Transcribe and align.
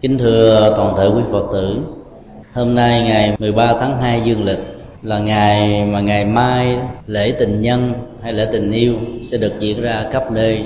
Kính 0.00 0.18
thưa 0.18 0.72
toàn 0.76 0.96
thể 0.96 1.06
quý 1.06 1.22
Phật 1.32 1.46
tử, 1.52 1.78
Hôm 2.54 2.74
nay 2.74 3.02
ngày 3.02 3.36
13 3.38 3.74
tháng 3.80 4.00
2 4.00 4.20
dương 4.24 4.44
lịch 4.44 4.58
là 5.02 5.18
ngày 5.18 5.84
mà 5.84 6.00
ngày 6.00 6.24
mai 6.24 6.78
lễ 7.06 7.34
tình 7.38 7.60
nhân 7.60 7.92
hay 8.22 8.32
lễ 8.32 8.48
tình 8.52 8.70
yêu 8.70 8.94
sẽ 9.30 9.38
được 9.38 9.52
diễn 9.58 9.82
ra 9.82 10.06
khắp 10.12 10.32
nơi. 10.32 10.64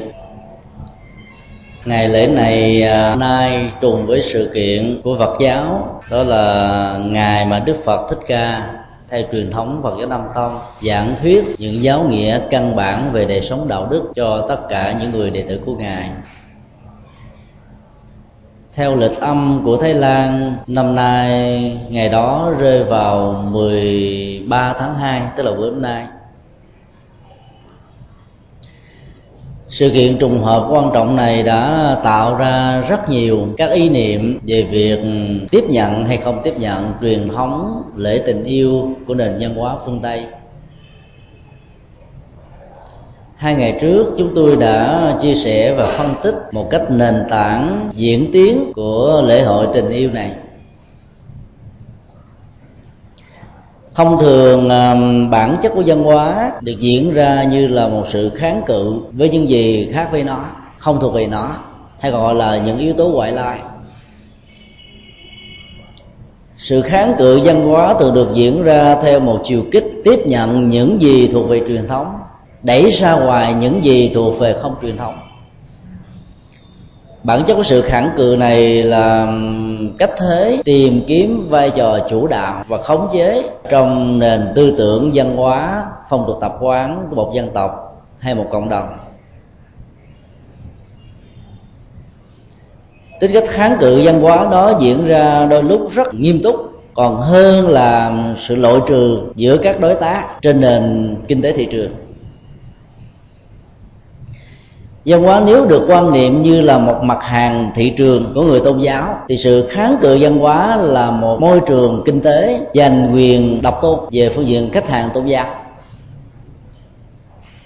Ngày 1.85 2.09
lễ 2.09 2.27
này 2.27 2.83
à, 2.83 3.17
nay 3.17 3.71
trùng 3.81 4.07
với 4.07 4.23
sự 4.33 4.51
kiện 4.55 5.01
của 5.05 5.17
Phật 5.19 5.37
giáo, 5.41 6.01
đó 6.11 6.23
là 6.23 6.99
ngày 7.05 7.47
mà 7.47 7.59
Đức 7.59 7.77
Phật 7.85 8.11
Thích 8.11 8.21
Ca, 8.27 8.71
theo 9.11 9.23
truyền 9.33 9.51
thống 9.51 9.81
Phật 9.83 9.95
giáo 9.99 10.09
Nam 10.09 10.23
Tông, 10.35 10.59
giảng 10.87 11.17
thuyết 11.23 11.45
những 11.59 11.85
giáo 11.85 12.07
nghĩa 12.09 12.41
căn 12.51 12.77
bản 12.77 13.11
về 13.13 13.25
đời 13.25 13.41
sống 13.51 13.69
đạo 13.69 13.89
đức 13.91 14.03
cho 14.15 14.47
tất 14.49 14.59
cả 14.69 14.97
những 15.01 15.13
người 15.13 15.31
đệ 15.31 15.45
tử 15.49 15.61
của 15.67 15.77
ngài 15.77 16.11
theo 18.77 18.95
lịch 18.95 19.21
âm 19.21 19.63
của 19.65 19.77
Thái 19.77 19.95
Lan, 19.95 20.57
năm 20.67 20.95
nay 20.95 21.31
ngày 21.89 22.09
đó 22.09 22.53
rơi 22.59 22.85
vào 22.85 23.33
13 23.51 24.75
tháng 24.79 24.95
2 24.95 25.23
tức 25.37 25.43
là 25.43 25.53
bữa 25.53 25.71
hôm 25.71 25.83
nay. 25.83 26.07
Sự 29.69 29.91
kiện 29.95 30.19
trùng 30.19 30.43
hợp 30.43 30.67
quan 30.71 30.91
trọng 30.95 31.17
này 31.17 31.43
đã 31.43 31.97
tạo 32.05 32.37
ra 32.37 32.85
rất 32.89 33.09
nhiều 33.09 33.47
các 33.57 33.71
ý 33.73 33.89
niệm 33.89 34.39
về 34.47 34.63
việc 34.63 34.99
tiếp 35.51 35.65
nhận 35.69 36.07
hay 36.07 36.17
không 36.17 36.41
tiếp 36.45 36.55
nhận 36.59 36.93
truyền 37.01 37.29
thống 37.29 37.83
lễ 37.97 38.23
tình 38.27 38.45
yêu 38.45 38.89
của 39.07 39.15
nền 39.15 39.37
văn 39.41 39.55
hóa 39.55 39.77
phương 39.87 40.01
tây 40.03 40.25
hai 43.37 43.55
ngày 43.55 43.79
trước, 43.81 44.07
chúng 44.19 44.31
tôi 44.35 44.57
đã 44.57 45.15
chia 45.23 45.35
sẻ 45.35 45.75
và 45.75 45.95
phân 45.99 46.15
tích 46.23 46.35
một 46.53 46.71
cách 46.71 46.83
nền 46.91 47.15
tảng 47.31 47.91
diễn 47.95 48.31
tiến 48.33 48.73
của 48.75 49.23
lễ 49.27 49.43
hội 49.43 49.67
tình 49.75 49.89
yêu 49.89 50.11
này. 50.11 50.33
Thông 53.95 54.21
thường 54.21 54.69
bản 55.31 55.57
chất 55.63 55.73
của 55.75 55.83
văn 55.87 56.03
hóa 56.03 56.53
được 56.61 56.81
diễn 56.81 57.15
ra 57.15 57.45
như 57.45 57.67
là 57.67 57.89
một 57.89 58.05
sự 58.13 58.31
kháng 58.35 58.63
cự 58.67 59.01
với 59.13 59.29
những 59.29 59.49
gì 59.49 59.91
khác 59.93 60.09
với 60.13 60.25
nó, 60.25 60.45
không 60.79 61.01
thuộc 61.01 61.15
về 61.15 61.27
nó, 61.27 61.57
hay 62.01 62.13
gọi 62.13 62.35
là 62.35 62.59
những 62.59 62.79
yếu 62.79 62.93
tố 62.93 63.09
ngoại 63.09 63.33
lai. 63.33 63.59
Sự 66.59 66.83
kháng 66.83 67.15
cự 67.19 67.41
văn 67.45 67.67
hóa 67.67 67.95
thường 68.01 68.15
được 68.15 68.29
diễn 68.35 68.63
ra 68.63 68.97
theo 69.03 69.21
một 69.21 69.41
chiều 69.45 69.65
kích 69.73 69.85
tiếp 70.05 70.19
nhận 70.27 70.69
những 70.69 71.01
gì 71.01 71.29
thuộc 71.33 71.49
về 71.49 71.61
truyền 71.69 71.89
thống 71.89 72.07
đẩy 72.65 72.91
ra 72.91 73.13
ngoài 73.13 73.55
những 73.55 73.85
gì 73.85 74.11
thuộc 74.15 74.39
về 74.39 74.57
không 74.63 74.75
truyền 74.83 74.97
thống. 74.97 75.19
Bản 77.23 77.43
chất 77.47 77.55
của 77.55 77.63
sự 77.63 77.83
khẳng 77.83 78.11
cự 78.17 78.37
này 78.39 78.83
là 78.83 79.35
cách 79.99 80.11
thế 80.19 80.59
tìm 80.65 81.01
kiếm 81.07 81.47
vai 81.51 81.71
trò 81.71 81.99
chủ 82.11 82.27
đạo 82.27 82.65
và 82.69 82.79
khống 82.83 83.09
chế 83.13 83.43
trong 83.71 84.19
nền 84.19 84.53
tư 84.55 84.75
tưởng 84.79 85.11
văn 85.15 85.37
hóa, 85.37 85.87
phong 86.09 86.25
tục 86.27 86.39
tập 86.41 86.57
quán 86.61 87.07
của 87.11 87.17
một 87.17 87.33
dân 87.35 87.49
tộc 87.55 88.03
hay 88.19 88.35
một 88.35 88.47
cộng 88.51 88.69
đồng. 88.69 88.89
Tính 93.21 93.31
cách 93.35 93.45
kháng 93.49 93.77
cự 93.81 94.01
văn 94.05 94.21
hóa 94.21 94.49
đó 94.51 94.73
diễn 94.81 95.07
ra 95.07 95.47
đôi 95.51 95.63
lúc 95.63 95.91
rất 95.93 96.15
nghiêm 96.15 96.43
túc, 96.43 96.57
còn 96.95 97.17
hơn 97.17 97.69
là 97.69 98.13
sự 98.49 98.57
loại 98.57 98.81
trừ 98.89 99.21
giữa 99.35 99.57
các 99.57 99.81
đối 99.81 99.95
tác 99.95 100.27
trên 100.43 100.61
nền 100.61 101.17
kinh 101.29 101.43
tế 101.43 101.53
thị 101.53 101.69
trường 101.71 101.91
văn 105.07 105.23
hóa 105.23 105.43
nếu 105.47 105.67
được 105.67 105.83
quan 105.89 106.13
niệm 106.13 106.43
như 106.43 106.61
là 106.61 106.79
một 106.79 107.03
mặt 107.03 107.19
hàng 107.23 107.71
thị 107.75 107.91
trường 107.97 108.33
của 108.35 108.43
người 108.43 108.61
tôn 108.61 108.79
giáo, 108.79 109.19
thì 109.29 109.37
sự 109.37 109.67
kháng 109.71 109.97
cự 110.03 110.19
văn 110.21 110.39
hóa 110.39 110.77
là 110.77 111.11
một 111.11 111.41
môi 111.41 111.61
trường 111.67 112.03
kinh 112.05 112.21
tế 112.21 112.61
giành 112.75 113.11
quyền 113.15 113.63
độc 113.63 113.79
tôn 113.83 113.99
về 114.13 114.33
phương 114.35 114.47
diện 114.47 114.71
khách 114.73 114.89
hàng 114.89 115.11
tôn 115.15 115.27
giáo. 115.27 115.47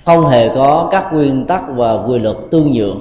Không 0.04 0.28
hề 0.28 0.48
có 0.48 0.88
các 0.90 1.12
nguyên 1.12 1.46
tắc 1.46 1.62
và 1.74 1.92
quy 1.92 2.18
luật 2.18 2.36
tương 2.50 2.72
nhượng. 2.72 3.00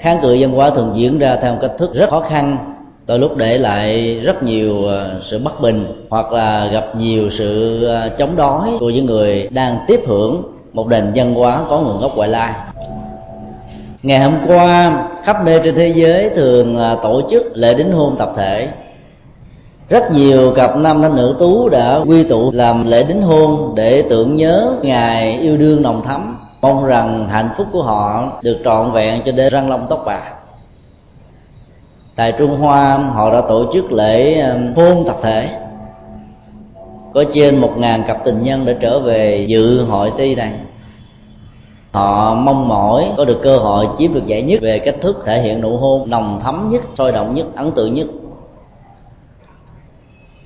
Kháng 0.00 0.18
cự 0.22 0.36
văn 0.40 0.50
hóa 0.50 0.70
thường 0.70 0.90
diễn 0.94 1.18
ra 1.18 1.36
theo 1.42 1.52
một 1.52 1.58
cách 1.60 1.72
thức 1.78 1.94
rất 1.94 2.10
khó 2.10 2.20
khăn, 2.20 2.74
đôi 3.06 3.18
lúc 3.18 3.36
để 3.36 3.58
lại 3.58 4.20
rất 4.24 4.42
nhiều 4.42 4.84
ờ, 4.84 5.20
sự 5.30 5.38
bất 5.38 5.60
bình 5.60 6.06
hoặc 6.10 6.32
là 6.32 6.68
gặp 6.72 6.96
nhiều 6.96 7.30
sự 7.38 7.84
ờ, 7.84 8.08
chống 8.18 8.36
đối 8.36 8.68
của 8.80 8.90
những 8.90 9.06
người 9.06 9.48
đang 9.50 9.78
tiếp 9.86 10.00
hưởng 10.06 10.42
một 10.78 10.88
nền 10.88 11.12
văn 11.14 11.34
hóa 11.34 11.60
có 11.70 11.80
nguồn 11.80 12.00
gốc 12.00 12.16
ngoại 12.16 12.28
lai. 12.28 12.52
Ngày 14.02 14.18
hôm 14.18 14.34
qua, 14.46 15.02
khắp 15.24 15.36
nơi 15.44 15.60
trên 15.64 15.74
thế 15.74 15.92
giới 15.96 16.30
thường 16.30 16.78
à, 16.78 16.96
tổ 17.02 17.22
chức 17.30 17.42
lễ 17.54 17.74
đính 17.74 17.92
hôn 17.92 18.16
tập 18.18 18.32
thể. 18.36 18.68
Rất 19.88 20.12
nhiều 20.12 20.52
cặp 20.56 20.76
nam 20.76 21.02
thanh 21.02 21.16
nữ 21.16 21.36
tú 21.38 21.68
đã 21.68 21.96
quy 22.06 22.24
tụ 22.24 22.50
làm 22.50 22.86
lễ 22.86 23.04
đính 23.04 23.22
hôn 23.22 23.74
để 23.76 24.04
tưởng 24.10 24.36
nhớ 24.36 24.72
ngày 24.82 25.38
yêu 25.38 25.56
đương 25.56 25.82
nồng 25.82 26.02
thắm, 26.02 26.38
mong 26.60 26.84
rằng 26.84 27.28
hạnh 27.28 27.48
phúc 27.56 27.66
của 27.72 27.82
họ 27.82 28.32
được 28.42 28.58
trọn 28.64 28.92
vẹn 28.92 29.22
cho 29.26 29.32
đến 29.32 29.52
răng 29.52 29.70
long 29.70 29.86
tóc 29.90 30.02
bạc 30.06 30.22
tại 32.16 32.32
trung 32.38 32.56
hoa, 32.56 32.96
họ 32.96 33.32
đã 33.32 33.40
tổ 33.48 33.72
chức 33.72 33.92
lễ 33.92 34.44
hôn 34.76 35.04
tập 35.06 35.16
thể. 35.22 35.48
Có 37.14 37.24
trên 37.34 37.56
một 37.56 37.72
ngàn 37.76 38.02
cặp 38.06 38.24
tình 38.24 38.42
nhân 38.42 38.66
đã 38.66 38.72
trở 38.80 39.00
về 39.00 39.46
dự 39.48 39.84
hội 39.84 40.12
ti 40.18 40.34
này 40.34 40.52
họ 41.98 42.34
mong 42.34 42.68
mỏi 42.68 43.10
có 43.16 43.24
được 43.24 43.40
cơ 43.42 43.56
hội 43.58 43.88
chiếm 43.98 44.14
được 44.14 44.26
giải 44.26 44.42
nhất 44.42 44.60
về 44.62 44.78
cách 44.78 44.94
thức 45.00 45.22
thể 45.26 45.42
hiện 45.42 45.60
nụ 45.60 45.76
hôn 45.76 46.10
nồng 46.10 46.40
thắm 46.40 46.68
nhất, 46.68 46.82
sôi 46.98 47.12
động 47.12 47.34
nhất, 47.34 47.46
ấn 47.56 47.72
tượng 47.72 47.94
nhất. 47.94 48.06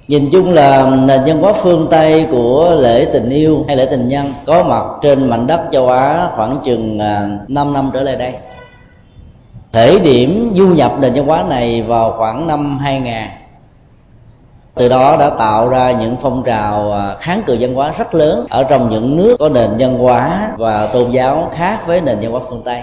Nhìn 0.08 0.30
chung 0.32 0.52
là 0.52 0.90
nền 0.90 1.20
văn 1.26 1.42
hóa 1.42 1.52
phương 1.62 1.86
tây 1.90 2.26
của 2.30 2.76
lễ 2.78 3.06
tình 3.12 3.28
yêu 3.30 3.64
hay 3.66 3.76
lễ 3.76 3.86
tình 3.90 4.08
nhân 4.08 4.32
có 4.46 4.62
mặt 4.62 4.84
trên 5.02 5.30
mảnh 5.30 5.46
đất 5.46 5.60
châu 5.72 5.88
á 5.88 6.30
khoảng 6.36 6.58
chừng 6.64 6.98
à, 6.98 7.28
5 7.48 7.72
năm 7.72 7.90
trở 7.94 8.02
lại 8.02 8.16
đây. 8.16 8.34
Thể 9.72 9.98
điểm 9.98 10.52
du 10.56 10.66
nhập 10.66 10.92
nền 11.00 11.12
văn 11.14 11.26
hóa 11.26 11.42
này 11.48 11.82
vào 11.82 12.14
khoảng 12.18 12.46
năm 12.46 12.78
2000 12.78 13.12
từ 14.74 14.88
đó 14.88 15.16
đã 15.16 15.30
tạo 15.30 15.68
ra 15.68 15.92
những 15.92 16.16
phong 16.22 16.42
trào 16.46 16.92
à, 16.92 17.16
kháng 17.20 17.42
cự 17.46 17.56
văn 17.60 17.74
hóa 17.74 17.94
rất 17.98 18.14
lớn 18.14 18.46
ở 18.50 18.64
trong 18.64 18.90
những 18.90 19.16
nước 19.16 19.36
có 19.38 19.48
nền 19.48 19.70
văn 19.78 19.98
hóa 19.98 20.50
và 20.58 20.86
tôn 20.86 21.10
giáo 21.10 21.50
khác 21.54 21.86
với 21.86 22.00
nền 22.00 22.18
văn 22.20 22.32
hóa 22.32 22.40
phương 22.48 22.62
tây. 22.64 22.82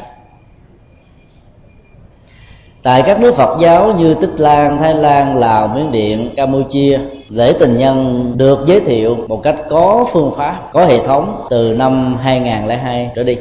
Tại 2.83 3.03
các 3.05 3.19
nước 3.19 3.35
phật 3.35 3.59
giáo 3.61 3.93
như 3.93 4.13
tích 4.13 4.33
lan, 4.37 4.77
thái 4.77 4.93
lan, 4.93 5.37
lào, 5.37 5.67
miến 5.67 5.91
điện, 5.91 6.29
campuchia, 6.35 6.99
lễ 7.29 7.53
tình 7.59 7.77
nhân 7.77 8.31
được 8.37 8.59
giới 8.65 8.79
thiệu 8.79 9.17
một 9.27 9.43
cách 9.43 9.55
có 9.69 10.05
phương 10.13 10.33
pháp, 10.37 10.69
có 10.73 10.85
hệ 10.85 11.07
thống 11.07 11.45
từ 11.49 11.73
năm 11.73 12.17
2002 12.21 13.11
trở 13.15 13.23
đi 13.23 13.37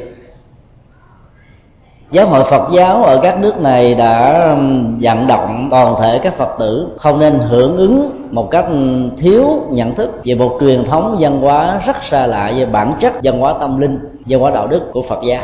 giáo 2.11 2.27
hội 2.27 2.43
phật 2.51 2.71
giáo 2.71 3.03
ở 3.03 3.19
các 3.23 3.39
nước 3.39 3.61
này 3.61 3.95
đã 3.95 4.45
vận 5.01 5.27
động 5.27 5.67
toàn 5.71 5.95
thể 6.01 6.19
các 6.23 6.37
phật 6.37 6.49
tử 6.59 6.87
không 6.97 7.19
nên 7.19 7.33
hưởng 7.33 7.77
ứng 7.77 8.09
một 8.31 8.51
cách 8.51 8.65
thiếu 9.17 9.45
nhận 9.69 9.95
thức 9.95 10.09
về 10.25 10.35
một 10.35 10.57
truyền 10.59 10.85
thống 10.85 11.17
văn 11.19 11.41
hóa 11.41 11.81
rất 11.85 11.95
xa 12.09 12.27
lạ 12.27 12.51
về 12.55 12.65
bản 12.65 12.93
chất 13.01 13.13
văn 13.23 13.39
hóa 13.39 13.53
tâm 13.59 13.79
linh, 13.79 13.99
văn 14.25 14.39
hóa 14.39 14.51
đạo 14.51 14.67
đức 14.67 14.81
của 14.93 15.01
phật 15.01 15.19
giáo. 15.23 15.43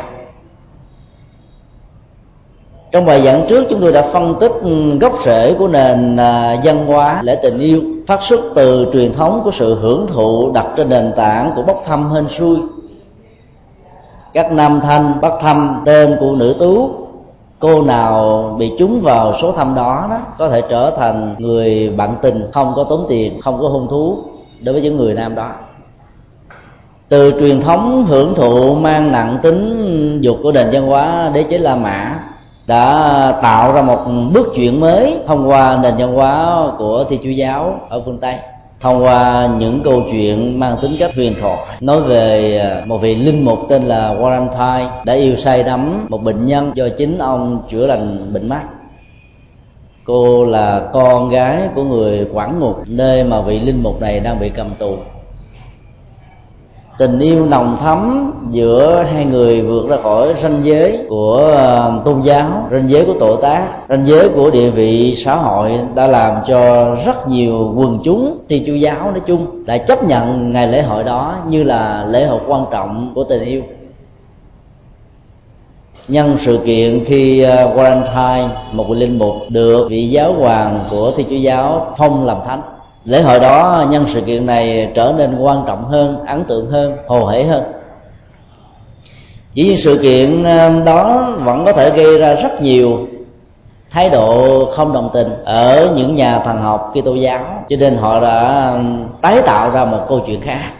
Trong 2.92 3.04
bài 3.04 3.20
giảng 3.20 3.46
trước, 3.48 3.64
chúng 3.70 3.80
tôi 3.80 3.92
đã 3.92 4.08
phân 4.12 4.34
tích 4.40 4.52
gốc 5.00 5.12
rễ 5.24 5.54
của 5.58 5.68
nền 5.68 6.16
à, 6.16 6.56
văn 6.64 6.86
hóa 6.86 7.20
lễ 7.22 7.38
tình 7.42 7.58
yêu, 7.58 7.82
phát 8.06 8.20
xuất 8.28 8.40
từ 8.54 8.86
truyền 8.92 9.12
thống 9.12 9.40
của 9.44 9.50
sự 9.58 9.78
hưởng 9.80 10.06
thụ 10.06 10.50
đặt 10.54 10.66
trên 10.76 10.88
nền 10.88 11.12
tảng 11.16 11.52
của 11.56 11.62
bốc 11.62 11.82
thăm 11.86 12.10
hên 12.10 12.26
xui 12.38 12.58
các 14.32 14.52
nam 14.52 14.80
thanh 14.82 15.20
bắt 15.20 15.32
thăm 15.40 15.82
tên 15.84 16.16
của 16.20 16.34
nữ 16.36 16.56
tú, 16.58 16.90
cô 17.58 17.82
nào 17.82 18.42
bị 18.58 18.72
trúng 18.78 19.00
vào 19.00 19.34
số 19.42 19.52
thăm 19.52 19.74
đó 19.74 20.06
đó, 20.10 20.18
có 20.38 20.48
thể 20.48 20.62
trở 20.68 20.90
thành 20.90 21.34
người 21.38 21.88
bạn 21.96 22.16
tình, 22.22 22.50
không 22.52 22.72
có 22.76 22.84
tốn 22.84 23.06
tiền, 23.08 23.40
không 23.40 23.58
có 23.62 23.68
hôn 23.68 23.86
thú 23.90 24.18
đối 24.60 24.72
với 24.72 24.82
những 24.82 24.96
người 24.96 25.14
nam 25.14 25.34
đó. 25.34 25.50
Từ 27.08 27.32
truyền 27.40 27.60
thống 27.60 28.06
hưởng 28.08 28.34
thụ 28.34 28.74
mang 28.74 29.12
nặng 29.12 29.38
tính 29.42 30.18
dục 30.20 30.36
của 30.42 30.52
nền 30.52 30.68
văn 30.72 30.86
hóa 30.86 31.30
đế 31.34 31.42
chế 31.42 31.58
la 31.58 31.76
mã, 31.76 32.18
đã 32.66 33.38
tạo 33.42 33.72
ra 33.72 33.82
một 33.82 33.98
bước 34.32 34.46
chuyển 34.54 34.80
mới 34.80 35.18
thông 35.26 35.48
qua 35.48 35.78
nền 35.82 35.94
văn 35.98 36.14
hóa 36.14 36.62
của 36.78 37.04
thi 37.08 37.18
chúa 37.22 37.30
giáo 37.30 37.80
ở 37.88 38.02
phương 38.04 38.18
tây 38.18 38.34
thông 38.80 39.04
qua 39.04 39.48
những 39.58 39.82
câu 39.84 40.02
chuyện 40.10 40.60
mang 40.60 40.76
tính 40.82 40.96
cách 40.98 41.14
huyền 41.14 41.34
thoại, 41.40 41.76
nói 41.80 42.02
về 42.02 42.58
à, 42.58 42.84
một 42.86 42.98
vị 42.98 43.14
linh 43.14 43.44
mục 43.44 43.58
tên 43.68 43.82
là 43.84 44.14
Warren 44.14 44.48
đã 45.04 45.14
yêu 45.14 45.36
say 45.36 45.62
đắm 45.62 46.06
một 46.08 46.22
bệnh 46.22 46.46
nhân 46.46 46.72
do 46.74 46.88
chính 46.98 47.18
ông 47.18 47.62
chữa 47.70 47.86
lành 47.86 48.32
bệnh 48.32 48.48
mắt 48.48 48.62
cô 50.06 50.44
là 50.44 50.90
con 50.92 51.28
gái 51.28 51.68
của 51.74 51.84
người 51.84 52.26
quản 52.32 52.60
ngục, 52.60 52.76
nơi 52.86 53.24
mà 53.24 53.40
vị 53.40 53.60
linh 53.60 53.82
mục 53.82 54.00
này 54.00 54.20
đang 54.20 54.40
bị 54.40 54.48
cầm 54.48 54.70
tù 54.78 54.96
tình 56.98 57.18
yêu 57.18 57.46
nồng 57.46 57.76
thắm 57.80 58.32
giữa 58.50 59.04
hai 59.12 59.24
người 59.24 59.62
vượt 59.62 59.88
ra 59.88 59.96
khỏi 60.02 60.34
ranh 60.42 60.60
giới 60.62 60.98
của 61.08 61.36
ờ, 61.54 62.02
tôn 62.04 62.22
giáo 62.22 62.68
ranh 62.70 62.90
giới 62.90 63.04
của 63.04 63.14
tội 63.20 63.36
tác 63.42 63.68
ranh 63.88 64.06
giới 64.06 64.28
của 64.28 64.50
địa 64.50 64.70
vị 64.70 65.14
xã 65.24 65.36
hội 65.36 65.78
đã 65.94 66.06
làm 66.06 66.34
cho 66.46 66.94
rất 67.06 67.28
nhiều 67.28 67.72
quần 67.76 68.00
chúng 68.04 68.38
thi 68.48 68.62
chúa 68.66 68.74
giáo 68.74 69.10
nói 69.10 69.20
chung 69.26 69.64
đã 69.66 69.78
chấp 69.78 70.04
nhận 70.04 70.52
ngày 70.52 70.68
lễ 70.68 70.82
hội 70.82 71.04
đó 71.04 71.36
như 71.48 71.62
là 71.62 72.04
lễ 72.08 72.26
hội 72.26 72.40
quan 72.46 72.64
trọng 72.70 73.12
của 73.14 73.24
tình 73.24 73.42
yêu. 73.42 73.62
Nhân 76.08 76.36
sự 76.44 76.60
kiện 76.64 77.04
khi 77.04 77.42
ờ, 77.42 77.68
Valentine 77.74 78.48
một 78.72 78.90
linh 78.90 79.18
mục 79.18 79.34
được 79.48 79.88
vị 79.90 80.08
giáo 80.08 80.32
hoàng 80.32 80.84
của 80.90 81.12
thi 81.16 81.26
chúa 81.30 81.36
giáo 81.36 81.94
phong 81.98 82.26
làm 82.26 82.36
thánh 82.46 82.62
lễ 83.06 83.22
hội 83.22 83.40
đó, 83.40 83.84
nhân 83.90 84.06
sự 84.14 84.20
kiện 84.20 84.46
này 84.46 84.92
trở 84.94 85.14
nên 85.16 85.38
quan 85.38 85.64
trọng 85.66 85.84
hơn, 85.84 86.24
ấn 86.26 86.44
tượng 86.44 86.70
hơn, 86.70 86.96
hồ 87.06 87.26
hể 87.26 87.44
hơn. 87.44 87.62
Chỉ 89.54 89.64
nhiên 89.64 89.76
sự 89.78 89.98
kiện 90.02 90.44
um, 90.44 90.84
đó 90.84 91.32
vẫn 91.44 91.64
có 91.64 91.72
thể 91.72 91.90
gây 91.90 92.18
ra 92.18 92.34
rất 92.34 92.62
nhiều 92.62 93.06
thái 93.90 94.10
độ 94.10 94.64
không 94.74 94.92
đồng 94.92 95.10
tình 95.14 95.28
ở 95.44 95.92
những 95.94 96.14
nhà 96.14 96.38
thần 96.38 96.58
học 96.58 96.92
Kitô 96.94 97.14
giáo. 97.14 97.64
Cho 97.68 97.76
nên 97.80 97.96
họ 97.96 98.20
đã 98.20 98.70
um, 98.70 99.06
tái 99.22 99.42
tạo 99.46 99.70
ra 99.70 99.84
một 99.84 100.00
câu 100.08 100.20
chuyện 100.26 100.40
khác. 100.40 100.72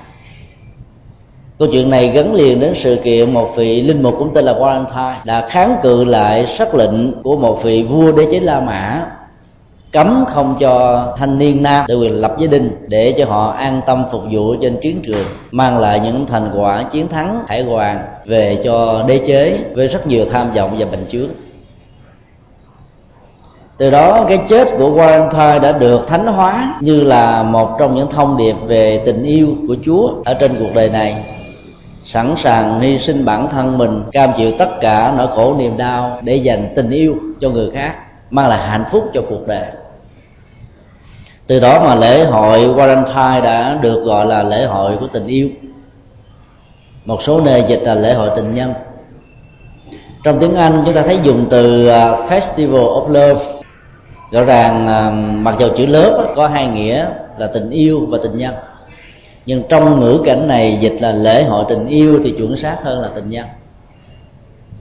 Câu 1.59 1.69
chuyện 1.73 1.91
này 1.91 2.09
gắn 2.09 2.35
liền 2.35 2.61
đến 2.61 2.75
sự 2.83 2.99
kiện 3.05 3.35
một 3.35 3.49
vị 3.57 3.83
linh 3.83 4.03
mục 4.03 4.15
cũng 4.19 4.35
tên 4.35 4.45
là 4.45 4.53
Valentine 4.53 5.21
đã 5.25 5.49
kháng 5.49 5.77
cự 5.83 6.05
lại 6.05 6.47
sắc 6.59 6.75
lệnh 6.75 7.23
của 7.23 7.37
một 7.37 7.63
vị 7.63 7.83
vua 7.83 8.13
đế 8.13 8.27
chế 8.31 8.41
La 8.41 8.61
Mã 8.61 9.07
cấm 9.93 10.25
không 10.35 10.57
cho 10.61 11.05
thanh 11.17 11.39
niên 11.39 11.63
nam 11.63 11.85
tự 11.89 12.01
quyền 12.01 12.21
lập 12.21 12.37
gia 12.39 12.47
đình 12.47 12.71
để 12.89 13.15
cho 13.19 13.25
họ 13.25 13.51
an 13.51 13.81
tâm 13.87 14.05
phục 14.13 14.23
vụ 14.31 14.55
trên 14.63 14.77
chiến 14.83 15.01
trường, 15.03 15.27
mang 15.51 15.79
lại 15.79 16.01
những 16.01 16.27
thành 16.27 16.51
quả 16.57 16.83
chiến 16.83 17.09
thắng 17.09 17.41
hải 17.49 17.63
hoàng 17.63 17.99
về 18.27 18.61
cho 18.65 19.05
đế 19.09 19.21
chế 19.27 19.59
với 19.75 19.89
rất 19.89 20.07
nhiều 20.07 20.25
tham 20.33 20.53
vọng 20.53 20.75
và 20.79 20.87
bệnh 20.91 21.07
chướng. 21.09 21.29
Từ 23.79 23.91
đó, 23.91 24.25
cái 24.29 24.39
chết 24.49 24.69
của 24.79 24.91
Valentine 24.91 25.59
đã 25.59 25.73
được 25.73 26.09
thánh 26.09 26.27
hóa 26.27 26.79
như 26.81 27.01
là 27.01 27.43
một 27.43 27.77
trong 27.79 27.95
những 27.95 28.11
thông 28.11 28.37
điệp 28.37 28.57
về 28.67 29.03
tình 29.07 29.23
yêu 29.23 29.49
của 29.69 29.77
Chúa 29.85 30.11
ở 30.25 30.35
trên 30.35 30.57
cuộc 30.59 30.71
đời 30.75 30.91
này. 30.91 31.25
Sẵn 32.05 32.35
sàng 32.39 32.81
hy 32.81 32.99
sinh 32.99 33.25
bản 33.25 33.49
thân 33.53 33.79
mình, 33.79 34.03
cam 34.13 34.31
chịu 34.37 34.53
tất 34.59 34.69
cả 34.81 35.15
nỗi 35.19 35.27
khổ 35.27 35.55
niềm 35.59 35.77
đau 35.77 36.19
để 36.23 36.37
dành 36.37 36.69
tình 36.77 36.91
yêu 36.91 37.17
cho 37.41 37.51
người 37.51 37.71
khác 37.71 37.95
mang 38.31 38.49
lại 38.49 38.69
hạnh 38.69 38.85
phúc 38.91 39.11
cho 39.15 39.23
cuộc 39.29 39.47
đời. 39.47 39.67
Từ 41.47 41.61
đó 41.61 41.85
mà 41.85 41.95
lễ 41.95 42.25
hội 42.25 42.75
Valentine 42.75 43.41
đã 43.41 43.79
được 43.81 44.03
gọi 44.05 44.27
là 44.27 44.43
lễ 44.43 44.67
hội 44.67 44.97
của 45.01 45.07
tình 45.07 45.27
yêu. 45.27 45.49
Một 47.05 47.23
số 47.23 47.41
nơi 47.41 47.65
dịch 47.69 47.81
là 47.83 47.95
lễ 47.95 48.15
hội 48.15 48.31
tình 48.37 48.55
nhân. 48.55 48.75
Trong 50.25 50.39
tiếng 50.41 50.55
Anh, 50.55 50.83
chúng 50.87 50.95
ta 50.95 51.03
thấy 51.03 51.19
dùng 51.23 51.47
từ 51.51 51.89
à, 51.89 52.11
Festival 52.11 53.03
of 53.03 53.09
Love. 53.09 53.45
Rõ 54.33 54.45
ràng 54.45 54.89
à, 54.89 55.11
mặc 55.43 55.55
dù 55.59 55.69
chữ 55.77 55.87
lớp 55.87 56.33
có 56.37 56.49
hai 56.49 56.67
nghĩa 56.67 57.07
là 57.39 57.47
tình 57.47 57.71
yêu 57.71 58.07
và 58.09 58.19
tình 58.23 58.37
nhân. 58.37 58.55
Nhưng 59.47 59.63
trong 59.69 60.01
ngữ 60.01 60.21
cảnh 60.25 60.49
này 60.49 60.79
dịch 60.81 60.97
là 61.01 61.13
lễ 61.13 61.45
hội 61.45 61.65
tình 61.69 61.87
yêu 61.87 62.21
thì 62.25 62.35
chuẩn 62.39 62.57
xác 62.57 62.77
hơn 62.85 63.01
là 63.03 63.09
tình 63.15 63.31
nhân 63.31 63.47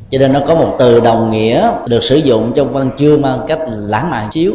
cho 0.10 0.18
nên 0.18 0.34
nó 0.34 0.40
có 0.48 0.56
một 0.56 0.76
từ 0.80 1.00
đồng 1.00 1.32
nghĩa 1.32 1.72
được 1.86 2.04
sử 2.04 2.16
dụng 2.16 2.52
trong 2.56 2.74
văn 2.74 2.92
chương 2.98 3.22
mang 3.22 3.40
cách 3.48 3.60
lãng 3.68 4.10
mạn 4.10 4.30
xíu. 4.32 4.54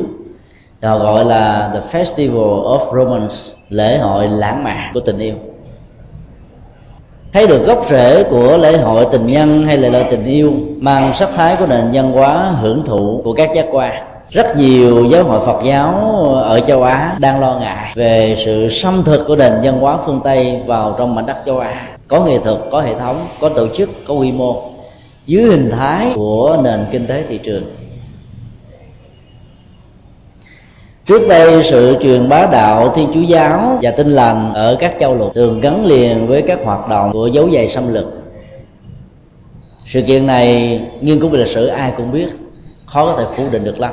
Đó 0.81 0.99
gọi 0.99 1.25
là 1.25 1.71
the 1.75 1.81
festival 1.93 2.63
of 2.63 2.99
romance, 2.99 3.35
lễ 3.69 3.99
hội 3.99 4.29
lãng 4.29 4.65
mạn 4.65 4.91
của 4.95 5.01
tình 5.01 5.19
yêu. 5.19 5.35
Thấy 7.33 7.47
được 7.47 7.67
gốc 7.67 7.87
rễ 7.91 8.23
của 8.23 8.57
lễ 8.57 8.79
hội 8.79 9.07
tình 9.13 9.27
nhân 9.27 9.63
hay 9.63 9.77
lễ 9.77 9.91
hội 9.91 10.05
tình 10.11 10.25
yêu 10.25 10.53
mang 10.81 11.13
sắc 11.19 11.29
thái 11.37 11.57
của 11.57 11.67
nền 11.67 11.91
văn 11.93 12.13
hóa 12.13 12.53
hưởng 12.61 12.83
thụ 12.87 13.21
của 13.25 13.33
các 13.33 13.51
giác 13.55 13.67
quan, 13.73 13.93
rất 14.31 14.57
nhiều 14.57 15.05
giáo 15.05 15.25
hội 15.25 15.41
Phật 15.47 15.63
giáo 15.65 15.93
ở 16.43 16.61
châu 16.61 16.83
Á 16.83 17.17
đang 17.19 17.41
lo 17.41 17.59
ngại 17.61 17.93
về 17.95 18.43
sự 18.45 18.69
xâm 18.83 19.03
thực 19.05 19.25
của 19.27 19.37
nền 19.37 19.53
văn 19.63 19.81
hóa 19.81 19.99
phương 20.07 20.21
Tây 20.25 20.63
vào 20.67 20.95
trong 20.99 21.15
mảnh 21.15 21.27
đất 21.27 21.37
châu 21.47 21.59
Á. 21.59 21.89
Có 22.09 22.21
nghệ 22.21 22.39
thuật, 22.39 22.59
có 22.71 22.81
hệ 22.81 22.95
thống, 22.95 23.27
có 23.41 23.49
tổ 23.49 23.67
chức, 23.77 23.91
có 24.09 24.15
quy 24.15 24.33
mô 24.33 24.70
dưới 25.27 25.45
hình 25.45 25.71
thái 25.71 26.13
của 26.15 26.61
nền 26.65 26.87
kinh 26.93 27.07
tế 27.07 27.25
thị 27.29 27.39
trường. 27.39 27.65
Trước 31.07 31.29
đây, 31.29 31.63
sự 31.71 31.97
truyền 32.03 32.29
bá 32.29 32.47
đạo 32.53 32.93
thiên 32.97 33.11
chúa 33.15 33.21
giáo 33.21 33.79
và 33.83 33.91
tinh 33.91 34.11
lành 34.11 34.55
ở 34.55 34.77
các 34.81 34.95
châu 35.01 35.15
lục 35.15 35.35
thường 35.35 35.61
gắn 35.61 35.87
liền 35.87 36.27
với 36.27 36.43
các 36.43 36.59
hoạt 36.65 36.89
động 36.89 37.13
của 37.13 37.27
dấu 37.27 37.51
giày 37.55 37.69
xâm 37.69 37.95
lược. 37.95 38.07
Sự 39.87 40.03
kiện 40.03 40.27
này 40.27 40.81
nghiên 41.01 41.21
cứu 41.21 41.31
về 41.31 41.39
lịch 41.39 41.55
sử 41.55 41.67
ai 41.67 41.93
cũng 41.97 42.13
biết, 42.13 42.29
khó 42.87 43.07
có 43.07 43.23
thể 43.23 43.37
phủ 43.37 43.45
định 43.53 43.65
được 43.65 43.79
lắm. 43.79 43.93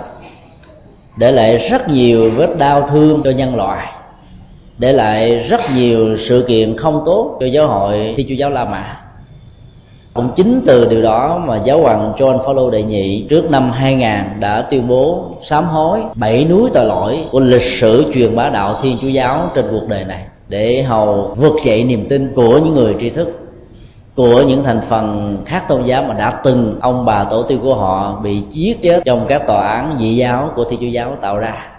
Để 1.17 1.31
lại 1.31 1.57
rất 1.57 1.89
nhiều 1.89 2.31
vết 2.31 2.57
đau 2.57 2.87
thương 2.89 3.21
cho 3.23 3.31
nhân 3.31 3.55
loại. 3.55 3.87
Để 4.77 4.93
lại 4.93 5.47
rất 5.49 5.61
nhiều 5.75 6.17
sự 6.29 6.45
kiện 6.47 6.77
không 6.77 7.03
tốt 7.05 7.37
cho 7.39 7.45
giáo 7.45 7.67
hội 7.67 8.13
thiên 8.17 8.27
chúa 8.29 8.35
giáo 8.35 8.49
la 8.49 8.65
mã 8.65 9.06
cũng 10.17 10.29
chính 10.35 10.61
từ 10.65 10.85
điều 10.85 11.01
đó 11.01 11.41
mà 11.45 11.57
giáo 11.63 11.81
hoàng 11.81 12.13
John 12.17 12.37
Paul 12.37 12.71
đệ 12.71 12.83
nhị 12.83 13.25
trước 13.29 13.51
năm 13.51 13.71
2000 13.71 14.09
đã 14.39 14.61
tuyên 14.61 14.87
bố 14.87 15.25
sám 15.43 15.65
hối 15.65 15.99
bảy 16.15 16.45
núi 16.45 16.69
tội 16.73 16.85
lỗi 16.85 17.25
của 17.31 17.39
lịch 17.39 17.79
sử 17.81 18.11
truyền 18.13 18.35
bá 18.35 18.49
đạo 18.49 18.79
Thiên 18.81 18.97
Chúa 19.01 19.07
giáo 19.07 19.49
trên 19.55 19.65
cuộc 19.71 19.87
đời 19.87 20.03
này 20.03 20.21
để 20.49 20.83
hầu 20.83 21.33
vực 21.35 21.53
dậy 21.65 21.83
niềm 21.83 22.05
tin 22.09 22.31
của 22.35 22.57
những 22.57 22.73
người 22.73 22.95
tri 22.99 23.09
thức, 23.09 23.27
của 24.15 24.41
những 24.41 24.63
thành 24.63 24.81
phần 24.89 25.37
khác 25.45 25.63
tôn 25.69 25.83
giáo 25.83 26.03
mà 26.03 26.13
đã 26.13 26.41
từng 26.43 26.77
ông 26.81 27.05
bà 27.05 27.23
tổ 27.23 27.43
tiên 27.43 27.59
của 27.63 27.75
họ 27.75 28.19
bị 28.23 28.41
giết 28.49 28.81
chết 28.81 29.01
trong 29.05 29.25
các 29.27 29.47
tòa 29.47 29.67
án 29.67 29.95
dị 29.99 30.15
giáo 30.15 30.49
của 30.55 30.63
Thiên 30.63 30.79
Chúa 30.79 30.87
giáo 30.87 31.17
tạo 31.21 31.37
ra 31.37 31.76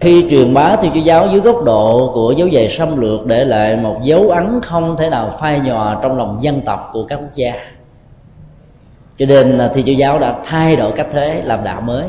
khi 0.00 0.26
truyền 0.30 0.54
bá 0.54 0.76
thì 0.82 0.90
chúa 0.94 1.00
giáo 1.00 1.28
dưới 1.32 1.40
góc 1.40 1.64
độ 1.64 2.10
của 2.14 2.32
dấu 2.32 2.48
giày 2.50 2.74
xâm 2.78 3.00
lược 3.00 3.26
để 3.26 3.44
lại 3.44 3.76
một 3.76 3.96
dấu 4.02 4.30
ấn 4.30 4.60
không 4.62 4.96
thể 4.96 5.10
nào 5.10 5.36
phai 5.40 5.60
nhòa 5.60 5.96
trong 6.02 6.18
lòng 6.18 6.38
dân 6.40 6.60
tộc 6.60 6.90
của 6.92 7.04
các 7.04 7.16
quốc 7.16 7.34
gia. 7.34 7.52
Cho 9.18 9.26
nên 9.26 9.58
là 9.58 9.70
thì 9.74 9.82
chúa 9.86 9.92
giáo 9.92 10.18
đã 10.18 10.34
thay 10.44 10.76
đổi 10.76 10.92
cách 10.92 11.06
thế 11.12 11.42
làm 11.44 11.64
đạo 11.64 11.80
mới. 11.80 12.04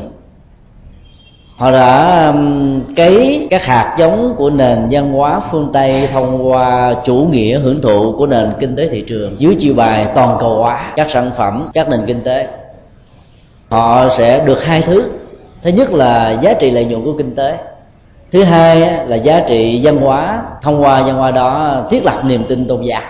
Họ 1.56 1.70
đã 1.70 2.26
um, 2.26 2.80
cấy 2.96 3.46
các 3.50 3.62
hạt 3.62 3.96
giống 3.98 4.34
của 4.36 4.50
nền 4.50 4.88
văn 4.90 5.12
hóa 5.12 5.40
phương 5.50 5.70
tây 5.72 6.08
thông 6.12 6.48
qua 6.48 6.94
chủ 7.04 7.28
nghĩa 7.30 7.58
hưởng 7.58 7.80
thụ 7.82 8.14
của 8.18 8.26
nền 8.26 8.52
kinh 8.60 8.76
tế 8.76 8.88
thị 8.88 9.04
trường 9.08 9.40
dưới 9.40 9.56
chiêu 9.58 9.74
bài 9.74 10.06
toàn 10.14 10.36
cầu 10.40 10.58
hóa 10.58 10.92
các 10.96 11.10
sản 11.10 11.30
phẩm, 11.36 11.70
các 11.74 11.88
nền 11.88 12.00
kinh 12.06 12.20
tế. 12.20 12.48
Họ 13.68 14.08
sẽ 14.18 14.44
được 14.44 14.64
hai 14.64 14.82
thứ. 14.82 15.04
Thứ 15.62 15.70
nhất 15.70 15.90
là 15.92 16.38
giá 16.40 16.54
trị 16.54 16.70
lợi 16.70 16.84
nhuận 16.84 17.04
của 17.04 17.12
kinh 17.18 17.34
tế 17.34 17.58
thứ 18.32 18.44
hai 18.44 18.80
là 19.06 19.16
giá 19.16 19.40
trị 19.48 19.80
văn 19.84 19.96
hóa, 19.96 20.42
thông 20.62 20.82
qua 20.82 21.02
văn 21.02 21.16
hóa 21.16 21.30
đó 21.30 21.82
thiết 21.90 22.04
lập 22.04 22.24
niềm 22.24 22.44
tin 22.48 22.68
tôn 22.68 22.82
giáo. 22.82 23.02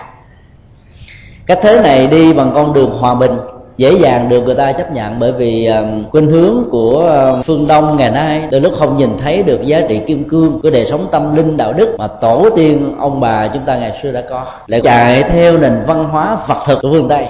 Cách 1.45 1.59
thế 1.61 1.79
này 1.79 2.07
đi 2.07 2.33
bằng 2.33 2.51
con 2.53 2.73
đường 2.73 2.97
hòa 2.99 3.15
bình, 3.15 3.31
dễ 3.77 3.93
dàng 3.93 4.29
được 4.29 4.41
người 4.41 4.55
ta 4.55 4.71
chấp 4.71 4.91
nhận 4.91 5.19
bởi 5.19 5.31
vì 5.31 5.69
khuynh 6.11 6.27
hướng 6.27 6.63
của 6.71 7.11
phương 7.45 7.67
đông 7.67 7.97
ngày 7.97 8.11
nay 8.11 8.47
đôi 8.51 8.61
lúc 8.61 8.73
không 8.79 8.97
nhìn 8.97 9.17
thấy 9.17 9.43
được 9.43 9.61
giá 9.65 9.81
trị 9.89 10.01
kim 10.07 10.29
cương 10.29 10.59
của 10.61 10.69
đời 10.69 10.85
sống 10.89 11.07
tâm 11.11 11.35
linh 11.35 11.57
đạo 11.57 11.73
đức 11.73 11.95
mà 11.97 12.07
tổ 12.07 12.49
tiên 12.55 12.95
ông 12.99 13.19
bà 13.19 13.47
chúng 13.47 13.63
ta 13.65 13.75
ngày 13.77 13.99
xưa 14.03 14.11
đã 14.11 14.21
có. 14.29 14.45
Lại 14.67 14.81
chạy 14.81 15.23
theo 15.23 15.57
nền 15.57 15.83
văn 15.87 16.03
hóa 16.03 16.37
vật 16.47 16.63
thực 16.67 16.81
của 16.81 16.89
phương 16.91 17.07
tây. 17.07 17.27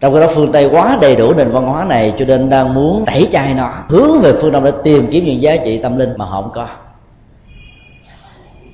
Trong 0.00 0.12
cái 0.12 0.22
đó 0.22 0.28
phương 0.34 0.52
tây 0.52 0.68
quá 0.72 0.98
đầy 1.00 1.16
đủ 1.16 1.34
nền 1.34 1.50
văn 1.50 1.66
hóa 1.66 1.84
này 1.84 2.14
cho 2.18 2.24
nên 2.24 2.48
đang 2.48 2.74
muốn 2.74 3.04
tẩy 3.06 3.28
chay 3.32 3.54
nó, 3.54 3.70
hướng 3.88 4.20
về 4.20 4.32
phương 4.40 4.52
đông 4.52 4.64
để 4.64 4.72
tìm 4.84 5.06
kiếm 5.10 5.24
những 5.24 5.42
giá 5.42 5.56
trị 5.56 5.78
tâm 5.78 5.98
linh 5.98 6.12
mà 6.16 6.24
họ 6.24 6.42
không 6.42 6.50
có 6.54 6.66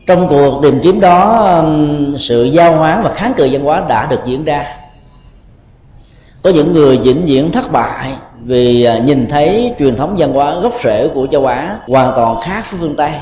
trong 0.06 0.28
cuộc 0.28 0.62
tìm 0.62 0.80
kiếm 0.82 1.00
đó 1.00 1.64
sự 2.18 2.44
giao 2.44 2.76
hóa 2.76 3.00
và 3.04 3.12
kháng 3.14 3.34
cự 3.36 3.48
văn 3.52 3.64
hóa 3.64 3.84
đã 3.88 4.06
được 4.06 4.20
diễn 4.24 4.44
ra. 4.44 4.66
Có 6.42 6.50
những 6.50 6.72
người 6.72 6.98
vĩnh 6.98 7.26
viễn 7.26 7.52
thất 7.52 7.72
bại 7.72 8.12
vì 8.44 8.84
à, 8.84 8.98
nhìn 8.98 9.26
thấy 9.28 9.74
truyền 9.78 9.96
thống 9.96 10.14
văn 10.18 10.32
hóa 10.32 10.54
gốc 10.54 10.72
rễ 10.84 11.08
của 11.14 11.26
châu 11.26 11.46
á 11.46 11.78
hoàn 11.88 12.12
toàn 12.16 12.36
khác 12.42 12.64
với 12.70 12.80
phương 12.80 12.96
tây. 12.96 13.12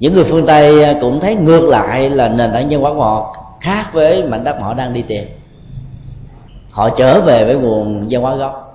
Những 0.00 0.14
người 0.14 0.24
phương 0.24 0.46
tây 0.46 0.84
à, 0.84 0.94
cũng 1.00 1.20
thấy 1.20 1.34
ngược 1.34 1.68
lại 1.68 2.10
là 2.10 2.28
nền 2.28 2.52
tảng 2.52 2.68
văn 2.70 2.80
hóa 2.80 2.92
của 2.92 3.00
họ 3.00 3.36
khác 3.60 3.84
với 3.92 4.24
mảnh 4.24 4.44
đất 4.44 4.56
họ 4.60 4.74
đang 4.74 4.92
đi 4.92 5.02
tìm. 5.02 5.24
Họ 6.70 6.88
trở 6.88 7.20
về 7.20 7.44
với 7.44 7.54
nguồn 7.56 8.06
văn 8.10 8.22
hóa 8.22 8.34
gốc 8.34 8.67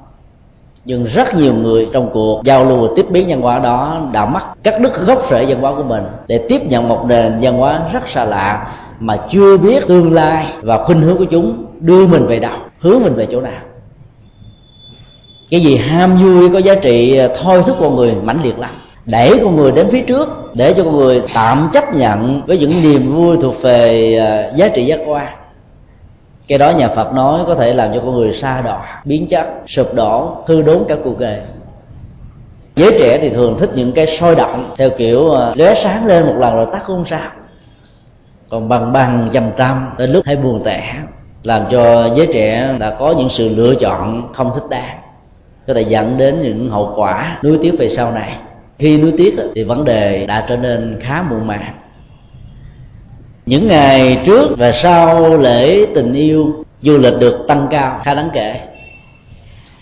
nhưng 0.85 1.03
rất 1.03 1.35
nhiều 1.35 1.53
người 1.53 1.87
trong 1.93 2.09
cuộc 2.13 2.41
giao 2.43 2.65
lưu 2.65 2.81
và 2.81 2.87
tiếp 2.95 3.05
biến 3.09 3.25
văn 3.29 3.41
hóa 3.41 3.59
đó 3.59 4.01
đã 4.11 4.25
mắc 4.25 4.43
cắt 4.63 4.81
đứt 4.81 5.05
gốc 5.05 5.25
rễ 5.31 5.45
văn 5.45 5.61
hóa 5.61 5.73
của 5.75 5.83
mình 5.83 6.03
để 6.27 6.45
tiếp 6.49 6.61
nhận 6.65 6.87
một 6.89 7.05
nền 7.07 7.39
văn 7.41 7.57
hóa 7.57 7.81
rất 7.93 8.09
xa 8.13 8.25
lạ 8.25 8.67
mà 8.99 9.17
chưa 9.31 9.57
biết 9.57 9.87
tương 9.87 10.13
lai 10.13 10.45
và 10.61 10.83
khuynh 10.83 11.01
hướng 11.01 11.17
của 11.17 11.25
chúng 11.25 11.65
đưa 11.79 12.05
mình 12.07 12.25
về 12.25 12.39
đâu, 12.39 12.57
hướng 12.79 13.03
mình 13.03 13.13
về 13.15 13.27
chỗ 13.31 13.41
nào. 13.41 13.61
Cái 15.49 15.61
gì 15.61 15.75
ham 15.75 16.17
vui 16.17 16.49
có 16.49 16.59
giá 16.59 16.75
trị 16.75 17.17
à, 17.17 17.27
thôi 17.43 17.63
thúc 17.67 17.77
con 17.79 17.95
người 17.95 18.13
mãnh 18.23 18.43
liệt 18.43 18.59
lắm. 18.59 18.71
Đẩy 19.05 19.39
con 19.43 19.55
người 19.55 19.71
đến 19.71 19.87
phía 19.91 20.01
trước, 20.01 20.29
để 20.53 20.73
cho 20.77 20.83
con 20.83 20.97
người 20.97 21.21
tạm 21.33 21.69
chấp 21.73 21.95
nhận 21.95 22.41
với 22.47 22.57
những 22.57 22.81
niềm 22.81 23.15
vui 23.15 23.37
thuộc 23.41 23.61
về 23.61 24.15
à, 24.17 24.51
giá 24.55 24.67
trị 24.67 24.85
giác 24.85 24.99
quan 25.05 25.27
cái 26.47 26.57
đó 26.57 26.69
nhà 26.69 26.87
phật 26.87 27.13
nói 27.13 27.43
có 27.47 27.55
thể 27.55 27.73
làm 27.73 27.93
cho 27.93 27.99
con 27.99 28.15
người 28.15 28.33
xa 28.33 28.61
đỏ 28.61 28.85
biến 29.05 29.27
chất, 29.27 29.47
sụp 29.67 29.93
đổ, 29.93 30.37
hư 30.47 30.61
đốn 30.61 30.83
cả 30.87 30.95
cuộc 31.03 31.19
đời. 31.19 31.39
Giới 32.75 32.95
trẻ 32.99 33.19
thì 33.21 33.29
thường 33.29 33.57
thích 33.59 33.69
những 33.75 33.91
cái 33.91 34.17
sôi 34.19 34.35
động, 34.35 34.73
theo 34.77 34.89
kiểu 34.89 35.29
ờ, 35.29 35.53
lóe 35.55 35.75
sáng 35.83 36.05
lên 36.05 36.25
một 36.25 36.35
lần 36.37 36.55
rồi 36.55 36.67
tắt 36.73 36.83
không 36.83 37.05
sao. 37.09 37.31
Còn 38.49 38.69
bằng 38.69 38.93
bằng 38.93 39.29
dầm 39.33 39.51
tâm 39.57 39.89
tới 39.97 40.07
lúc 40.07 40.23
thấy 40.25 40.35
buồn 40.35 40.61
tẻ, 40.65 40.93
làm 41.43 41.65
cho 41.71 42.09
giới 42.15 42.27
trẻ 42.33 42.75
đã 42.79 42.95
có 42.99 43.13
những 43.17 43.29
sự 43.29 43.49
lựa 43.49 43.75
chọn 43.75 44.33
không 44.33 44.51
thích 44.55 44.69
đáng. 44.69 44.97
Có 45.67 45.73
thể 45.73 45.81
dẫn 45.81 46.17
đến 46.17 46.41
những 46.41 46.69
hậu 46.69 46.93
quả 46.95 47.39
nuối 47.43 47.59
tiếc 47.61 47.71
về 47.79 47.89
sau 47.89 48.11
này. 48.11 48.37
Khi 48.79 48.97
nuối 48.97 49.13
tiếc 49.17 49.35
thì 49.55 49.63
vấn 49.63 49.85
đề 49.85 50.25
đã 50.25 50.45
trở 50.49 50.57
nên 50.57 50.99
khá 51.01 51.21
muộn 51.21 51.47
màng 51.47 51.73
những 53.45 53.67
ngày 53.67 54.21
trước 54.25 54.49
và 54.57 54.71
sau 54.83 55.37
lễ 55.37 55.85
tình 55.95 56.13
yêu, 56.13 56.65
du 56.81 56.97
lịch 56.97 57.19
được 57.19 57.45
tăng 57.47 57.67
cao 57.71 57.99
khá 58.03 58.13
đáng 58.13 58.29
kể. 58.33 58.59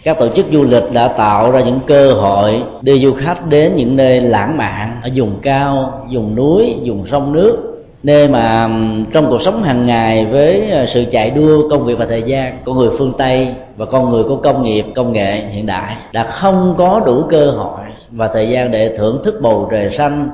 Các 0.04 0.20
tổ 0.20 0.30
chức 0.36 0.46
du 0.52 0.64
lịch 0.64 0.92
đã 0.94 1.08
tạo 1.08 1.52
ra 1.52 1.62
những 1.62 1.80
cơ 1.88 2.14
hội 2.14 2.64
đưa 2.82 2.98
du 2.98 3.14
khách 3.14 3.48
đến 3.48 3.76
những 3.76 3.96
nơi 3.96 4.22
lãng 4.22 4.58
mạn 4.58 5.00
ở 5.04 5.10
vùng 5.16 5.40
cao, 5.42 6.04
vùng 6.12 6.36
núi, 6.36 6.76
vùng 6.86 7.06
sông 7.12 7.34
nước, 7.34 7.58
nơi 8.04 8.28
mà 8.28 8.70
trong 9.14 9.30
cuộc 9.30 9.42
sống 9.42 9.64
hàng 9.64 9.86
ngày 9.86 10.26
với 10.26 10.70
ờ, 10.72 10.86
sự 10.86 11.06
chạy 11.12 11.32
đua, 11.32 11.70
công 11.70 11.86
việc 11.86 11.98
và 11.98 12.06
thời 12.06 12.24
gian 12.24 12.58
của 12.66 12.74
người 12.74 12.90
phương 12.98 13.14
tây 13.18 13.56
và 13.78 13.86
con 13.86 14.10
người 14.10 14.24
của 14.24 14.36
công 14.36 14.62
nghiệp, 14.62 14.86
công 14.96 15.14
nghệ 15.14 15.42
hiện 15.50 15.66
đại 15.66 15.96
đã 16.14 16.24
không 16.24 16.76
có 16.78 17.02
đủ 17.06 17.24
cơ 17.30 17.52
hội 17.52 17.82
và 18.12 18.28
thời 18.28 18.50
gian 18.50 18.72
để 18.72 18.96
thưởng 18.98 19.22
thức 19.24 19.40
bầu 19.42 19.68
trời 19.72 19.90
xanh, 19.98 20.30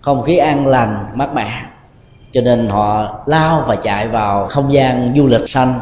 không 0.00 0.22
khí 0.22 0.36
an 0.36 0.66
lành, 0.66 1.04
mát 1.14 1.34
mẻ 1.34 1.50
cho 2.32 2.40
nên 2.40 2.68
họ 2.68 3.18
lao 3.26 3.64
và 3.66 3.76
chạy 3.76 4.08
vào 4.08 4.46
không 4.48 4.72
gian 4.72 5.14
du 5.16 5.26
lịch 5.26 5.48
xanh 5.48 5.80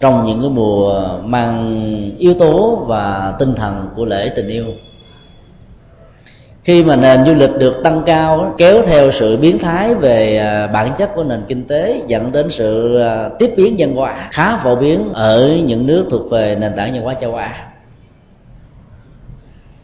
trong 0.00 0.26
những 0.26 0.40
cái 0.40 0.50
mùa 0.50 1.08
mang 1.24 1.82
yếu 2.18 2.34
tố 2.34 2.84
và 2.86 3.34
tinh 3.38 3.54
thần 3.54 3.88
của 3.96 4.04
lễ 4.04 4.32
tình 4.36 4.48
yêu. 4.48 4.64
Khi 6.62 6.84
mà 6.84 6.96
nền 6.96 7.24
du 7.26 7.34
lịch 7.34 7.58
được 7.58 7.80
tăng 7.84 8.02
cao, 8.06 8.54
kéo 8.58 8.82
theo 8.86 9.10
sự 9.12 9.36
biến 9.36 9.58
thái 9.58 9.94
về 9.94 10.38
à, 10.38 10.66
bản 10.66 10.94
chất 10.98 11.14
của 11.14 11.24
nền 11.24 11.42
kinh 11.48 11.64
tế, 11.64 12.02
dẫn 12.06 12.32
đến 12.32 12.46
sự 12.50 13.00
à, 13.00 13.28
tiếp 13.38 13.50
biến 13.56 13.74
văn 13.78 13.96
hóa 13.96 14.28
khá 14.30 14.56
phổ 14.56 14.76
biến 14.76 15.08
ở 15.12 15.48
những 15.64 15.86
nước 15.86 16.06
thuộc 16.10 16.30
về 16.30 16.56
nền 16.60 16.72
tảng 16.76 16.92
văn 16.92 17.02
hóa 17.02 17.14
châu 17.14 17.34
Á 17.34 17.67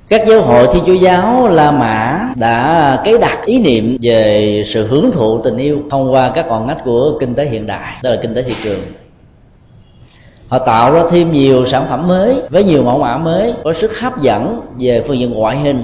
các 0.08 0.22
giáo 0.26 0.42
hội 0.42 0.68
thiên 0.72 0.84
chúa 0.86 0.94
giáo 0.94 1.48
la 1.48 1.70
mã 1.70 2.28
đã 2.36 3.02
cấy 3.04 3.18
đặt 3.18 3.38
ý 3.44 3.58
niệm 3.58 3.96
về 4.00 4.64
sự 4.66 4.86
hưởng 4.86 5.10
thụ 5.12 5.38
tình 5.38 5.56
yêu 5.56 5.78
thông 5.90 6.12
qua 6.12 6.30
các 6.34 6.46
con 6.48 6.66
ngách 6.66 6.84
của 6.84 7.18
kinh 7.20 7.34
tế 7.34 7.46
hiện 7.46 7.66
đại 7.66 7.98
tức 8.02 8.10
là 8.10 8.16
kinh 8.22 8.34
tế 8.34 8.42
thị 8.42 8.54
trường. 8.64 8.80
Họ 10.48 10.58
tạo 10.58 10.92
ra 10.92 11.02
thêm 11.10 11.32
nhiều 11.32 11.66
sản 11.66 11.86
phẩm 11.88 12.08
mới 12.08 12.42
với 12.50 12.64
nhiều 12.64 12.82
mẫu 12.82 12.98
mã 12.98 13.16
mới, 13.16 13.54
có 13.64 13.72
sức 13.72 13.98
hấp 14.00 14.20
dẫn 14.20 14.60
về 14.78 15.04
phương 15.06 15.18
diện 15.18 15.30
ngoại 15.30 15.56
hình, 15.56 15.82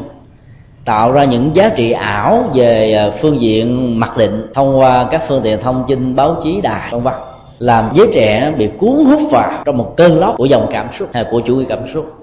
tạo 0.85 1.13
ra 1.13 1.25
những 1.25 1.57
giá 1.57 1.69
trị 1.69 1.93
ảo 1.93 2.51
về 2.55 2.93
à, 2.93 3.11
phương 3.23 3.41
diện 3.41 4.01
mặc 4.01 4.17
định 4.17 4.47
thông 4.55 4.79
qua 4.79 5.07
các 5.11 5.23
phương 5.29 5.41
tiện 5.43 5.63
thông 5.63 5.85
tin 5.89 6.17
báo 6.17 6.37
chí 6.45 6.61
đài, 6.61 6.93
vân 6.93 7.03
vân, 7.03 7.15
làm 7.59 7.91
giới 7.95 8.07
trẻ 8.15 8.53
bị 8.57 8.71
cuốn 8.79 9.05
hút 9.05 9.21
vào 9.31 9.63
trong 9.65 9.77
một 9.77 9.95
cơn 9.97 10.19
lốc 10.19 10.35
của 10.37 10.45
dòng 10.45 10.67
cảm 10.71 10.89
xúc 10.99 11.09
hay 11.13 11.25
của 11.31 11.41
chủ 11.41 11.57
nghĩa 11.57 11.67
cảm 11.69 11.79
xúc 11.95 12.20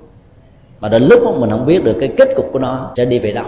mà 0.80 0.90
đến 0.90 1.04
lúc 1.04 1.40
mình 1.40 1.50
không 1.50 1.66
biết 1.66 1.84
được 1.84 1.96
cái 2.00 2.10
kết 2.18 2.30
cục 2.36 2.50
của 2.54 2.60
nó, 2.60 2.92
sẽ 2.98 3.06
đi 3.06 3.20
về 3.20 3.32
đâu. 3.32 3.46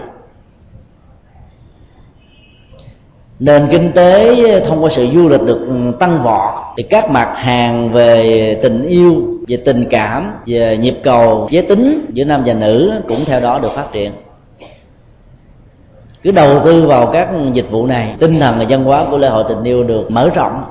Nền 3.38 3.68
kinh 3.70 3.92
tế 3.92 4.60
thông 4.66 4.84
qua 4.84 4.90
sự 4.96 5.08
du 5.14 5.28
lịch 5.28 5.42
được 5.42 5.60
ừ, 5.68 5.92
tăng 5.98 6.22
vọt 6.22 6.54
thì 6.76 6.82
các 6.82 7.10
mặt 7.10 7.32
hàng 7.34 7.92
về 7.92 8.54
tình 8.62 8.82
yêu, 8.82 9.22
về 9.48 9.56
tình 9.56 9.86
cảm, 9.90 10.32
về 10.46 10.76
nhịp 10.76 10.96
cầu, 11.02 11.48
giới 11.50 11.62
tính 11.62 12.06
giữa 12.12 12.24
nam 12.24 12.42
và 12.46 12.54
nữ 12.54 12.92
cũng 13.08 13.24
theo 13.24 13.40
đó 13.40 13.58
được 13.58 13.72
phát 13.74 13.92
triển. 13.92 14.12
Cứ 16.22 16.30
đầu 16.30 16.60
tư 16.64 16.86
vào 16.86 17.06
các 17.06 17.28
dịch 17.52 17.70
vụ 17.70 17.86
này, 17.86 18.14
tinh 18.18 18.40
thần 18.40 18.58
và 18.58 18.64
văn 18.68 18.84
hóa 18.84 19.06
của 19.10 19.18
lễ 19.18 19.28
hội 19.28 19.44
tình 19.48 19.62
yêu 19.62 19.82
được 19.82 20.10
mở 20.10 20.30
rộng. 20.34 20.64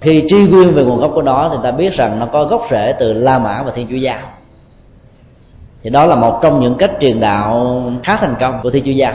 Khi 0.00 0.24
truy 0.28 0.48
nguyên 0.48 0.74
về 0.74 0.84
nguồn 0.84 1.00
gốc 1.00 1.10
của 1.14 1.22
nó 1.22 1.50
thì 1.52 1.56
ta 1.62 1.70
biết 1.70 1.92
rằng 1.92 2.18
nó 2.18 2.26
có 2.26 2.44
gốc 2.44 2.62
rễ 2.70 2.94
từ 2.98 3.12
La 3.12 3.38
Mã 3.38 3.62
và 3.62 3.72
Thiên 3.74 3.86
Chúa 3.90 3.96
Giáo 3.96 4.18
thì 5.82 5.90
đó 5.90 6.06
là 6.06 6.16
một 6.16 6.38
trong 6.42 6.60
những 6.60 6.74
cách 6.74 6.90
truyền 7.00 7.20
đạo 7.20 7.80
khá 8.02 8.16
thành 8.16 8.34
công 8.40 8.60
của 8.62 8.70
thi 8.70 8.82
Chúa 8.84 8.90
Giáo 8.90 9.14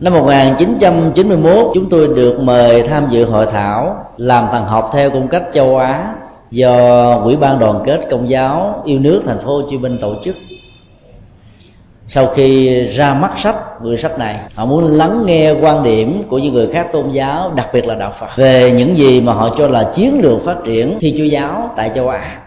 Năm 0.00 0.12
1991 0.12 1.70
chúng 1.74 1.88
tôi 1.90 2.08
được 2.08 2.40
mời 2.40 2.82
tham 2.82 3.06
dự 3.10 3.24
hội 3.24 3.46
thảo 3.46 4.06
làm 4.16 4.46
thần 4.52 4.64
học 4.66 4.90
theo 4.92 5.10
cung 5.10 5.28
cách 5.28 5.42
châu 5.54 5.76
Á 5.76 6.14
do 6.50 7.20
Quỹ 7.24 7.36
ban 7.36 7.58
đoàn 7.58 7.80
kết 7.84 8.00
công 8.10 8.30
giáo 8.30 8.82
yêu 8.84 8.98
nước 8.98 9.22
thành 9.26 9.38
phố 9.38 9.56
Hồ 9.56 9.62
Chí 9.70 9.78
Minh 9.78 9.98
tổ 10.00 10.14
chức. 10.24 10.36
Sau 12.06 12.26
khi 12.26 12.80
ra 12.84 13.14
mắt 13.14 13.30
sách 13.42 13.56
người 13.82 13.96
sách 13.96 14.18
này, 14.18 14.40
họ 14.54 14.66
muốn 14.66 14.84
lắng 14.84 15.22
nghe 15.26 15.52
quan 15.52 15.82
điểm 15.82 16.22
của 16.28 16.38
những 16.38 16.54
người 16.54 16.68
khác 16.72 16.88
tôn 16.92 17.10
giáo, 17.10 17.52
đặc 17.54 17.68
biệt 17.72 17.86
là 17.86 17.94
đạo 17.94 18.12
phật, 18.20 18.36
về 18.36 18.72
những 18.72 18.96
gì 18.96 19.20
mà 19.20 19.32
họ 19.32 19.54
cho 19.58 19.66
là 19.66 19.90
chiến 19.94 20.20
lược 20.22 20.44
phát 20.44 20.56
triển 20.64 20.98
thi 21.00 21.14
chúa 21.18 21.24
giáo 21.24 21.70
tại 21.76 21.90
châu 21.94 22.08
á 22.08 22.38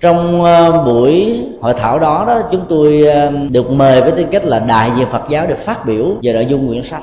trong 0.00 0.44
ờ, 0.44 0.82
buổi 0.84 1.44
hội 1.60 1.74
thảo 1.74 1.98
đó 1.98 2.24
đó, 2.26 2.40
chúng 2.52 2.64
tôi 2.68 3.02
ờ, 3.02 3.30
được 3.50 3.70
mời 3.70 4.00
với 4.00 4.12
tư 4.12 4.26
cách 4.30 4.44
là 4.44 4.58
đại 4.58 4.90
diện 4.96 5.06
Phật 5.12 5.22
giáo 5.28 5.46
để 5.48 5.54
phát 5.54 5.86
biểu 5.86 6.06
về 6.22 6.32
nội 6.32 6.46
dung 6.46 6.68
quyển 6.68 6.82
sách 6.90 7.02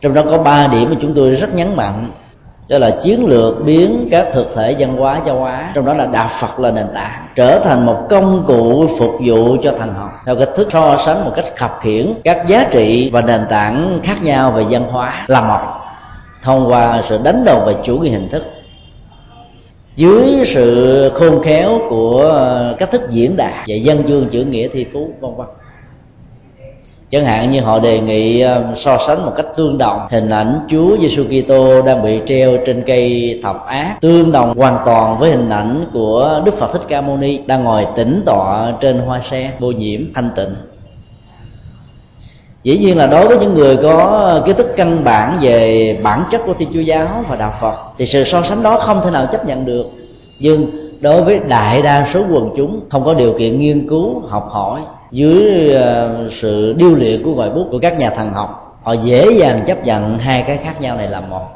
trong 0.00 0.14
đó 0.14 0.22
có 0.30 0.38
ba 0.38 0.66
điểm 0.66 0.90
mà 0.90 0.96
chúng 1.00 1.14
tôi 1.14 1.30
rất 1.30 1.54
nhấn 1.54 1.76
mạnh. 1.76 2.10
Đó 2.68 2.78
là 2.78 2.90
chiến 3.02 3.26
lược 3.26 3.64
biến 3.64 4.08
các 4.10 4.28
thực 4.32 4.54
thể 4.54 4.76
văn 4.78 4.96
hóa 4.96 5.20
châu 5.26 5.44
Á, 5.44 5.70
trong 5.74 5.86
đó 5.86 5.94
là 5.94 6.06
đạo 6.06 6.28
Phật 6.40 6.60
là 6.60 6.70
nền 6.70 6.86
tảng, 6.94 7.26
trở 7.34 7.60
thành 7.64 7.86
một 7.86 8.06
công 8.10 8.44
cụ 8.46 8.86
phục 8.98 9.14
vụ 9.24 9.56
cho 9.62 9.72
thành 9.78 9.94
học. 9.94 10.10
Theo 10.26 10.36
cách 10.36 10.48
thức 10.56 10.68
so 10.72 10.96
sánh 11.06 11.24
một 11.24 11.32
cách 11.34 11.44
khập 11.56 11.78
khiển, 11.80 12.14
các 12.24 12.46
giá 12.46 12.66
trị 12.70 13.10
và 13.12 13.20
nền 13.20 13.46
tảng 13.50 13.98
khác 14.02 14.22
nhau 14.22 14.50
về 14.50 14.64
văn 14.70 14.84
hóa 14.90 15.24
là 15.26 15.40
một, 15.40 15.60
thông 16.42 16.72
qua 16.72 17.02
sự 17.08 17.18
đánh 17.22 17.44
đồng 17.44 17.64
về 17.66 17.74
chủ 17.84 17.98
nghĩa 17.98 18.10
hình 18.10 18.28
thức 18.28 18.44
dưới 19.98 20.44
sự 20.54 21.10
khôn 21.14 21.42
khéo 21.42 21.80
của 21.88 22.34
cách 22.78 22.90
thức 22.92 23.00
diễn 23.10 23.36
đạt 23.36 23.52
và 23.68 23.74
dân 23.74 24.02
chương 24.08 24.28
chữ 24.28 24.44
nghĩa 24.44 24.68
thi 24.68 24.86
phú, 24.92 25.08
vân 25.20 25.30
vân. 25.36 25.46
Chẳng 27.10 27.24
hạn 27.24 27.50
như 27.50 27.60
họ 27.60 27.78
đề 27.78 28.00
nghị 28.00 28.40
ờ, 28.40 28.64
so 28.76 28.98
sánh 29.06 29.26
một 29.26 29.32
cách 29.36 29.46
tương 29.56 29.78
đồng, 29.78 30.00
hình 30.10 30.30
ảnh 30.30 30.60
Chúa 30.68 30.96
Giêsu 31.00 31.24
Kitô 31.24 31.82
đang 31.82 32.02
bị 32.02 32.20
treo 32.26 32.56
trên 32.66 32.82
cây 32.86 33.40
thập 33.42 33.66
ác, 33.66 33.96
tương 34.00 34.32
đồng 34.32 34.58
hoàn 34.58 34.78
toàn 34.86 35.18
với 35.18 35.30
hình 35.30 35.50
ảnh 35.50 35.84
của 35.92 36.42
Đức 36.44 36.54
Phật 36.58 36.72
Thích 36.72 36.82
Ca 36.88 37.00
Mâu 37.00 37.16
Ni 37.16 37.38
đang 37.46 37.64
ngồi 37.64 37.86
tĩnh 37.96 38.22
tọa 38.26 38.72
trên 38.80 38.98
hoa 38.98 39.20
sen 39.30 39.50
vô 39.58 39.70
nhiễm 39.70 40.00
thanh 40.14 40.30
tịnh 40.36 40.54
dĩ 42.62 42.78
nhiên 42.78 42.96
là 42.96 43.06
đối 43.06 43.28
với 43.28 43.38
những 43.38 43.54
người 43.54 43.76
có 43.76 44.40
kiến 44.46 44.56
thức 44.56 44.66
căn 44.76 45.04
bản 45.04 45.38
về 45.40 46.00
bản 46.02 46.24
chất 46.30 46.40
của 46.46 46.54
thiên 46.54 46.68
chúa 46.74 46.80
giáo 46.80 47.24
và 47.28 47.36
đạo 47.36 47.52
phật, 47.60 47.74
thì 47.98 48.06
sự 48.06 48.24
so 48.24 48.42
sánh 48.42 48.62
đó 48.62 48.78
không 48.78 49.00
thể 49.04 49.10
nào 49.10 49.26
chấp 49.32 49.46
nhận 49.46 49.66
được. 49.66 49.86
Nhưng 50.38 50.66
đối 51.00 51.22
với 51.22 51.40
đại 51.48 51.82
đa 51.82 52.08
số 52.14 52.20
quần 52.30 52.50
chúng, 52.56 52.80
không 52.88 53.04
có 53.04 53.14
điều 53.14 53.32
kiện 53.38 53.58
nghiên 53.58 53.88
cứu, 53.88 54.22
học 54.28 54.48
hỏi 54.50 54.80
dưới 55.10 55.72
ờ, 55.74 56.16
sự 56.40 56.72
điêu 56.72 56.94
luyện 56.94 57.22
của 57.22 57.34
ngòi 57.34 57.50
bút 57.50 57.66
của 57.70 57.78
các 57.78 57.98
nhà 57.98 58.10
thần 58.10 58.32
học, 58.32 58.80
họ 58.82 58.92
dễ 58.92 59.26
dàng 59.38 59.64
chấp 59.66 59.84
nhận 59.84 60.18
hai 60.18 60.42
cái 60.42 60.56
khác 60.56 60.80
nhau 60.80 60.96
này 60.96 61.08
là 61.08 61.20
một 61.20 61.46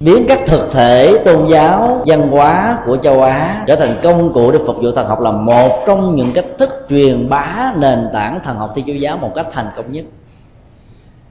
biến 0.00 0.24
các 0.28 0.40
thực 0.46 0.72
thể, 0.72 1.18
tôn 1.24 1.46
giáo, 1.46 2.02
văn 2.06 2.28
hóa 2.28 2.78
của 2.86 2.96
châu 2.96 3.22
á 3.22 3.64
trở 3.66 3.76
thành 3.76 4.00
công 4.02 4.32
cụ 4.32 4.50
để 4.52 4.58
phục 4.66 4.76
vụ 4.76 4.90
thần 4.90 5.06
học 5.06 5.20
là 5.20 5.30
một 5.30 5.84
trong 5.86 6.16
những 6.16 6.32
cách 6.32 6.44
thức 6.58 6.86
truyền 6.88 7.28
bá 7.28 7.72
nền 7.76 8.08
tảng 8.12 8.40
thần 8.44 8.56
học 8.56 8.72
thi 8.74 8.84
chúa 8.86 8.92
giáo 8.92 9.16
một 9.16 9.32
cách 9.34 9.46
thành 9.52 9.70
công 9.76 9.92
nhất. 9.92 10.04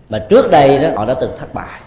Mà 0.10 0.19
trước 0.19 0.51
đây 0.51 0.79
đó, 0.79 0.88
họ 0.95 1.05
đã 1.05 1.13
từng 1.13 1.31
thất 1.39 1.53
bại. 1.53 1.79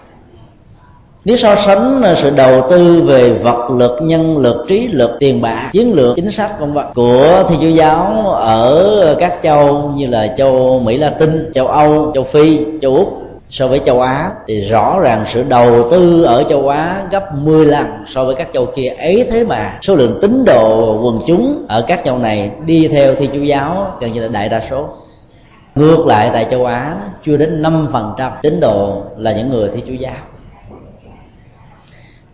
Nếu 1.24 1.36
so 1.36 1.56
sánh 1.66 2.02
ờ, 2.02 2.14
sự 2.22 2.30
đầu 2.30 2.70
tư 2.70 3.02
về 3.02 3.32
vật 3.32 3.70
lực, 3.70 3.98
nhân 4.02 4.36
lực, 4.36 4.56
trí 4.68 4.88
lực, 4.88 5.10
tiền 5.20 5.42
bạc, 5.42 5.70
chiến 5.72 5.92
lược, 5.94 6.16
chính 6.16 6.30
sách, 6.30 6.60
vân 6.60 6.72
vân 6.72 6.84
của 6.94 7.44
thi 7.48 7.56
chúa 7.60 7.68
giáo 7.68 8.30
ở 8.32 9.16
các 9.20 9.40
châu 9.42 9.92
như 9.96 10.06
là 10.06 10.34
châu 10.36 10.80
mỹ 10.80 10.96
latin, 10.96 11.52
châu 11.54 11.66
âu, 11.66 12.12
châu 12.14 12.24
phi, 12.24 12.66
châu 12.82 12.96
úc 12.96 13.27
so 13.50 13.68
với 13.68 13.80
châu 13.86 14.00
Á 14.00 14.30
thì 14.46 14.60
rõ 14.60 15.00
ràng 15.00 15.24
sự 15.34 15.42
đầu 15.42 15.90
tư 15.90 16.22
ở 16.22 16.44
châu 16.48 16.68
Á 16.68 17.02
gấp 17.10 17.34
10 17.34 17.66
lần 17.66 17.86
so 18.06 18.24
với 18.24 18.34
các 18.34 18.48
châu 18.52 18.66
kia. 18.66 18.88
Ấy 18.98 19.28
thế 19.30 19.44
mà 19.44 19.78
số 19.82 19.94
lượng 19.94 20.18
tín 20.20 20.44
đồ 20.44 21.00
quần 21.02 21.20
chúng 21.26 21.64
ở 21.68 21.84
các 21.86 22.00
châu 22.04 22.18
này 22.18 22.50
đi 22.64 22.88
theo 22.88 23.14
thi 23.14 23.28
chúa 23.32 23.42
giáo 23.42 23.92
gần 24.00 24.12
như 24.12 24.20
là 24.20 24.28
đại 24.28 24.48
đa 24.48 24.62
số. 24.70 24.88
Ngược 25.74 26.06
lại 26.06 26.30
tại 26.32 26.46
châu 26.50 26.64
Á, 26.64 26.96
chưa 27.24 27.36
đến 27.36 27.62
5% 27.62 28.30
tín 28.42 28.60
đồ 28.60 29.02
là 29.16 29.32
những 29.32 29.50
người 29.50 29.70
thi 29.74 29.82
chúa 29.86 29.92
giáo. 29.92 30.14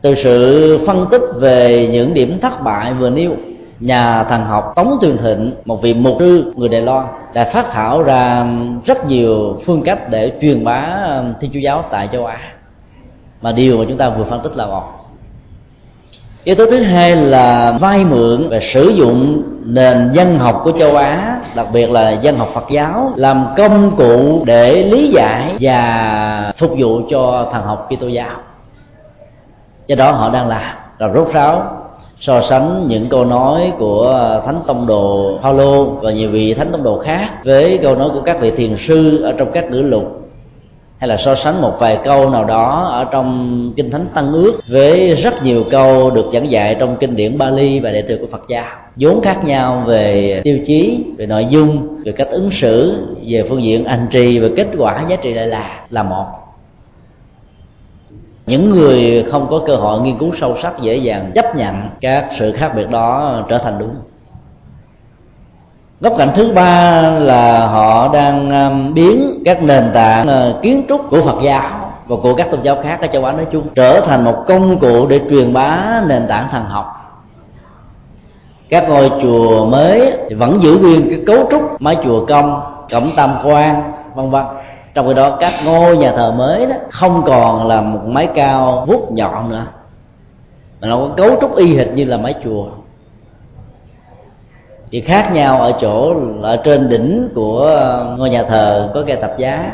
Từ 0.02 0.14
sự 0.14 0.78
phân 0.86 1.06
tích 1.10 1.22
về 1.36 1.88
những 1.92 2.14
điểm 2.14 2.38
thất 2.42 2.62
bại 2.64 2.92
vừa 2.94 3.10
nêu, 3.10 3.30
nhà 3.80 4.24
thần 4.24 4.44
học 4.44 4.72
tống 4.76 4.98
Tường 5.00 5.16
thịnh, 5.16 5.52
một 5.64 5.82
vị 5.82 5.94
mục 5.94 6.16
sư 6.18 6.52
người 6.56 6.68
đài 6.68 6.82
loan 6.82 7.06
đã 7.34 7.44
phát 7.44 7.66
thảo 7.72 8.02
ra 8.02 8.46
rất 8.84 9.06
nhiều 9.06 9.60
phương 9.66 9.82
cách 9.84 10.10
để 10.10 10.32
truyền 10.40 10.64
bá 10.64 10.86
thiên 11.40 11.50
chúa 11.54 11.58
giáo 11.58 11.84
tại 11.90 12.08
châu 12.12 12.26
á. 12.26 12.38
Mà 13.42 13.52
điều 13.52 13.78
mà 13.78 13.84
chúng 13.88 13.98
ta 13.98 14.08
vừa 14.08 14.24
phân 14.24 14.40
tích 14.42 14.56
là 14.56 14.66
một. 14.66 14.84
Yếu 16.44 16.54
tố 16.54 16.66
thứ 16.66 16.82
hai 16.82 17.16
là 17.16 17.72
vay 17.80 18.04
mượn 18.04 18.48
và 18.50 18.58
sử 18.72 18.88
dụng 18.88 19.42
nền 19.64 20.12
dân 20.12 20.38
học 20.38 20.60
của 20.64 20.72
châu 20.78 20.96
á, 20.96 21.40
đặc 21.54 21.66
biệt 21.72 21.90
là 21.90 22.10
dân 22.10 22.38
học 22.38 22.48
phật 22.54 22.64
giáo, 22.70 23.12
làm 23.16 23.46
công 23.56 23.96
cụ 23.96 24.42
để 24.46 24.82
lý 24.82 25.12
giải 25.14 25.56
và 25.60 26.52
phục 26.58 26.70
vụ 26.78 27.00
cho 27.10 27.48
thần 27.52 27.62
học 27.62 27.88
kitô 27.90 28.08
giáo. 28.08 28.36
Do 29.86 29.96
đó 29.96 30.12
họ 30.12 30.30
đang 30.30 30.48
làm. 30.48 30.76
Là 30.98 31.08
rốt 31.14 31.28
ráo 31.32 31.83
so 32.20 32.40
sánh 32.40 32.88
những 32.88 33.08
câu 33.08 33.24
nói 33.24 33.72
của 33.78 34.40
thánh 34.46 34.60
tông 34.66 34.86
đồ 34.86 35.38
Paulo 35.42 35.84
và 35.84 36.12
nhiều 36.12 36.30
vị 36.30 36.54
thánh 36.54 36.72
tông 36.72 36.82
đồ 36.82 36.98
khác 36.98 37.28
với 37.44 37.78
câu 37.82 37.96
nói 37.96 38.10
của 38.12 38.20
các 38.20 38.40
vị 38.40 38.50
thiền 38.50 38.76
sư 38.88 39.22
ở 39.22 39.32
trong 39.32 39.50
các 39.52 39.70
ngữ 39.70 39.80
lục, 39.80 40.04
hay 40.98 41.08
là 41.08 41.16
so 41.16 41.34
sánh 41.34 41.62
một 41.62 41.72
vài 41.78 41.98
câu 42.04 42.30
nào 42.30 42.44
đó 42.44 42.88
ở 42.90 43.04
trong 43.04 43.72
kinh 43.76 43.90
thánh 43.90 44.06
tăng 44.14 44.32
ước 44.32 44.60
với 44.68 45.14
rất 45.14 45.42
nhiều 45.42 45.64
câu 45.70 46.10
được 46.10 46.26
giảng 46.32 46.50
dạy 46.50 46.76
trong 46.80 46.96
kinh 47.00 47.16
điển 47.16 47.38
Bali 47.38 47.80
và 47.80 47.92
đệ 47.92 48.02
tử 48.02 48.16
của 48.16 48.26
Phật 48.30 48.42
giáo 48.48 48.66
vốn 48.96 49.20
khác 49.20 49.44
nhau 49.44 49.82
về 49.86 50.40
tiêu 50.44 50.58
chí, 50.66 51.04
về 51.16 51.26
nội 51.26 51.46
dung, 51.50 51.96
về 52.04 52.12
cách 52.12 52.28
ứng 52.30 52.50
xử, 52.52 52.94
về 53.26 53.44
phương 53.48 53.62
diện 53.62 53.84
hành 53.84 54.06
trì 54.10 54.38
và 54.38 54.48
kết 54.56 54.66
quả 54.78 55.04
giá 55.08 55.16
trị 55.16 55.34
lại 55.34 55.46
là 55.46 55.86
là 55.90 56.02
một 56.02 56.43
những 58.46 58.70
người 58.70 59.26
không 59.30 59.46
có 59.50 59.60
cơ 59.66 59.76
hội 59.76 60.00
nghiên 60.00 60.18
cứu 60.18 60.32
sâu 60.40 60.56
sắc, 60.62 60.80
dễ 60.80 60.96
dàng 60.96 61.32
chấp 61.34 61.56
nhận 61.56 61.88
các 62.00 62.26
sự 62.38 62.52
khác 62.52 62.72
biệt 62.76 62.90
đó 62.90 63.40
trở 63.48 63.58
thành 63.58 63.78
đúng. 63.78 63.94
Góc 66.00 66.14
cạnh 66.18 66.32
thứ 66.34 66.52
ba 66.52 67.02
là 67.10 67.66
họ 67.66 68.08
đang 68.12 68.50
um, 68.50 68.94
biến 68.94 69.42
các 69.44 69.62
nền 69.62 69.90
tảng 69.94 70.26
ờ, 70.26 70.58
kiến 70.62 70.84
trúc 70.88 71.10
của 71.10 71.22
phật 71.24 71.36
giáo 71.42 71.92
và 72.06 72.16
của 72.22 72.34
các 72.34 72.50
tôn 72.50 72.62
giáo 72.62 72.76
khác 72.82 72.98
ở 73.00 73.06
châu 73.06 73.24
á 73.24 73.32
nói 73.32 73.46
chung 73.52 73.66
trở 73.74 74.00
thành 74.00 74.24
một 74.24 74.44
công 74.48 74.78
cụ 74.78 75.06
để 75.06 75.20
truyền 75.30 75.52
bá 75.52 76.02
nền 76.06 76.26
tảng 76.28 76.48
thần 76.50 76.64
học. 76.64 77.00
Các 78.68 78.88
ngôi 78.88 79.10
chùa 79.22 79.66
mới 79.66 80.12
vẫn 80.36 80.58
giữ 80.62 80.78
nguyên 80.78 81.10
cái 81.10 81.22
cấu 81.26 81.48
trúc 81.50 81.82
mái 81.82 81.96
chùa 82.04 82.26
công 82.26 82.60
cổng 82.90 83.10
tam 83.16 83.36
quan, 83.44 83.92
vân 84.14 84.30
vân 84.30 84.44
trong 84.94 85.08
khi 85.08 85.14
đó 85.14 85.36
các 85.40 85.54
ngôi 85.64 85.96
nhà 85.96 86.12
thờ 86.12 86.30
mới 86.30 86.66
đó 86.66 86.74
không 86.90 87.22
còn 87.26 87.66
là 87.66 87.80
một 87.80 88.00
mái 88.06 88.26
cao 88.34 88.84
vút 88.88 89.12
nhọn 89.12 89.50
nữa 89.50 89.66
mà 90.80 90.88
nó 90.88 90.96
có 90.96 91.08
cấu 91.16 91.40
trúc 91.40 91.56
y 91.56 91.76
hệt 91.76 91.88
như 91.88 92.04
là 92.04 92.16
mái 92.16 92.34
chùa. 92.44 92.66
Chỉ 94.90 95.00
khác 95.00 95.30
nhau 95.32 95.60
ở 95.60 95.72
chỗ 95.80 96.14
ở 96.42 96.56
trên 96.56 96.88
đỉnh 96.88 97.28
của 97.34 97.60
ờ, 97.60 98.14
ngôi 98.18 98.30
nhà 98.30 98.42
thờ 98.42 98.90
có 98.94 99.02
cây 99.06 99.16
tập 99.16 99.34
giá 99.38 99.72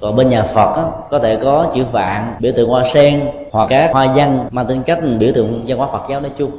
còn 0.00 0.16
bên 0.16 0.28
nhà 0.28 0.42
Phật 0.42 0.76
đó, 0.76 0.92
có 1.10 1.18
thể 1.18 1.36
có 1.36 1.66
chữ 1.74 1.84
vạn 1.92 2.36
biểu 2.40 2.52
tượng 2.56 2.68
hoa 2.68 2.84
sen 2.94 3.30
hoặc 3.50 3.66
các 3.68 3.90
hoa 3.92 4.06
văn 4.16 4.48
mang 4.50 4.66
tính 4.66 4.82
cách 4.82 4.98
biểu 5.18 5.32
tượng 5.34 5.64
văn 5.66 5.78
hóa 5.78 5.88
Phật 5.92 6.02
giáo 6.10 6.20
nói 6.20 6.30
chung. 6.38 6.50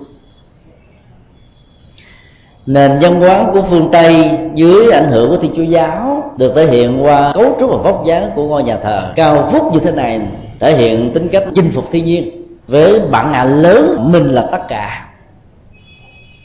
Nền 2.65 2.99
văn 3.01 3.21
hóa 3.21 3.45
của 3.53 3.61
phương 3.61 3.89
Tây 3.91 4.39
dưới 4.53 4.91
ảnh 4.91 5.11
hưởng 5.11 5.29
của 5.29 5.37
Thiên 5.37 5.53
Chúa 5.55 5.63
giáo 5.63 6.14
được 6.37 6.53
thể 6.55 6.67
hiện 6.67 7.03
qua 7.03 7.31
cấu 7.33 7.55
trúc 7.59 7.69
và 7.69 7.77
vóc 7.77 8.05
dáng 8.05 8.31
của 8.35 8.47
ngôi 8.47 8.63
nhà 8.63 8.77
thờ. 8.83 9.11
Cao 9.15 9.49
vút 9.51 9.73
như 9.73 9.79
thế 9.79 9.91
này 9.91 10.21
thể 10.59 10.77
hiện 10.77 11.11
tính 11.13 11.27
cách 11.31 11.43
chinh 11.55 11.71
phục 11.75 11.85
thiên 11.91 12.05
nhiên. 12.05 12.31
Với 12.67 12.99
bản 12.99 13.31
ngã 13.31 13.43
lớn 13.43 13.97
mình 14.11 14.31
là 14.31 14.47
tất 14.51 14.67
cả. 14.67 15.05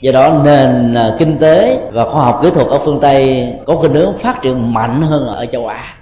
Do 0.01 0.13
đó 0.13 0.41
nền 0.45 0.95
à, 0.95 1.15
kinh 1.19 1.39
tế 1.39 1.81
và 1.93 2.05
khoa 2.05 2.25
học 2.25 2.41
kỹ 2.43 2.51
thuật 2.51 2.67
ở 2.67 2.79
phương 2.85 3.01
tây 3.01 3.49
có 3.67 3.77
khuynh 3.77 3.93
hướng 3.93 4.19
phát 4.19 4.43
triển 4.43 4.75
mạnh 4.75 5.03
hơn 5.03 5.27
ở 5.27 5.47
châu 5.47 5.67
á. 5.67 5.95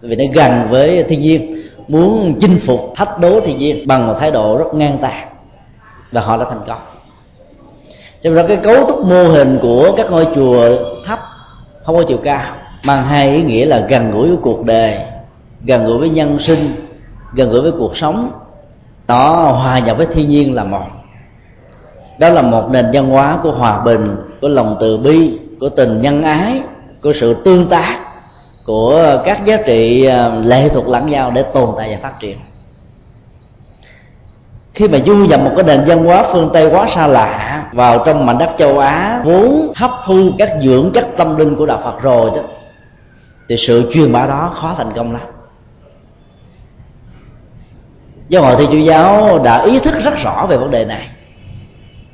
Vì 0.00 0.16
nó 0.16 0.24
gần 0.34 0.66
với 0.70 1.02
thiên 1.02 1.20
nhiên, 1.20 1.62
muốn 1.88 2.34
chinh 2.40 2.60
phục, 2.66 2.92
thách 2.96 3.18
đố 3.18 3.40
thiên 3.40 3.58
nhiên 3.58 3.86
bằng 3.86 4.06
một 4.06 4.14
thái 4.20 4.30
độ 4.30 4.58
rất 4.58 4.74
ngang 4.74 4.98
tàn 5.02 5.28
và 6.12 6.20
họ 6.20 6.36
đã 6.36 6.44
thành 6.50 6.62
công. 6.66 6.80
Cho 8.22 8.30
nên 8.30 8.46
cái 8.46 8.56
cấu 8.56 8.86
trúc 8.86 9.06
mô 9.06 9.24
hình 9.24 9.58
của 9.62 9.92
các 9.96 10.10
ngôi 10.10 10.26
chùa 10.34 10.68
thấp, 11.06 11.18
không 11.84 11.96
có 11.96 12.02
chiều 12.08 12.18
cao 12.24 12.54
mang 12.82 13.04
hai 13.04 13.30
ý 13.30 13.42
nghĩa 13.42 13.66
là 13.66 13.86
gần 13.88 14.10
gũi 14.10 14.28
với 14.28 14.38
cuộc 14.42 14.64
đời, 14.64 14.98
gần 15.64 15.84
gũi 15.84 15.98
với 15.98 16.08
nhân 16.08 16.38
sinh, 16.40 16.74
gần 17.32 17.50
gũi 17.50 17.60
với 17.60 17.72
cuộc 17.72 17.96
sống. 17.96 18.30
Nó 19.08 19.32
hòa 19.34 19.78
nhập 19.78 19.96
với 19.96 20.06
thiên 20.06 20.28
nhiên 20.28 20.54
là 20.54 20.64
một. 20.64 20.86
Đó 22.18 22.28
là 22.28 22.42
một 22.42 22.70
nền 22.70 22.86
văn 22.92 23.10
hóa 23.10 23.38
của 23.42 23.50
hòa 23.50 23.80
bình, 23.84 24.16
của 24.40 24.48
lòng 24.48 24.76
từ 24.80 24.98
bi, 24.98 25.38
của 25.60 25.68
tình 25.68 26.00
nhân 26.00 26.22
ái, 26.22 26.60
của 27.02 27.12
sự 27.20 27.36
tương 27.44 27.68
tác, 27.68 28.00
của 28.64 29.22
các 29.24 29.44
giá 29.44 29.56
trị 29.56 30.06
à, 30.06 30.28
lệ 30.44 30.68
thuộc 30.68 30.88
lẫn 30.88 31.06
nhau 31.06 31.30
để 31.34 31.42
tồn 31.42 31.70
tại 31.76 31.90
và 31.90 31.98
phát 32.02 32.20
triển. 32.20 32.38
Khi 34.72 34.88
mà 34.88 34.98
du 35.06 35.14
nhập 35.14 35.40
một 35.40 35.50
cái 35.56 35.64
nền 35.64 35.84
văn 35.86 36.04
hóa 36.04 36.24
phương 36.32 36.50
tây 36.52 36.70
quá 36.70 36.86
xa 36.94 37.06
lạ, 37.06 37.64
vào 37.72 38.02
trong 38.06 38.26
mảnh 38.26 38.38
đất 38.38 38.50
châu 38.58 38.78
á, 38.78 39.22
vốn 39.24 39.72
hấp 39.76 39.90
thu 40.04 40.30
các 40.38 40.50
dưỡng 40.62 40.90
chất 40.94 41.06
tâm 41.16 41.36
linh 41.36 41.56
của 41.56 41.66
đạo 41.66 41.80
phật 41.84 42.02
rồi 42.02 42.30
đó 42.36 42.42
thì 43.50 43.56
sự 43.56 43.90
truyền 43.92 44.12
bá 44.12 44.26
đó 44.26 44.52
khó 44.54 44.74
thành 44.78 44.92
công 44.96 45.12
lắm. 45.12 45.22
Giáo 48.28 48.42
hội 48.42 48.56
thi 48.58 48.66
chúa 48.72 48.78
giáo 48.78 49.38
đã 49.44 49.64
ý 49.64 49.78
thức 49.78 49.94
rất 50.04 50.14
rõ 50.24 50.46
về 50.50 50.56
vấn 50.56 50.70
đề 50.70 50.84
này. 50.84 51.08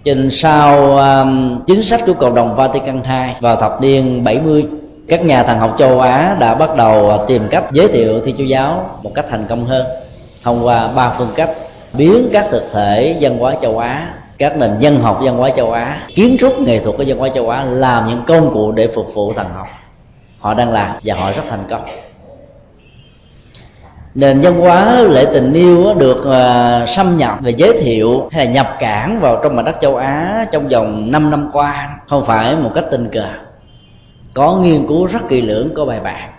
Trên 0.04 0.30
sau 0.32 0.96
um, 0.96 1.60
chính 1.66 1.82
sách 1.82 2.00
của 2.06 2.12
cộng 2.14 2.34
đồng 2.34 2.56
Vatican 2.56 3.02
II 3.02 3.34
vào 3.40 3.56
thập 3.56 3.80
niên 3.80 4.24
70 4.24 4.66
các 5.08 5.24
nhà 5.24 5.42
thần 5.42 5.58
học 5.58 5.76
châu 5.78 6.00
Á 6.00 6.36
đã 6.40 6.54
bắt 6.54 6.76
đầu 6.76 7.10
à, 7.10 7.18
tìm 7.26 7.42
cách 7.50 7.64
giới 7.72 7.88
thiệu 7.88 8.20
Thiên 8.20 8.36
Chúa 8.36 8.44
giáo 8.44 8.98
một 9.02 9.10
cách 9.14 9.26
thành 9.30 9.44
công 9.48 9.66
hơn 9.66 9.86
thông 10.42 10.66
qua 10.66 10.88
ba 10.88 11.14
phương 11.18 11.32
cách 11.36 11.50
biến 11.92 12.28
các 12.32 12.46
thực 12.50 12.62
thể 12.72 13.16
văn 13.20 13.38
hóa 13.38 13.54
châu 13.62 13.78
Á 13.78 14.14
các 14.38 14.56
nền 14.56 14.78
dân 14.78 15.02
học 15.02 15.20
văn 15.22 15.36
hóa 15.36 15.50
châu 15.56 15.72
Á 15.72 16.06
kiến 16.14 16.36
trúc 16.40 16.60
nghệ 16.60 16.84
thuật 16.84 16.96
của 16.96 17.04
văn 17.06 17.18
hóa 17.18 17.28
châu 17.28 17.50
Á 17.50 17.64
làm 17.64 18.08
những 18.08 18.22
công 18.26 18.50
cụ 18.52 18.72
để 18.72 18.88
phục 18.94 19.14
vụ 19.14 19.32
thần 19.32 19.46
học 19.54 19.66
họ 20.38 20.54
đang 20.54 20.70
làm 20.70 20.96
và 21.04 21.14
họ 21.14 21.32
rất 21.32 21.42
thành 21.48 21.64
công. 21.68 21.84
Nền 24.14 24.40
văn 24.40 24.60
hóa 24.60 25.02
lễ 25.02 25.26
tình 25.32 25.52
yêu 25.52 25.94
được 25.94 26.26
à, 26.26 26.86
xâm 26.96 27.16
nhập 27.16 27.38
và 27.40 27.50
giới 27.50 27.78
thiệu 27.80 28.28
hay 28.32 28.46
là 28.46 28.52
nhập 28.52 28.76
cảng 28.78 29.20
vào 29.20 29.40
trong 29.42 29.56
mảnh 29.56 29.64
đất 29.64 29.76
châu 29.80 29.96
Á 29.96 30.46
trong 30.52 30.68
vòng 30.68 31.10
5 31.10 31.30
năm 31.30 31.50
qua. 31.52 31.98
Không 32.08 32.26
phải 32.26 32.56
một 32.56 32.70
cách 32.74 32.84
tình 32.90 33.08
cờ. 33.12 33.28
Có 34.34 34.56
nghiên 34.56 34.86
cứu 34.86 35.06
rất 35.06 35.18
kỳ 35.28 35.42
lưỡng, 35.42 35.70
có 35.74 35.84
bài 35.84 36.00
bản. 36.00 36.30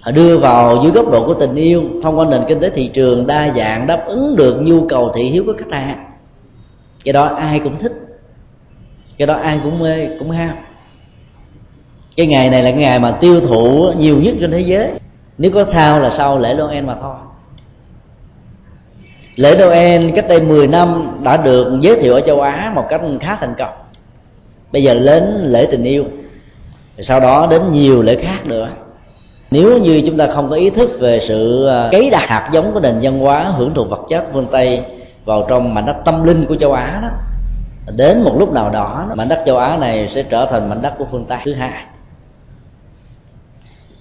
Họ 0.00 0.10
đưa 0.10 0.38
vào 0.38 0.80
dưới 0.82 0.92
góc 0.92 1.10
độ 1.10 1.26
của 1.26 1.34
tình 1.34 1.54
yêu, 1.54 1.82
thông 2.02 2.18
qua 2.18 2.26
nền 2.30 2.40
kinh 2.48 2.60
tế 2.60 2.70
thị 2.70 2.90
trường 2.94 3.26
đa 3.26 3.52
dạng 3.56 3.86
đáp 3.86 4.06
ứng 4.06 4.36
được 4.36 4.58
nhu 4.62 4.86
cầu 4.88 5.12
thị 5.14 5.22
hiếu 5.22 5.42
của 5.46 5.54
khách 5.58 5.72
hàng. 5.72 6.04
Cái 7.04 7.12
đó 7.12 7.24
ai 7.24 7.58
cũng 7.58 7.78
thích. 7.78 7.92
Cái 9.18 9.26
đó 9.26 9.34
ai 9.34 9.60
cũng 9.62 9.78
mê, 9.78 10.08
cũng 10.18 10.30
ham 10.30 10.56
cái 12.16 12.26
ngày 12.26 12.50
này 12.50 12.62
là 12.62 12.70
cái 12.70 12.80
ngày 12.80 12.98
mà 12.98 13.10
tiêu 13.10 13.40
thụ 13.40 13.92
nhiều 13.98 14.16
nhất 14.22 14.34
trên 14.40 14.50
thế 14.50 14.60
giới. 14.60 14.90
Nếu 15.38 15.50
có 15.54 15.64
thao 15.64 16.00
là 16.00 16.10
sau 16.10 16.38
lễ 16.38 16.54
Noel 16.54 16.84
mà 16.84 16.96
thôi. 17.00 17.14
Lễ 19.36 19.56
Noel 19.58 20.10
cách 20.10 20.28
đây 20.28 20.40
10 20.40 20.66
năm 20.66 21.18
đã 21.22 21.36
được 21.36 21.78
giới 21.80 22.00
thiệu 22.00 22.14
ở 22.14 22.20
châu 22.20 22.40
Á 22.40 22.72
một 22.74 22.84
cách 22.88 23.00
khá 23.20 23.36
thành 23.40 23.54
công. 23.58 23.72
Bây 24.72 24.82
giờ 24.82 24.94
đến 24.94 25.24
lễ 25.42 25.68
tình 25.70 25.84
yêu. 25.84 26.04
Sau 26.98 27.20
đó 27.20 27.46
đến 27.50 27.72
nhiều 27.72 28.02
lễ 28.02 28.16
khác 28.16 28.46
nữa. 28.46 28.68
Nếu 29.50 29.78
như 29.78 30.02
chúng 30.06 30.16
ta 30.16 30.26
không 30.34 30.50
có 30.50 30.56
ý 30.56 30.70
thức 30.70 30.90
về 31.00 31.20
sự 31.28 31.66
ờ, 31.66 31.88
cấy 31.92 32.10
đặt 32.10 32.28
hạt 32.28 32.50
giống 32.52 32.72
của 32.74 32.80
nền 32.80 32.98
văn 33.02 33.18
hóa 33.18 33.42
hưởng 33.56 33.74
thụ 33.74 33.84
vật 33.84 34.00
chất 34.08 34.24
phương 34.32 34.46
tây 34.52 34.82
vào 35.24 35.46
trong 35.48 35.74
mảnh 35.74 35.86
đất 35.86 35.96
tâm 36.04 36.24
linh 36.24 36.44
của 36.44 36.56
châu 36.56 36.72
á 36.72 36.98
đó, 37.02 37.08
đến 37.96 38.22
một 38.22 38.36
lúc 38.38 38.52
nào 38.52 38.70
đó, 38.70 39.06
mảnh 39.14 39.28
đất 39.28 39.42
châu 39.46 39.56
á 39.56 39.76
này 39.76 40.08
sẽ 40.14 40.22
trở 40.22 40.46
thành 40.50 40.68
mảnh 40.68 40.82
đất 40.82 40.92
của 40.98 41.06
phương 41.10 41.24
tây 41.28 41.38
thứ 41.44 41.54
hai 41.54 41.84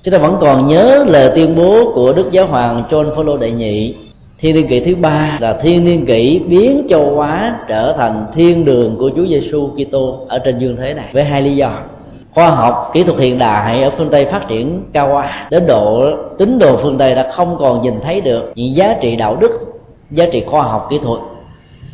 chúng 0.04 0.12
ta 0.12 0.18
vẫn 0.18 0.38
còn 0.42 0.68
nhớ 0.68 1.06
lời 1.08 1.32
tuyên 1.36 1.56
bố 1.56 1.92
của 1.96 2.14
đức 2.14 2.32
giáo 2.32 2.48
hoàng 2.48 2.84
John 2.90 3.16
Paul 3.16 3.40
đệ 3.40 3.52
nhị. 3.52 3.96
Thiên 4.38 4.56
niên 4.56 4.68
kỷ 4.68 4.80
thứ 4.80 4.96
ba 4.96 5.38
là 5.42 5.54
thiên 5.62 5.86
niên 5.86 6.06
kỷ 6.06 6.42
biến 6.48 6.86
châu 6.90 7.20
Á 7.20 7.60
trở 7.68 7.94
thành 7.98 8.26
thiên 8.36 8.66
đường 8.66 8.96
của 9.00 9.10
Chúa 9.16 9.26
Giêsu 9.26 9.68
Kitô 9.68 10.26
ở 10.28 10.40
trên 10.40 10.58
dương 10.58 10.78
thế 10.78 10.94
này, 10.94 11.06
với 11.14 11.24
hai 11.24 11.42
lý 11.42 11.56
do. 11.56 11.72
Khoa 12.34 12.50
học, 12.50 12.92
kỹ 12.94 13.04
thuật 13.04 13.20
hiện 13.20 13.40
đại 13.40 13.84
ở 13.84 13.92
phương 13.98 14.10
Tây 14.10 14.26
phát 14.26 14.48
triển 14.48 14.84
cao 14.94 15.10
quá, 15.14 15.48
đến 15.52 15.64
độ 15.68 16.12
tín 16.38 16.60
đồ 16.60 16.78
phương 16.84 16.98
Tây 16.98 17.16
đã 17.16 17.32
không 17.32 17.58
còn 17.60 17.82
nhìn 17.82 17.94
thấy 18.02 18.22
được 18.22 18.52
những 18.56 18.76
giá 18.76 18.96
trị 19.02 19.16
đạo 19.16 19.36
đức, 19.36 19.60
giá 20.12 20.26
trị 20.32 20.44
khoa 20.48 20.64
học, 20.64 20.88
kỹ 20.90 21.00
thuật, 21.04 21.20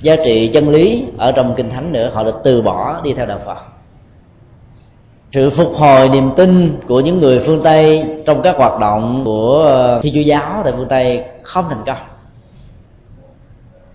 giá 0.01 0.15
trị 0.15 0.47
chân 0.47 0.69
lý 0.69 1.03
ở 1.17 1.31
trong 1.31 1.53
kinh 1.57 1.69
thánh 1.69 1.91
nữa, 1.91 2.11
họ 2.13 2.23
đã 2.23 2.31
từ 2.43 2.61
bỏ 2.61 3.01
đi 3.03 3.13
theo 3.13 3.25
đạo 3.25 3.39
Phật 3.45 3.57
sự 5.31 5.49
phục 5.49 5.75
hồi 5.75 6.09
niềm 6.09 6.31
tin 6.35 6.77
của 6.87 6.99
những 6.99 7.19
người 7.19 7.39
phương 7.45 7.61
tây 7.63 8.05
trong 8.25 8.41
các 8.41 8.57
hoạt 8.57 8.79
động 8.79 9.21
của 9.25 9.63
ờ, 9.67 9.99
thi 10.01 10.11
chúa 10.15 10.21
giáo 10.21 10.61
tại 10.63 10.73
phương 10.77 10.87
tây 10.89 11.23
không 11.43 11.65
thành 11.69 11.83
công. 11.85 11.97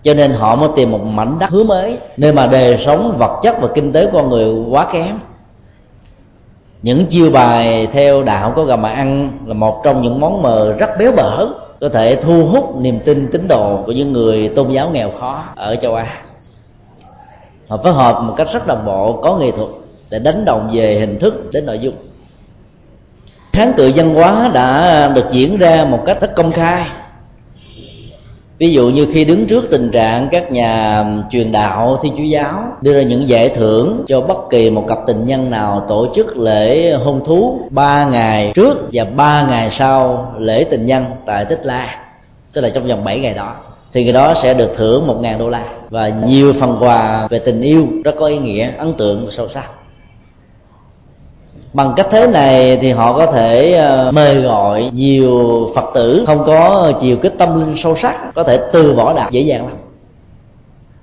Cho 0.03 0.13
nên 0.13 0.31
họ 0.31 0.55
mới 0.55 0.69
tìm 0.75 0.91
một 0.91 1.03
mảnh 1.03 1.39
đất 1.39 1.49
hứa 1.49 1.63
mới 1.63 1.97
nơi 2.17 2.33
mà 2.33 2.47
đời 2.47 2.83
sống 2.85 3.15
vật 3.17 3.39
chất 3.43 3.55
và 3.61 3.67
kinh 3.75 3.93
tế 3.93 4.09
con 4.13 4.29
người 4.29 4.65
quá 4.69 4.87
kém. 4.93 5.19
Những 6.81 7.05
chiêu 7.05 7.29
bài 7.29 7.87
theo 7.91 8.23
đạo 8.23 8.53
có 8.55 8.63
gà 8.63 8.75
mà 8.75 8.89
ăn 8.89 9.31
là 9.45 9.53
một 9.53 9.81
trong 9.83 10.01
những 10.01 10.19
món 10.19 10.41
mờ 10.41 10.73
rất 10.73 10.89
béo 10.99 11.11
bở, 11.11 11.47
có 11.81 11.89
thể 11.89 12.15
thu 12.15 12.45
hút 12.45 12.75
niềm 12.77 12.99
tin 13.05 13.27
tín 13.31 13.47
đồ 13.47 13.83
của 13.85 13.91
những 13.91 14.13
người 14.13 14.49
tôn 14.55 14.69
giáo 14.69 14.89
nghèo 14.89 15.11
khó 15.19 15.43
ở 15.55 15.75
châu 15.75 15.95
á. 15.95 16.21
Họ 17.67 17.77
phối 17.77 17.93
hợp 17.93 18.21
một 18.21 18.33
cách 18.37 18.47
rất 18.53 18.67
đồng 18.67 18.85
bộ, 18.85 19.19
có 19.21 19.37
nghệ 19.37 19.51
thuật 19.51 19.69
để 20.09 20.19
đánh 20.19 20.45
đồng 20.45 20.69
về 20.73 20.99
hình 20.99 21.19
thức 21.19 21.49
đến 21.53 21.65
nội 21.65 21.79
dung. 21.79 21.95
Kháng 23.53 23.73
cự 23.77 23.91
văn 23.95 24.15
hóa 24.15 24.51
đã 24.53 25.07
được 25.15 25.25
diễn 25.31 25.57
ra 25.57 25.87
một 25.89 25.99
cách 26.05 26.21
rất 26.21 26.35
công 26.35 26.51
khai. 26.51 26.85
Ví 28.57 28.71
dụ 28.71 28.89
như 28.89 29.07
khi 29.13 29.25
đứng 29.25 29.45
trước 29.45 29.63
tình 29.71 29.91
trạng 29.91 30.27
các 30.31 30.51
nhà 30.51 31.05
truyền 31.31 31.51
đạo, 31.51 31.99
thiên 32.03 32.13
chúa 32.17 32.23
giáo 32.23 32.63
đưa 32.81 32.93
ra 32.93 33.01
những 33.01 33.29
giải 33.29 33.49
thưởng 33.49 34.03
cho 34.07 34.21
bất 34.21 34.37
kỳ 34.49 34.69
một 34.69 34.85
cặp 34.87 34.97
tình 35.07 35.25
nhân 35.25 35.51
nào 35.51 35.85
tổ 35.87 36.07
chức 36.15 36.37
lễ 36.37 36.93
hôn 36.93 37.21
thú 37.25 37.59
ba 37.69 38.05
ngày 38.05 38.51
trước 38.55 38.77
và 38.93 39.03
ba 39.03 39.47
ngày 39.47 39.69
sau 39.71 40.31
lễ 40.39 40.63
tình 40.63 40.85
nhân 40.85 41.05
tại 41.25 41.45
tích 41.45 41.59
la, 41.63 42.05
tức 42.53 42.61
là 42.61 42.69
trong 42.69 42.87
vòng 42.87 43.03
7 43.03 43.19
ngày 43.19 43.33
đó, 43.33 43.55
thì 43.93 44.03
người 44.03 44.13
đó 44.13 44.33
sẽ 44.43 44.53
được 44.53 44.73
thưởng 44.75 45.07
một 45.07 45.17
ngàn 45.21 45.39
đô 45.39 45.49
la. 45.49 45.63
Và 45.89 46.09
nhiều 46.09 46.53
phần 46.59 46.77
quà 46.79 47.27
về 47.29 47.39
tình 47.39 47.61
yêu 47.61 47.87
rất 48.03 48.15
có 48.19 48.25
ý 48.25 48.37
nghĩa, 48.37 48.71
ấn 48.77 48.93
tượng 48.93 49.25
và 49.25 49.31
sâu 49.37 49.47
sắc 49.53 49.71
bằng 51.75 51.93
cách 51.95 52.07
thế 52.11 52.27
này 52.27 52.77
thì 52.81 52.91
họ 52.91 53.17
có 53.17 53.25
thể 53.25 53.73
ờ, 53.73 54.11
mời 54.11 54.41
gọi 54.41 54.89
nhiều 54.93 55.69
phật 55.75 55.85
tử 55.93 56.23
không 56.27 56.43
có 56.45 56.91
chiều 57.01 57.17
kích 57.17 57.33
tâm 57.37 57.59
linh 57.59 57.75
sâu 57.83 57.95
sắc, 57.95 58.31
có 58.35 58.43
thể 58.43 58.59
từ 58.73 58.93
bỏ 58.93 59.13
đạo 59.13 59.29
dễ 59.31 59.41
dàng 59.41 59.67
lắm. 59.67 59.77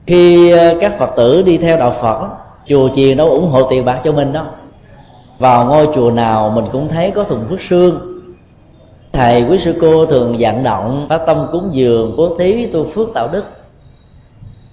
Khi 0.07 0.51
ờ, 0.51 0.75
các 0.81 0.99
phật 0.99 1.11
tử 1.17 1.43
đi 1.43 1.59
theo 1.59 1.77
đạo 1.77 1.95
phật 2.03 2.29
chùa 2.67 2.89
chiền 2.95 3.17
đâu 3.17 3.31
ủng 3.31 3.49
hộ 3.51 3.63
tiền 3.63 3.85
bạc 3.85 4.01
cho 4.05 4.13
mình 4.13 4.33
đó 4.33 4.45
vào 5.39 5.67
ngôi 5.67 5.89
chùa 5.95 6.11
nào 6.11 6.53
mình 6.55 6.65
cũng 6.73 6.89
thấy 6.89 7.11
có 7.11 7.25
thùng 7.25 7.45
phước 7.51 7.61
sương. 7.69 8.23
Thầy, 9.13 9.43
quý 9.43 9.59
sư 9.65 9.75
cô 9.81 10.07
thường 10.07 10.37
vận 10.39 10.63
động, 10.63 11.07
phát 11.09 11.19
tâm 11.27 11.47
cúng 11.53 11.69
dường, 11.73 12.17
bố 12.17 12.37
thí, 12.39 12.67
tu 12.67 12.87
phước 12.95 13.09
tạo 13.15 13.29
đức. 13.29 13.45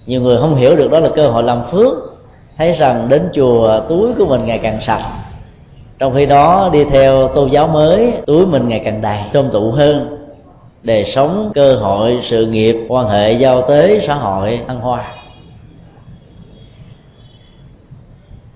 Nhiều 0.06 0.20
người 0.20 0.38
không 0.40 0.54
hiểu 0.54 0.76
được 0.76 0.90
đó 0.90 0.98
là 0.98 1.08
cơ 1.08 1.28
hội 1.28 1.42
làm 1.42 1.62
phước. 1.70 1.92
Thấy 2.56 2.72
rằng 2.72 3.06
đến 3.08 3.28
chùa, 3.34 3.80
túi 3.88 4.14
của 4.14 4.26
mình 4.26 4.46
ngày 4.46 4.58
càng 4.58 4.78
sạch 4.80 5.02
trong 6.00 6.14
khi 6.14 6.26
đó, 6.26 6.70
đi 6.72 6.84
theo 6.84 7.28
tôn 7.28 7.50
giáo 7.50 7.66
mới, 7.66 8.12
túi 8.26 8.46
mình 8.46 8.68
ngày 8.68 8.82
càng 8.84 9.02
đầy 9.02 9.18
tôm 9.32 9.48
tụ 9.52 9.70
hơn. 9.70 10.16
Đời 10.82 11.04
sống, 11.14 11.50
cơ 11.54 11.76
hội, 11.76 12.20
sự 12.22 12.46
nghiệp, 12.46 12.76
quan 12.88 13.08
hệ, 13.08 13.32
giao 13.32 13.62
tế, 13.62 14.00
xã 14.06 14.14
hội 14.14 14.60
ăn 14.66 14.80
hoa. 14.80 15.04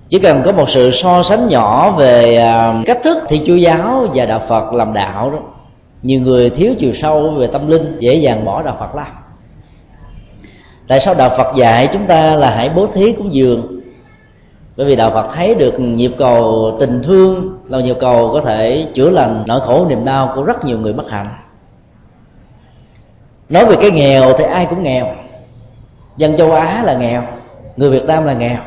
Chỉ 0.08 0.18
cần 0.18 0.42
có 0.44 0.52
một 0.52 0.68
sự 0.68 0.90
so 1.02 1.22
sánh 1.22 1.48
nhỏ 1.48 1.90
về 1.90 2.36
à, 2.36 2.82
cách 2.86 3.00
thức 3.04 3.18
thì 3.28 3.42
chúa 3.46 3.56
giáo 3.56 4.06
và 4.14 4.26
đạo 4.26 4.42
phật 4.48 4.72
làm 4.72 4.92
đạo 4.92 5.30
đó, 5.30 5.38
nhiều 6.02 6.20
người 6.20 6.50
thiếu 6.50 6.74
chiều 6.78 6.92
sâu 7.02 7.30
về 7.30 7.46
tâm 7.46 7.70
linh, 7.70 7.96
dễ 8.00 8.14
dàng 8.14 8.44
bỏ 8.44 8.62
đạo 8.62 8.76
phật 8.80 8.94
lắm 8.94 9.06
tại 10.88 11.00
sao 11.00 11.14
đạo 11.14 11.30
phật 11.36 11.56
dạy 11.56 11.88
chúng 11.92 12.06
ta 12.06 12.34
là 12.34 12.50
hãy 12.50 12.68
bố 12.68 12.86
thí 12.86 13.12
cúng 13.12 13.34
dường? 13.34 13.73
Bởi 14.76 14.86
vì 14.86 14.96
đạo 14.96 15.10
phật 15.10 15.28
thấy 15.34 15.54
được 15.54 15.80
nhịp 15.80 16.12
cầu 16.18 16.76
tình 16.80 17.02
thương 17.02 17.58
là 17.68 17.80
nhịp 17.80 17.96
cầu 18.00 18.30
có 18.32 18.40
thể 18.40 18.86
chữa 18.94 19.10
lành 19.10 19.44
nỗi 19.46 19.60
khổ 19.60 19.86
niềm 19.88 20.04
đau 20.04 20.32
của 20.34 20.42
rất 20.42 20.64
nhiều 20.64 20.78
người 20.78 20.92
bất 20.92 21.10
hạnh. 21.10 21.28
Nói 23.48 23.66
về 23.66 23.76
cái 23.80 23.90
nghèo 23.90 24.32
thì 24.38 24.44
ai 24.44 24.66
cũng 24.66 24.82
nghèo. 24.82 25.06
Dân 26.16 26.36
châu 26.36 26.52
á 26.52 26.82
là 26.84 26.94
nghèo, 26.94 27.22
người 27.76 27.90
việt 27.90 28.04
nam 28.04 28.24
là 28.24 28.32
nghèo. 28.32 28.58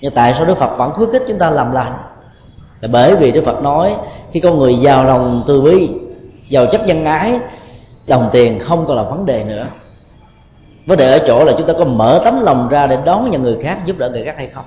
Nhưng 0.00 0.14
tại 0.14 0.34
sao 0.36 0.44
đức 0.44 0.58
phật 0.58 0.76
vẫn 0.78 0.92
khuyến 0.92 1.10
khích 1.12 1.22
chúng 1.28 1.38
ta 1.38 1.50
làm 1.50 1.72
lành? 1.72 1.96
Là 2.80 2.88
bởi 2.92 3.16
vì 3.16 3.32
đức 3.32 3.44
phật 3.44 3.62
nói, 3.62 3.96
khi 4.30 4.40
con 4.40 4.58
người 4.58 4.74
giàu 4.74 5.04
lòng 5.04 5.44
từ 5.46 5.62
bi, 5.62 5.90
giàu 6.48 6.66
chất 6.66 6.86
nhân 6.86 7.04
ái, 7.04 7.40
đồng 8.06 8.28
tiền 8.32 8.58
không 8.58 8.86
còn 8.86 8.96
là 8.96 9.02
vấn 9.02 9.26
đề 9.26 9.44
nữa. 9.44 9.66
Vấn 10.86 10.98
đề 10.98 11.12
ở 11.12 11.18
chỗ 11.26 11.44
là 11.44 11.52
chúng 11.58 11.66
ta 11.66 11.72
có 11.78 11.84
mở 11.84 12.20
tấm 12.24 12.40
lòng 12.40 12.68
ra 12.68 12.86
để 12.86 12.98
đón 13.04 13.30
nhận 13.30 13.42
người 13.42 13.58
khác 13.62 13.78
giúp 13.86 13.98
đỡ 13.98 14.10
người 14.10 14.24
khác 14.24 14.34
hay 14.36 14.46
không? 14.46 14.64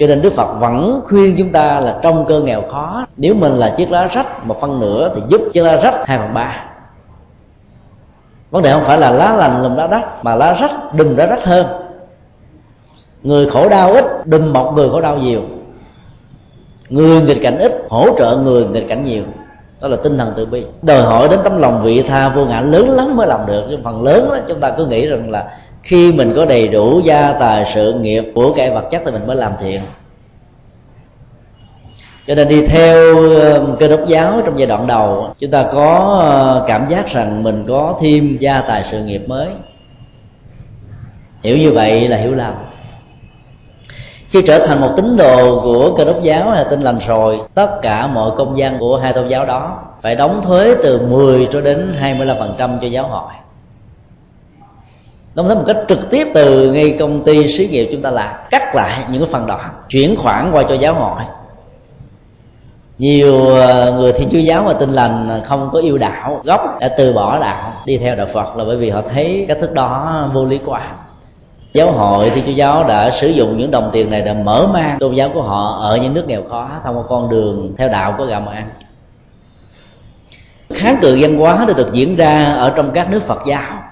Cho 0.00 0.06
nên 0.06 0.22
đức 0.22 0.32
phật 0.36 0.54
vẫn 0.60 1.00
khuyên 1.04 1.34
chúng 1.38 1.52
ta 1.52 1.80
là 1.80 1.98
trong 2.02 2.24
cơ 2.28 2.40
nghèo 2.40 2.62
khó, 2.72 3.06
nếu 3.16 3.34
mình 3.34 3.52
là 3.52 3.74
chiếc 3.76 3.90
lá 3.90 4.06
rách 4.06 4.46
một 4.46 4.60
phân 4.60 4.80
nửa 4.80 5.12
thì 5.14 5.22
giúp 5.28 5.40
chiếc 5.52 5.62
lá 5.62 5.76
rách 5.76 5.94
hai 6.06 6.18
phần 6.18 6.34
ba. 6.34 6.64
Vấn 8.50 8.62
đề 8.62 8.72
không 8.72 8.84
phải 8.84 8.98
là 8.98 9.10
lá 9.10 9.36
lành 9.36 9.62
lùm 9.62 9.76
lá 9.76 9.86
đắt, 9.86 10.24
mà 10.24 10.34
lá 10.34 10.52
rách 10.52 10.94
đùm 10.94 11.16
lá 11.16 11.26
rách 11.26 11.44
hơn. 11.44 11.66
Người 13.22 13.50
khổ 13.50 13.68
đau 13.68 13.92
ít, 13.92 14.26
đùm 14.26 14.52
một 14.52 14.72
người 14.76 14.90
khổ 14.90 15.00
đau 15.00 15.16
nhiều. 15.16 15.42
Người 16.88 17.22
nghịch 17.22 17.42
cảnh 17.42 17.58
ít, 17.58 17.72
hỗ 17.88 18.18
trợ 18.18 18.36
người 18.36 18.66
nghịch 18.66 18.88
cảnh 18.88 19.04
nhiều. 19.04 19.24
Đó 19.80 19.88
là 19.88 19.96
tinh 20.02 20.18
thần 20.18 20.32
từ 20.36 20.46
bi. 20.46 20.64
Đòi 20.82 21.02
hỏi 21.02 21.28
đến 21.28 21.40
tấm 21.44 21.58
lòng 21.58 21.82
vị 21.82 22.02
tha 22.02 22.28
vô 22.28 22.44
ngã 22.44 22.60
lớn 22.60 22.90
lắm 22.90 23.16
mới 23.16 23.26
làm 23.26 23.46
được, 23.46 23.64
nhưng 23.68 23.82
phần 23.82 24.02
lớn 24.02 24.28
đó, 24.28 24.36
chúng 24.48 24.60
ta 24.60 24.70
cứ 24.70 24.86
nghĩ 24.86 25.06
rằng 25.06 25.30
là 25.30 25.50
khi 25.82 26.12
mình 26.12 26.32
có 26.36 26.44
đầy 26.44 26.68
đủ 26.68 27.00
gia 27.00 27.32
tài 27.32 27.72
sự 27.74 27.92
nghiệp 27.92 28.24
của 28.34 28.52
cái 28.56 28.70
vật 28.70 28.84
chất 28.90 29.02
thì 29.04 29.12
mình 29.12 29.26
mới 29.26 29.36
làm 29.36 29.52
thiện. 29.60 29.80
Cho 32.26 32.34
nên 32.34 32.48
đi 32.48 32.66
theo 32.66 33.16
cơ 33.80 33.88
đốc 33.88 34.06
giáo 34.06 34.42
trong 34.44 34.58
giai 34.58 34.66
đoạn 34.66 34.86
đầu, 34.86 35.34
chúng 35.38 35.50
ta 35.50 35.64
có 35.72 36.18
ờ, 36.20 36.64
cảm 36.68 36.88
giác 36.88 37.06
rằng 37.08 37.42
mình 37.42 37.64
có 37.68 37.98
thêm 38.00 38.36
gia 38.40 38.60
tài 38.60 38.84
sự 38.90 39.02
nghiệp 39.02 39.28
mới. 39.28 39.48
Hiểu 41.42 41.58
như 41.58 41.72
vậy 41.72 42.08
là 42.08 42.16
hiểu 42.16 42.34
lầm. 42.34 42.54
Khi 44.28 44.42
trở 44.46 44.66
thành 44.66 44.80
một 44.80 44.92
tín 44.96 45.16
đồ 45.16 45.60
của 45.60 45.94
cơ 45.96 46.04
đốc 46.04 46.22
giáo 46.22 46.50
hay 46.50 46.64
tin 46.70 46.80
lành 46.80 46.98
rồi, 47.06 47.40
tất 47.54 47.82
cả 47.82 48.06
mọi 48.06 48.30
công 48.36 48.58
dân 48.58 48.78
của 48.78 48.96
hai 48.96 49.12
tôn 49.12 49.28
giáo 49.28 49.46
đó 49.46 49.78
phải 50.02 50.16
đóng 50.16 50.42
thuế 50.42 50.74
từ 50.82 51.06
10 51.06 51.48
cho 51.52 51.60
đến 51.60 51.96
25% 52.00 52.78
cho 52.80 52.86
giáo 52.86 53.08
hội 53.08 53.32
đóng 55.34 55.46
thuế 55.46 55.54
một 55.54 55.64
cách 55.66 55.76
trực 55.88 56.10
tiếp 56.10 56.28
từ 56.34 56.72
ngay 56.72 56.96
công 56.98 57.24
ty 57.24 57.58
xí 57.58 57.68
nghiệp 57.68 57.88
chúng 57.92 58.02
ta 58.02 58.10
là 58.10 58.46
cắt 58.50 58.74
lại 58.74 59.04
những 59.10 59.22
cái 59.22 59.32
phần 59.32 59.46
đó, 59.46 59.60
chuyển 59.88 60.16
khoản 60.16 60.50
qua 60.52 60.62
cho 60.68 60.74
giáo 60.74 60.94
hội. 60.94 61.22
Nhiều 62.98 63.48
ờ, 63.48 63.92
người 63.92 64.12
thiên 64.12 64.28
chúa 64.32 64.38
giáo 64.38 64.62
và 64.62 64.72
tin 64.72 64.92
lành 64.92 65.42
không 65.44 65.70
có 65.72 65.78
yêu 65.78 65.98
đạo, 65.98 66.40
gốc 66.44 66.60
đã 66.80 66.88
từ 66.98 67.12
bỏ 67.12 67.38
đạo, 67.38 67.72
đi 67.84 67.98
theo 67.98 68.16
đạo 68.16 68.26
phật 68.32 68.56
là 68.56 68.64
bởi 68.64 68.76
vì 68.76 68.90
họ 68.90 69.02
thấy 69.10 69.44
cách 69.48 69.58
thức 69.60 69.72
đó 69.72 70.30
vô 70.34 70.44
lý 70.44 70.58
quá. 70.66 70.92
Giáo 71.72 71.92
hội 71.92 72.30
thiên 72.30 72.44
chúa 72.46 72.52
giáo 72.52 72.84
đã 72.84 73.10
sử 73.20 73.28
dụng 73.28 73.58
những 73.58 73.70
đồng 73.70 73.90
tiền 73.92 74.10
này 74.10 74.22
để 74.22 74.34
mở 74.34 74.66
mang 74.72 74.98
tôn 74.98 75.14
giáo 75.14 75.30
của 75.34 75.42
họ 75.42 75.78
ở 75.80 75.96
những 75.96 76.14
nước 76.14 76.24
nghèo 76.26 76.42
khó, 76.48 76.70
thông 76.84 76.96
qua 76.96 77.04
con 77.08 77.30
đường 77.30 77.74
theo 77.76 77.88
đạo 77.88 78.14
có 78.18 78.24
gạo 78.24 78.40
mà 78.40 78.52
ăn 78.52 78.64
kháng 80.74 80.98
cự 81.02 81.18
văn 81.20 81.38
hóa 81.38 81.64
đã 81.68 81.74
được 81.74 81.92
diễn 81.92 82.16
ra 82.16 82.44
ở 82.44 82.72
trong 82.76 82.90
các 82.90 83.10
nước 83.10 83.22
phật 83.26 83.38
giáo 83.46 83.89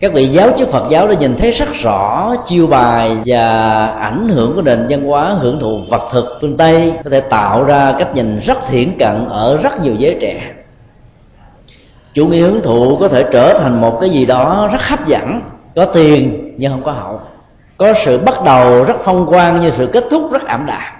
các 0.00 0.12
vị 0.12 0.28
giáo 0.28 0.50
chức 0.58 0.70
Phật 0.70 0.90
giáo 0.90 1.08
đã 1.08 1.14
nhìn 1.14 1.36
thấy 1.36 1.50
rất 1.50 1.68
rõ 1.82 2.34
chiêu 2.48 2.66
bài 2.66 3.16
và 3.26 3.86
ảnh 3.86 4.28
hưởng 4.28 4.54
của 4.54 4.62
nền 4.62 4.86
văn 4.88 5.04
hóa 5.04 5.24
hưởng 5.24 5.60
thụ 5.60 5.78
vật 5.88 6.08
thực 6.12 6.38
phương 6.40 6.56
Tây, 6.56 6.92
có 7.04 7.10
thể 7.10 7.20
tạo 7.20 7.64
ra 7.64 7.94
cách 7.98 8.14
nhìn 8.14 8.38
rất 8.38 8.58
thiển 8.68 8.98
cận 8.98 9.28
ở 9.28 9.58
rất 9.62 9.80
nhiều 9.82 9.94
giới 9.98 10.16
trẻ. 10.20 10.52
Chủ 12.14 12.26
nghĩa 12.26 12.40
hưởng 12.40 12.62
thụ 12.62 12.96
có 12.96 13.08
thể 13.08 13.24
trở 13.32 13.58
thành 13.58 13.80
một 13.80 13.98
cái 14.00 14.10
gì 14.10 14.26
đó 14.26 14.68
rất 14.72 14.82
hấp 14.82 15.06
dẫn, 15.06 15.40
có 15.76 15.84
tiền 15.84 16.54
nhưng 16.58 16.72
không 16.72 16.82
có 16.82 16.92
hậu. 16.92 17.20
Có 17.76 17.94
sự 18.04 18.18
bắt 18.18 18.44
đầu 18.44 18.84
rất 18.84 18.96
phong 19.04 19.26
quang 19.26 19.60
như 19.60 19.72
sự 19.76 19.86
kết 19.92 20.04
thúc 20.10 20.32
rất 20.32 20.46
ảm 20.46 20.66
đạm. 20.66 20.92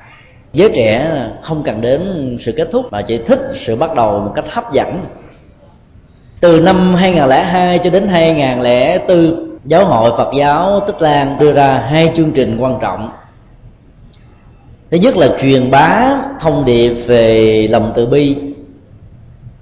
Giới 0.52 0.70
trẻ 0.74 1.10
không 1.42 1.62
cần 1.62 1.80
đến 1.80 2.36
sự 2.40 2.52
kết 2.56 2.68
thúc 2.72 2.92
mà 2.92 3.02
chỉ 3.02 3.18
thích 3.18 3.40
sự 3.66 3.76
bắt 3.76 3.94
đầu 3.94 4.20
một 4.20 4.32
cách 4.34 4.44
hấp 4.48 4.72
dẫn 4.72 5.00
từ 6.40 6.60
năm 6.60 6.94
2002 6.94 7.78
cho 7.78 7.90
đến 7.90 8.08
2004 8.08 9.48
giáo 9.64 9.84
hội 9.84 10.12
Phật 10.16 10.30
giáo 10.38 10.80
Tích 10.86 11.02
Lan 11.02 11.36
đưa 11.40 11.52
ra 11.52 11.78
hai 11.78 12.12
chương 12.16 12.32
trình 12.32 12.56
quan 12.60 12.78
trọng. 12.80 13.10
Thứ 14.90 14.96
nhất 14.96 15.16
là 15.16 15.28
truyền 15.40 15.70
bá 15.70 16.16
thông 16.40 16.64
điệp 16.64 16.94
về 17.06 17.66
lòng 17.70 17.92
từ 17.96 18.06
bi. 18.06 18.36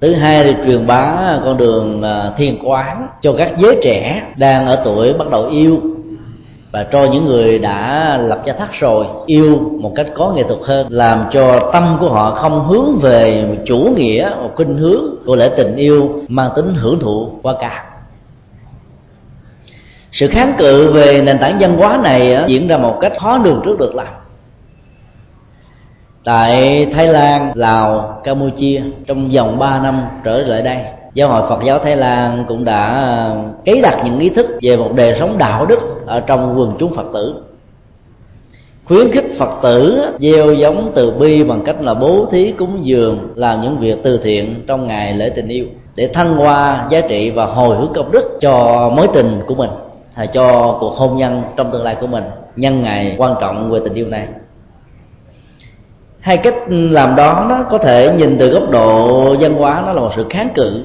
Thứ 0.01 0.15
hai 0.15 0.45
là 0.45 0.53
truyền 0.67 0.87
bá 0.87 1.39
con 1.45 1.57
đường 1.57 2.03
à, 2.03 2.31
thiền 2.37 2.55
thiên 2.55 2.69
quán 2.69 3.09
cho 3.23 3.35
các 3.39 3.53
giới 3.59 3.77
trẻ 3.83 4.23
đang 4.37 4.67
ở 4.67 4.83
tuổi 4.85 5.13
bắt 5.13 5.31
đầu 5.31 5.47
yêu 5.47 5.81
và 6.77 6.87
cho 6.93 7.05
những 7.05 7.25
người 7.25 7.59
đã 7.59 8.17
lập 8.17 8.43
gia 8.47 8.53
thất 8.53 8.69
rồi 8.73 9.07
yêu 9.27 9.73
một 9.81 9.93
cách 9.97 10.07
có 10.15 10.33
nghệ 10.37 10.43
thuật 10.43 10.61
hơn 10.65 10.87
làm 10.91 11.25
cho 11.33 11.71
tâm 11.73 11.97
của 12.01 12.09
họ 12.09 12.35
không 12.35 12.67
hướng 12.67 12.99
về 13.03 13.49
chủ 13.67 13.77
nghĩa 13.97 14.31
một 14.43 14.51
khuynh 14.55 14.79
hướng 14.79 15.05
của 15.27 15.37
lễ 15.37 15.51
tình 15.57 15.77
yêu 15.77 16.23
mang 16.29 16.51
tính 16.57 16.75
hưởng 16.75 16.99
thụ 16.99 17.31
qua 17.43 17.55
cả. 17.61 17.85
Sự 20.13 20.29
kháng 20.29 20.55
cự 20.59 20.93
về 20.93 21.23
nền 21.23 21.39
tảng 21.39 21.57
văn 21.61 21.77
hóa 21.77 22.01
này 22.03 22.45
diễn 22.47 22.69
ra 22.69 22.79
một 22.79 22.99
cách 23.01 23.13
khó 23.19 23.39
lường 23.39 23.63
trước 23.65 23.79
được 23.79 23.95
làm 23.95 24.15
tại 26.25 26.87
Thái 26.95 27.07
Lan, 27.07 27.53
Lào, 27.55 28.21
Campuchia 28.25 28.83
trong 29.07 29.31
vòng 29.31 29.59
3 29.59 29.79
năm 29.79 30.03
trở 30.25 30.39
lại 30.39 30.63
đây 30.63 30.79
giáo 31.17 31.29
hội 31.29 31.43
phật 31.49 31.65
giáo 31.65 31.79
thái 31.79 31.97
lan 31.97 32.45
cũng 32.49 32.65
đã 32.65 33.03
ờ, 33.03 33.37
ký 33.65 33.81
đặt 33.81 34.03
những 34.05 34.19
ý 34.19 34.29
thức 34.29 34.47
về 34.63 34.77
một 34.77 34.91
đời 34.95 35.17
sống 35.19 35.39
đạo 35.39 35.67
đức 35.67 35.79
ở 36.07 36.21
trong 36.21 36.59
quần 36.59 36.73
chúng 36.79 36.95
phật 36.95 37.07
tử. 37.13 37.35
Khuyến 38.85 39.13
khích 39.13 39.25
phật 39.39 39.51
tử 39.63 40.01
gieo 40.21 40.53
giống 40.53 40.93
từ 40.95 41.11
bi 41.11 41.45
bằng 41.45 41.63
cách 41.65 41.77
là 41.83 41.95
bố 41.95 42.27
thí 42.31 42.53
cúng 42.53 42.79
dường 42.83 43.29
làm 43.35 43.63
những 43.63 43.79
việc 43.79 43.99
từ 44.03 44.21
thiện 44.23 44.65
trong 44.67 44.87
ngày 44.87 45.13
lễ 45.13 45.31
tình 45.37 45.49
yêu, 45.49 45.67
để 45.95 46.11
thăng 46.15 46.37
hoa 46.37 46.87
giá 46.91 47.01
trị 47.01 47.31
và 47.31 47.47
hồi 47.47 47.77
hướng 47.77 47.93
công 47.95 48.13
đức 48.13 48.39
cho 48.41 48.89
mối 48.97 49.09
tình 49.15 49.41
của 49.47 49.55
mình 49.55 49.71
hay 50.15 50.27
cho 50.27 50.77
cuộc 50.81 50.95
hôn 50.97 51.17
nhân 51.17 51.43
trong 51.57 51.73
tương 51.73 51.83
lai 51.83 51.97
của 52.01 52.07
mình, 52.07 52.25
nhân 52.57 52.83
ngày 52.83 53.15
quan 53.19 53.35
trọng 53.41 53.71
về 53.71 53.81
tình 53.85 53.95
yêu 53.95 54.07
này. 54.07 54.29
Hai 56.21 56.37
cách 56.37 56.55
làm 56.69 57.17
đó 57.17 57.47
nó 57.49 57.63
có 57.71 57.79
thể 57.79 58.13
nhìn 58.19 58.39
từ 58.39 58.49
góc 58.49 58.71
độ 58.71 59.37
văn 59.41 59.55
hóa, 59.55 59.83
nó 59.87 59.93
là 59.93 60.01
một 60.01 60.11
sự 60.17 60.27
kháng 60.31 60.49
cự 60.55 60.85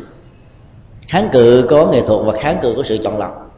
kháng 1.08 1.30
cự 1.32 1.68
có 1.70 1.86
nghệ 1.86 2.02
thuật 2.08 2.20
và 2.26 2.34
kháng 2.40 2.58
cự 2.62 2.74
có 2.78 2.84
sự 2.86 2.98
chọn 3.04 3.18
lọc. 3.18 3.52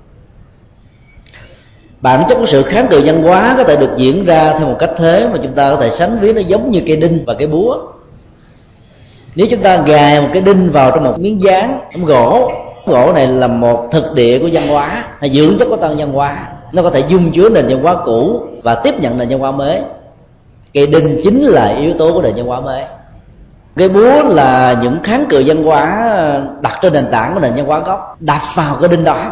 Bản 2.02 2.24
chất 2.30 2.36
của 2.36 2.46
sự 2.46 2.64
kháng 2.64 2.88
cự 2.90 3.02
văn 3.06 3.24
hóa 3.24 3.56
có 3.58 3.64
thể 3.64 3.76
được 3.76 3.92
diễn 3.98 4.26
ra 4.26 4.54
theo 4.60 4.68
một 4.68 4.76
cách 4.80 4.92
thế 4.98 5.28
mà 5.28 5.38
chúng 5.44 5.54
ta 5.54 5.70
có 5.70 5.82
thể 5.82 5.90
sánh 5.92 6.20
ví 6.20 6.34
nó 6.34 6.42
giống 6.42 6.72
như 6.72 6.82
cây 6.88 6.96
đinh 6.96 7.24
và 7.28 7.34
cây 7.34 7.48
búa. 7.48 7.78
Nếu 9.36 9.48
chúng 9.52 9.64
ta 9.64 9.78
gài 9.78 10.22
một 10.22 10.28
cái 10.34 10.42
đinh 10.42 10.72
vào 10.72 10.92
trong 10.92 11.04
một 11.04 11.20
miếng 11.20 11.42
dán 11.42 11.80
một 11.96 12.08
gỗ 12.08 12.52
gỗ 12.86 13.14
này 13.14 13.28
là 13.28 13.48
một 13.48 13.88
thực 13.92 14.14
địa 14.14 14.40
của 14.40 14.50
văn 14.54 14.68
hóa 14.68 15.08
hay 15.20 15.30
dưỡng 15.30 15.58
chất 15.60 15.68
của 15.70 15.76
tăng 15.76 15.98
văn 15.98 16.12
hóa. 16.12 16.48
Nó 16.74 16.82
có 16.82 16.90
thể 16.90 17.04
dung 17.08 17.32
chứa 17.32 17.50
nền 17.50 17.68
văn 17.68 17.84
hóa 17.84 17.96
cũ 18.06 18.42
và 18.64 18.76
tiếp 18.76 18.94
nhận 19.00 19.18
nền 19.18 19.30
văn 19.30 19.40
hóa 19.40 19.52
mới. 19.52 19.82
Cây 20.74 20.88
đinh 20.88 21.22
chính 21.24 21.44
là 21.44 21.68
yếu 21.68 21.94
tố 21.94 22.14
của 22.14 22.22
nền 22.22 22.36
văn 22.36 22.46
hóa 22.46 22.60
mới 22.60 22.84
cái 23.76 23.90
búa 23.90 24.24
là 24.24 24.76
những 24.82 25.04
kháng 25.04 25.26
cự 25.30 25.44
văn 25.46 25.64
hóa 25.64 26.10
đặt 26.62 26.80
trên 26.82 26.94
nền 26.94 27.08
tảng 27.12 27.34
của 27.34 27.40
nền 27.40 27.56
văn 27.56 27.66
hóa 27.66 27.80
gốc. 27.80 28.18
Đập 28.20 28.42
vào 28.56 28.78
cái 28.80 28.90
đinh 28.90 29.04
đó 29.04 29.32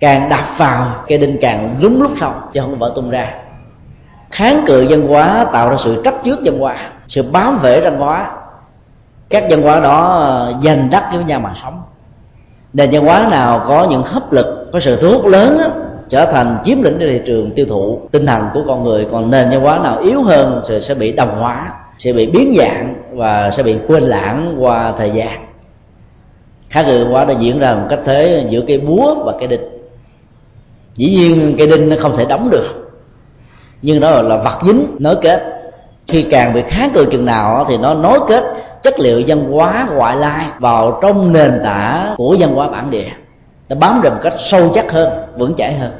càng 0.00 0.28
đập 0.28 0.44
vào 0.58 0.86
cái 1.06 1.18
đinh 1.18 1.38
càng 1.40 1.76
đúng 1.82 2.02
lúc 2.02 2.10
sau 2.20 2.34
chứ 2.52 2.60
không 2.60 2.78
vỡ 2.78 2.92
tung 2.94 3.10
ra. 3.10 3.34
Kháng 4.30 4.64
cự 4.66 4.86
văn 4.88 5.08
hóa 5.08 5.46
tạo 5.52 5.70
ra 5.70 5.76
sự 5.84 6.00
chấp 6.04 6.14
trước 6.24 6.38
văn 6.44 6.58
hóa 6.58 6.76
sự 7.08 7.22
bám 7.22 7.58
vệ 7.58 7.80
văn 7.80 7.98
hóa. 8.00 8.30
Các 9.28 9.44
văn 9.50 9.62
hóa 9.62 9.80
đó 9.80 10.50
dành 10.60 10.90
đất 10.90 11.04
với 11.12 11.24
nhau 11.24 11.40
mà 11.40 11.54
sống. 11.62 11.82
Nền 12.72 12.90
văn 12.92 13.06
hóa 13.06 13.28
nào 13.30 13.64
có 13.68 13.86
những 13.90 14.02
hấp 14.02 14.32
lực 14.32 14.70
có 14.72 14.80
sự 14.80 15.00
thu 15.00 15.10
hút 15.10 15.26
lớn 15.26 15.58
đó, 15.58 15.66
trở 16.08 16.32
thành 16.32 16.58
chiếm 16.64 16.82
lĩnh 16.82 16.98
thị 16.98 17.22
trường 17.26 17.50
tiêu 17.50 17.66
thụ 17.68 18.00
tinh 18.12 18.26
thần 18.26 18.48
của 18.54 18.62
con 18.66 18.84
người 18.84 19.06
còn 19.12 19.30
nền 19.30 19.50
văn 19.50 19.60
hóa 19.60 19.78
nào 19.78 19.98
yếu 19.98 20.22
hơn 20.22 20.62
thì 20.68 20.80
sẽ 20.80 20.94
bị 20.94 21.12
đồng 21.12 21.40
hóa 21.40 21.72
sẽ 21.98 22.12
bị 22.12 22.26
biến 22.26 22.54
dạng 22.58 22.94
và 23.12 23.50
sẽ 23.50 23.62
bị 23.62 23.76
quên 23.88 24.02
lãng 24.02 24.56
qua 24.58 24.92
thời 24.98 25.10
gian. 25.10 25.46
Khá 26.68 26.82
cự 26.82 27.04
văn 27.04 27.12
hóa 27.12 27.24
đã 27.24 27.34
diễn 27.38 27.58
ra 27.58 27.74
một 27.74 27.86
cách 27.88 28.00
thế 28.04 28.46
giữa 28.48 28.60
cây 28.66 28.78
búa 28.78 29.14
và 29.24 29.32
cây 29.38 29.48
đinh. 29.48 29.68
Dĩ 30.94 31.10
nhiên 31.10 31.54
cây 31.58 31.66
đinh 31.66 31.88
nó 31.88 31.96
không 32.00 32.16
thể 32.16 32.24
đóng 32.24 32.50
được, 32.50 32.90
nhưng 33.82 34.00
đó 34.00 34.22
là 34.22 34.36
vật 34.36 34.58
dính, 34.66 34.86
nối 34.98 35.16
kết. 35.16 35.54
Khi 36.08 36.22
càng 36.22 36.54
bị 36.54 36.62
kháng 36.66 36.90
cự 36.94 37.04
chừng 37.10 37.24
nào 37.24 37.66
thì 37.68 37.78
nó 37.78 37.94
nối 37.94 38.18
kết 38.28 38.44
chất 38.82 38.98
liệu 38.98 39.22
văn 39.26 39.52
hóa 39.52 39.88
ngoại 39.94 40.16
lai 40.16 40.46
vào 40.58 40.98
trong 41.02 41.32
nền 41.32 41.60
tảng 41.64 42.14
của 42.16 42.36
văn 42.38 42.54
hóa 42.54 42.68
bản 42.68 42.90
địa. 42.90 43.08
Nó 43.68 43.76
bám 43.76 44.00
được 44.02 44.10
một 44.10 44.20
cách 44.22 44.34
sâu 44.50 44.72
chắc 44.74 44.92
hơn, 44.92 45.12
vững 45.36 45.54
chãi 45.56 45.74
hơn. 45.74 45.92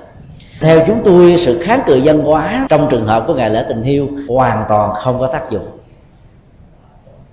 Theo 0.61 0.85
chúng 0.87 1.01
tôi, 1.05 1.37
sự 1.47 1.59
kháng 1.63 1.83
cự 1.87 2.01
văn 2.05 2.19
hóa 2.19 2.67
trong 2.69 2.89
trường 2.91 3.07
hợp 3.07 3.25
của 3.27 3.35
ngày 3.35 3.51
lễ 3.51 3.65
tình 3.69 3.83
yêu 3.83 4.09
hoàn 4.29 4.65
toàn 4.69 4.95
không 4.95 5.21
có 5.21 5.27
tác 5.27 5.51
dụng 5.51 5.67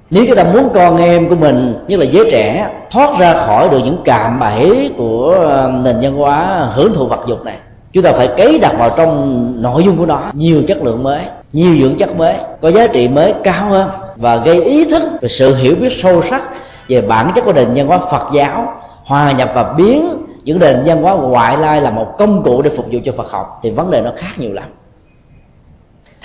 nếu 0.10 0.26
chúng 0.28 0.36
ta 0.36 0.44
muốn 0.44 0.70
con 0.74 0.98
em 0.98 1.30
của 1.30 1.36
mình 1.36 1.76
như 1.88 1.98
là 1.98 2.06
giới 2.06 2.30
trẻ, 2.32 2.70
thoát 2.92 3.20
ra 3.20 3.34
khỏi 3.34 3.70
được 3.70 3.80
những 3.86 3.98
cạm 4.06 4.40
bẫy 4.40 4.92
của 4.98 5.32
ờ, 5.40 5.72
nền 5.84 5.96
văn 6.02 6.16
hóa 6.16 6.68
hưởng 6.74 6.94
thụ 6.94 7.06
vật 7.06 7.20
dục 7.28 7.46
này, 7.46 7.56
chúng 7.94 8.04
ta 8.04 8.12
phải 8.12 8.28
cấy 8.38 8.60
đặt 8.60 8.74
vào 8.80 8.90
trong 8.98 9.54
nội 9.62 9.84
dung 9.84 9.98
của 9.98 10.06
nó. 10.06 10.20
Nhiều 10.34 10.64
chất 10.68 10.84
lượng 10.84 11.04
mới, 11.04 11.22
nhiều 11.54 11.78
dưỡng 11.82 11.98
chất 11.98 12.16
mới, 12.18 12.36
có 12.62 12.70
giá 12.72 12.88
trị 12.88 13.08
mới 13.08 13.34
cao 13.44 13.70
hơn 13.70 13.90
và 14.16 14.36
gây 14.36 14.64
ý 14.64 14.86
thức 14.86 15.04
về 15.22 15.30
sự 15.30 15.56
hiểu 15.56 15.76
biết 15.76 16.00
sâu 16.04 16.22
sắc 16.30 16.42
về 16.88 17.02
bản 17.02 17.32
chất 17.36 17.46
của 17.46 17.54
nền 17.54 17.74
văn 17.76 17.88
hóa 17.88 18.00
Phật 18.12 18.30
giáo, 18.34 18.74
hòa 19.04 19.32
nhập 19.32 19.52
và 19.56 19.74
biến 19.78 20.10
những 20.44 20.60
nền 20.60 20.84
văn 20.86 21.04
hóa 21.04 21.14
ngoại 21.14 21.58
lai 21.58 21.82
là 21.82 21.90
một 21.90 22.08
công 22.18 22.44
cụ 22.44 22.62
để 22.62 22.70
phục 22.78 22.86
vụ 22.92 23.00
cho 23.06 23.12
Phật 23.18 23.32
học. 23.32 23.60
Thì 23.64 23.72
vấn 23.72 23.92
đề 23.92 24.02
nó 24.02 24.12
khác 24.16 24.32
nhiều 24.38 24.54
lắm 24.54 24.66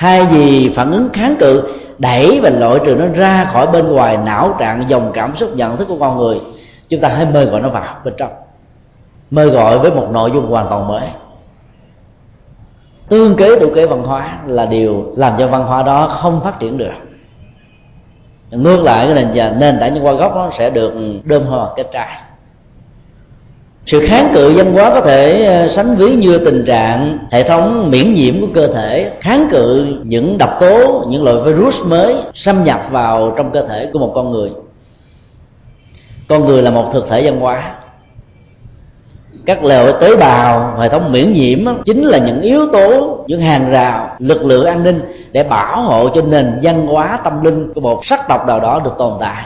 thay 0.00 0.24
vì 0.24 0.72
phản 0.76 0.92
ứng 0.92 1.08
kháng 1.12 1.36
cự, 1.38 1.62
đẩy 1.98 2.40
và 2.42 2.50
loại 2.50 2.80
trừ 2.84 2.94
nó 2.94 3.06
ra 3.14 3.50
khỏi 3.52 3.66
bên 3.66 3.88
ngoài 3.88 4.16
não 4.16 4.56
trạng 4.58 4.84
dòng 4.88 5.10
cảm 5.14 5.36
xúc 5.36 5.50
nhận 5.54 5.76
thức 5.76 5.84
của 5.88 5.98
con 6.00 6.18
người, 6.18 6.40
chúng 6.88 7.00
ta 7.00 7.08
hãy 7.08 7.26
mời 7.32 7.44
gọi 7.44 7.60
nó 7.60 7.68
vào 7.68 7.96
bên 8.04 8.14
trong. 8.16 8.30
Mời 9.30 9.46
gọi 9.46 9.78
với 9.78 9.90
một 9.90 10.08
nội 10.10 10.30
dung 10.34 10.46
hoàn 10.46 10.66
toàn 10.70 10.88
mới. 10.88 11.08
Tương 13.08 13.36
kế, 13.36 13.60
tụ 13.60 13.70
kế 13.74 13.86
văn 13.86 14.02
hóa 14.02 14.38
là 14.46 14.66
điều 14.66 15.12
làm 15.16 15.32
cho 15.38 15.48
văn 15.48 15.66
hóa 15.66 15.82
đó 15.82 16.06
không 16.06 16.40
phát 16.40 16.60
triển 16.60 16.78
được. 16.78 16.92
Ngược 18.50 18.82
lại, 18.82 19.06
cái 19.06 19.24
nền 19.24 19.58
nền 19.58 19.80
tảng 19.80 19.94
nhân 19.94 20.06
qua 20.06 20.12
gốc 20.12 20.32
nó 20.34 20.50
sẽ 20.58 20.70
được 20.70 20.92
đơm 21.24 21.42
hoa 21.42 21.66
kết 21.76 21.86
trái 21.92 22.20
sự 23.86 24.06
kháng 24.06 24.30
cự 24.34 24.52
văn 24.56 24.72
hóa 24.72 24.90
có 24.90 25.00
thể 25.00 25.44
ờ, 25.44 25.68
sánh 25.68 25.96
ví 25.96 26.16
như 26.16 26.38
tình 26.38 26.64
trạng 26.66 27.18
hệ 27.30 27.48
thống 27.48 27.90
miễn 27.90 28.14
nhiễm 28.14 28.40
của 28.40 28.46
cơ 28.54 28.66
thể. 28.66 29.12
Kháng 29.20 29.48
cự 29.50 29.96
những 30.02 30.38
độc 30.38 30.50
tố, 30.60 31.04
những 31.08 31.24
loại 31.24 31.36
virus 31.44 31.76
mới 31.86 32.16
xâm 32.34 32.64
nhập 32.64 32.80
vào 32.90 33.34
trong 33.36 33.50
cơ 33.52 33.66
thể 33.68 33.90
của 33.92 33.98
một 33.98 34.12
con 34.14 34.30
người. 34.30 34.50
Con 36.28 36.46
người 36.46 36.62
là 36.62 36.70
một 36.70 36.90
thực 36.92 37.08
thể 37.08 37.22
văn 37.24 37.40
hóa. 37.40 37.74
Các 39.46 39.64
loại 39.64 39.92
tế 40.00 40.16
bào, 40.16 40.76
hệ 40.78 40.88
thống 40.88 41.12
miễn 41.12 41.32
nhiễm 41.32 41.58
chính 41.84 42.04
là 42.04 42.18
những 42.18 42.40
yếu 42.40 42.66
tố, 42.72 43.18
những 43.26 43.40
hàng 43.40 43.70
rào, 43.70 44.16
lực 44.18 44.44
lượng 44.44 44.66
an 44.66 44.84
ninh 44.84 45.00
để 45.32 45.42
bảo 45.42 45.82
hộ 45.82 46.08
cho 46.08 46.22
nền 46.22 46.58
văn 46.62 46.86
hóa 46.86 47.18
tâm 47.24 47.44
linh 47.44 47.72
của 47.74 47.80
một 47.80 48.06
sắc 48.06 48.28
tộc 48.28 48.46
nào 48.46 48.60
đó 48.60 48.80
được 48.84 48.94
tồn 48.98 49.12
tại. 49.20 49.44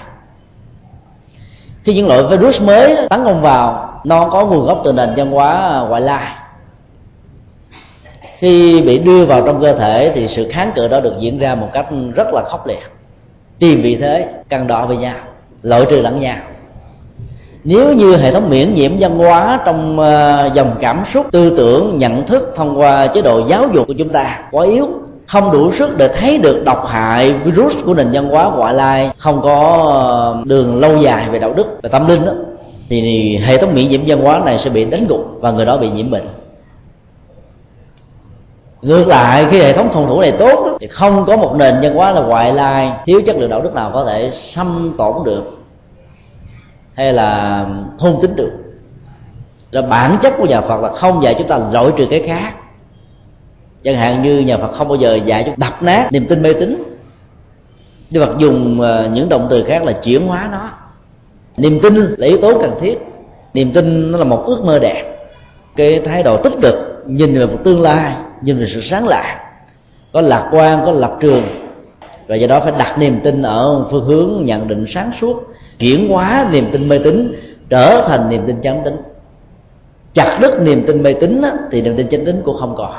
Khi 1.82 1.94
những 1.94 2.08
loại 2.08 2.22
virus 2.22 2.60
mới 2.60 2.96
tấn 3.10 3.24
công 3.24 3.42
vào 3.42 3.93
nó 4.04 4.28
có 4.28 4.46
nguồn 4.46 4.66
gốc 4.66 4.80
từ 4.84 4.92
nền 4.92 5.08
văn 5.16 5.30
hóa 5.30 5.52
à, 5.52 5.80
ngoại 5.80 6.00
lai. 6.00 6.32
Khi 8.38 8.80
bị 8.80 8.98
đưa 8.98 9.24
vào 9.24 9.42
trong 9.46 9.60
cơ 9.60 9.74
thể 9.78 10.12
thì 10.14 10.28
sự 10.28 10.48
kháng 10.50 10.72
cự 10.74 10.88
đó 10.88 11.00
được 11.00 11.14
diễn 11.18 11.38
ra 11.38 11.54
một 11.54 11.68
cách 11.72 11.86
rất 12.14 12.26
là 12.32 12.42
khốc 12.46 12.66
liệt. 12.66 12.90
Tìm 13.58 13.82
vị 13.82 13.96
thế 13.96 14.28
cằn 14.48 14.66
đo 14.66 14.86
với 14.86 14.96
nhau, 14.96 15.14
loại 15.62 15.86
trừ 15.90 16.00
lẫn 16.00 16.20
nhau. 16.20 16.36
Nếu 17.64 17.92
như 17.92 18.16
hệ 18.16 18.32
thống 18.32 18.50
miễn 18.50 18.74
nhiễm 18.74 18.92
văn 18.98 19.18
hóa 19.18 19.60
trong 19.66 20.00
à, 20.00 20.46
dòng 20.46 20.76
cảm 20.80 21.04
xúc, 21.14 21.26
tư 21.32 21.56
tưởng, 21.56 21.98
nhận 21.98 22.26
thức 22.26 22.52
thông 22.56 22.80
qua 22.80 23.06
chế 23.06 23.22
độ 23.22 23.46
giáo 23.48 23.68
dục 23.74 23.86
của 23.86 23.94
chúng 23.98 24.08
ta 24.08 24.40
quá 24.50 24.66
yếu, 24.66 24.88
không 25.26 25.52
đủ 25.52 25.72
sức 25.78 25.96
để 25.96 26.08
thấy 26.08 26.38
được 26.38 26.62
độc 26.64 26.86
hại 26.86 27.32
virus 27.32 27.74
của 27.86 27.94
nền 27.94 28.10
văn 28.12 28.28
hóa 28.28 28.50
ngoại 28.56 28.74
lai, 28.74 29.10
không 29.18 29.42
có 29.42 29.88
à, 29.94 30.44
đường 30.44 30.80
lâu 30.80 30.96
dài 30.98 31.28
về 31.30 31.38
đạo 31.38 31.52
đức 31.56 31.66
và 31.82 31.88
tâm 31.88 32.08
linh 32.08 32.24
đó 32.24 32.32
thì 32.88 33.36
hệ 33.36 33.58
thống 33.58 33.74
miễn 33.74 33.88
nhiễm 33.88 34.00
văn 34.06 34.20
hóa 34.20 34.38
này 34.38 34.58
sẽ 34.58 34.70
bị 34.70 34.84
đánh 34.84 35.06
gục 35.08 35.38
và 35.40 35.50
người 35.50 35.66
đó 35.66 35.76
bị 35.76 35.90
nhiễm 35.90 36.10
bệnh. 36.10 36.24
Ngược 38.82 39.08
lại, 39.08 39.46
khi 39.50 39.58
hệ 39.58 39.72
thống 39.72 39.90
phòng 39.92 40.08
thủ 40.08 40.20
này 40.20 40.32
tốt 40.32 40.76
thì 40.80 40.86
không 40.86 41.24
có 41.26 41.36
một 41.36 41.54
nền 41.56 41.74
văn 41.82 41.94
hóa 41.94 42.12
là 42.12 42.20
ngoại 42.20 42.52
lai, 42.52 42.92
thiếu 43.06 43.22
chất 43.26 43.36
lượng 43.36 43.50
đạo 43.50 43.62
đức 43.62 43.74
nào 43.74 43.90
có 43.94 44.04
thể 44.04 44.30
xâm 44.34 44.94
tổn 44.98 45.24
được 45.24 45.44
hay 46.94 47.12
là 47.12 47.66
thôn 47.98 48.16
tính 48.22 48.36
được. 48.36 48.50
Là 49.70 49.82
bản 49.82 50.18
chất 50.22 50.34
của 50.38 50.46
nhà 50.46 50.60
phật 50.60 50.80
là 50.80 50.90
không 50.94 51.22
dạy 51.22 51.34
chúng 51.38 51.48
ta 51.48 51.58
loại 51.72 51.90
trừ 51.96 52.06
cái 52.10 52.22
khác. 52.26 52.52
Chẳng 53.84 53.96
hạn 53.96 54.22
như 54.22 54.38
nhà 54.38 54.56
phật 54.56 54.72
không 54.72 54.88
bao 54.88 54.96
giờ 54.96 55.14
dạy 55.14 55.42
chúng 55.46 55.54
đập 55.56 55.82
nát 55.82 56.08
niềm 56.12 56.26
tin 56.28 56.42
mê 56.42 56.52
tín. 56.52 56.82
Đức 58.10 58.26
Phật 58.26 58.38
dùng 58.38 58.80
ờ, 58.80 59.08
những 59.12 59.28
động 59.28 59.46
từ 59.50 59.64
khác 59.64 59.82
là 59.82 59.92
chuyển 59.92 60.26
hóa 60.26 60.48
nó 60.52 60.70
niềm 61.56 61.80
tin 61.82 61.94
là 61.94 62.26
yếu 62.26 62.38
tố 62.38 62.58
cần 62.60 62.74
thiết. 62.80 62.98
Niềm 63.54 63.72
tin 63.72 64.12
nó 64.12 64.18
là 64.18 64.24
một 64.24 64.44
ước 64.46 64.64
mơ 64.64 64.78
đẹp. 64.78 65.16
Cái 65.76 66.00
thái 66.04 66.22
độ 66.22 66.36
tích 66.36 66.52
cực, 66.62 66.74
nhìn 67.06 67.38
về 67.38 67.46
một 67.46 67.58
tương 67.64 67.80
lai, 67.80 68.12
nhìn 68.42 68.58
về 68.58 68.66
sự 68.74 68.80
sáng 68.80 69.08
lạ. 69.08 69.40
Có 70.12 70.20
lạc 70.20 70.48
quan, 70.52 70.82
có 70.86 70.92
lập 70.92 71.16
trường. 71.20 71.42
Và 72.26 72.36
do 72.36 72.46
đó 72.46 72.60
phải 72.60 72.72
đặt 72.78 72.98
niềm 72.98 73.20
tin 73.24 73.42
ở 73.42 73.84
phương 73.90 74.04
hướng 74.04 74.44
nhận 74.44 74.68
định 74.68 74.84
sáng 74.88 75.10
suốt, 75.20 75.42
chuyển 75.78 76.08
hóa 76.08 76.48
niềm 76.52 76.68
tin 76.72 76.88
mê 76.88 76.98
tín, 76.98 77.34
trở 77.68 78.04
thành 78.08 78.28
niềm 78.28 78.42
tin 78.46 78.60
chánh 78.60 78.82
tín. 78.84 78.96
Chặt 80.14 80.38
đứt 80.40 80.60
niềm 80.60 80.84
tin 80.86 81.02
mê 81.02 81.12
tín 81.12 81.42
thì 81.70 81.82
niềm 81.82 81.96
tin 81.96 82.08
chánh 82.08 82.24
tín 82.24 82.42
cũng 82.44 82.56
không 82.60 82.74
còn. 82.76 82.94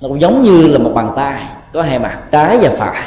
Nó 0.00 0.08
cũng 0.08 0.20
giống 0.20 0.42
như 0.42 0.66
là 0.66 0.78
một 0.78 0.90
bàn 0.94 1.12
tay, 1.16 1.42
có 1.72 1.82
hai 1.82 1.98
mặt, 1.98 2.18
trái 2.30 2.58
và 2.62 2.70
phải 2.78 3.02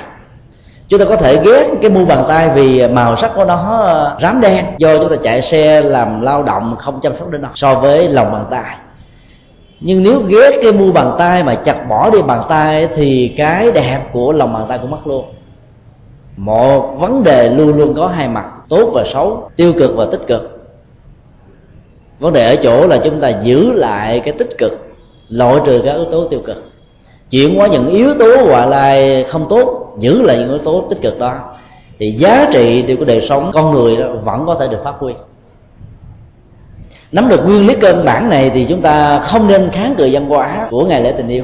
chúng 0.87 0.99
ta 0.99 1.05
có 1.05 1.15
thể 1.15 1.39
ghét 1.43 1.67
cái 1.81 1.91
mu 1.91 2.05
bàn 2.05 2.23
tay 2.27 2.49
vì 2.49 2.87
màu 2.87 3.17
sắc 3.17 3.31
của 3.35 3.45
nó 3.45 3.55
ờ, 3.55 4.17
rám 4.21 4.41
đen. 4.41 4.65
Do 4.77 4.97
chúng 4.97 5.09
ta 5.09 5.15
chạy 5.23 5.41
xe 5.41 5.81
làm 5.81 6.21
lao 6.21 6.43
động 6.43 6.75
không 6.79 6.99
chăm 7.01 7.13
sóc 7.19 7.29
đến 7.31 7.41
nó 7.41 7.49
so 7.55 7.75
với 7.75 8.09
lòng 8.09 8.31
bàn 8.31 8.45
tay. 8.51 8.75
Nhưng 9.79 10.03
nếu 10.03 10.21
ghét 10.21 10.59
cái 10.61 10.71
mu 10.71 10.91
bàn 10.91 11.15
tay 11.19 11.43
mà 11.43 11.55
chặt 11.55 11.89
bỏ 11.89 12.09
đi 12.09 12.21
bàn 12.21 12.41
tay 12.49 12.87
thì 12.95 13.33
cái 13.37 13.71
đẹp 13.71 13.99
của 14.11 14.31
lòng 14.31 14.53
bàn 14.53 14.65
tay 14.69 14.77
cũng 14.77 14.91
mất 14.91 15.07
luôn. 15.07 15.25
Một 16.37 16.95
vấn 16.99 17.23
đề 17.23 17.49
luôn 17.49 17.77
luôn 17.77 17.93
có 17.93 18.07
hai 18.07 18.27
mặt, 18.27 18.45
tốt 18.69 18.89
và 18.93 19.03
xấu, 19.13 19.49
tiêu 19.55 19.73
cực 19.79 19.95
và 19.95 20.05
tích 20.11 20.27
cực. 20.27 20.69
Vấn 22.19 22.33
đề 22.33 22.49
ở 22.49 22.55
chỗ 22.55 22.87
là 22.87 22.97
chúng 23.03 23.21
ta 23.21 23.29
giữ 23.29 23.71
lại 23.71 24.19
cái 24.19 24.33
tích 24.37 24.57
cực, 24.57 24.71
loại 25.29 25.55
trừ 25.65 25.81
các 25.85 25.93
yếu 25.93 26.05
tố 26.05 26.27
tiêu 26.27 26.39
cực. 26.45 26.71
Chuyển 27.29 27.55
hóa 27.55 27.67
những 27.67 27.87
yếu 27.87 28.13
tố 28.19 28.45
ngoại 28.45 28.67
lai 28.67 29.25
không 29.29 29.45
tốt 29.49 29.84
giữ 29.99 30.21
lại 30.21 30.37
những 30.37 30.49
yếu 30.49 30.57
tố 30.57 30.87
tích 30.89 31.01
cực 31.01 31.19
đó. 31.19 31.39
Thì 31.99 32.11
giá 32.11 32.49
trị 32.53 32.81
điều 32.81 32.97
của 32.97 33.05
đời 33.05 33.25
sống 33.29 33.51
con 33.53 33.71
người 33.71 33.97
đó 33.97 34.07
vẫn 34.23 34.45
có 34.45 34.55
thể 34.55 34.67
được 34.67 34.83
phát 34.83 34.93
huy. 34.99 35.13
Nắm 37.11 37.29
được 37.29 37.45
nguyên 37.45 37.67
lý 37.67 37.75
cơ 37.75 37.93
bản 38.05 38.29
này 38.29 38.49
thì 38.49 38.65
chúng 38.69 38.81
ta 38.81 39.19
không 39.19 39.47
nên 39.47 39.69
kháng 39.71 39.95
cự 39.97 40.09
văn 40.11 40.25
hóa 40.25 40.67
của 40.69 40.85
ngày 40.85 41.01
lễ 41.01 41.11
tình 41.11 41.27
yêu. 41.27 41.43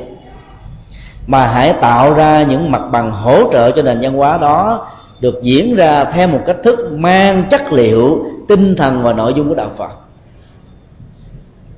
Mà 1.28 1.48
hãy 1.48 1.74
tạo 1.74 2.14
ra 2.14 2.44
những 2.44 2.72
mặt 2.72 2.82
bằng 2.92 3.12
hỗ 3.12 3.52
trợ 3.52 3.72
cho 3.72 3.82
nền 3.82 4.00
văn 4.02 4.14
hóa 4.14 4.38
đó 4.38 4.88
được 5.20 5.42
diễn 5.42 5.76
ra 5.76 6.04
theo 6.04 6.28
một 6.28 6.40
cách 6.46 6.58
thức 6.64 6.92
mang 6.92 7.44
chất 7.50 7.74
liệu, 7.74 8.26
tinh 8.48 8.76
thần 8.76 9.04
và 9.04 9.14
nội 9.14 9.34
dung 9.34 9.50
của 9.50 9.56
đạo 9.56 9.70
phật. 9.78 9.92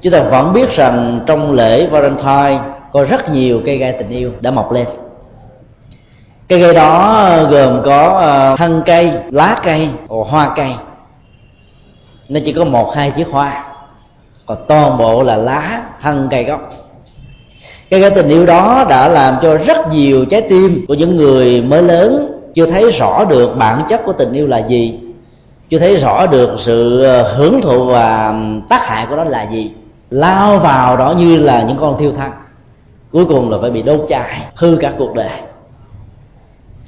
Chúng 0.02 0.14
ta 0.14 0.24
vẫn 0.24 0.54
biết 0.54 0.70
rằng 0.70 1.20
trong 1.26 1.52
lễ 1.52 1.88
valentine 1.88 2.60
có 2.92 3.04
rất 3.04 3.30
nhiều 3.30 3.62
cây 3.66 3.78
gai 3.78 3.92
tình 3.92 4.10
yêu 4.10 4.32
đã 4.42 4.52
mọc 4.52 4.72
lên 4.72 4.88
cây 6.48 6.62
cây 6.62 6.74
đó 6.74 7.28
gồm 7.50 7.82
có 7.86 8.20
ờ, 8.22 8.56
thân 8.58 8.84
cây, 8.86 9.12
lá 9.32 9.62
cây 9.64 9.90
hoa 10.08 10.54
cây. 10.56 10.72
Nó 12.30 12.40
chỉ 12.46 12.54
có 12.54 12.64
một, 12.64 12.96
hai 12.96 13.12
chiếc 13.12 13.28
hoa. 13.32 13.66
Còn 14.46 14.58
toàn 14.68 14.98
bộ 14.98 15.24
là 15.24 15.36
lá, 15.36 15.82
thân 16.02 16.28
cây 16.32 16.44
gốc. 16.44 16.74
Cái 17.90 18.02
cái 18.02 18.10
tình 18.10 18.30
yêu 18.30 18.46
đó 18.46 18.86
đã 18.90 19.08
làm 19.08 19.36
cho 19.42 19.58
rất 19.58 19.78
nhiều 19.92 20.26
trái 20.26 20.42
tim 20.42 20.86
của 20.88 20.94
những 20.94 21.18
người 21.18 21.62
mới 21.62 21.82
lớn 21.82 22.30
chưa 22.56 22.66
thấy 22.66 22.92
rõ 22.92 23.26
được 23.26 23.58
bản 23.58 23.84
chất 23.90 24.02
của 24.06 24.14
tình 24.14 24.32
yêu 24.34 24.48
là 24.48 24.58
gì, 24.58 25.00
chưa 25.70 25.80
thấy 25.80 25.96
rõ 25.96 26.26
được 26.26 26.50
sự 26.60 27.04
ờ, 27.04 27.36
hưởng 27.36 27.62
thụ 27.62 27.86
và 27.86 28.36
tác 28.70 28.88
hại 28.88 29.06
của 29.10 29.16
nó 29.16 29.24
là 29.24 29.44
gì. 29.44 29.72
Lao 30.10 30.58
vào 30.58 30.98
đó 30.98 31.14
như 31.18 31.38
là 31.38 31.62
những 31.62 31.78
con 31.78 31.98
thiêu 32.00 32.12
thân. 32.12 32.32
Cuối 33.12 33.26
cùng 33.26 33.52
là 33.52 33.58
phải 33.62 33.72
bị 33.72 33.82
đốt 33.82 34.06
cháy, 34.10 34.42
hư 34.56 34.78
cả 34.82 34.94
cuộc 34.98 35.14
đời 35.14 35.30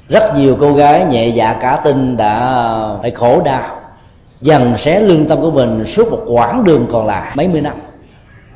rất 0.08 0.34
nhiều 0.34 0.56
cô 0.60 0.72
gái 0.72 1.04
nhẹ 1.04 1.28
dạ 1.28 1.56
cả 1.60 1.80
tin 1.84 2.16
đã 2.16 2.62
phải 3.02 3.10
khổ 3.10 3.40
đau. 3.44 3.68
Dần 4.40 4.74
xé 4.78 5.00
lương 5.00 5.26
tâm 5.26 5.40
của 5.40 5.50
mình 5.50 5.84
suốt 5.96 6.10
một 6.10 6.20
quãng 6.26 6.64
đường 6.64 6.86
còn 6.92 7.06
lại, 7.06 7.32
mấy 7.36 7.48
mươi 7.48 7.60
năm. 7.60 7.74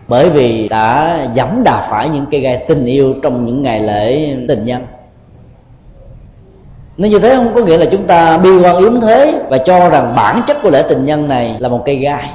Bởi 0.09 0.31
vì 0.31 0.69
đã 0.69 1.19
dẫm 1.35 1.63
đạp 1.65 1.87
phải 1.91 2.09
những 2.09 2.27
cây 2.31 2.41
gai 2.41 2.65
tình 2.69 2.85
yêu 2.85 3.15
trong 3.23 3.45
những 3.45 3.63
ngày 3.63 3.81
lễ 3.81 4.37
tình 4.49 4.65
nhân. 4.65 4.83
Nếu 6.97 7.11
như 7.11 7.19
thế 7.19 7.37
không 7.37 7.55
có 7.55 7.61
nghĩa 7.61 7.77
là 7.77 7.87
chúng 7.91 8.07
ta 8.07 8.39
bi 8.39 8.51
quan 8.65 8.77
yếm 8.77 9.01
thế 9.01 9.43
và 9.49 9.59
cho 9.59 9.89
rằng 9.89 10.13
bản 10.17 10.43
chất 10.47 10.57
của 10.63 10.71
lễ 10.71 10.85
tình 10.89 11.05
nhân 11.05 11.29
này 11.29 11.57
là 11.59 11.69
một 11.69 11.83
cây 11.87 11.97
gai. 11.97 12.31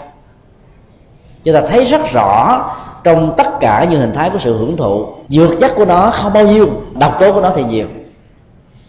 Chúng 1.44 1.54
ta 1.54 1.62
thấy 1.70 1.86
rất 1.86 2.02
rõ 2.14 2.66
trong 3.04 3.34
tất 3.38 3.60
cả 3.60 3.88
những 3.90 4.00
hình 4.00 4.14
thái 4.14 4.30
của 4.30 4.40
sự 4.40 4.58
hưởng 4.58 4.78
thụ, 4.78 5.06
dược 5.30 5.60
chất 5.60 5.72
của 5.76 5.86
nó 5.86 6.12
không 6.14 6.34
bao 6.34 6.44
nhiêu, 6.48 6.70
độc 7.00 7.20
tố 7.20 7.32
của 7.32 7.42
nó 7.42 7.52
thì 7.56 7.64
nhiều 7.64 7.88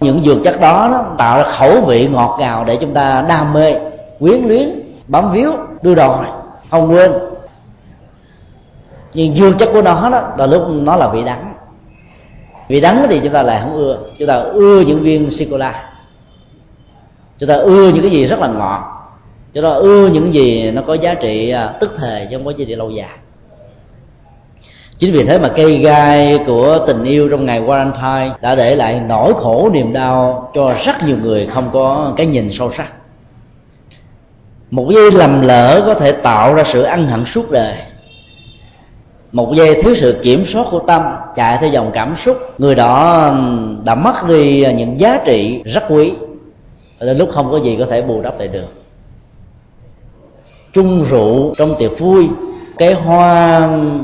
những 0.00 0.24
dược 0.24 0.36
chất 0.44 0.60
đó 0.60 0.88
đó 0.92 1.14
tạo 1.18 1.38
ra 1.38 1.44
khẩu 1.44 1.80
vị 1.80 2.08
ngọt 2.08 2.36
ngào 2.40 2.64
để 2.64 2.76
chúng 2.76 2.94
ta 2.94 3.24
đam 3.28 3.52
mê, 3.52 3.74
quyến 4.18 4.42
luyến, 4.42 4.68
bám 5.08 5.32
víu, 5.32 5.52
đưa 5.82 5.94
đòi 5.94 6.26
không 6.70 6.90
quên 6.90 7.12
nhưng 9.16 9.36
dương 9.36 9.58
chất 9.58 9.68
của 9.72 9.82
nó 9.82 10.10
đó, 10.10 10.34
là 10.38 10.46
lúc 10.46 10.62
nó 10.68 10.96
là 10.96 11.08
vị 11.08 11.24
đắng. 11.24 11.54
Vị 12.68 12.80
đắng 12.80 13.06
thì 13.08 13.20
chúng 13.22 13.32
ta 13.32 13.42
lại 13.42 13.60
không 13.62 13.74
ưa. 13.76 13.98
Chúng 14.18 14.28
ta 14.28 14.34
ưa 14.34 14.80
những 14.80 15.02
viên 15.02 15.30
sô 15.30 15.44
cô 15.50 15.56
la. 15.56 15.90
Chúng 17.38 17.48
ta 17.48 17.54
ưa 17.54 17.88
những 17.88 18.02
cái 18.02 18.10
gì 18.10 18.26
rất 18.26 18.38
là 18.38 18.48
ngọt. 18.48 18.80
Chúng 19.54 19.62
ta 19.64 19.70
ưa 19.70 20.08
những 20.08 20.32
gì 20.32 20.70
nó 20.70 20.82
có 20.86 20.94
giá 20.94 21.14
trị 21.14 21.50
à, 21.50 21.74
tức 21.80 21.94
thời 21.96 22.26
chứ 22.30 22.36
không 22.36 22.44
có 22.44 22.50
giá 22.50 22.64
trị 22.68 22.74
lâu 22.74 22.90
dài 22.90 23.08
chính 24.98 25.12
vì 25.12 25.24
thế 25.24 25.38
mà 25.38 25.48
cây 25.48 25.78
gai 25.78 26.38
của 26.46 26.78
tình 26.86 27.04
yêu 27.04 27.28
trong 27.28 27.46
ngày 27.46 27.60
Valentine 27.60 28.30
đã 28.40 28.54
để 28.54 28.76
lại 28.76 29.00
nỗi 29.08 29.32
khổ 29.36 29.70
niềm 29.72 29.92
đau 29.92 30.50
cho 30.54 30.74
rất 30.84 31.02
nhiều 31.06 31.16
người 31.22 31.46
không 31.46 31.70
có 31.72 32.12
cái 32.16 32.26
nhìn 32.26 32.50
sâu 32.52 32.72
sắc. 32.76 32.92
Một 34.70 34.90
giây 34.94 35.10
lầm 35.12 35.40
lỡ 35.40 35.82
có 35.86 35.94
thể 35.94 36.12
tạo 36.12 36.54
ra 36.54 36.64
sự 36.72 36.82
ân 36.82 37.06
hận 37.08 37.24
suốt 37.34 37.50
đời. 37.50 37.74
Một 39.32 39.54
giây 39.54 39.82
thiếu 39.82 39.94
sự 40.00 40.20
kiểm 40.22 40.44
soát 40.46 40.66
của 40.70 40.78
tâm 40.78 41.02
chạy 41.36 41.58
theo 41.60 41.70
dòng 41.70 41.90
cảm 41.92 42.16
xúc. 42.24 42.38
Người 42.58 42.74
đó 42.74 43.30
đã 43.84 43.94
mất 43.94 44.28
đi 44.28 44.66
những 44.74 45.00
giá 45.00 45.20
trị 45.24 45.62
rất 45.64 45.84
quý. 45.88 46.12
Đến 47.00 47.18
lúc 47.18 47.28
không 47.32 47.50
có 47.50 47.56
gì 47.56 47.76
có 47.78 47.86
thể 47.90 48.02
bù 48.02 48.22
đắp 48.22 48.38
lại 48.38 48.48
được. 48.48 48.68
Chung 50.72 51.04
rượu 51.10 51.54
trong 51.58 51.74
tiệc 51.78 51.98
vui, 51.98 52.28
cái 52.78 52.94
hoa 52.94 53.60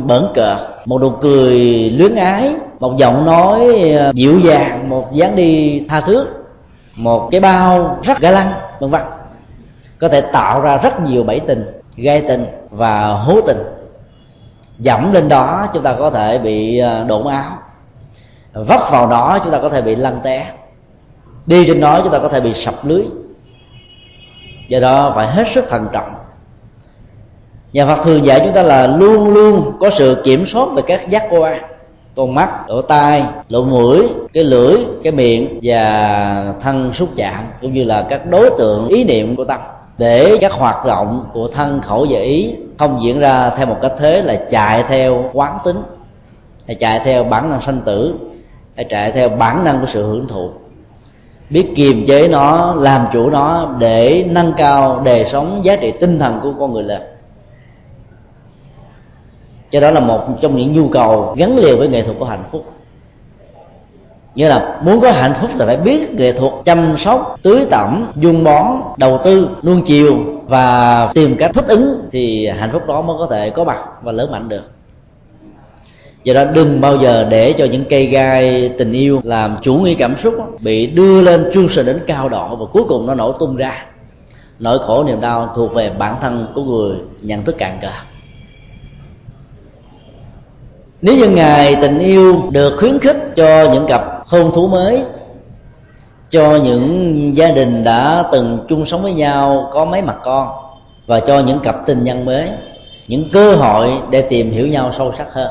bẩn 0.07 0.29
cợt 0.35 0.59
một 0.85 1.01
nụ 1.01 1.11
cười 1.11 1.61
luyến 1.91 2.15
ái, 2.15 2.55
một 2.81 2.97
giọng 2.97 3.27
nói 3.27 3.91
ờ, 3.93 4.13
dịu 4.15 4.41
dàng, 4.41 4.89
một 4.89 5.13
dáng 5.13 5.37
đi 5.37 5.83
tha 5.89 6.01
thước 6.01 6.43
một 6.97 7.29
cái 7.31 7.41
bao 7.41 7.99
rất 8.03 8.21
ga 8.21 8.31
lăng, 8.31 8.53
vân 8.81 8.91
vân. 8.91 9.03
Có 9.99 10.09
thể 10.09 10.21
tạo 10.21 10.61
ra 10.61 10.77
rất 10.77 11.01
nhiều 11.01 11.25
bẫy 11.25 11.41
tình 11.41 11.65
gây 11.97 12.21
tình 12.29 12.47
và 12.71 13.09
hố 13.09 13.41
tình. 13.41 13.59
Dẫm 14.79 15.13
lên 15.13 15.29
đó, 15.29 15.69
chúng 15.73 15.83
ta 15.83 15.95
có 15.99 16.11
thể 16.11 16.39
bị 16.39 16.79
ờ, 16.79 17.05
đổn 17.05 17.25
đổ 17.25 17.31
áo. 17.31 17.59
Vấp 18.53 18.81
vào 18.91 19.07
đó, 19.07 19.39
chúng 19.43 19.53
ta 19.53 19.59
có 19.59 19.69
thể 19.69 19.83
bị 19.83 19.95
lăn 19.95 20.21
té. 20.23 20.53
Đi 21.47 21.67
trên 21.67 21.81
đó, 21.81 22.01
chúng 22.03 22.13
ta 22.13 22.19
có 22.19 22.29
thể 22.29 22.41
bị 22.41 22.55
sập 22.55 22.85
lưới. 22.85 23.05
Do 24.69 24.81
đó 24.81 25.13
phải 25.15 25.27
hết 25.27 25.45
sức 25.55 25.65
thận 25.71 25.89
trọng 25.93 26.11
nhà 27.73 27.87
Phật 27.87 28.05
thường 28.05 28.25
dạy 28.25 28.41
chúng 28.45 28.53
ta 28.53 28.63
là 28.63 28.87
luôn 28.87 29.29
luôn 29.29 29.73
có 29.81 29.91
sự 29.99 30.23
kiểm 30.25 30.47
soát 30.47 30.67
về 30.75 30.83
các 30.87 31.11
giác 31.11 31.27
quan. 31.31 31.63
Con 32.17 32.35
mắt, 32.35 32.69
lỗ 32.69 32.83
tai, 32.83 33.25
lỗ 33.49 33.65
mũi, 33.65 34.09
cái 34.33 34.45
lưỡi, 34.45 34.77
cái 35.03 35.13
miệng 35.13 35.61
và 35.63 36.55
thân 36.63 36.93
xúc 36.95 37.09
chạm, 37.17 37.45
cũng 37.61 37.75
như 37.75 37.85
là 37.85 38.07
các 38.09 38.31
đối 38.31 38.51
tượng, 38.59 38.89
ý 38.89 39.05
niệm 39.05 39.37
của 39.37 39.45
tâm. 39.45 39.61
Để 39.99 40.39
các 40.41 40.53
hoạt 40.53 40.87
động 40.87 41.25
của 41.33 41.49
thân 41.49 41.81
khẩu 41.81 42.07
và 42.11 42.19
ý 42.19 42.55
không 42.79 43.01
diễn 43.05 43.21
ra 43.21 43.51
theo 43.57 43.67
một 43.67 43.77
cách 43.83 43.93
thế 43.99 44.23
là 44.23 44.35
chạy 44.51 44.85
theo 44.89 45.31
quán 45.33 45.59
tính, 45.65 45.83
hay 46.67 46.75
chạy 46.75 47.01
theo 47.05 47.25
bản 47.25 47.51
năng 47.51 47.63
sanh 47.63 47.81
tử, 47.81 48.15
hay 48.77 48.85
chạy 48.85 49.13
theo 49.13 49.29
bản 49.29 49.65
năng 49.65 49.81
của 49.81 49.87
sự 49.93 50.07
hưởng 50.07 50.29
thụ. 50.29 50.51
Biết 51.51 51.73
kiềm 51.77 52.05
chế 52.07 52.29
nó, 52.29 52.75
làm 52.79 53.07
chủ 53.13 53.31
nó 53.31 53.75
để 53.79 54.25
nâng 54.31 54.53
cao 54.57 55.03
đời 55.05 55.27
sống 55.33 55.61
giá 55.63 55.77
trị 55.77 55.93
tinh 56.01 56.19
thần 56.19 56.41
của 56.43 56.53
con 56.59 56.73
người 56.73 56.83
lên 56.83 57.03
cho 59.73 59.81
đó 59.81 59.91
là 59.91 60.01
một 60.01 60.41
trong 60.41 60.57
những 60.57 60.73
nhu 60.73 60.89
cầu 60.89 61.35
gắn 61.37 61.57
liền 61.59 61.79
với 61.79 61.89
nghệ 61.89 62.03
thuật 62.03 62.17
của 62.19 62.25
hạnh 62.25 62.45
phúc. 62.53 62.65
Như 64.35 64.49
là 64.49 64.81
muốn 64.85 65.01
có 65.01 65.11
hạnh 65.11 65.35
phúc 65.41 65.51
là 65.57 65.67
phải 65.67 65.77
biết 65.77 66.11
nghệ 66.15 66.33
thuật 66.33 66.53
chăm 66.65 66.97
sóc, 67.05 67.39
tưới 67.43 67.67
tẩm, 67.71 68.13
dung 68.17 68.45
bón, 68.45 68.67
đầu 68.97 69.21
tư, 69.25 69.49
nuông 69.63 69.83
chiều 69.83 70.17
và 70.47 71.07
tìm 71.15 71.37
cách 71.37 71.51
thích 71.55 71.67
ứng 71.69 72.09
thì 72.13 72.47
hạnh 72.47 72.71
phúc 72.73 72.83
đó 72.89 73.03
mới 73.03 73.17
có 73.19 73.27
thể 73.31 73.51
có 73.51 73.65
mặt 73.65 73.79
và 74.03 74.13
lớn 74.13 74.31
mạnh 74.33 74.49
được. 74.49 74.63
Do 76.25 76.35
đó 76.35 76.45
đừng 76.45 76.81
bao 76.81 76.97
giờ 76.97 77.27
để 77.31 77.53
cho 77.53 77.65
những 77.65 77.85
cây 77.91 78.07
gai 78.07 78.73
tình 78.79 78.93
yêu 78.93 79.21
làm 79.25 79.57
chủ 79.63 79.75
nghĩa 79.75 79.95
cảm 79.95 80.17
xúc 80.23 80.35
bị 80.61 80.87
đưa 80.87 81.21
lên 81.21 81.51
trương 81.55 81.69
sờ 81.69 81.83
đến 81.83 82.01
cao 82.07 82.29
độ 82.29 82.57
và 82.57 82.67
cuối 82.73 82.85
cùng 82.89 83.07
nó 83.07 83.15
nổ 83.15 83.33
tung 83.33 83.57
ra. 83.57 83.87
Nỗi 84.59 84.79
khổ 84.79 85.05
niềm 85.05 85.21
đau 85.21 85.53
thuộc 85.57 85.75
về 85.75 85.91
bản 85.99 86.15
thân 86.21 86.47
của 86.55 86.63
người 86.63 86.97
nhận 87.23 87.43
thức 87.43 87.59
cạn 87.59 87.79
cờ 87.81 87.89
nếu 91.03 91.17
như 91.17 91.29
ngày 91.29 91.77
tình 91.81 91.99
yêu 91.99 92.43
được 92.51 92.77
khuyến 92.79 92.99
khích 92.99 93.17
cho 93.37 93.71
những 93.73 93.87
cặp 93.87 94.03
hôn 94.27 94.53
thú 94.55 94.67
mới, 94.67 95.03
cho 96.31 96.57
những 96.57 97.37
gia 97.37 97.51
đình 97.51 97.85
đã 97.85 98.25
từng 98.33 98.59
chung 98.69 98.87
sống 98.87 99.03
với 99.03 99.13
nhau, 99.13 99.71
có 99.73 99.85
mấy 99.85 100.03
mặt 100.03 100.17
con, 100.25 100.49
và 101.07 101.21
cho 101.21 101.41
những 101.41 101.61
cặp 101.61 101.87
tình 101.87 102.03
nhân 102.03 102.25
mới, 102.25 102.49
những 103.09 103.29
cơ 103.33 103.55
hội 103.55 103.93
để 104.11 104.23
tìm 104.23 104.51
hiểu 104.51 104.67
nhau 104.67 104.93
sâu 104.99 105.13
sắc 105.19 105.27
hơn, 105.33 105.51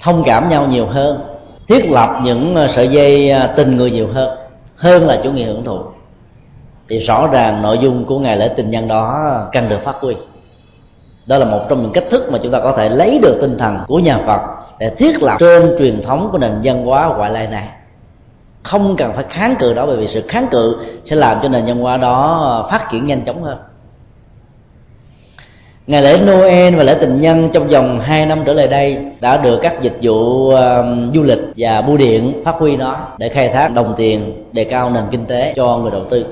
thông 0.00 0.22
cảm 0.26 0.48
nhau 0.48 0.66
nhiều 0.66 0.86
hơn, 0.86 1.20
thiết 1.68 1.90
lập 1.90 2.10
những 2.22 2.54
ờ, 2.54 2.68
sợi 2.76 2.88
dây 2.88 3.30
ờ, 3.30 3.46
tình 3.56 3.76
người 3.76 3.90
nhiều 3.90 4.08
hơn 4.12 4.38
hơn 4.76 5.06
là 5.06 5.20
chủ 5.24 5.30
nghĩa 5.30 5.44
hưởng 5.44 5.64
thụ, 5.64 5.78
thì 6.88 6.98
rõ 6.98 7.28
ràng 7.32 7.62
nội 7.62 7.78
dung 7.78 8.04
của 8.04 8.18
ngày 8.18 8.36
lễ 8.36 8.48
tình 8.56 8.70
nhân 8.70 8.88
đó 8.88 9.22
cần 9.52 9.68
được 9.68 9.78
phát 9.84 9.96
huy. 10.00 10.14
Đó 11.26 11.38
là 11.38 11.44
một 11.44 11.60
trong 11.68 11.82
những 11.82 11.92
cách 11.92 12.04
thức 12.10 12.28
mà 12.32 12.38
chúng 12.42 12.52
ta 12.52 12.60
có 12.60 12.72
thể 12.76 12.88
lấy 12.88 13.18
được 13.22 13.38
tinh 13.40 13.58
thần 13.58 13.78
của 13.86 13.98
nhà 13.98 14.18
phật 14.26 14.40
để 14.82 14.90
thiết 14.98 15.22
lập 15.22 15.36
trên 15.40 15.74
truyền 15.78 16.02
thống 16.02 16.28
của 16.32 16.38
nền 16.38 16.52
văn 16.64 16.86
hóa 16.86 17.14
ngoại 17.16 17.30
lai 17.30 17.46
này. 17.46 17.68
Không 18.62 18.96
cần 18.96 19.12
phải 19.14 19.24
kháng 19.28 19.56
cự 19.58 19.72
đó 19.72 19.86
bởi 19.86 19.96
vì 19.96 20.08
sự 20.08 20.22
kháng 20.28 20.46
cự 20.50 20.76
sẽ 21.04 21.16
làm 21.16 21.38
cho 21.42 21.48
nền 21.48 21.66
văn 21.66 21.78
hóa 21.78 21.96
đó 21.96 22.68
phát 22.70 22.88
triển 22.90 23.06
nhanh 23.06 23.24
chóng 23.24 23.42
hơn. 23.42 23.58
Ngày 25.86 26.02
lễ 26.02 26.18
Noel 26.18 26.76
và 26.76 26.82
lễ 26.82 26.96
tình 27.00 27.20
nhân 27.20 27.48
trong 27.52 27.68
vòng 27.68 28.00
2 28.00 28.26
năm 28.26 28.42
trở 28.46 28.52
lại 28.52 28.68
đây 28.68 28.98
đã 29.20 29.36
được 29.36 29.58
các 29.62 29.82
dịch 29.82 29.98
vụ 30.02 30.14
uh, 30.48 30.54
du 31.14 31.22
lịch 31.22 31.40
và 31.56 31.80
bưu 31.80 31.96
điện 31.96 32.42
phát 32.44 32.54
huy 32.58 32.76
nó 32.76 32.96
để 33.18 33.28
khai 33.28 33.48
thác 33.48 33.74
đồng 33.74 33.94
tiền 33.96 34.44
đề 34.52 34.64
cao 34.64 34.90
nền 34.90 35.04
kinh 35.10 35.26
tế 35.26 35.52
cho 35.56 35.76
người 35.76 35.90
đầu 35.90 36.04
tư. 36.10 36.26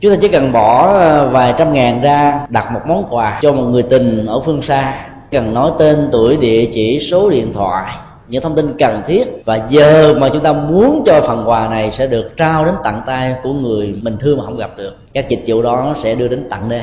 Chúng 0.00 0.12
ta 0.12 0.18
chỉ 0.20 0.28
cần 0.28 0.52
bỏ 0.52 0.88
uh, 0.88 1.32
vài 1.32 1.54
trăm 1.58 1.72
ngàn 1.72 2.00
ra 2.00 2.46
đặt 2.48 2.72
một 2.72 2.80
món 2.86 3.04
quà 3.10 3.38
cho 3.42 3.52
một 3.52 3.62
người 3.62 3.82
tình 3.82 4.26
ở 4.26 4.40
phương 4.40 4.62
xa 4.62 5.11
cần 5.32 5.54
nói 5.54 5.70
tên, 5.78 6.08
tuổi, 6.12 6.36
địa 6.36 6.64
chỉ, 6.72 7.08
số 7.10 7.30
điện 7.30 7.52
thoại, 7.52 7.94
những 8.28 8.42
thông 8.42 8.54
tin 8.54 8.74
cần 8.78 9.02
thiết. 9.06 9.24
Và 9.44 9.60
giờ 9.68 10.14
mà 10.18 10.28
chúng 10.28 10.42
ta 10.42 10.52
muốn 10.52 11.02
cho 11.06 11.20
phần 11.26 11.44
quà 11.46 11.68
này 11.68 11.92
sẽ 11.98 12.06
được 12.06 12.30
trao 12.36 12.64
đến 12.64 12.74
tận 12.84 13.00
tay 13.06 13.34
của 13.42 13.52
người 13.52 13.94
mình 14.02 14.16
thương 14.20 14.38
mà 14.38 14.44
không 14.44 14.56
gặp 14.56 14.70
được, 14.76 14.96
các 15.12 15.28
dịch 15.28 15.44
vụ 15.46 15.62
đó 15.62 15.94
sẽ 16.02 16.14
đưa 16.14 16.28
đến 16.28 16.46
tận 16.50 16.68
đây. 16.68 16.82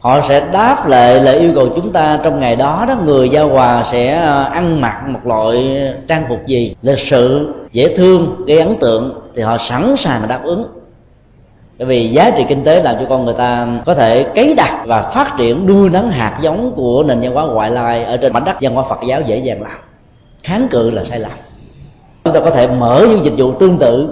Họ 0.00 0.20
sẽ 0.28 0.40
đáp 0.52 0.88
lại 0.88 1.20
lời 1.20 1.38
yêu 1.38 1.52
cầu 1.54 1.68
chúng 1.76 1.92
ta 1.92 2.20
trong 2.24 2.40
ngày 2.40 2.56
đó 2.56 2.84
đó. 2.88 2.96
Người 3.04 3.28
giao 3.28 3.50
quà 3.54 3.84
sẽ 3.92 4.14
à, 4.14 4.42
ăn 4.44 4.80
mặc 4.80 5.02
một 5.08 5.20
loại 5.24 5.82
trang 6.08 6.24
phục 6.28 6.46
gì? 6.46 6.74
Lịch 6.82 6.98
sự, 7.10 7.54
dễ 7.72 7.94
thương, 7.96 8.44
gây 8.46 8.58
ấn 8.58 8.76
tượng 8.76 9.20
thì 9.34 9.42
họ 9.42 9.56
sẵn 9.68 9.94
sàng 9.98 10.28
đáp 10.28 10.40
ứng 10.44 10.64
bởi 11.78 11.86
vì 11.86 12.08
giá 12.08 12.30
trị 12.30 12.44
kinh 12.48 12.64
tế 12.64 12.82
làm 12.82 12.96
cho 13.00 13.06
con 13.08 13.24
người 13.24 13.34
ta 13.38 13.66
có 13.86 13.94
thể 13.94 14.26
cấy 14.34 14.54
đặt 14.54 14.84
và 14.86 15.02
phát 15.02 15.34
triển 15.38 15.66
đua 15.66 15.88
nắng 15.92 16.10
hạt 16.10 16.38
giống 16.40 16.72
của 16.76 17.02
nền 17.02 17.20
văn 17.20 17.34
hóa 17.34 17.46
ngoại 17.46 17.70
lai 17.70 18.04
ở 18.04 18.16
trên 18.16 18.32
mảnh 18.32 18.44
đất 18.44 18.56
văn 18.60 18.74
hóa 18.74 18.84
phật 18.88 18.98
giáo 19.08 19.20
dễ 19.26 19.38
dàng 19.38 19.62
làm. 19.62 19.78
Kháng 20.42 20.68
cự 20.70 20.90
là 20.90 21.04
sai 21.04 21.18
lầm. 21.18 21.30
Chúng 22.24 22.34
ta 22.34 22.40
có 22.40 22.50
thể 22.50 22.68
mở 22.68 23.06
những 23.08 23.24
dịch 23.24 23.34
vụ 23.36 23.52
tương 23.52 23.78
tự, 23.78 24.08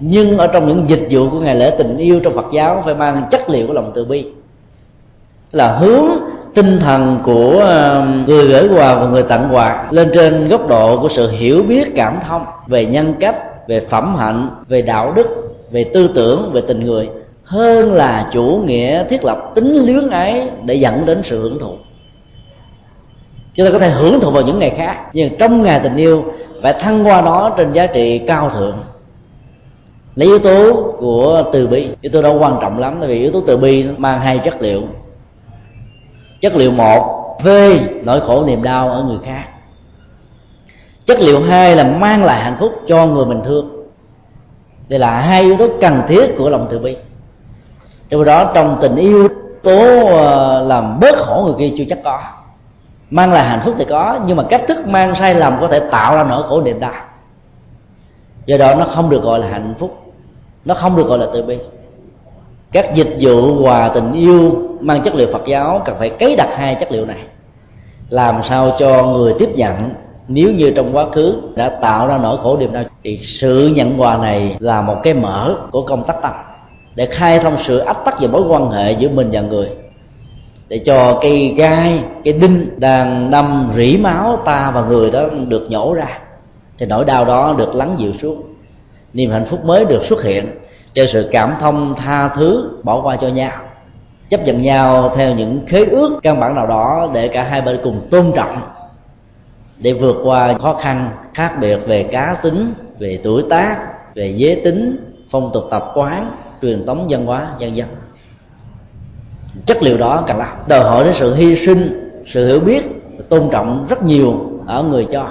nhưng 0.00 0.38
ở 0.38 0.46
trong 0.46 0.68
những 0.68 0.88
dịch 0.88 1.06
vụ 1.10 1.30
của 1.30 1.40
ngày 1.40 1.54
lễ 1.54 1.74
tình 1.78 1.96
yêu 1.96 2.20
trong 2.20 2.34
phật 2.34 2.46
giáo 2.52 2.82
phải 2.84 2.94
mang 2.94 3.22
chất 3.30 3.50
liệu 3.50 3.66
của 3.66 3.72
lòng 3.72 3.92
từ 3.94 4.04
bi. 4.04 4.26
Là 5.52 5.72
hướng 5.72 6.06
tinh 6.54 6.78
thần 6.80 7.18
của 7.24 7.60
um, 7.60 8.24
người 8.26 8.46
gửi 8.48 8.68
quà 8.68 8.94
và 8.94 9.06
người 9.06 9.22
tặng 9.22 9.48
quà 9.52 9.86
lên 9.90 10.10
trên 10.14 10.48
góc 10.48 10.68
độ 10.68 11.00
của 11.00 11.08
sự 11.08 11.30
hiểu 11.30 11.62
biết 11.62 11.92
cảm 11.96 12.18
thông 12.28 12.44
về 12.66 12.86
nhân 12.86 13.14
cách, 13.20 13.68
về 13.68 13.86
phẩm 13.90 14.16
hạnh, 14.16 14.48
về 14.68 14.82
đạo 14.82 15.12
đức 15.12 15.49
về 15.70 15.84
tư 15.84 16.10
tưởng, 16.14 16.50
về 16.52 16.60
tình 16.68 16.84
người, 16.84 17.08
hơn 17.44 17.92
là 17.92 18.30
chủ 18.32 18.62
nghĩa 18.66 19.04
thiết 19.04 19.24
lập 19.24 19.38
tính 19.54 19.76
luyến 19.86 20.10
ái 20.10 20.50
để 20.64 20.74
dẫn 20.74 21.06
đến 21.06 21.22
sự 21.24 21.42
hưởng 21.42 21.58
thụ. 21.58 21.76
Chúng 23.54 23.66
ta 23.66 23.72
có 23.72 23.78
thể 23.78 23.90
hưởng 23.90 24.20
thụ 24.20 24.30
vào 24.30 24.42
những 24.42 24.58
ngày 24.58 24.70
khác, 24.70 24.96
nhưng 25.12 25.38
trong 25.38 25.62
ngày 25.62 25.80
tình 25.82 25.96
yêu, 25.96 26.24
phải 26.62 26.72
thăng 26.72 27.06
qua 27.06 27.22
nó 27.22 27.50
trên 27.56 27.72
giá 27.72 27.86
trị 27.86 28.18
cao 28.18 28.50
thượng. 28.50 28.76
Lấy 30.14 30.28
yếu 30.28 30.38
tố 30.38 30.72
của 30.98 31.42
từ 31.52 31.66
bi, 31.66 31.88
yếu 32.00 32.12
tố 32.12 32.22
đó 32.22 32.32
quan 32.32 32.58
trọng 32.60 32.78
lắm, 32.78 32.96
tại 33.00 33.08
vì 33.08 33.18
yếu 33.18 33.32
tố 33.32 33.40
từ 33.46 33.56
bi 33.56 33.86
mang 33.96 34.20
hai 34.20 34.38
chất 34.38 34.62
liệu. 34.62 34.82
Chất 36.40 36.56
liệu 36.56 36.70
một, 36.70 37.36
phê 37.44 37.80
nỗi 38.04 38.20
khổ 38.20 38.44
niềm 38.46 38.62
đau 38.62 38.90
ở 38.90 39.02
người 39.02 39.18
khác. 39.24 39.44
Chất 41.06 41.20
liệu 41.20 41.40
hai 41.40 41.76
là 41.76 41.84
mang 41.84 42.24
lại 42.24 42.42
hạnh 42.42 42.56
phúc 42.60 42.72
cho 42.88 43.06
người 43.06 43.26
mình 43.26 43.40
thương 43.44 43.79
đây 44.90 44.98
là 44.98 45.20
hai 45.20 45.42
yếu 45.42 45.56
tố 45.56 45.68
cần 45.80 46.02
thiết 46.08 46.34
của 46.38 46.48
lòng 46.48 46.66
từ 46.70 46.78
bi. 46.78 46.96
Trong 48.08 48.24
đó, 48.24 48.50
trong 48.54 48.78
tình 48.80 48.96
yêu 48.96 49.28
tố 49.62 50.06
ờ, 50.06 50.62
làm 50.62 51.00
bớt 51.00 51.16
khổ 51.18 51.42
người 51.44 51.54
kia 51.58 51.74
chưa 51.78 51.84
chắc 51.88 51.98
có. 52.04 52.20
Mang 53.10 53.32
lại 53.32 53.44
hạnh 53.44 53.60
phúc 53.64 53.74
thì 53.78 53.84
có, 53.84 54.18
nhưng 54.26 54.36
mà 54.36 54.42
cách 54.42 54.62
thức 54.68 54.86
mang 54.86 55.14
sai 55.14 55.34
lầm 55.34 55.56
có 55.60 55.68
thể 55.68 55.80
tạo 55.90 56.16
ra 56.16 56.24
nỗi 56.24 56.42
khổ 56.48 56.60
niềm 56.60 56.80
đau. 56.80 56.92
Do 58.46 58.56
đó, 58.56 58.74
nó 58.74 58.84
không 58.84 59.10
được 59.10 59.22
gọi 59.22 59.38
là 59.38 59.48
hạnh 59.48 59.74
phúc. 59.78 60.12
Nó 60.64 60.74
không 60.74 60.96
được 60.96 61.06
gọi 61.06 61.18
là 61.18 61.26
từ 61.32 61.42
bi. 61.42 61.58
Các 62.72 62.94
dịch 62.94 63.16
vụ 63.20 63.64
và 63.64 63.88
tình 63.88 64.12
yêu 64.12 64.52
mang 64.80 65.02
chất 65.02 65.14
liệu 65.14 65.28
phật 65.32 65.42
giáo 65.46 65.82
cần 65.84 65.96
phải 65.98 66.10
cấy 66.10 66.36
đặt 66.36 66.48
hai 66.56 66.74
chất 66.74 66.92
liệu 66.92 67.06
này. 67.06 67.24
Làm 68.08 68.42
sao 68.42 68.76
cho 68.78 69.02
người 69.02 69.34
tiếp 69.38 69.50
nhận 69.54 69.90
nếu 70.32 70.52
như 70.52 70.70
trong 70.70 70.96
quá 70.96 71.06
khứ 71.12 71.40
đã 71.54 71.68
tạo 71.68 72.08
ra 72.08 72.18
nỗi 72.22 72.38
khổ 72.42 72.56
niềm 72.56 72.72
đau, 72.72 72.84
thì 73.04 73.20
sự 73.22 73.72
nhận 73.76 74.00
quà 74.00 74.16
này 74.16 74.56
là 74.58 74.82
một 74.82 74.96
cái 75.02 75.14
mở 75.14 75.56
của 75.70 75.82
công 75.82 76.04
tác 76.06 76.22
tâm 76.22 76.32
để 76.94 77.06
khai 77.06 77.38
thông 77.38 77.56
sự 77.66 77.78
ách 77.78 78.04
tắc 78.04 78.20
về 78.20 78.28
mối 78.28 78.42
quan 78.48 78.70
hệ 78.70 78.92
giữa 78.92 79.08
mình 79.08 79.28
và 79.32 79.40
người. 79.40 79.68
Để 80.68 80.78
cho 80.78 81.18
cây 81.22 81.54
gai, 81.56 82.04
cái 82.24 82.34
đinh 82.34 82.66
đang 82.76 83.30
đâm 83.30 83.72
rỉ 83.76 83.96
máu 83.96 84.38
ta 84.44 84.70
và 84.74 84.82
người 84.82 85.10
đó 85.10 85.22
được 85.48 85.70
nhổ 85.70 85.94
ra, 85.94 86.18
thì 86.78 86.86
nỗi 86.86 87.04
đau 87.04 87.24
đó 87.24 87.54
được 87.58 87.74
lắng 87.74 87.94
dịu 87.98 88.12
xuống. 88.22 88.42
Niềm 89.12 89.30
hạnh 89.30 89.46
phúc 89.50 89.64
mới 89.64 89.84
được 89.84 90.04
xuất 90.04 90.22
hiện 90.22 90.46
cho 90.94 91.04
sự 91.12 91.28
cảm 91.32 91.54
thông 91.60 91.94
tha 91.96 92.28
thứ 92.28 92.70
bỏ 92.82 93.00
qua 93.00 93.16
cho 93.16 93.28
nhau. 93.28 93.52
Chấp 94.30 94.44
nhận 94.44 94.62
nhau 94.62 95.12
theo 95.16 95.34
những 95.34 95.60
khế 95.66 95.84
ước 95.84 96.18
căn 96.22 96.40
bản 96.40 96.54
nào 96.54 96.66
đó 96.66 97.08
để 97.12 97.28
cả 97.28 97.42
hai 97.42 97.60
bên 97.60 97.80
cùng 97.82 98.00
tôn 98.10 98.32
trọng 98.36 98.56
để 99.80 99.92
vượt 99.92 100.16
qua 100.24 100.54
khó 100.58 100.74
khăn 100.74 101.10
khác 101.34 101.52
biệt 101.60 101.78
về 101.86 102.02
cá 102.02 102.36
tính, 102.42 102.74
về 102.98 103.20
tuổi 103.22 103.44
tác, 103.50 103.76
về 104.14 104.34
giới 104.36 104.60
tính, 104.64 104.96
phong 105.30 105.50
tục 105.54 105.64
tập 105.70 105.84
quán, 105.94 106.30
truyền 106.62 106.86
thống 106.86 107.06
văn 107.10 107.26
hóa, 107.26 107.48
dân 107.58 107.76
dân. 107.76 107.88
Chất 109.66 109.82
liệu 109.82 109.98
đó 109.98 110.24
cần 110.26 110.38
làm 110.38 110.56
đòi 110.68 110.80
hỏi 110.80 111.04
đến 111.04 111.14
sự 111.18 111.34
hy 111.34 111.66
sinh, 111.66 112.10
sự 112.26 112.46
hiểu 112.46 112.60
biết, 112.60 112.82
tôn 113.28 113.48
trọng 113.52 113.86
rất 113.88 114.02
nhiều 114.02 114.50
ở 114.66 114.82
người 114.82 115.06
cho. 115.12 115.28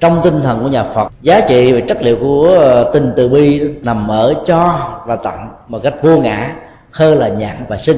Trong 0.00 0.20
tinh 0.24 0.40
thần 0.42 0.60
của 0.62 0.68
nhà 0.68 0.84
Phật, 0.84 1.12
giá 1.22 1.40
trị 1.48 1.72
về 1.72 1.80
chất 1.88 2.02
liệu 2.02 2.16
của 2.20 2.56
ờ, 2.58 2.90
tình 2.92 3.12
từ 3.16 3.28
bi 3.28 3.60
nằm 3.82 4.08
ở 4.08 4.34
cho 4.46 4.90
và 5.06 5.16
tặng 5.16 5.50
một 5.68 5.80
cách 5.82 5.94
vô 6.02 6.16
ngã, 6.16 6.54
hơn 6.90 7.18
là 7.18 7.28
nhận 7.28 7.56
và 7.68 7.76
sinh 7.76 7.96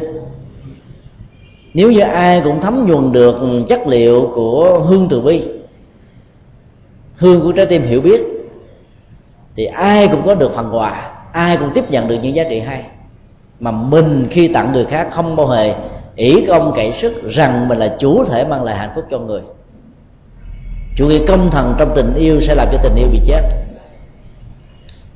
nếu 1.76 1.92
như 1.92 2.00
ai 2.00 2.40
cũng 2.44 2.60
thấm 2.60 2.86
nhuần 2.86 3.12
được 3.12 3.36
chất 3.68 3.86
liệu 3.86 4.32
của 4.34 4.80
hương 4.86 5.08
từ 5.10 5.20
bi, 5.20 5.42
hương 7.16 7.40
của 7.40 7.52
trái 7.52 7.66
tim 7.66 7.82
hiểu 7.82 8.00
biết, 8.00 8.20
thì 9.56 9.64
ai 9.64 10.08
cũng 10.08 10.22
có 10.26 10.34
được 10.34 10.52
phần 10.54 10.76
quà, 10.76 11.12
ai 11.32 11.56
cũng 11.56 11.70
tiếp 11.74 11.90
nhận 11.90 12.08
được 12.08 12.16
những 12.22 12.34
giá 12.34 12.44
trị 12.50 12.60
hay. 12.60 12.84
Mà 13.60 13.70
mình 13.70 14.28
khi 14.30 14.48
tặng 14.48 14.72
người 14.72 14.84
khác 14.84 15.08
không 15.12 15.36
bao 15.36 15.48
hề 15.48 15.74
ỷ 16.16 16.44
công 16.48 16.72
cậy 16.76 16.92
sức 17.02 17.28
rằng 17.28 17.68
mình 17.68 17.78
là 17.78 17.96
chủ 17.98 18.24
thể 18.24 18.44
mang 18.44 18.64
lại 18.64 18.76
hạnh 18.76 18.90
phúc 18.94 19.04
cho 19.10 19.18
người. 19.18 19.40
Chủ 20.96 21.08
nghĩa 21.08 21.26
công 21.28 21.50
thần 21.50 21.74
trong 21.78 21.92
tình 21.96 22.14
yêu 22.14 22.40
sẽ 22.40 22.54
làm 22.54 22.68
cho 22.72 22.78
tình 22.82 22.94
yêu 22.94 23.08
bị 23.12 23.20
chết. 23.26 23.42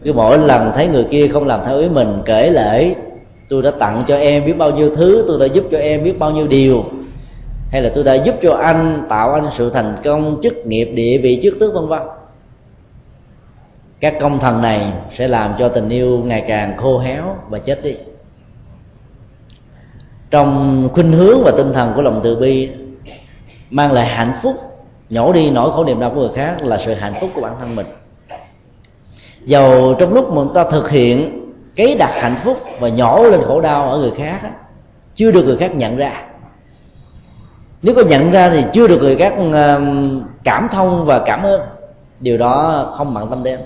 Cứ 0.03 0.13
mỗi 0.13 0.39
lần 0.39 0.73
thấy 0.75 0.89
người 0.89 1.05
kia 1.11 1.29
không 1.29 1.47
làm 1.47 1.61
theo 1.67 1.79
ý 1.79 1.89
mình, 1.89 2.23
kể 2.25 2.51
lễ 2.51 2.95
tôi 3.51 3.63
đã 3.63 3.71
tặng 3.71 4.05
cho 4.09 4.17
em 4.17 4.45
biết 4.45 4.53
bao 4.53 4.71
nhiêu 4.71 4.97
thứ, 4.97 5.25
tôi 5.29 5.39
đã 5.41 5.55
giúp 5.55 5.65
cho 5.71 5.79
em 5.79 6.05
biết 6.05 6.19
bao 6.19 6.31
nhiêu 6.31 6.47
điều. 6.47 6.85
Hay 7.73 7.83
là 7.83 7.91
tôi 7.95 8.05
đã 8.05 8.15
giúp 8.15 8.35
cho 8.43 8.55
anh 8.55 9.07
tạo 9.09 9.35
anh 9.35 9.47
sự 9.59 9.71
thành 9.71 9.97
công, 10.05 10.41
chức 10.43 10.67
nghiệp, 10.67 10.85
địa 10.85 11.19
vị, 11.19 11.41
chức 11.43 11.55
tước, 11.61 11.75
vân 11.75 11.89
vân. 11.89 12.03
Các 14.01 14.15
công 14.21 14.39
thần 14.39 14.63
này 14.63 14.93
sẽ 15.19 15.29
làm 15.29 15.55
cho 15.59 15.69
tình 15.69 15.89
yêu 15.89 16.23
ngày 16.25 16.45
càng 16.49 16.77
khô 16.77 16.99
héo 16.99 17.37
và 17.49 17.59
chết 17.59 17.83
đi. 17.83 17.97
Trong 20.31 20.89
khuynh 20.93 21.13
hướng 21.13 21.43
và 21.45 21.53
tinh 21.57 21.73
thần 21.73 21.93
của 21.97 22.03
lòng 22.03 22.21
từ 22.23 22.37
bi, 22.37 22.69
mang 23.71 23.93
lại 23.93 24.07
hạnh 24.07 24.33
phúc, 24.43 24.55
nhổ 25.11 25.33
đi 25.33 25.51
nỗi 25.51 25.71
khổ 25.73 25.85
niềm 25.85 26.01
đau 26.01 26.11
của 26.11 26.21
người 26.21 26.35
khác 26.35 26.57
là 26.63 26.79
sự 26.87 26.95
hạnh 26.95 27.15
phúc 27.21 27.31
của 27.35 27.41
bản 27.41 27.53
thân 27.61 27.77
mình. 27.77 27.87
Dầu 29.45 29.95
trong 29.99 30.15
lúc 30.15 30.33
mà 30.33 30.43
ta 30.55 30.65
thực 30.71 30.91
hiện 30.91 31.40
cấy 31.77 31.95
đặt 31.95 32.11
hạnh 32.15 32.37
phúc 32.45 32.59
và 32.81 32.89
nhỏ 32.89 33.23
lên 33.23 33.41
khổ 33.47 33.61
đau 33.61 33.91
ở 33.91 33.99
người 33.99 34.11
khác 34.11 34.41
chưa 35.15 35.31
được 35.31 35.45
người 35.45 35.57
khác 35.57 35.75
nhận 35.75 35.97
ra. 35.97 36.23
Nếu 37.83 37.95
có 37.95 38.03
nhận 38.03 38.31
ra 38.31 38.51
thì 38.51 38.65
chưa 38.73 38.89
được 38.89 38.99
người 39.01 39.17
khác 39.17 39.35
ờ, 39.53 39.81
cảm 40.45 40.69
thông 40.73 41.05
và 41.05 41.19
cảm 41.27 41.43
ơn. 41.43 41.61
Điều 42.21 42.39
đó 42.39 42.87
không 42.97 43.15
bằng 43.15 43.31
tâm 43.31 43.43
đến. 43.43 43.61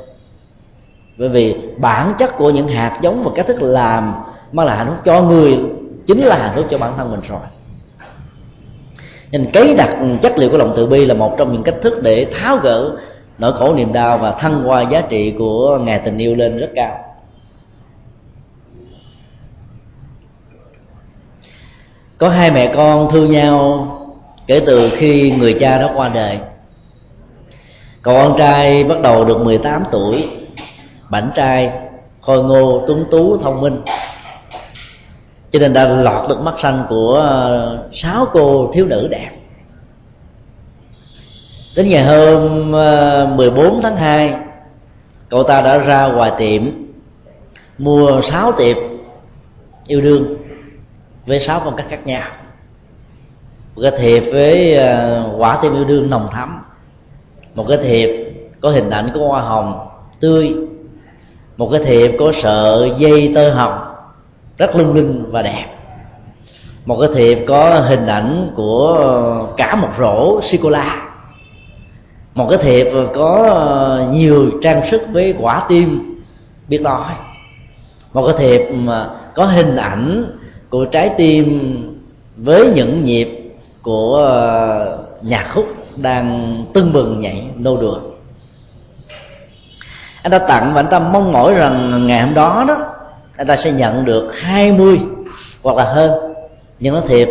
Bởi 1.19 1.29
vì 1.29 1.57
bản 1.77 2.15
chất 2.19 2.37
của 2.37 2.51
những 2.51 2.69
hạt 2.69 2.99
giống 3.03 3.23
và 3.25 3.31
cách 3.35 3.47
thức 3.47 3.63
làm 3.63 4.15
mang 4.53 4.67
lại 4.67 4.77
hạnh 4.77 4.87
phúc 4.87 4.97
cho 5.05 5.23
người 5.23 5.59
chính 6.07 6.21
là 6.21 6.39
hạnh 6.39 6.53
phúc 6.57 6.67
cho 6.71 6.79
bản 6.79 6.93
thân 6.97 7.11
mình 7.11 7.21
rồi. 7.29 7.41
Nên 9.33 9.51
cấy 9.53 9.75
đặt 9.75 9.97
chất 10.23 10.39
liệu 10.39 10.51
của 10.51 10.57
lòng 10.57 10.73
từ 10.77 10.87
bi 10.87 11.05
là 11.05 11.15
một 11.15 11.35
trong 11.39 11.53
những 11.53 11.63
cách 11.63 11.75
thức 11.83 12.03
để 12.03 12.27
tháo 12.33 12.57
gỡ 12.57 12.91
nỗi 13.39 13.53
khổ 13.53 13.75
niềm 13.75 13.93
đau 13.93 14.19
và 14.19 14.31
thăng 14.31 14.63
hoa 14.63 14.83
giá 14.83 15.01
trị 15.01 15.35
của 15.39 15.79
ngày 15.79 16.01
tình 16.05 16.19
yêu 16.19 16.35
lên 16.35 16.59
rất 16.59 16.71
cao. 16.75 17.14
Có 22.19 22.29
hai 22.29 22.51
mẹ 22.51 22.73
con 22.75 23.09
thương 23.11 23.31
nhau 23.31 23.89
kể 24.47 24.63
từ 24.67 24.91
khi 24.97 25.31
người 25.31 25.57
cha 25.61 25.79
đó 25.79 25.91
qua 25.95 26.09
đời. 26.09 26.39
Cậu 28.03 28.15
con 28.15 28.39
trai 28.39 28.85
bắt 28.85 29.01
đầu 29.01 29.25
được 29.25 29.41
18 29.45 29.85
tuổi. 29.93 30.29
Bảnh 31.11 31.31
trai, 31.35 31.73
khôi 32.21 32.45
ngô, 32.45 32.85
tuấn 32.87 33.05
tú, 33.11 33.39
thông 33.39 33.61
minh. 33.61 33.81
Cho 35.51 35.59
nên 35.59 35.73
đã 35.73 35.85
lọt 35.85 36.29
được 36.29 36.41
mắt 36.41 36.55
xanh 36.63 36.87
của 36.89 37.15
ờ, 37.15 37.89
sáu 37.93 38.27
cô 38.33 38.71
thiếu 38.75 38.87
nữ 38.87 39.09
đẹp. 39.11 39.31
Đến 41.77 41.89
ngày 41.89 42.05
hôm 42.05 42.73
ờ, 42.73 43.29
14 43.35 43.81
tháng 43.83 43.97
2 43.97 44.35
cậu 45.29 45.43
ta 45.43 45.61
đã 45.61 45.79
ra 45.79 46.07
ngoài 46.07 46.33
tiệm 46.39 46.63
mua 47.79 48.21
sáu 48.23 48.53
tiệp 48.53 48.77
yêu 49.87 50.01
đương 50.01 50.37
với 51.27 51.41
sáu 51.41 51.61
phong 51.65 51.77
cách 51.77 51.87
khác 51.89 52.07
nhau. 52.07 52.29
Một 53.75 53.83
cái 53.83 53.93
thiệp 53.99 54.21
với 54.33 54.75
ờ, 54.75 55.25
quả 55.39 55.59
tim 55.63 55.75
yêu 55.75 55.85
đương 55.85 56.11
nồng 56.11 56.29
thắm. 56.33 56.63
Một 57.55 57.67
cái 57.69 57.79
thiệp 57.79 58.35
có 58.61 58.71
hình 58.71 58.91
ảnh 58.91 59.11
của 59.15 59.29
hoa 59.29 59.41
hồng, 59.41 59.89
tươi. 60.21 60.55
Một 61.57 61.69
cái 61.73 61.81
thiệp 61.85 62.17
có 62.19 62.33
sợi 62.43 62.93
dây 62.99 63.33
tơ 63.35 63.55
hồng, 63.55 63.79
rất 64.59 64.77
lung 64.77 64.95
linh 64.95 65.25
và 65.31 65.43
đẹp. 65.43 65.67
Một 66.85 66.99
cái 67.01 67.09
thiệp 67.15 67.45
có 67.49 67.81
hình 67.81 68.07
ảnh 68.07 68.51
của 68.55 69.49
cả 69.57 69.75
một 69.75 69.89
rổ 69.99 70.41
sô 70.41 70.59
cô 70.63 70.71
la. 70.71 71.11
Một 72.35 72.47
cái 72.51 72.59
thiệp 72.63 72.87
có 73.15 73.49
ờ, 73.51 74.09
nhiều 74.13 74.51
trang 74.63 74.91
sức 74.91 75.03
với 75.13 75.35
quả 75.41 75.67
tim 75.69 76.17
biết 76.69 76.81
nói. 76.81 77.13
Một 78.13 78.27
cái 78.27 78.37
thiệp 78.39 78.75
mà 78.75 79.09
có 79.35 79.47
hình 79.47 79.77
ảnh 79.77 80.25
của 80.75 80.85
trái 80.85 81.11
tim 81.17 81.77
với 82.37 82.73
những 82.75 83.05
nhịp 83.05 83.29
của 83.83 84.17
ờ, 84.17 84.99
nhạc 85.23 85.51
khúc 85.55 85.67
đang 85.97 86.57
tưng 86.73 86.93
bừng 86.93 87.21
nhảy 87.21 87.47
nô 87.57 87.77
đùa. 87.77 87.99
Anh 90.23 90.33
ta 90.33 90.39
tặng 90.39 90.75
và 90.75 90.81
anh 90.81 90.91
ta 90.91 90.99
mong 90.99 91.33
mỏi 91.33 91.55
rằng 91.55 92.07
ngày 92.07 92.23
hôm 92.23 92.35
đó 92.35 92.65
đó, 92.69 92.77
anh 93.37 93.47
ta 93.47 93.57
sẽ 93.57 93.73
nhận 93.73 94.05
được 94.05 94.31
20 94.35 95.01
hoặc 95.63 95.77
là 95.77 95.85
hơn. 95.85 96.13
Nhưng 96.81 96.95
nó 96.95 97.01
thiệp 97.01 97.29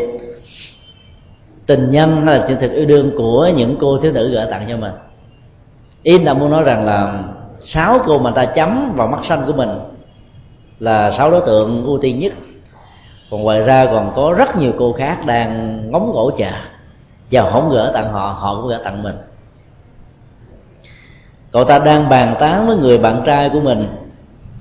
tình 1.66 1.92
nhân 1.92 2.26
hay 2.26 2.40
là 2.40 2.46
chân 2.48 2.58
thực 2.60 2.72
yêu 2.72 2.86
đương 2.86 3.12
của 3.18 3.50
những 3.56 3.76
cô 3.80 3.98
thiếu 3.98 4.12
nữ 4.12 4.30
gửi 4.30 4.46
tặng 4.52 4.66
cho 4.70 4.78
mình. 4.78 4.94
In 6.04 6.24
là 6.24 6.34
muốn 6.34 6.52
nói 6.52 6.64
rằng 6.64 6.86
là 6.86 7.24
sáu 7.60 8.00
cô 8.06 8.20
mà 8.20 8.32
ta 8.32 8.46
chấm 8.46 8.94
vào 8.96 9.08
mắt 9.08 9.20
xanh 9.30 9.44
của 9.48 9.54
mình 9.54 9.70
là 10.80 11.12
sáu 11.12 11.32
đối 11.32 11.42
tượng 11.42 11.86
ưu 11.86 11.98
tiên 11.98 12.20
nhất 12.20 12.34
còn 13.34 13.44
ngoài 13.44 13.62
ra 13.62 13.86
còn 13.86 14.14
có 14.16 14.34
rất 14.38 14.58
nhiều 14.58 14.72
cô 14.78 14.94
khác 14.94 15.26
đang 15.26 15.82
ngóng 15.92 16.12
gỗ 16.12 16.32
chờ 16.38 16.52
và 17.32 17.50
không 17.50 17.70
gỡ 17.70 17.92
tặng 17.94 18.12
họ 18.12 18.38
họ 18.40 18.56
cũng 18.56 18.70
gỡ 18.70 18.82
tặng 18.84 19.04
mình. 19.04 19.16
Cậu 21.52 21.64
ta 21.64 21.80
đang 21.80 22.10
bàn 22.10 22.36
tán 22.40 22.68
với 22.68 22.78
người 22.78 22.98
bạn 22.98 23.22
trai 23.26 23.50
của 23.50 23.60
mình. 23.60 23.88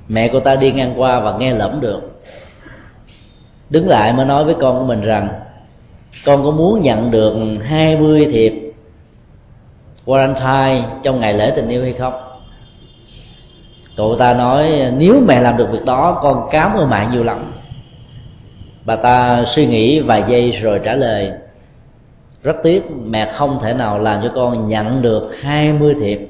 Mẹ 0.08 0.28
cô 0.32 0.40
ta 0.40 0.56
đi 0.56 0.72
ngang 0.72 0.94
qua 0.96 1.20
và 1.20 1.36
nghe 1.38 1.54
lẫm 1.54 1.80
được. 1.80 2.22
Đứng 3.70 3.88
lại 3.88 4.12
mới 4.12 4.26
nói 4.26 4.44
với 4.44 4.54
con 4.54 4.78
của 4.78 4.84
mình 4.84 5.00
rằng, 5.00 5.28
con 6.24 6.44
có 6.44 6.50
muốn 6.50 6.82
nhận 6.82 7.10
được 7.10 7.34
20 7.62 8.28
thiệp 8.32 8.72
Valentine 10.06 10.88
trong 11.02 11.20
ngày 11.20 11.34
lễ 11.34 11.52
tình 11.56 11.68
yêu 11.68 11.82
hay 11.82 11.92
không? 11.92 12.14
Cậu 13.96 14.16
ta 14.18 14.34
nói, 14.34 14.92
nếu 14.96 15.20
mẹ 15.26 15.40
làm 15.40 15.56
được 15.56 15.68
việc 15.72 15.84
đó, 15.84 16.18
con 16.22 16.48
cám 16.50 16.74
ơn 16.74 16.90
mẹ 16.90 17.06
nhiều 17.12 17.24
lắm 17.24 17.51
bà 18.84 18.96
ta 18.96 19.44
suy 19.54 19.66
nghĩ 19.66 20.00
vài 20.00 20.24
giây 20.28 20.50
rồi 20.50 20.80
trả 20.84 20.94
lời, 20.94 21.32
rất 22.42 22.56
tiếc, 22.62 22.82
mẹ 23.04 23.32
không 23.34 23.58
thể 23.62 23.74
nào 23.74 23.98
làm 23.98 24.22
cho 24.22 24.32
con 24.34 24.68
nhận 24.68 25.02
được 25.02 25.30
20 25.40 25.94
thiệp 26.00 26.20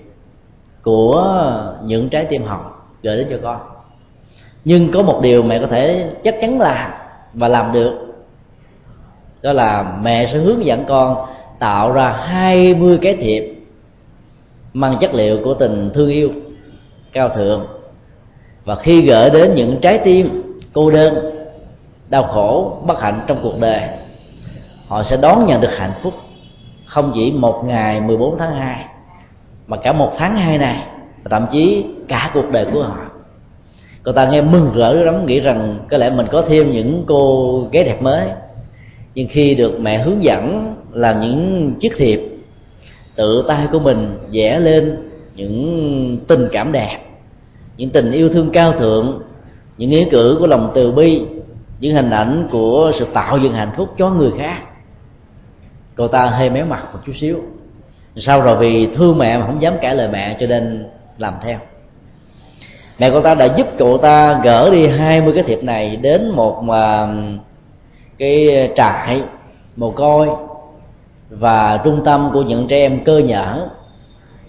của 0.82 1.42
những 1.84 2.08
trái 2.08 2.24
tim 2.24 2.44
hồng 2.44 2.64
gửi 3.02 3.16
đến 3.16 3.26
cho 3.30 3.36
con. 3.42 3.60
Nhưng 4.64 4.92
có 4.92 5.02
một 5.02 5.20
điều 5.22 5.42
mẹ 5.42 5.58
có 5.58 5.66
thể 5.66 6.10
chắc 6.22 6.36
chắn 6.40 6.60
là 6.60 7.08
và 7.34 7.48
làm 7.48 7.72
được, 7.72 7.94
đó 9.42 9.52
là 9.52 9.96
mẹ 10.02 10.28
sẽ 10.32 10.38
hướng 10.38 10.64
dẫn 10.64 10.84
con 10.84 11.26
tạo 11.58 11.92
ra 11.92 12.10
20 12.10 12.98
cái 13.02 13.16
thiệp 13.16 13.54
mang 14.72 14.96
chất 15.00 15.14
liệu 15.14 15.38
của 15.44 15.54
tình 15.54 15.90
thương 15.94 16.10
yêu 16.10 16.30
cao 17.12 17.28
thượng. 17.28 17.66
Và 18.64 18.74
khi 18.74 19.02
gửi 19.02 19.30
đến 19.30 19.54
những 19.54 19.78
trái 19.82 19.98
tim 19.98 20.42
cô 20.72 20.90
đơn 20.90 21.31
đau 22.12 22.22
khổ, 22.22 22.78
bất 22.86 23.00
hạnh 23.00 23.20
trong 23.26 23.38
cuộc 23.42 23.60
đời. 23.60 23.80
Họ 24.88 25.02
sẽ 25.02 25.16
đón 25.16 25.46
nhận 25.46 25.60
được 25.60 25.76
hạnh 25.76 25.92
phúc 26.02 26.14
không 26.86 27.12
chỉ 27.14 27.32
một 27.32 27.62
ngày 27.66 28.00
14 28.00 28.38
tháng 28.38 28.54
2 28.54 28.84
mà 29.66 29.76
cả 29.76 29.92
một 29.92 30.12
tháng 30.16 30.36
hai 30.36 30.58
này, 30.58 30.86
và 31.24 31.38
thậm 31.38 31.46
chí 31.52 31.84
cả 32.08 32.30
cuộc 32.34 32.50
đời 32.50 32.66
của 32.72 32.82
họ. 32.82 32.98
Cô 34.02 34.12
ta 34.12 34.28
nghe 34.30 34.40
mừng 34.40 34.72
rỡ 34.74 34.92
lắm, 34.92 35.26
nghĩ 35.26 35.40
rằng 35.40 35.78
có 35.90 35.98
lẽ 35.98 36.10
mình 36.10 36.26
có 36.30 36.42
thêm 36.42 36.70
những 36.70 37.04
cô 37.06 37.68
gái 37.72 37.84
đẹp 37.84 38.02
mới. 38.02 38.28
Nhưng 39.14 39.28
khi 39.30 39.54
được 39.54 39.80
mẹ 39.80 39.98
hướng 39.98 40.22
dẫn 40.24 40.74
làm 40.92 41.20
những 41.20 41.74
chiếc 41.80 41.92
thiệp, 41.96 42.22
tự 43.16 43.44
tay 43.48 43.66
của 43.72 43.78
mình 43.78 44.18
vẽ 44.32 44.58
lên 44.58 45.10
những 45.34 46.18
tình 46.28 46.48
cảm 46.52 46.72
đẹp, 46.72 46.98
những 47.76 47.90
tình 47.90 48.10
yêu 48.10 48.28
thương 48.28 48.50
cao 48.50 48.72
thượng, 48.72 49.22
những 49.78 49.90
nghĩa 49.90 50.04
cử 50.10 50.36
của 50.40 50.46
lòng 50.46 50.72
từ 50.74 50.92
bi 50.92 51.22
những 51.82 51.94
hình 51.94 52.10
ảnh 52.10 52.48
của 52.50 52.92
sự 52.98 53.06
tạo 53.14 53.38
dựng 53.38 53.52
hạnh 53.52 53.72
phúc 53.76 53.94
cho 53.98 54.10
người 54.10 54.32
khác. 54.38 54.58
Cô 55.96 56.08
ta 56.08 56.26
hơi 56.26 56.50
méo 56.50 56.66
mặt 56.66 56.82
một 56.92 56.98
chút 57.06 57.12
xíu. 57.20 57.36
Sau 58.16 58.42
rồi? 58.42 58.56
Vì 58.56 58.86
thương 58.86 59.18
mẹ 59.18 59.38
mà 59.38 59.46
không 59.46 59.62
dám 59.62 59.74
cãi 59.80 59.94
lời 59.94 60.08
mẹ, 60.08 60.36
cho 60.40 60.46
nên 60.46 60.86
làm 61.18 61.34
theo. 61.42 61.58
Mẹ 62.98 63.10
cô 63.10 63.20
ta 63.20 63.34
đã 63.34 63.44
giúp 63.44 63.66
cậu 63.78 63.98
ta 63.98 64.40
gỡ 64.42 64.70
đi 64.70 64.88
20 64.88 65.32
cái 65.34 65.42
thiệp 65.42 65.62
này 65.62 65.96
đến 65.96 66.30
một 66.30 66.62
mà 66.62 67.08
cái 68.18 68.70
trại, 68.76 69.22
mồ 69.76 69.90
côi 69.90 70.28
và 71.30 71.80
trung 71.84 72.02
tâm 72.04 72.30
của 72.32 72.42
những 72.42 72.66
trẻ 72.68 72.76
em 72.76 73.04
cơ 73.04 73.18
nhở. 73.18 73.68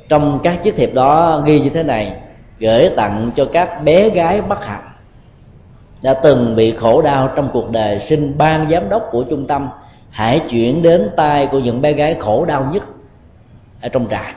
Trong 0.09 0.39
các 0.43 0.63
chiếc 0.63 0.75
thiệp 0.75 0.93
đó 0.93 1.41
ghi 1.45 1.59
như 1.59 1.69
thế 1.69 1.83
này, 1.83 2.13
gửi 2.59 2.89
tặng 2.97 3.31
cho 3.35 3.45
các 3.45 3.83
bé 3.83 4.09
gái 4.09 4.41
bất 4.41 4.65
hạnh 4.65 4.92
đã 6.03 6.13
từng 6.13 6.55
bị 6.55 6.75
khổ 6.75 7.01
đau 7.01 7.29
trong 7.35 7.49
cuộc 7.53 7.71
đời 7.71 8.05
xin 8.09 8.37
ban 8.37 8.69
giám 8.71 8.89
đốc 8.89 9.07
của 9.11 9.23
trung 9.23 9.47
tâm. 9.47 9.69
Hãy 10.09 10.39
chuyển 10.49 10.81
đến 10.81 11.09
tay 11.15 11.47
của 11.47 11.59
những 11.59 11.81
bé 11.81 11.93
gái 11.93 12.15
khổ 12.19 12.45
đau 12.45 12.69
nhất 12.73 12.83
ở 13.81 13.89
trong 13.89 14.07
trại. 14.11 14.33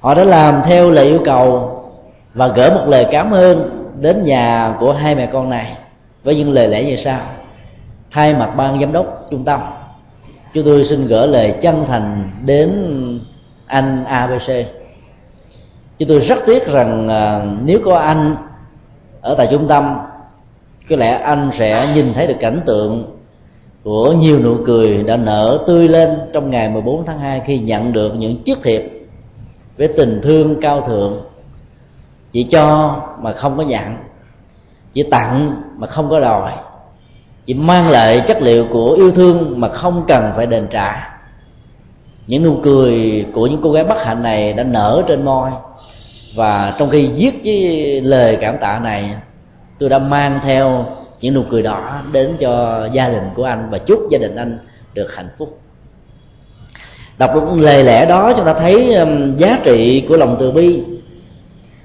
Họ 0.00 0.14
đã 0.14 0.24
làm 0.24 0.62
theo 0.64 0.90
lời 0.90 1.04
yêu 1.04 1.20
cầu 1.24 1.76
và 2.34 2.48
gửi 2.48 2.70
một 2.70 2.84
lời 2.86 3.06
cảm 3.10 3.30
ơn 3.30 3.86
đến 4.00 4.24
nhà 4.24 4.74
của 4.80 4.92
hai 4.92 5.14
mẹ 5.14 5.26
con 5.26 5.50
này 5.50 5.76
với 6.24 6.36
những 6.36 6.52
lời 6.52 6.68
lẽ 6.68 6.84
như 6.84 6.96
sau. 6.96 7.20
Thay 8.10 8.34
mặt 8.34 8.50
ban 8.56 8.80
giám 8.80 8.92
đốc 8.92 9.26
trung 9.30 9.44
tâm 9.44 9.60
chúng 10.54 10.64
tôi 10.64 10.84
xin 10.84 11.06
gửi 11.06 11.28
lời 11.28 11.54
chân 11.62 11.84
thành 11.88 12.30
đến 12.44 12.70
anh 13.66 14.04
abc 14.04 14.50
chúng 15.98 16.08
tôi 16.08 16.20
rất 16.20 16.38
tiếc 16.46 16.66
rằng 16.66 17.08
à, 17.08 17.42
nếu 17.64 17.80
có 17.84 17.96
anh 17.96 18.36
ở 19.20 19.34
tại 19.34 19.48
trung 19.50 19.68
tâm 19.68 19.98
có 20.90 20.96
lẽ 20.96 21.20
anh 21.24 21.50
sẽ 21.58 21.92
nhìn 21.94 22.14
thấy 22.14 22.26
được 22.26 22.36
cảnh 22.40 22.60
tượng 22.66 23.16
của 23.84 24.12
nhiều 24.12 24.38
nụ 24.38 24.56
cười 24.66 25.02
đã 25.02 25.16
nở 25.16 25.58
tươi 25.66 25.88
lên 25.88 26.18
trong 26.32 26.50
ngày 26.50 26.68
14 26.68 27.04
tháng 27.04 27.18
2 27.18 27.40
khi 27.44 27.58
nhận 27.58 27.92
được 27.92 28.14
những 28.16 28.42
chiếc 28.42 28.58
thiệp 28.62 28.82
với 29.78 29.88
tình 29.88 30.20
thương 30.22 30.60
cao 30.60 30.80
thượng. 30.80 31.20
Chỉ 32.32 32.42
cho 32.42 32.96
mà 33.20 33.32
không 33.32 33.56
có 33.56 33.62
nhận 33.62 33.96
chỉ 34.92 35.02
tặng 35.02 35.62
mà 35.76 35.86
không 35.86 36.10
có 36.10 36.20
đòi, 36.20 36.52
chỉ 37.44 37.54
mang 37.54 37.88
lại 37.88 38.22
chất 38.28 38.42
liệu 38.42 38.66
của 38.70 38.90
yêu 38.90 39.10
thương 39.10 39.60
mà 39.60 39.68
không 39.68 40.04
cần 40.08 40.32
phải 40.36 40.46
đền 40.46 40.66
trả. 40.70 41.18
Những 42.26 42.42
nụ 42.42 42.56
cười 42.62 43.26
của 43.32 43.46
những 43.46 43.60
cô 43.62 43.72
gái 43.72 43.84
bất 43.84 44.04
hạnh 44.04 44.22
này 44.22 44.52
đã 44.52 44.64
nở 44.64 45.02
trên 45.08 45.24
môi 45.24 45.50
và 46.34 46.74
trong 46.78 46.90
khi 46.90 47.06
viết 47.06 47.40
với 47.44 48.00
lời 48.00 48.38
cảm 48.40 48.58
tạ 48.60 48.78
này 48.78 49.14
tôi 49.80 49.88
đã 49.88 49.98
mang 49.98 50.40
theo 50.42 50.86
những 51.20 51.34
nụ 51.34 51.42
cười 51.50 51.62
đỏ 51.62 52.00
đến 52.12 52.36
cho 52.40 52.84
gia 52.92 53.08
đình 53.08 53.22
của 53.34 53.44
anh 53.44 53.68
và 53.70 53.78
chúc 53.78 54.00
gia 54.10 54.18
đình 54.18 54.36
anh 54.36 54.58
được 54.94 55.14
hạnh 55.14 55.28
phúc. 55.38 55.58
Đọc 57.18 57.34
được 57.34 57.42
lời 57.56 57.84
lẽ 57.84 58.06
đó, 58.06 58.32
chúng 58.36 58.44
ta 58.44 58.54
thấy 58.54 58.94
um, 58.94 59.36
giá 59.36 59.60
trị 59.64 60.06
của 60.08 60.16
lòng 60.16 60.36
từ 60.40 60.50
bi 60.50 60.82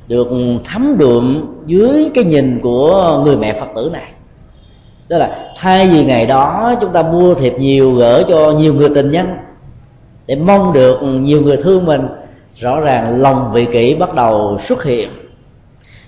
được 0.08 0.28
thấm 0.66 0.96
đượm 0.98 1.46
dưới 1.66 2.12
cái 2.14 2.24
nhìn 2.24 2.60
của 2.60 3.22
người 3.26 3.38
mẹ 3.38 3.60
phật 3.60 3.68
tử 3.76 3.90
này. 3.94 4.12
Đó 5.10 5.18
là 5.18 5.52
thay 5.58 5.88
vì 5.88 6.06
ngày 6.06 6.26
đó 6.26 6.76
chúng 6.82 6.94
ta 6.94 7.02
mua 7.02 7.34
thiệp 7.34 7.54
nhiều 7.60 7.94
gửi 7.94 8.24
cho 8.28 8.52
nhiều 8.52 8.74
người 8.74 8.90
tình 8.96 9.12
nhân 9.12 9.28
để 10.28 10.36
mong 10.36 10.74
được 10.74 11.00
nhiều 11.04 11.42
người 11.42 11.58
thương 11.58 11.86
mình, 11.86 12.08
rõ 12.56 12.80
ràng 12.80 13.22
lòng 13.22 13.52
vị 13.54 13.66
kỷ 13.66 13.96
bắt 13.96 14.16
đầu 14.16 14.60
xuất 14.68 14.84
hiện 14.84 15.10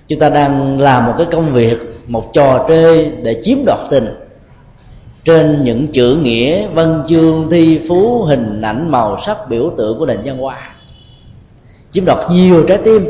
chúng 0.08 0.20
ta 0.20 0.30
đang 0.30 0.80
làm 0.80 1.06
một 1.06 1.14
cái 1.18 1.28
công 1.32 1.54
việc, 1.54 1.78
một 2.08 2.34
trò 2.34 2.66
chơi 2.70 3.12
để 3.24 3.42
chiếm 3.44 3.58
đoạt 3.66 3.80
tình. 3.90 4.08
Trên 5.24 5.64
những 5.64 5.88
chữ 5.88 6.16
nghĩa, 6.22 6.68
văn 6.68 7.04
chương, 7.08 7.50
thi 7.50 7.80
phú, 7.90 8.24
hình 8.24 8.62
ảnh, 8.62 8.92
màu 8.92 9.18
sắc, 9.26 9.50
biểu 9.50 9.72
tượng 9.78 10.00
của 10.00 10.06
nền 10.06 10.20
văn 10.26 10.38
hóa, 10.38 10.60
chiếm 11.92 12.06
đoạt 12.06 12.18
nhiều 12.32 12.64
trái 12.68 12.78
tim. 12.78 13.06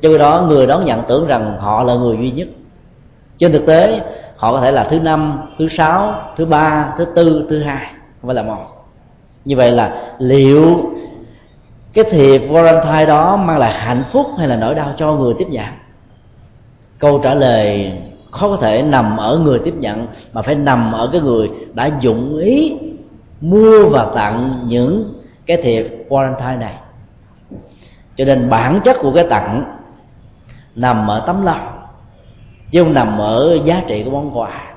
Cho 0.00 0.18
đó, 0.18 0.46
người 0.48 0.66
đón 0.66 0.84
nhận 0.84 1.02
tưởng 1.08 1.26
rằng 1.26 1.56
họ 1.60 1.82
là 1.82 1.94
người 1.94 2.16
duy 2.16 2.30
nhất. 2.30 2.48
Trên 3.38 3.52
thực 3.52 3.66
tế, 3.66 4.00
họ 4.36 4.52
có 4.52 4.60
thể 4.60 4.72
là 4.72 4.84
thứ 4.84 4.98
năm, 4.98 5.38
thứ 5.58 5.68
sáu, 5.68 6.14
thứ 6.36 6.46
ba, 6.46 6.94
thứ 6.98 7.04
tư, 7.04 7.46
thứ 7.50 7.58
hai, 7.58 7.86
không 8.20 8.28
phải 8.28 8.34
là 8.34 8.42
một. 8.42 8.64
Như 9.44 9.56
vậy 9.56 9.70
là 9.70 10.14
liệu 10.18 10.92
cái 11.94 12.04
thiệp 12.10 12.38
valentine 12.38 13.04
đó 13.04 13.36
mang 13.36 13.58
lại 13.58 13.72
hạnh 13.72 14.04
phúc 14.12 14.26
hay 14.38 14.48
là 14.48 14.56
nỗi 14.56 14.74
đau 14.74 14.94
cho 14.96 15.12
người 15.12 15.34
tiếp 15.38 15.46
nhận? 15.48 15.66
Câu 16.98 17.18
trả 17.18 17.34
lời 17.34 17.92
khó 18.30 18.48
có 18.48 18.56
thể 18.56 18.82
nằm 18.82 19.16
ở 19.16 19.38
người 19.38 19.58
tiếp 19.58 19.74
nhận, 19.78 20.06
mà 20.32 20.42
phải 20.42 20.54
nằm 20.54 20.92
ở 20.92 21.08
cái 21.12 21.20
người 21.20 21.50
đã 21.74 21.90
dụng 22.00 22.38
ý 22.38 22.76
mua 23.40 23.88
và 23.88 24.06
tặng 24.14 24.58
những 24.66 25.12
cái 25.46 25.56
thiệp 25.56 26.06
valentine 26.10 26.56
này. 26.56 26.74
Cho 28.16 28.24
nên 28.24 28.50
bản 28.50 28.80
chất 28.84 28.96
của 29.00 29.12
cái 29.12 29.26
tặng 29.30 29.78
nằm 30.74 31.10
ở 31.10 31.24
tấm 31.26 31.44
lòng, 31.44 31.78
chứ 32.70 32.82
không 32.82 32.94
nằm 32.94 33.18
ở 33.18 33.58
giá 33.64 33.82
trị 33.86 34.02
của 34.04 34.10
món 34.10 34.38
quà. 34.38 34.74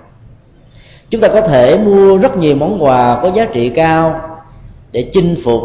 Chúng 1.10 1.22
ta 1.22 1.28
có 1.28 1.42
thể 1.42 1.78
mua 1.78 2.18
rất 2.18 2.38
nhiều 2.38 2.56
món 2.56 2.84
quà 2.84 3.20
có 3.22 3.32
giá 3.32 3.46
trị 3.46 3.70
cao 3.70 4.22
để 4.92 5.10
chinh 5.14 5.36
phục, 5.44 5.62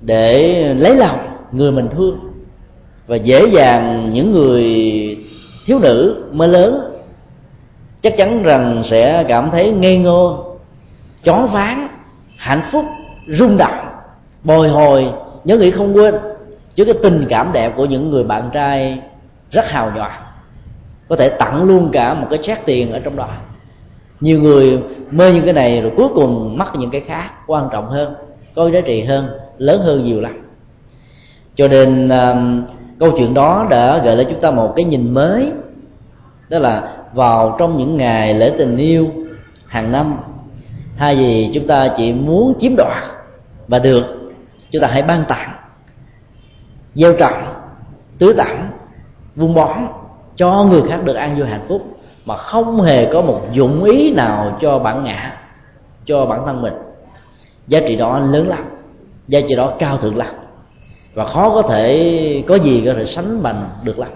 để 0.00 0.54
lấy 0.74 0.94
lòng 0.94 1.18
người 1.52 1.72
mình 1.72 1.88
thương. 1.88 2.18
Và 3.06 3.16
dễ 3.16 3.46
dàng 3.46 4.10
những 4.12 4.32
người 4.32 4.64
thiếu 5.68 5.78
nữ 5.78 6.24
mới 6.32 6.48
lớn, 6.48 6.80
chắc 8.02 8.16
chắn 8.16 8.42
rằng 8.42 8.82
sẽ 8.84 9.24
cảm 9.28 9.50
thấy 9.50 9.72
ngây 9.72 9.98
ngô 9.98 10.44
chón 11.22 11.46
váng, 11.46 11.88
hạnh 12.36 12.62
phúc, 12.72 12.84
rung 13.26 13.56
động, 13.56 13.86
bồi 14.44 14.68
hồi, 14.68 15.12
nhớ 15.44 15.56
nghĩ 15.56 15.70
không 15.70 15.96
quên. 15.96 16.14
Trước 16.74 16.84
cái 16.84 16.94
tình 17.02 17.24
cảm 17.28 17.52
đẹp 17.52 17.72
của 17.76 17.84
những 17.84 18.10
người 18.10 18.24
bạn 18.24 18.50
trai 18.52 19.00
rất 19.50 19.70
hào 19.70 19.92
nhoáng 19.94 20.22
có 21.08 21.16
thể 21.16 21.28
tặng 21.28 21.64
luôn 21.64 21.90
cả 21.92 22.14
một 22.14 22.26
cái 22.30 22.38
chát 22.42 22.66
tiền 22.66 22.92
ở 22.92 23.00
trong 23.00 23.16
đó. 23.16 23.28
Nhiều 24.20 24.40
người 24.40 24.82
mê 25.10 25.32
những 25.32 25.44
cái 25.44 25.52
này 25.52 25.80
rồi 25.80 25.92
cuối 25.96 26.08
cùng 26.14 26.58
mắc 26.58 26.72
những 26.78 26.90
cái 26.90 27.00
khác 27.00 27.30
quan 27.46 27.68
trọng 27.72 27.88
hơn, 27.88 28.14
có 28.54 28.70
giá 28.70 28.80
trị 28.80 29.02
hơn, 29.02 29.28
lớn 29.58 29.80
hơn 29.82 30.04
nhiều 30.04 30.20
lắm. 30.20 30.42
Cho 31.56 31.68
nên 31.68 32.08
um, 32.08 32.62
câu 32.98 33.10
chuyện 33.16 33.34
đó 33.34 33.66
đã 33.70 33.98
gợi 33.98 34.16
lại 34.16 34.26
chúng 34.30 34.40
ta 34.40 34.50
một 34.50 34.72
cái 34.76 34.84
nhìn 34.84 35.14
mới, 35.14 35.52
đó 36.48 36.58
là 36.58 36.96
vào 37.12 37.56
trong 37.58 37.78
những 37.78 37.96
ngày 37.96 38.34
lễ 38.34 38.52
tình 38.58 38.76
yêu 38.76 39.08
hàng 39.66 39.92
năm, 39.92 40.18
thay 40.96 41.16
vì 41.16 41.50
chúng 41.54 41.66
ta 41.66 41.88
chỉ 41.96 42.12
muốn 42.12 42.54
chiếm 42.60 42.76
đoạt 42.76 43.04
và 43.68 43.78
được, 43.78 44.04
chúng 44.70 44.82
ta 44.82 44.88
hãy 44.88 45.02
ban 45.02 45.24
tặng, 45.28 45.52
gieo 46.94 47.12
trồng, 47.12 47.42
tưới 48.18 48.34
tặng 48.36 48.70
vun 49.36 49.54
bón 49.54 49.76
cho 50.36 50.64
người 50.70 50.82
khác 50.88 51.04
được 51.04 51.14
an 51.14 51.36
vui 51.38 51.46
hạnh 51.46 51.66
phúc, 51.68 51.82
mà 52.24 52.36
không 52.36 52.80
hề 52.80 53.12
có 53.12 53.22
một 53.22 53.40
dụng 53.52 53.84
ý 53.84 54.12
nào 54.12 54.58
cho 54.60 54.78
bản 54.78 55.04
ngã, 55.04 55.36
cho 56.04 56.26
bản 56.26 56.40
thân 56.46 56.62
mình. 56.62 56.74
Giá 57.66 57.80
trị 57.88 57.96
đó 57.96 58.18
lớn 58.18 58.48
lắm, 58.48 58.64
giá 59.28 59.40
trị 59.48 59.54
đó 59.56 59.72
cao 59.78 59.96
thượng 59.96 60.16
lắm 60.16 60.34
và 61.18 61.24
khó 61.24 61.50
có 61.50 61.62
thể 61.62 62.42
có 62.46 62.54
gì 62.54 62.82
có 62.86 62.94
thể 62.94 63.06
sánh 63.06 63.42
bằng 63.42 63.70
được 63.82 63.98
lắm. 63.98 64.08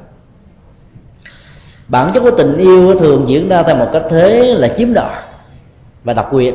Bản 1.88 2.10
chất 2.14 2.20
của 2.20 2.30
tình 2.30 2.56
yêu 2.56 2.94
thường 2.94 3.28
diễn 3.28 3.48
ra 3.48 3.62
theo 3.62 3.76
một 3.76 3.88
cách 3.92 4.02
thế 4.10 4.54
là 4.56 4.68
chiếm 4.68 4.94
đoạt 4.94 5.24
và 6.04 6.12
độc 6.12 6.34
quyền. 6.34 6.54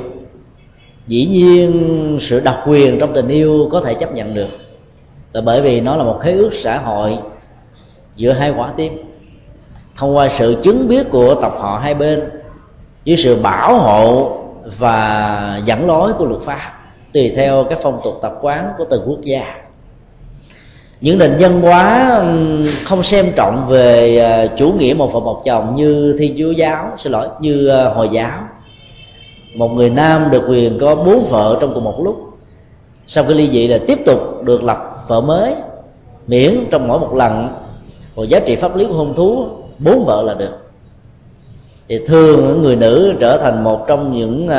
Dĩ 1.08 1.26
nhiên, 1.26 2.18
sự 2.22 2.40
độc 2.40 2.56
quyền 2.68 3.00
trong 3.00 3.14
tình 3.14 3.28
yêu 3.28 3.70
có 3.72 3.82
thể 3.82 3.94
chấp 3.94 4.14
nhận 4.14 4.34
được. 4.34 4.48
Là 5.34 5.42
bởi 5.42 5.62
vì 5.62 5.82
nó 5.82 5.96
là 5.96 6.04
một 6.04 6.20
khế 6.20 6.32
ước 6.32 6.52
xã 6.64 6.78
hội 6.78 7.18
giữa 8.16 8.32
hai 8.32 8.54
quả 8.58 8.74
tim. 8.78 8.94
Thông 9.96 10.16
qua 10.16 10.30
sự 10.40 10.56
chứng 10.64 10.88
biết 10.88 11.10
của 11.12 11.36
tộc 11.42 11.58
họ 11.60 11.80
hai 11.84 11.94
bên, 11.94 12.30
với 13.06 13.16
sự 13.18 13.36
bảo 13.36 13.78
hộ 13.78 14.38
và 14.78 15.62
dẫn 15.66 15.88
lối 15.88 16.14
của 16.14 16.26
luật 16.26 16.42
pháp, 16.42 16.72
tùy 17.14 17.34
theo 17.36 17.64
các 17.70 17.80
phong 17.84 18.02
tục 18.04 18.20
tập 18.22 18.34
quán 18.42 18.72
của 18.78 18.86
từng 18.90 19.04
quốc 19.06 19.22
gia 19.22 19.67
những 21.02 21.18
nền 21.18 21.38
văn 21.40 21.62
hóa 21.62 22.12
không 22.86 23.04
xem 23.04 23.32
trọng 23.36 23.68
về 23.68 24.18
ờ, 24.18 24.48
chủ 24.58 24.72
nghĩa 24.72 24.94
một 24.94 25.14
vợ 25.14 25.20
một 25.20 25.42
chồng 25.46 25.76
như 25.76 26.16
thiên 26.20 26.36
chúa 26.38 26.52
giáo, 26.52 26.92
xin 26.98 27.12
lỗi, 27.12 27.28
như 27.40 27.68
ờ, 27.68 27.90
hồi 27.90 28.10
giáo. 28.12 28.40
Một 29.56 29.68
người 29.68 29.90
nam 29.90 30.28
được 30.32 30.44
quyền 30.50 30.80
có 30.80 30.96
bốn 30.96 31.30
vợ 31.30 31.58
trong 31.62 31.74
cùng 31.74 31.84
một 31.84 32.04
lúc. 32.04 32.18
Sau 33.08 33.24
khi 33.24 33.34
ly 33.34 33.50
dị 33.52 33.68
là 33.68 33.78
tiếp 33.88 34.00
tục 34.06 34.44
được 34.44 34.64
lập 34.64 35.06
vợ 35.08 35.22
mới, 35.22 35.54
miễn 36.28 36.66
trong 36.72 36.88
mỗi 36.88 37.00
một 37.00 37.16
lần 37.16 37.50
một 38.16 38.24
giá 38.24 38.40
trị 38.40 38.56
pháp 38.56 38.76
lý 38.76 38.86
của 38.86 38.94
hôn 38.94 39.16
thú, 39.16 39.46
bốn 39.80 40.06
vợ 40.06 40.24
là 40.24 40.34
được. 40.34 40.72
Thì 41.88 42.00
thường 42.08 42.62
người 42.62 42.76
nữ 42.76 43.14
trở 43.20 43.38
thành 43.38 43.64
một 43.64 43.88
trong 43.88 44.14
những 44.14 44.50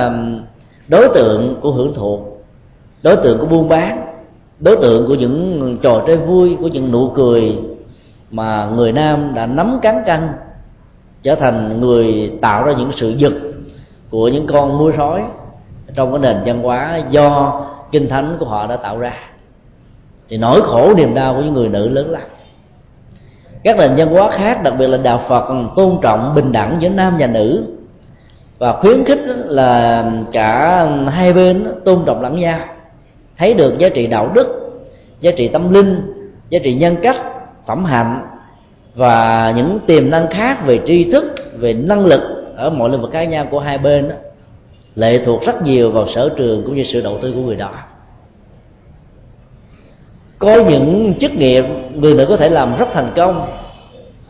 đối 0.88 1.08
tượng 1.14 1.56
của 1.60 1.70
hưởng 1.70 1.94
thụ, 1.94 2.20
đối 3.02 3.16
tượng 3.16 3.38
của 3.38 3.46
buôn 3.46 3.68
bán 3.68 4.07
đối 4.60 4.76
tượng 4.76 5.06
của 5.06 5.14
những 5.14 5.78
trò 5.82 6.02
chơi 6.06 6.16
vui, 6.16 6.56
của 6.60 6.68
những 6.68 6.92
nụ 6.92 7.10
cười 7.14 7.58
mà 8.30 8.66
người 8.66 8.92
nam 8.92 9.32
đã 9.34 9.46
nắm 9.46 9.78
cán 9.82 10.02
cân 10.06 10.28
trở 11.22 11.34
thành 11.34 11.80
người 11.80 12.32
tạo 12.40 12.64
ra 12.64 12.72
những 12.72 12.90
sự 12.96 13.10
giật 13.10 13.32
của 14.10 14.28
những 14.28 14.46
con 14.46 14.78
mua 14.78 14.92
sói 14.96 15.24
trong 15.94 16.10
cái 16.10 16.20
nền 16.20 16.36
văn 16.44 16.62
hóa 16.62 17.00
do 17.10 17.60
kinh 17.92 18.08
thánh 18.08 18.36
của 18.40 18.46
họ 18.46 18.66
đã 18.66 18.76
tạo 18.76 18.98
ra. 18.98 19.14
Thì 20.28 20.36
nỗi 20.36 20.60
khổ 20.62 20.94
niềm 20.96 21.14
đau 21.14 21.34
của 21.34 21.40
những 21.40 21.54
người 21.54 21.68
nữ 21.68 21.88
lớn 21.88 22.10
lắm 22.10 22.22
các 23.64 23.76
nền 23.76 23.94
văn 23.96 24.08
hóa 24.08 24.30
khác, 24.30 24.62
đặc 24.62 24.74
biệt 24.78 24.86
là 24.86 24.96
đạo 24.96 25.20
phật, 25.28 25.48
tôn 25.76 25.98
trọng, 26.02 26.34
bình 26.34 26.52
đẳng 26.52 26.76
giữa 26.80 26.88
nam 26.88 27.16
và 27.18 27.26
nữ. 27.26 27.64
Và 28.58 28.72
khuyến 28.72 29.04
khích 29.04 29.20
là 29.26 30.04
cả 30.32 30.84
hai 31.08 31.32
bên 31.32 31.74
tôn 31.84 32.04
trọng 32.06 32.22
lẫn 32.22 32.36
nhau 32.36 32.58
thấy 33.38 33.54
được 33.54 33.78
giá 33.78 33.88
trị 33.88 34.06
đạo 34.06 34.32
đức 34.34 34.70
giá 35.20 35.30
trị 35.36 35.48
tâm 35.48 35.72
linh 35.72 36.12
giá 36.50 36.58
trị 36.64 36.74
nhân 36.74 36.96
cách 37.02 37.16
phẩm 37.66 37.84
hạnh 37.84 38.26
và 38.94 39.52
những 39.56 39.78
tiềm 39.86 40.10
năng 40.10 40.28
khác 40.30 40.66
về 40.66 40.80
tri 40.86 41.10
thức 41.10 41.24
về 41.58 41.72
năng 41.72 42.06
lực 42.06 42.20
ở 42.56 42.70
mọi 42.70 42.90
lĩnh 42.90 43.00
vực 43.00 43.10
cá 43.10 43.24
nhân 43.24 43.46
của 43.50 43.60
hai 43.60 43.78
bên 43.78 44.08
đó, 44.08 44.14
lệ 44.94 45.22
thuộc 45.24 45.42
rất 45.46 45.62
nhiều 45.62 45.90
vào 45.90 46.08
sở 46.08 46.28
trường 46.36 46.62
cũng 46.64 46.76
như 46.76 46.84
sự 46.84 47.00
đầu 47.00 47.18
tư 47.22 47.32
của 47.32 47.40
người 47.40 47.56
đó. 47.56 47.70
Có 50.38 50.64
những 50.68 51.14
chức 51.20 51.32
nghiệp 51.32 51.64
người 51.94 52.14
nữ 52.14 52.26
có 52.28 52.36
thể 52.36 52.48
làm 52.48 52.76
rất 52.76 52.88
thành 52.92 53.12
công 53.16 53.52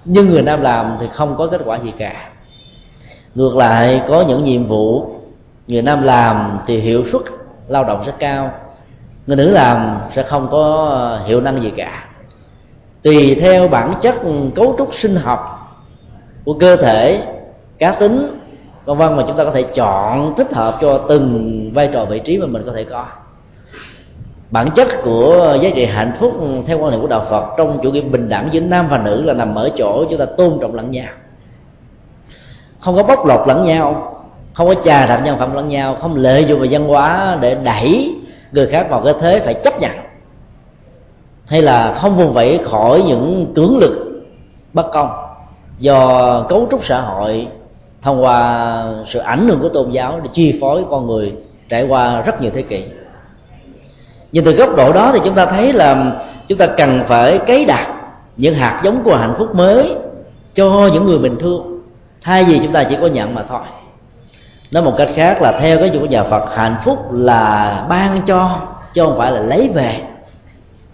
nhưng 0.04 0.28
người 0.28 0.42
nam 0.42 0.60
làm 0.60 0.96
thì 1.00 1.06
không 1.12 1.34
có 1.38 1.46
kết 1.46 1.60
quả 1.64 1.78
gì 1.78 1.92
cả. 1.98 2.30
Ngược 3.34 3.56
lại 3.56 4.02
có 4.08 4.24
những 4.28 4.44
nhiệm 4.44 4.66
vụ 4.66 5.06
người 5.66 5.82
nam 5.82 6.02
làm 6.02 6.58
thì 6.66 6.80
hiệu 6.80 7.04
suất 7.12 7.22
lao 7.68 7.84
động 7.84 8.02
rất 8.06 8.14
cao 8.18 8.52
người 9.28 9.36
nữ 9.36 9.50
làm 9.50 9.98
sẽ 10.14 10.22
không 10.22 10.48
có 10.50 10.88
ờ, 10.90 11.22
hiệu 11.26 11.40
năng 11.40 11.62
gì 11.62 11.72
cả. 11.76 12.04
Tùy 13.02 13.36
theo 13.40 13.68
bản 13.68 13.94
chất 14.02 14.14
cấu 14.54 14.74
trúc 14.78 14.94
sinh 14.94 15.16
học 15.16 15.70
của 16.44 16.54
cơ 16.54 16.76
thể, 16.76 17.22
cá 17.78 17.92
tính, 17.92 18.40
vân 18.84 18.96
vân 18.96 19.16
mà 19.16 19.24
chúng 19.26 19.36
ta 19.36 19.44
có 19.44 19.50
thể 19.50 19.62
chọn 19.62 20.34
thích 20.36 20.52
hợp 20.52 20.78
cho 20.80 20.98
từng 21.08 21.70
vai 21.74 21.90
trò 21.92 22.04
vị 22.04 22.20
trí 22.24 22.38
mà 22.38 22.46
mình 22.46 22.62
có 22.66 22.72
thể 22.72 22.84
có. 22.84 23.06
Bản 24.50 24.70
chất 24.70 24.88
của 25.04 25.58
giá 25.62 25.70
trị 25.74 25.84
hạnh 25.84 26.12
phúc 26.18 26.32
theo 26.66 26.78
quan 26.78 26.90
niệm 26.90 27.00
của 27.00 27.06
đạo 27.06 27.26
phật 27.30 27.44
trong 27.58 27.78
chủ 27.82 27.90
nghĩa 27.90 28.00
bình 28.00 28.28
đẳng 28.28 28.48
giữa 28.52 28.60
nam 28.60 28.88
và 28.88 28.98
nữ 28.98 29.22
là 29.22 29.34
nằm 29.34 29.54
ở 29.54 29.70
chỗ 29.76 30.04
chúng 30.10 30.18
ta 30.18 30.24
tôn 30.24 30.58
trọng 30.60 30.74
lẫn 30.74 30.90
nhau. 30.90 31.12
Không 32.80 32.96
có 32.96 33.02
bóc 33.02 33.26
lột 33.26 33.48
lẫn 33.48 33.64
nhau, 33.64 34.14
không 34.54 34.68
có 34.68 34.74
trà 34.84 35.06
đạp 35.06 35.20
nhân 35.24 35.38
phẩm 35.38 35.54
lẫn 35.54 35.68
nhau, 35.68 35.96
không 36.00 36.16
lợi 36.16 36.44
dụng 36.44 36.60
về 36.60 36.68
văn 36.70 36.88
hóa 36.88 37.38
để 37.40 37.54
đẩy 37.54 38.17
người 38.52 38.66
khác 38.66 38.86
vào 38.90 39.02
cái 39.04 39.14
thế 39.20 39.40
phải 39.44 39.54
chấp 39.54 39.80
nhận. 39.80 39.92
Hay 41.46 41.62
là 41.62 41.94
không 41.94 42.16
vùng 42.16 42.32
vẫy 42.32 42.60
khỏi 42.64 43.02
những 43.06 43.52
cưỡng 43.54 43.78
lực 43.78 44.22
bất 44.72 44.90
công 44.92 45.10
do 45.78 46.42
cấu 46.48 46.68
trúc 46.70 46.84
xã 46.84 47.00
hội 47.00 47.48
thông 48.02 48.24
qua 48.24 48.84
sự 49.08 49.18
ảnh 49.18 49.48
hưởng 49.48 49.60
của 49.60 49.68
tôn 49.68 49.90
giáo 49.90 50.20
để 50.22 50.30
chi 50.32 50.58
phối 50.60 50.84
con 50.90 51.06
người 51.06 51.34
trải 51.68 51.84
qua 51.84 52.20
rất 52.20 52.40
nhiều 52.40 52.50
thế 52.54 52.62
kỷ. 52.62 52.84
Nhưng 54.32 54.44
từ 54.44 54.52
góc 54.52 54.76
độ 54.76 54.92
đó 54.92 55.10
thì 55.14 55.20
chúng 55.24 55.34
ta 55.34 55.46
thấy 55.46 55.72
là 55.72 56.12
chúng 56.48 56.58
ta 56.58 56.66
cần 56.66 57.04
phải 57.06 57.38
cấy 57.38 57.64
đặt 57.64 57.94
những 58.36 58.54
hạt 58.54 58.80
giống 58.84 59.02
của 59.04 59.16
hạnh 59.16 59.34
phúc 59.38 59.54
mới 59.54 59.94
cho 60.54 60.90
những 60.92 61.06
người 61.06 61.18
bình 61.18 61.36
thường. 61.40 61.80
Thay 62.22 62.44
vì 62.44 62.58
chúng 62.58 62.72
ta 62.72 62.84
chỉ 62.84 62.96
có 63.00 63.06
nhận 63.06 63.34
mà 63.34 63.42
thôi 63.48 63.60
nói 64.70 64.82
một 64.82 64.94
cách 64.98 65.08
khác 65.14 65.42
là 65.42 65.58
theo 65.60 65.78
cái 65.78 65.90
chủ 65.90 66.00
nhà 66.00 66.24
phật, 66.24 66.56
hạnh 66.56 66.76
phúc 66.84 67.12
là 67.12 67.86
ban 67.88 68.22
cho, 68.26 68.58
chứ 68.94 69.04
không 69.04 69.18
phải 69.18 69.32
là 69.32 69.40
lấy 69.40 69.70
về. 69.74 70.00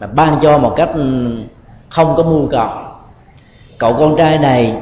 Mà 0.01 0.07
ban 0.07 0.39
cho 0.43 0.59
một 0.59 0.73
cách 0.77 0.91
ừ, 0.95 1.31
không 1.91 2.15
có 2.17 2.23
mưu 2.23 2.49
cầu. 2.51 2.69
Cậu 3.79 3.93
con 3.93 4.17
trai 4.17 4.39
này 4.39 4.75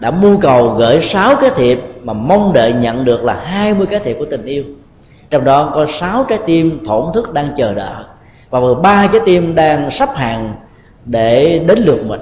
đã 0.00 0.10
mưu 0.10 0.36
cầu 0.40 0.68
gửi 0.68 1.08
sáu 1.12 1.36
cái 1.40 1.50
thiệp 1.56 1.80
mà 2.02 2.12
mong 2.12 2.52
đợi 2.52 2.72
nhận 2.72 3.04
được 3.04 3.24
là 3.24 3.34
hai 3.44 3.74
mươi 3.74 3.86
cái 3.86 4.00
thiệp 4.00 4.16
của 4.18 4.26
tình 4.30 4.44
yêu. 4.44 4.64
Trong 5.30 5.44
đó 5.44 5.70
có 5.74 5.86
sáu 6.00 6.24
trái 6.28 6.38
tim 6.46 6.84
thổn 6.86 7.04
thức 7.14 7.32
đang 7.32 7.54
chờ 7.56 7.74
đợi 7.74 8.04
và 8.50 8.60
ba 8.82 9.06
trái 9.12 9.20
tim 9.26 9.54
đang 9.54 9.90
sắp 9.90 10.10
hàng 10.16 10.54
để 11.04 11.58
đến 11.66 11.78
lượt 11.78 11.98
mình. 12.06 12.20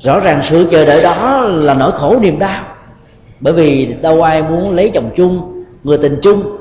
Rõ 0.00 0.20
ràng 0.20 0.42
sự 0.50 0.68
chờ 0.70 0.84
đợi 0.84 1.02
đó 1.02 1.40
là 1.40 1.74
nỗi 1.74 1.92
khổ 1.92 2.16
niềm 2.20 2.38
đau 2.38 2.62
bởi 3.40 3.52
vì 3.52 3.94
đâu 4.02 4.22
ai 4.22 4.42
muốn 4.42 4.70
lấy 4.70 4.90
chồng 4.94 5.10
chung, 5.16 5.64
người 5.84 5.98
tình 5.98 6.18
chung, 6.22 6.56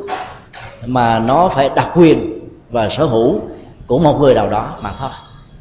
mà 0.85 1.19
nó 1.19 1.49
phải 1.55 1.69
đặc 1.75 1.87
quyền 1.95 2.39
và 2.71 2.89
sở 2.89 3.05
hữu 3.05 3.39
của 3.87 3.99
một 3.99 4.19
người 4.19 4.33
nào 4.33 4.49
đó 4.49 4.77
mà 4.81 4.91
thôi. 4.99 5.09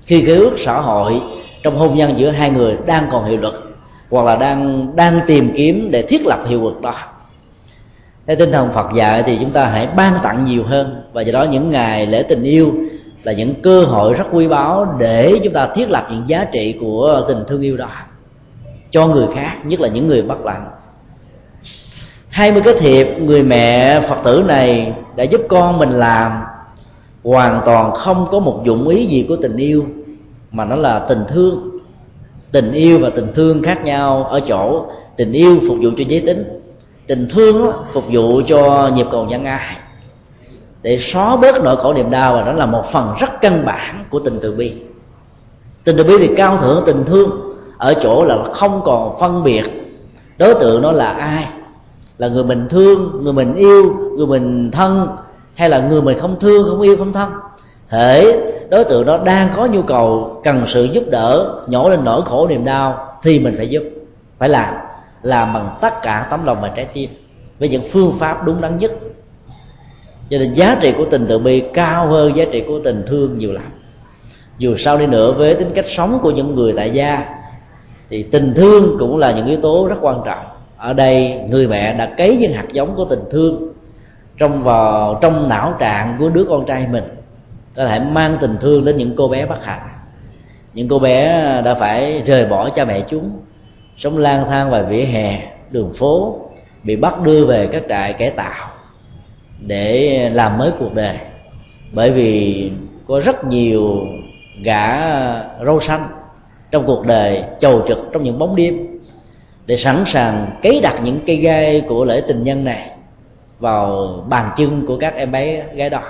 Khi 0.06 0.22
cái 0.26 0.36
ước 0.36 0.52
xã 0.64 0.80
hội 0.80 1.20
trong 1.62 1.76
hôn 1.76 1.96
nhân 1.96 2.18
giữa 2.18 2.30
hai 2.30 2.50
người 2.50 2.76
đang 2.86 3.08
còn 3.10 3.24
hiệu 3.24 3.40
lực, 3.40 3.76
hoặc 4.10 4.26
là 4.26 4.36
đang 4.36 4.90
đang 4.96 5.20
tìm 5.26 5.52
kiếm 5.56 5.88
để 5.90 6.02
thiết 6.02 6.26
lập 6.26 6.40
hiệu 6.46 6.64
lực 6.64 6.80
đó, 6.80 6.94
theo 8.26 8.36
tinh 8.36 8.52
thần 8.52 8.72
Phật 8.74 8.86
dạy 8.94 9.22
thì 9.22 9.38
chúng 9.40 9.50
ta 9.50 9.66
hãy 9.66 9.86
ban 9.86 10.18
tặng 10.22 10.44
nhiều 10.44 10.64
hơn. 10.64 11.02
Và 11.12 11.22
do 11.22 11.32
đó 11.32 11.42
những 11.42 11.70
ngày 11.70 12.06
lễ 12.06 12.22
tình 12.22 12.42
yêu 12.42 12.74
là 13.22 13.32
những 13.32 13.54
cơ 13.62 13.84
hội 13.84 14.14
rất 14.14 14.24
quý 14.32 14.48
báu 14.48 14.96
để 14.98 15.40
chúng 15.44 15.52
ta 15.52 15.68
thiết 15.74 15.90
lập 15.90 16.08
những 16.10 16.28
giá 16.28 16.46
trị 16.52 16.78
của 16.80 17.24
tình 17.28 17.38
thương 17.48 17.60
yêu 17.60 17.76
đó 17.76 17.88
cho 18.90 19.06
người 19.06 19.26
khác, 19.34 19.56
nhất 19.64 19.80
là 19.80 19.88
những 19.88 20.08
người 20.08 20.22
bất 20.22 20.44
lạnh 20.44 20.66
hai 22.30 22.52
mươi 22.52 22.62
cái 22.64 22.74
thiệp 22.78 23.06
người 23.20 23.42
mẹ 23.42 24.00
phật 24.08 24.16
tử 24.24 24.44
này 24.46 24.92
đã 25.16 25.24
giúp 25.24 25.40
con 25.48 25.78
mình 25.78 25.90
làm. 25.90 26.32
Hoàn 27.24 27.60
toàn 27.64 27.92
không 27.92 28.26
có 28.30 28.38
một 28.38 28.60
dụng 28.64 28.88
ý 28.88 29.06
gì 29.06 29.26
của 29.28 29.36
tình 29.36 29.56
yêu, 29.56 29.84
mà 30.50 30.64
nó 30.64 30.76
là 30.76 30.98
tình 30.98 31.24
thương. 31.28 31.70
Tình 32.52 32.72
yêu 32.72 32.98
và 32.98 33.10
tình 33.10 33.32
thương 33.34 33.62
khác 33.62 33.84
nhau 33.84 34.24
ở 34.24 34.40
chỗ 34.48 34.86
tình 35.16 35.32
yêu 35.32 35.60
phục 35.68 35.78
vụ 35.82 35.90
cho 35.98 36.04
giới 36.08 36.20
tính, 36.20 36.44
tình 37.06 37.28
thương 37.30 37.72
phục 37.92 38.04
vụ 38.12 38.40
cho 38.48 38.90
nhịp 38.94 39.06
cầu 39.10 39.24
nhân 39.24 39.44
ai 39.44 39.76
để 40.82 40.98
xóa 41.12 41.36
bớt 41.36 41.62
nỗi 41.62 41.76
khổ 41.76 41.92
niềm 41.92 42.10
đau 42.10 42.34
và 42.34 42.42
đó 42.42 42.52
là 42.52 42.66
một 42.66 42.84
phần 42.92 43.14
rất 43.20 43.40
căn 43.40 43.64
bản 43.66 44.04
của 44.10 44.18
tình 44.18 44.38
từ 44.42 44.52
bi. 44.52 44.72
Tình 45.84 45.96
từ 45.96 46.04
bi 46.04 46.14
thì 46.18 46.34
cao 46.36 46.56
thượng, 46.56 46.82
tình 46.86 47.04
thương 47.04 47.30
ở 47.78 47.94
chỗ 48.02 48.24
là 48.24 48.36
không 48.52 48.80
còn 48.84 49.16
phân 49.20 49.44
biệt 49.44 49.64
đối 50.38 50.54
tượng 50.54 50.82
nó 50.82 50.92
là 50.92 51.10
ai 51.10 51.46
là 52.18 52.28
người 52.28 52.44
mình 52.44 52.68
thương, 52.70 53.20
người 53.22 53.32
mình 53.32 53.54
yêu, 53.54 53.96
người 54.16 54.26
mình 54.26 54.70
thân, 54.70 55.08
hay 55.54 55.68
là 55.68 55.78
người 55.78 56.02
mình 56.02 56.18
không 56.18 56.36
thương, 56.40 56.66
không 56.68 56.80
yêu, 56.80 56.96
không 56.96 57.12
thân. 57.12 57.30
Thể 57.88 58.40
đối 58.70 58.84
tượng 58.84 59.06
đó 59.06 59.18
đang 59.24 59.50
có 59.56 59.66
nhu 59.66 59.82
cầu 59.82 60.40
cần 60.44 60.64
sự 60.68 60.84
giúp 60.84 61.04
đỡ, 61.10 61.62
nhổ 61.66 61.88
lên 61.90 62.04
nỗi 62.04 62.22
khổ 62.24 62.48
niềm 62.48 62.64
đau 62.64 63.18
thì 63.22 63.38
mình 63.38 63.54
phải 63.56 63.68
giúp. 63.68 63.82
Phải 64.38 64.48
làm 64.48 64.74
làm 65.22 65.52
bằng 65.52 65.78
tất 65.80 66.02
cả 66.02 66.26
tấm 66.30 66.44
lòng 66.44 66.58
và 66.60 66.68
trái 66.76 66.84
tim 66.84 67.10
với 67.58 67.68
những 67.68 67.82
phương 67.92 68.12
pháp 68.18 68.46
đúng 68.46 68.60
đắn 68.60 68.76
nhất. 68.78 68.92
Cho 70.28 70.38
nên 70.38 70.52
giá 70.52 70.76
trị 70.80 70.92
của 70.98 71.04
tình 71.10 71.26
từ 71.28 71.38
bi 71.38 71.62
cao 71.74 72.06
hơn 72.06 72.36
giá 72.36 72.44
trị 72.52 72.64
của 72.68 72.78
tình 72.84 73.04
thương 73.06 73.38
nhiều 73.38 73.52
lắm. 73.52 73.64
Dù 74.58 74.76
sao 74.78 74.98
đi 74.98 75.06
nữa, 75.06 75.32
với 75.32 75.54
tính 75.54 75.70
cách 75.74 75.84
sống 75.96 76.18
của 76.22 76.30
những 76.30 76.54
người 76.54 76.72
tại 76.76 76.90
gia, 76.90 77.24
thì 78.08 78.22
tình 78.22 78.52
thương 78.56 78.96
cũng 78.98 79.18
là 79.18 79.32
những 79.32 79.46
yếu 79.46 79.60
tố 79.60 79.86
rất 79.90 79.96
quan 80.00 80.20
trọng 80.26 80.44
ở 80.78 80.92
đây, 80.92 81.40
người 81.48 81.68
mẹ 81.68 81.94
đã 81.94 82.06
cấy 82.16 82.36
những 82.36 82.52
hạt 82.52 82.66
giống 82.72 82.96
của 82.96 83.04
tình 83.04 83.22
thương 83.30 83.72
trong 84.38 84.62
vào, 84.62 85.18
trong 85.22 85.48
não 85.48 85.76
trạng 85.78 86.16
của 86.18 86.28
đứa 86.28 86.44
con 86.44 86.66
trai 86.66 86.86
mình. 86.92 87.04
Có 87.76 87.86
thể 87.86 87.98
mang 87.98 88.36
tình 88.40 88.56
thương 88.60 88.84
đến 88.84 88.96
những 88.96 89.14
cô 89.16 89.28
bé 89.28 89.46
bất 89.46 89.64
hạnh. 89.64 89.88
Những 90.74 90.88
cô 90.88 90.98
bé 90.98 91.26
đã 91.64 91.74
phải 91.74 92.22
rời 92.26 92.46
bỏ 92.46 92.68
cha 92.70 92.84
mẹ 92.84 93.00
chúng, 93.08 93.30
sống 93.96 94.18
lang 94.18 94.44
thang 94.48 94.68
ngoài 94.68 94.82
vỉa 94.82 95.04
hè, 95.04 95.42
đường 95.70 95.92
phố, 95.98 96.40
bị 96.82 96.96
bắt 96.96 97.22
đưa 97.22 97.44
về 97.44 97.66
các 97.66 97.82
trại 97.88 98.12
cải 98.12 98.30
tạo 98.30 98.70
để 99.60 100.30
làm 100.32 100.58
mới 100.58 100.70
cuộc 100.78 100.94
đời. 100.94 101.16
Bởi 101.92 102.10
vì 102.10 102.70
có 103.06 103.20
rất 103.20 103.44
nhiều 103.44 103.96
gã 104.62 105.00
râu 105.64 105.80
xanh 105.80 106.08
trong 106.70 106.86
cuộc 106.86 107.06
đời, 107.06 107.42
chầu 107.58 107.82
trực 107.88 107.98
trong 108.12 108.22
những 108.22 108.38
bóng 108.38 108.56
đêm 108.56 108.87
để 109.68 109.76
sẵn 109.76 110.04
sàng 110.12 110.50
cấy 110.62 110.80
đặt 110.80 111.00
những 111.04 111.20
cây 111.26 111.36
gai 111.36 111.80
của 111.80 112.04
lễ 112.04 112.22
tình 112.28 112.44
nhân 112.44 112.64
này 112.64 112.90
vào 113.58 114.08
bàn 114.28 114.50
chân 114.56 114.86
của 114.86 114.98
các 114.98 115.14
em 115.14 115.32
bé 115.32 115.64
gái 115.74 115.90
đó, 115.90 116.02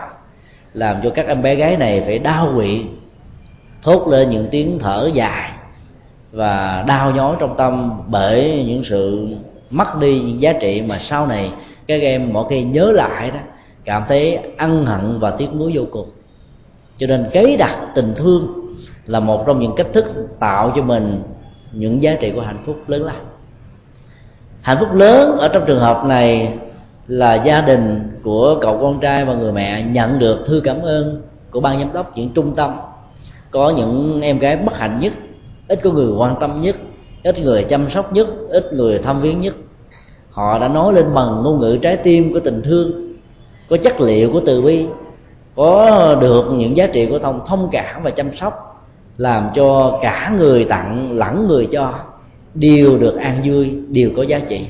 làm 0.73 1.01
cho 1.03 1.11
các 1.11 1.27
em 1.27 1.43
bé 1.43 1.55
gái 1.55 1.77
này 1.77 2.03
phải 2.07 2.19
đau 2.19 2.53
quỵ, 2.57 2.85
thốt 3.83 4.09
lên 4.09 4.31
những 4.31 4.49
tiếng 4.51 4.79
thở 4.79 5.11
dài 5.15 5.51
và 6.33 6.85
đau 6.89 7.11
nhói 7.11 7.37
trong 7.41 7.55
tâm 7.57 8.01
bởi 8.07 8.65
những 8.67 8.85
sự 8.85 9.29
mất 9.71 9.99
đi 10.01 10.21
những 10.21 10.43
giá 10.43 10.53
trị 10.53 10.83
mà 10.83 10.99
sau 11.03 11.27
này 11.27 11.53
các 11.87 12.01
em 12.01 12.33
mỗi 12.33 12.47
khi 12.51 12.63
nhớ 12.63 12.93
lại 12.95 13.31
đó, 13.31 13.41
cảm 13.85 14.05
thấy 14.09 14.39
ân 14.59 14.87
hận 14.87 15.21
và 15.21 15.31
tiếc 15.31 15.55
nuối 15.55 15.73
vô 15.75 15.83
cùng 15.91 16.09
cho 16.99 17.07
nên 17.07 17.27
cấy 17.33 17.57
đặt 17.57 17.87
tình 17.95 18.15
thương 18.17 18.75
là 19.07 19.21
một 19.21 19.45
trong 19.47 19.59
những 19.59 19.75
cách 19.77 19.89
thức 19.93 20.05
tạo 20.39 20.73
cho 20.77 20.83
mình 20.83 21.23
những 21.73 22.03
giá 22.03 22.17
trị 22.21 22.33
của 22.35 22.41
hạnh 22.41 22.63
phúc 22.67 22.77
lớn 22.87 23.03
lao 23.03 23.17
hạnh 24.69 24.77
phúc 24.81 24.95
lớn 24.95 25.39
ở 25.39 25.49
trong 25.49 25.65
trường 25.67 25.81
hợp 25.81 26.05
này 26.05 26.59
là 27.07 27.35
gia 27.35 27.61
đình 27.61 28.11
của 28.23 28.59
cậu 28.61 28.79
con 28.81 29.01
trai 29.01 29.25
và 29.25 29.35
người 29.35 29.53
mẹ 29.53 29.83
nhận 29.83 30.19
được 30.19 30.39
thư 30.47 30.61
cảm 30.65 30.83
ơn 30.83 31.23
của 31.51 31.61
ban 31.61 31.79
giám 31.79 31.93
đốc, 31.93 32.17
những 32.17 32.31
trung 32.35 32.55
tâm. 32.55 32.77
Có 33.51 33.71
những 33.71 34.21
em 34.23 34.39
gái 34.39 34.57
bất 34.57 34.77
hạnh 34.77 34.99
nhất, 35.01 35.13
ít 35.69 35.81
có 35.83 35.91
người 35.91 36.13
quan 36.19 36.37
tâm 36.41 36.61
nhất, 36.61 36.77
ít 37.23 37.39
người 37.39 37.65
chăm 37.65 37.91
sóc 37.91 38.13
nhất, 38.13 38.29
ít 38.49 38.73
người 38.73 38.99
thăm 38.99 39.21
viếng 39.21 39.41
nhất. 39.41 39.55
Họ 40.31 40.59
đã 40.59 40.69
nói 40.69 40.93
lên 40.93 41.15
bằng 41.15 41.43
ngôn 41.43 41.61
ngữ 41.61 41.79
trái 41.83 41.97
tim 41.97 42.33
của 42.33 42.41
tình 42.41 42.63
thương, 42.63 43.13
có 43.71 43.77
chất 43.77 44.01
liệu 44.01 44.33
của 44.33 44.41
từ 44.47 44.63
bi, 44.63 44.87
có 45.57 46.15
được 46.21 46.45
những 46.53 46.77
giá 46.77 46.87
trị 46.87 47.07
của 47.11 47.19
thông 47.19 47.41
thông 47.47 47.69
cảm 47.73 48.03
và 48.03 48.11
chăm 48.11 48.37
sóc, 48.37 48.83
làm 49.17 49.51
cho 49.55 49.99
cả 50.03 50.33
người 50.39 50.65
tặng 50.65 51.13
lẫn 51.13 51.49
người 51.49 51.69
cho 51.73 51.93
đều 52.59 52.99
được 52.99 53.17
an 53.17 53.41
vui, 53.45 53.75
đều 53.89 54.11
có 54.17 54.23
giá 54.23 54.39
trị. 54.49 54.67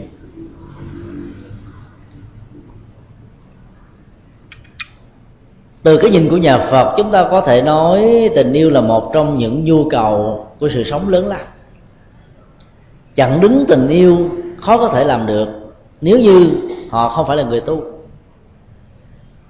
Từ 5.82 5.96
cái 5.96 6.10
nhìn 6.10 6.28
của 6.30 6.36
nhà 6.36 6.58
phật, 6.70 6.94
chúng 6.96 7.10
ta 7.10 7.28
có 7.30 7.40
thể 7.40 7.62
nói 7.62 8.30
tình 8.34 8.52
yêu 8.52 8.70
là 8.70 8.80
một 8.80 9.10
trong 9.14 9.38
những 9.38 9.64
nhu 9.64 9.88
cầu 9.88 10.46
của 10.60 10.68
sự 10.74 10.84
sống 10.84 11.08
lớn 11.08 11.26
lao. 11.26 11.40
chặn 13.14 13.40
đứng 13.40 13.64
tình 13.68 13.88
yêu, 13.88 14.30
khó 14.60 14.78
có 14.78 14.88
thể 14.88 15.04
làm 15.04 15.26
được, 15.26 15.48
nếu 16.00 16.18
như 16.18 16.50
họ 16.90 17.08
không 17.08 17.26
phải 17.26 17.36
là 17.36 17.42
người 17.42 17.60
tu. 17.60 17.82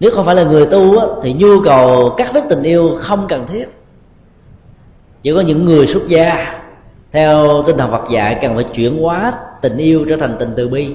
Nếu 0.01 0.11
không 0.14 0.26
phải 0.26 0.34
là 0.34 0.43
người 0.43 0.66
tu 0.66 1.01
thì 1.22 1.32
nhu 1.32 1.61
cầu 1.64 2.14
cắt 2.16 2.30
đứt 2.34 2.45
tình 2.51 2.62
yêu 2.62 2.99
không 3.01 3.26
cần 3.28 3.47
thiết. 3.47 3.68
Chỉ 5.22 5.34
có 5.34 5.41
những 5.41 5.64
người 5.64 5.86
xuất 5.86 6.09
gia 6.09 6.59
theo 7.13 7.63
tinh 7.67 7.77
thần 7.77 7.91
Phật 7.91 8.11
dạy, 8.11 8.39
cần 8.43 8.55
phải 8.55 8.65
chuyển 8.65 9.03
hóa 9.03 9.33
tình 9.61 9.77
yêu 9.77 10.05
trở 10.09 10.17
thành 10.17 10.37
tình 10.39 10.53
từ 10.57 10.69
bi. 10.69 10.95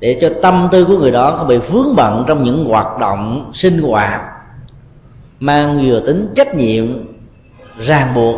Để 0.00 0.18
cho 0.20 0.30
tâm 0.42 0.68
tư 0.72 0.84
của 0.84 0.98
người 0.98 1.10
đó 1.10 1.34
không 1.36 1.48
bị 1.48 1.58
vướng 1.58 1.96
bận 1.96 2.24
trong 2.26 2.44
những 2.44 2.64
hoạt 2.64 2.98
động 3.00 3.50
sinh 3.54 3.82
hoạt 3.82 4.20
mang 5.40 5.80
vừa 5.86 6.00
tính 6.00 6.28
trách 6.34 6.54
nhiệm, 6.54 6.86
ràng 7.78 8.14
buộc 8.14 8.36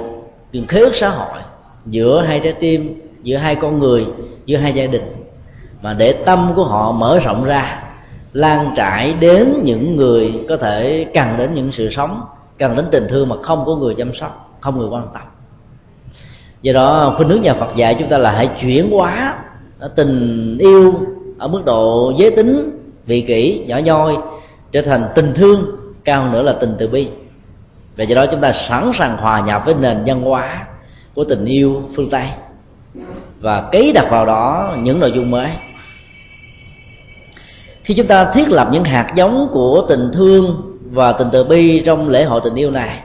những 0.52 0.66
khế 0.66 0.80
ước 0.80 0.92
xã 0.94 1.08
hội 1.08 1.38
giữa 1.86 2.22
hai 2.22 2.40
trái 2.40 2.52
tim, 2.52 3.00
giữa 3.22 3.36
hai 3.36 3.54
con 3.54 3.78
người, 3.78 4.06
giữa 4.46 4.56
hai 4.56 4.72
gia 4.72 4.86
đình, 4.86 5.02
mà 5.82 5.92
để 5.92 6.12
tâm 6.12 6.52
của 6.56 6.64
họ 6.64 6.92
mở 6.92 7.18
rộng 7.18 7.44
ra, 7.44 7.82
lan 8.32 8.72
trải 8.76 9.14
đến 9.14 9.60
những 9.64 9.96
người 9.96 10.44
có 10.48 10.56
thể 10.56 11.06
cần 11.14 11.36
đến 11.38 11.52
những 11.54 11.72
sự 11.72 11.90
sống, 11.90 12.20
cần 12.58 12.76
đến 12.76 12.86
tình 12.90 13.06
thương 13.08 13.28
mà 13.28 13.36
không 13.42 13.64
có 13.66 13.76
người 13.76 13.94
chăm 13.94 14.14
sóc, 14.14 14.58
không 14.60 14.78
người 14.78 14.88
quan 14.88 15.06
tâm 15.14 15.22
do 16.66 16.72
đó, 16.72 17.14
khuynh 17.16 17.28
hướng 17.28 17.42
nhà 17.42 17.54
Phật 17.54 17.76
dạy 17.76 17.96
chúng 17.98 18.08
ta 18.08 18.18
là 18.18 18.30
hãy 18.30 18.48
chuyển 18.60 18.90
hóa 18.90 19.38
à, 19.80 19.88
tình 19.96 20.56
yêu 20.58 20.94
ở 21.38 21.48
mức 21.48 21.62
độ 21.64 22.12
giới 22.18 22.30
tính, 22.30 22.70
vị 23.06 23.20
kỷ, 23.20 23.64
nhỏ 23.66 23.78
nhoi 23.78 24.16
trở 24.72 24.82
thành 24.82 25.08
tình 25.14 25.34
thương, 25.34 25.64
cao 26.04 26.22
hơn 26.22 26.32
nữa 26.32 26.42
là 26.42 26.52
tình 26.52 26.74
từ 26.78 26.88
bi. 26.88 27.08
Và 27.96 28.04
do 28.04 28.14
đó 28.14 28.26
chúng 28.26 28.40
ta 28.40 28.52
sẵn 28.68 28.90
sàng 28.98 29.16
hòa 29.16 29.40
nhập 29.40 29.62
với 29.64 29.74
nền 29.80 30.02
văn 30.06 30.22
hóa 30.22 30.66
của 31.14 31.24
tình 31.24 31.44
yêu 31.44 31.82
phương 31.96 32.10
tây. 32.10 32.26
Và 33.40 33.68
ký 33.72 33.92
đặt 33.92 34.06
vào 34.10 34.26
đó 34.26 34.76
những 34.82 35.00
nội 35.00 35.12
dung 35.12 35.30
mới. 35.30 35.50
Khi 37.82 37.94
chúng 37.94 38.06
ta 38.06 38.30
thiết 38.34 38.48
lập 38.48 38.68
những 38.72 38.84
hạt 38.84 39.12
giống 39.16 39.48
của 39.52 39.86
tình 39.88 40.10
thương 40.12 40.76
và 40.90 41.12
tình 41.12 41.28
từ 41.32 41.44
bi 41.44 41.82
trong 41.86 42.08
lễ 42.08 42.24
hội 42.24 42.40
tình 42.44 42.54
yêu 42.54 42.70
này 42.70 43.00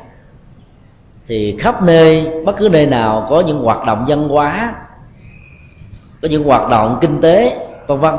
thì 1.32 1.56
khắp 1.60 1.84
nơi, 1.84 2.28
bất 2.46 2.58
cứ 2.58 2.70
nơi 2.70 2.86
nào 2.86 3.28
có 3.30 3.42
những 3.42 3.60
hoạt 3.60 3.86
động 3.86 4.06
văn 4.08 4.30
hóa, 4.30 4.76
có 6.22 6.28
những 6.28 6.44
hoạt 6.44 6.70
động 6.70 6.98
kinh 7.02 7.22
tế, 7.22 7.58
vân 7.88 8.00
vân, 8.00 8.16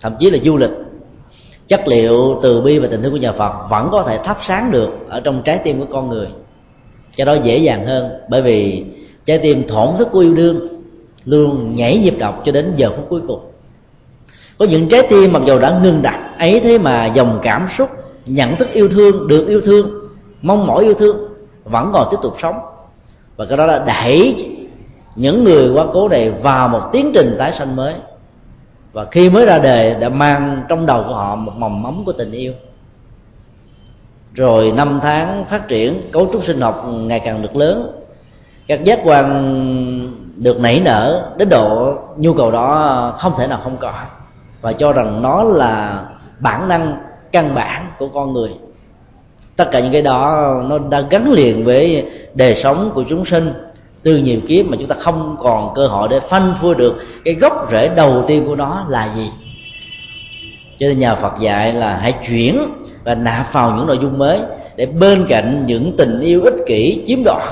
thậm 0.00 0.14
chí 0.18 0.30
là 0.30 0.38
du 0.44 0.56
lịch, 0.56 0.70
chất 1.68 1.88
liệu 1.88 2.40
từ 2.42 2.60
bi 2.60 2.78
và 2.78 2.88
tình 2.90 3.02
thương 3.02 3.12
của 3.12 3.18
nhà 3.18 3.32
Phật 3.32 3.52
vẫn 3.70 3.88
có 3.92 4.02
thể 4.02 4.18
thắp 4.24 4.38
sáng 4.46 4.70
được 4.70 4.90
ở 5.08 5.20
trong 5.20 5.42
trái 5.44 5.60
tim 5.64 5.80
của 5.80 5.86
con 5.90 6.08
người. 6.08 6.26
Cho 7.16 7.24
đó 7.24 7.34
dễ 7.34 7.58
dàng 7.58 7.86
hơn, 7.86 8.10
bởi 8.28 8.42
vì 8.42 8.84
trái 9.24 9.38
tim 9.38 9.68
thổn 9.68 9.88
thức 9.98 10.08
của 10.12 10.20
yêu 10.20 10.34
đương 10.34 10.68
luôn 11.24 11.76
nhảy 11.76 11.98
nhịp 11.98 12.14
đập 12.18 12.42
cho 12.44 12.52
đến 12.52 12.72
giờ 12.76 12.90
phút 12.96 13.06
cuối 13.08 13.20
cùng. 13.26 13.40
Có 14.58 14.66
những 14.66 14.88
trái 14.88 15.02
tim 15.10 15.32
mặc 15.32 15.42
dù 15.46 15.58
đã 15.58 15.80
ngưng 15.82 16.02
đặt 16.02 16.38
ấy 16.38 16.60
thế 16.60 16.78
mà 16.78 17.06
dòng 17.06 17.38
cảm 17.42 17.68
xúc, 17.78 17.88
nhận 18.26 18.56
thức 18.56 18.68
yêu 18.72 18.88
thương, 18.88 19.28
được 19.28 19.46
yêu 19.48 19.60
thương, 19.60 19.90
mong 20.42 20.66
mỏi 20.66 20.84
yêu 20.84 20.94
thương 20.94 21.33
vẫn 21.64 21.90
còn 21.92 22.08
tiếp 22.10 22.16
tục 22.22 22.36
sống. 22.42 22.60
Và 23.36 23.44
cái 23.48 23.56
đó 23.56 23.66
là 23.66 23.78
đẩy 23.78 24.50
những 25.16 25.44
người 25.44 25.70
quá 25.74 25.86
cố 25.92 26.08
này 26.08 26.30
vào 26.30 26.68
một 26.68 26.82
tiến 26.92 27.10
trình 27.14 27.36
tái 27.38 27.52
sanh 27.58 27.76
mới. 27.76 27.94
Và 28.92 29.06
khi 29.10 29.30
mới 29.30 29.46
ra 29.46 29.58
đời 29.58 29.94
đã 29.94 30.08
mang 30.08 30.62
trong 30.68 30.86
đầu 30.86 31.04
của 31.06 31.14
họ 31.14 31.36
một 31.36 31.52
mầm 31.56 31.82
móng 31.82 32.02
của 32.06 32.12
tình 32.12 32.32
yêu. 32.32 32.52
Rồi 34.34 34.72
năm 34.72 35.00
tháng 35.02 35.44
phát 35.44 35.68
triển, 35.68 36.02
cấu 36.12 36.28
trúc 36.32 36.44
sinh 36.44 36.60
học 36.60 36.84
ngày 36.88 37.20
càng 37.20 37.42
được 37.42 37.56
lớn. 37.56 38.00
Các 38.66 38.84
giác 38.84 39.00
quan 39.04 39.26
được 40.36 40.60
nảy 40.60 40.80
nở 40.80 41.32
đến 41.36 41.48
độ 41.48 41.94
nhu 42.16 42.34
cầu 42.34 42.50
đó 42.50 43.14
không 43.18 43.32
thể 43.38 43.46
nào 43.46 43.60
không 43.64 43.76
có. 43.76 43.92
Và 44.60 44.72
cho 44.72 44.92
rằng 44.92 45.22
nó 45.22 45.42
là 45.42 46.04
bản 46.38 46.68
năng, 46.68 46.96
căn 47.32 47.54
bản 47.54 47.90
của 47.98 48.08
con 48.08 48.32
người 48.32 48.54
tất 49.56 49.70
cả 49.70 49.80
những 49.80 49.92
cái 49.92 50.02
đó 50.02 50.52
nó 50.68 50.78
đã 50.90 51.00
gắn 51.10 51.32
liền 51.32 51.64
với 51.64 52.06
đời 52.34 52.60
sống 52.62 52.90
của 52.94 53.04
chúng 53.08 53.24
sinh. 53.24 53.52
Từ 54.02 54.16
nhiều 54.16 54.40
kiếp 54.48 54.66
mà 54.66 54.76
chúng 54.80 54.88
ta 54.88 54.96
không 54.98 55.36
còn 55.40 55.74
cơ 55.74 55.86
hội 55.86 56.08
để 56.10 56.20
phanh 56.20 56.54
phui 56.60 56.74
được 56.74 56.94
cái 57.24 57.34
gốc 57.34 57.68
rễ 57.70 57.88
đầu 57.88 58.24
tiên 58.26 58.44
của 58.46 58.56
nó 58.56 58.86
là 58.88 59.14
gì? 59.16 59.30
Cho 60.78 60.86
nên 60.86 60.98
nhà 60.98 61.14
Phật 61.14 61.32
dạy 61.40 61.72
là 61.72 61.96
hãy 61.96 62.14
chuyển 62.28 62.58
và 63.04 63.14
nạp 63.14 63.52
vào 63.52 63.74
những 63.76 63.86
nội 63.86 63.98
dung 64.02 64.18
mới 64.18 64.40
để 64.76 64.86
bên 64.86 65.26
cạnh 65.28 65.64
những 65.66 65.94
tình 65.96 66.20
yêu 66.20 66.42
ích 66.42 66.54
kỷ 66.66 67.04
chiếm 67.06 67.24
đoạt, 67.24 67.42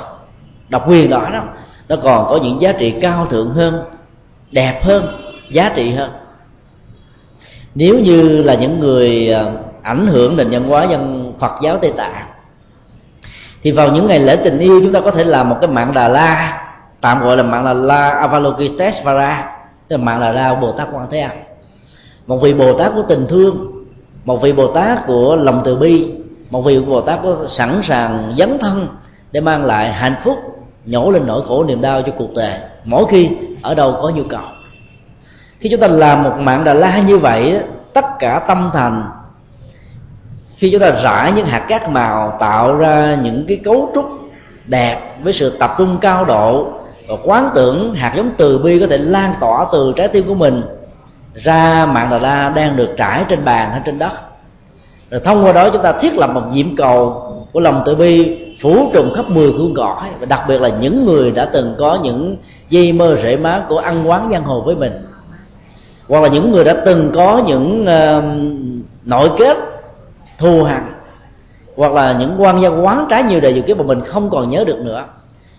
độc 0.69 0.91
quyền 0.91 1.11
đó 1.11 1.29
đó, 1.33 1.45
nó 1.89 1.97
còn 2.03 2.27
có 2.29 2.39
những 2.43 2.61
giá 2.61 2.73
trị 2.73 2.95
cao 3.01 3.27
thượng 3.27 3.51
hơn, 3.51 3.83
đẹp 4.53 4.81
hơn, 4.85 5.07
giá 5.51 5.73
trị 5.77 5.91
hơn. 5.91 6.11
Nếu 7.75 7.99
như 7.99 8.43
là 8.43 8.55
những 8.55 8.81
người 8.81 9.33
à, 9.33 9.45
ảnh 9.83 10.07
hưởng 10.07 10.37
nền 10.37 10.49
văn 10.51 10.69
hóa 10.69 10.85
dân 10.85 11.33
Phật 11.39 11.53
giáo 11.63 11.79
Tây 11.83 11.93
Tạng. 11.97 12.27
Thì 13.63 13.71
vào 13.71 13.89
những 13.89 14.07
ngày 14.07 14.19
lễ 14.19 14.37
tình 14.37 14.59
yêu, 14.59 14.81
chúng 14.83 14.93
ta 14.93 15.01
có 15.01 15.11
thể 15.11 15.25
làm 15.25 15.49
một 15.49 15.57
cái 15.61 15.71
mạng 15.71 15.93
đà 15.95 16.09
la, 16.09 16.63
tạm 17.01 17.23
gọi 17.23 17.37
là 17.37 17.43
mạng 17.43 17.65
đà 17.65 17.73
la 17.73 18.11
Avalokitesvara 18.11 19.53
tức 19.89 19.97
là 19.97 20.03
mạng 20.03 20.21
đà 20.21 20.33
la 20.33 20.55
Bồ 20.55 20.73
Tát 20.73 20.89
Quan 20.93 21.07
Thế 21.11 21.21
Âm. 21.21 21.31
Một 22.27 22.37
vị 22.37 22.55
Bồ 22.55 22.73
Tát 22.79 22.93
của 22.95 23.03
tình 23.09 23.27
thương, 23.29 23.85
một 24.25 24.43
vị 24.43 24.53
Bồ 24.53 24.67
Tát 24.67 25.07
của 25.07 25.37
lòng 25.37 25.63
từ 25.65 25.77
bi, 25.77 26.13
một 26.51 26.63
vị 26.63 26.81
Bồ 26.81 27.01
Tát 27.01 27.19
có 27.23 27.37
sẵn 27.49 27.81
sàng 27.85 28.35
dấn 28.39 28.59
thân 28.59 28.89
để 29.33 29.41
mang 29.41 29.65
lại 29.65 29.93
hạnh 29.93 30.15
phúc, 30.25 30.37
nhổ 30.85 31.11
lên 31.11 31.27
nỗi 31.27 31.43
khổ 31.49 31.65
niềm 31.65 31.81
đau 31.81 32.03
cho 32.03 32.13
cuộc 32.17 32.35
đời. 32.35 32.59
Mỗi 32.85 33.07
khi 33.09 33.31
ở 33.63 33.75
đâu 33.75 33.99
có 34.03 34.11
nhu 34.11 34.23
cầu. 34.29 34.41
Khi 35.59 35.69
chúng 35.71 35.81
ta 35.81 35.87
làm 35.87 36.23
một 36.23 36.33
mạng 36.39 36.65
đà 36.65 36.75
la 36.75 36.99
như 36.99 37.19
vậy 37.19 37.61
tất 37.93 38.05
cả 38.19 38.39
tâm 38.49 38.71
thành 38.73 39.11
khi 40.63 40.71
chúng 40.71 40.81
ta 40.81 40.91
rải 40.91 41.33
những 41.33 41.47
hạt 41.47 41.59
cát 41.59 41.91
màu 41.91 42.37
tạo 42.41 42.77
ra 42.77 43.19
những 43.23 43.45
cái 43.49 43.57
cấu 43.65 43.91
trúc 43.95 44.05
đẹp 44.67 45.17
với 45.23 45.33
sự 45.33 45.57
tập 45.59 45.75
trung 45.79 45.99
cao 46.01 46.25
độ 46.25 46.67
và 47.09 47.15
quán 47.25 47.51
tưởng 47.55 47.95
hạt 47.95 48.13
giống 48.17 48.31
từ 48.37 48.59
bi 48.59 48.81
có 48.81 48.87
thể 48.87 48.99
lan 48.99 49.35
tỏa 49.41 49.67
từ 49.73 49.93
trái 49.97 50.09
tim 50.09 50.29
của 50.29 50.35
mình 50.35 50.63
ra 51.35 51.87
mạng 51.93 52.09
đà 52.11 52.19
la 52.19 52.53
đang 52.57 52.77
được 52.77 52.89
trải 52.97 53.25
trên 53.29 53.45
bàn 53.45 53.71
hay 53.71 53.81
trên 53.85 53.99
đất. 53.99 54.13
Rồi 55.11 55.21
thông 55.25 55.45
qua 55.45 55.53
đó 55.53 55.69
chúng 55.71 55.83
ta 55.83 55.93
thiết 55.93 56.15
lập 56.17 56.31
một 56.35 56.43
nhiệm 56.53 56.77
cầu 56.77 57.23
của 57.53 57.61
lòng 57.61 57.83
từ 57.87 57.95
bi 57.95 58.39
phủ 58.63 58.91
trùm 58.95 59.13
khắp 59.15 59.31
mười 59.31 59.53
phương 59.53 59.75
cõi 59.77 60.09
và 60.21 60.27
đặc 60.27 60.41
biệt 60.49 60.61
là 60.61 60.69
những 60.69 61.07
người 61.07 61.31
đã 61.31 61.45
từng 61.45 61.75
có 61.79 61.99
những 62.03 62.37
dây 62.71 62.93
mơ 62.93 63.17
rễ 63.23 63.37
má 63.37 63.63
của 63.69 63.79
ăn 63.79 64.11
quán 64.11 64.29
giang 64.33 64.45
hồ 64.45 64.63
với 64.67 64.75
mình. 64.75 64.93
Hoặc 66.09 66.21
là 66.21 66.29
những 66.29 66.53
người 66.53 66.65
đã 66.65 66.75
từng 66.87 67.11
có 67.15 67.43
những 67.47 67.83
uh, 67.83 68.25
nội 69.05 69.31
kết 69.39 69.72
thù 70.43 70.63
hằn, 70.63 70.93
hoặc 71.77 71.93
là 71.93 72.13
những 72.13 72.35
quan 72.39 72.63
gia 72.63 72.69
quán 72.69 73.07
trái 73.11 73.23
nhiều 73.23 73.41
đời 73.41 73.55
dự 73.55 73.63
kiến 73.63 73.79
mà 73.79 73.85
mình 73.85 74.01
không 74.05 74.31
còn 74.31 74.51
nhớ 74.51 74.65
được 74.65 74.79
nữa. 74.79 75.05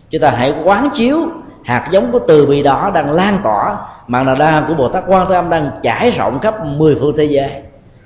Chúng 0.09 0.21
ta 0.21 0.29
hãy 0.29 0.55
quán 0.63 0.89
chiếu 0.95 1.17
hạt 1.63 1.87
giống 1.91 2.11
của 2.11 2.19
từ 2.27 2.45
bi 2.45 2.63
đó 2.63 2.91
đang 2.93 3.11
lan 3.11 3.39
tỏa 3.43 3.77
mạng 4.07 4.25
đà 4.25 4.35
đa 4.35 4.63
của 4.67 4.73
bồ 4.73 4.87
tát 4.87 5.03
quan 5.07 5.25
thế 5.29 5.35
âm 5.35 5.49
đang 5.49 5.71
trải 5.81 6.11
rộng 6.11 6.39
khắp 6.39 6.65
mười 6.65 6.97
phương 6.99 7.17
thế 7.17 7.23
giới, 7.23 7.51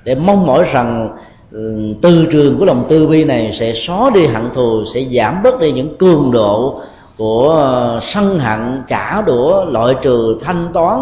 để 0.03 0.15
mong 0.15 0.45
mỏi 0.45 0.65
rằng 0.73 1.09
ừ, 1.51 1.93
từ 2.01 2.25
trường 2.31 2.59
của 2.59 2.65
lòng 2.65 2.85
từ 2.89 3.07
bi 3.07 3.23
này 3.23 3.55
sẽ 3.59 3.73
xóa 3.87 4.09
đi 4.13 4.27
hận 4.27 4.49
thù, 4.55 4.83
sẽ 4.93 5.01
giảm 5.01 5.43
bớt 5.43 5.59
đi 5.59 5.71
những 5.71 5.97
cường 5.97 6.31
độ 6.31 6.81
của 7.17 7.49
ờ, 7.49 7.99
sân 8.03 8.39
hận, 8.39 8.83
trả 8.87 9.21
đũa, 9.21 9.65
loại 9.65 9.95
trừ, 10.01 10.39
thanh 10.45 10.69
toán, 10.73 11.01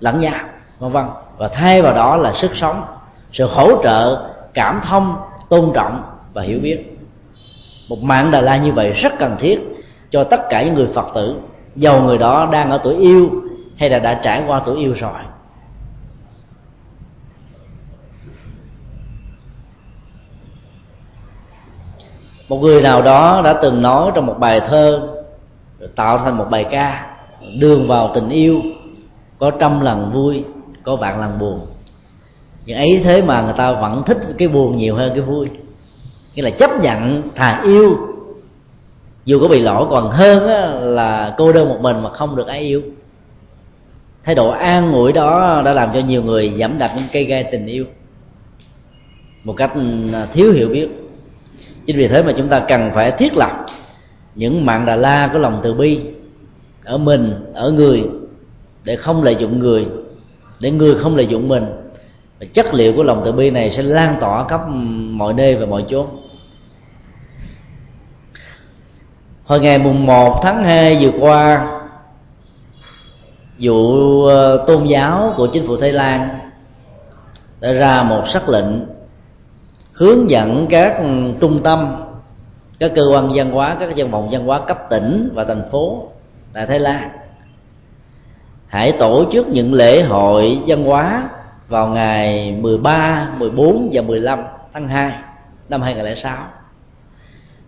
lẫn 0.00 0.20
nhau, 0.20 0.40
vân 0.78 0.92
vân. 0.92 1.04
Và 1.38 1.48
thay 1.48 1.82
vào 1.82 1.94
đó 1.94 2.16
là 2.16 2.32
sức 2.32 2.50
sống, 2.54 2.82
sự 3.32 3.46
hỗ 3.46 3.82
trợ 3.82 4.18
cảm 4.56 4.80
thông, 4.84 5.16
tôn 5.48 5.72
trọng 5.74 6.02
và 6.32 6.42
hiểu 6.42 6.58
biết. 6.62 6.98
Một 7.88 8.02
mạng 8.02 8.30
đà 8.30 8.40
la 8.40 8.56
như 8.56 8.72
vậy 8.72 8.92
rất 8.92 9.12
cần 9.18 9.36
thiết 9.38 9.60
cho 10.10 10.24
tất 10.24 10.40
cả 10.50 10.64
những 10.64 10.74
người 10.74 10.88
phật 10.94 11.06
tử 11.14 11.36
dầu 11.74 12.02
người 12.02 12.18
đó 12.18 12.48
đang 12.52 12.70
ở 12.70 12.80
tuổi 12.82 12.96
yêu 12.96 13.30
hay 13.76 13.90
là 13.90 13.98
đã 13.98 14.20
trải 14.24 14.44
qua 14.46 14.62
tuổi 14.66 14.78
yêu 14.78 14.94
rồi. 14.94 15.20
Một 22.48 22.56
người 22.56 22.82
nào 22.82 23.02
đó 23.02 23.42
đã 23.44 23.52
từng 23.62 23.82
nói 23.82 24.12
trong 24.14 24.26
một 24.26 24.36
bài 24.38 24.60
thơ 24.60 25.08
tạo 25.96 26.18
thành 26.18 26.36
một 26.36 26.46
bài 26.50 26.66
ca, 26.70 27.16
đường 27.58 27.88
vào 27.88 28.10
tình 28.14 28.28
yêu, 28.28 28.62
có 29.38 29.50
trăm 29.50 29.80
lần 29.80 30.10
vui, 30.14 30.44
có 30.82 30.96
vạn 30.96 31.20
lần 31.20 31.38
buồn 31.38 31.66
nhưng 32.66 32.76
ấy 32.76 33.00
thế 33.04 33.22
mà 33.22 33.42
người 33.42 33.54
ta 33.56 33.72
vẫn 33.72 34.02
thích 34.06 34.18
cái 34.38 34.48
buồn 34.48 34.76
nhiều 34.76 34.94
hơn 34.94 35.12
cái 35.14 35.20
vui. 35.20 35.48
Nghĩa 36.34 36.42
là 36.42 36.50
chấp 36.50 36.80
nhận 36.80 37.22
thà 37.34 37.62
yêu. 37.64 37.96
Dù 39.24 39.40
có 39.40 39.48
bị 39.48 39.60
lỗi 39.60 39.86
còn 39.90 40.10
hơn 40.10 40.46
á, 40.48 40.68
là 40.80 41.34
cô 41.36 41.52
đơn 41.52 41.68
một 41.68 41.78
mình 41.80 42.02
mà 42.02 42.10
không 42.10 42.36
được 42.36 42.46
ai 42.46 42.60
yêu. 42.60 42.82
Thái 44.24 44.34
độ 44.34 44.48
an 44.48 44.92
ủi 44.92 45.12
đó 45.12 45.62
đã 45.64 45.72
làm 45.72 45.90
cho 45.94 46.00
nhiều 46.00 46.22
người 46.22 46.52
giảm 46.58 46.78
đặt 46.78 46.92
những 46.96 47.06
cây 47.12 47.24
gai 47.24 47.44
tình 47.44 47.66
yêu. 47.66 47.84
Một 49.44 49.54
cách 49.56 49.72
à, 50.12 50.26
thiếu 50.32 50.52
hiểu 50.52 50.68
biết. 50.68 50.88
Chính 51.86 51.96
vì 51.96 52.08
thế 52.08 52.22
mà 52.22 52.32
chúng 52.36 52.48
ta 52.48 52.60
cần 52.60 52.90
phải 52.94 53.12
thiết 53.12 53.34
lập 53.34 53.66
những 54.34 54.66
mạng 54.66 54.86
đà 54.86 54.96
la 54.96 55.30
của 55.32 55.38
lòng 55.38 55.60
từ 55.62 55.74
bi 55.74 56.00
ở 56.84 56.98
mình 56.98 57.34
ở 57.54 57.70
người 57.70 58.04
để 58.84 58.96
không 58.96 59.22
lợi 59.22 59.36
dụng 59.38 59.58
người 59.58 59.86
để 60.60 60.70
người 60.70 60.94
không 60.94 61.16
lợi 61.16 61.26
dụng 61.26 61.48
mình 61.48 61.64
và 62.40 62.46
chất 62.54 62.74
liệu 62.74 62.92
của 62.96 63.02
lòng 63.02 63.22
từ 63.24 63.32
bi 63.32 63.50
này 63.50 63.70
sẽ 63.70 63.82
lan 63.82 64.16
tỏa 64.20 64.48
khắp 64.48 64.60
mọi 65.10 65.34
nơi 65.34 65.56
và 65.56 65.66
mọi 65.66 65.84
chốn. 65.88 66.06
Hồi 69.44 69.60
ngày 69.60 69.78
mùng 69.78 70.06
1 70.06 70.40
tháng 70.42 70.64
2 70.64 70.98
vừa 71.00 71.18
qua, 71.20 71.68
vụ 73.58 74.22
ờ, 74.24 74.64
tôn 74.66 74.84
giáo 74.84 75.34
của 75.36 75.46
chính 75.46 75.66
phủ 75.66 75.76
Thái 75.76 75.92
Lan 75.92 76.38
đã 77.60 77.72
ra 77.72 78.02
một 78.02 78.22
sắc 78.32 78.48
lệnh 78.48 78.86
hướng 79.92 80.30
dẫn 80.30 80.66
các 80.70 81.02
trung 81.40 81.62
tâm, 81.62 81.96
các 82.78 82.92
cơ 82.94 83.02
quan 83.12 83.28
văn 83.34 83.50
hóa, 83.50 83.76
các 83.80 83.96
dân 83.96 84.10
phòng 84.10 84.28
văn 84.30 84.46
hóa 84.46 84.60
cấp 84.66 84.78
tỉnh 84.90 85.30
và 85.34 85.44
thành 85.44 85.62
phố 85.70 86.08
tại 86.52 86.66
Thái 86.66 86.80
Lan 86.80 87.10
hãy 88.66 88.92
tổ 88.92 89.24
chức 89.32 89.48
những 89.48 89.74
lễ 89.74 90.02
hội 90.02 90.62
văn 90.66 90.84
hóa 90.84 91.28
vào 91.68 91.88
ngày 91.88 92.52
13, 92.60 93.28
14 93.38 93.90
và 93.92 94.02
15 94.02 94.38
tháng 94.72 94.88
2 94.88 95.12
năm 95.68 95.82
2006 95.82 96.36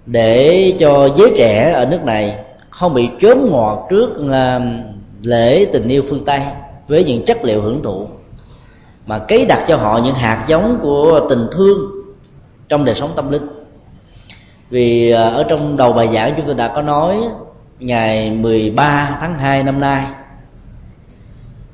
để 0.06 0.74
cho 0.80 1.08
giới 1.16 1.32
trẻ 1.36 1.72
ở 1.74 1.86
nước 1.86 2.04
này 2.04 2.38
không 2.70 2.94
bị 2.94 3.08
chớm 3.20 3.50
ngọt 3.50 3.86
trước 3.90 4.10
à, 4.32 4.60
lễ 5.22 5.66
tình 5.72 5.88
yêu 5.88 6.02
phương 6.10 6.24
Tây 6.24 6.40
với 6.88 7.04
những 7.04 7.24
chất 7.26 7.44
liệu 7.44 7.62
hưởng 7.62 7.82
thụ 7.82 8.08
mà 9.06 9.18
cấy 9.18 9.46
đặt 9.46 9.64
cho 9.68 9.76
họ 9.76 10.00
những 10.04 10.14
hạt 10.14 10.44
giống 10.48 10.78
của 10.82 11.26
tình 11.30 11.46
thương 11.52 11.78
trong 12.68 12.84
đời 12.84 12.94
sống 13.00 13.12
tâm 13.16 13.30
linh. 13.30 13.46
Vì 14.70 15.10
à, 15.10 15.22
ở 15.22 15.44
trong 15.48 15.76
đầu 15.76 15.92
bài 15.92 16.08
giảng 16.14 16.34
chúng 16.36 16.46
tôi 16.46 16.54
đã 16.54 16.68
có 16.74 16.82
nói 16.82 17.16
ngày 17.78 18.30
13 18.30 19.18
tháng 19.20 19.38
2 19.38 19.62
năm 19.62 19.80
nay 19.80 20.06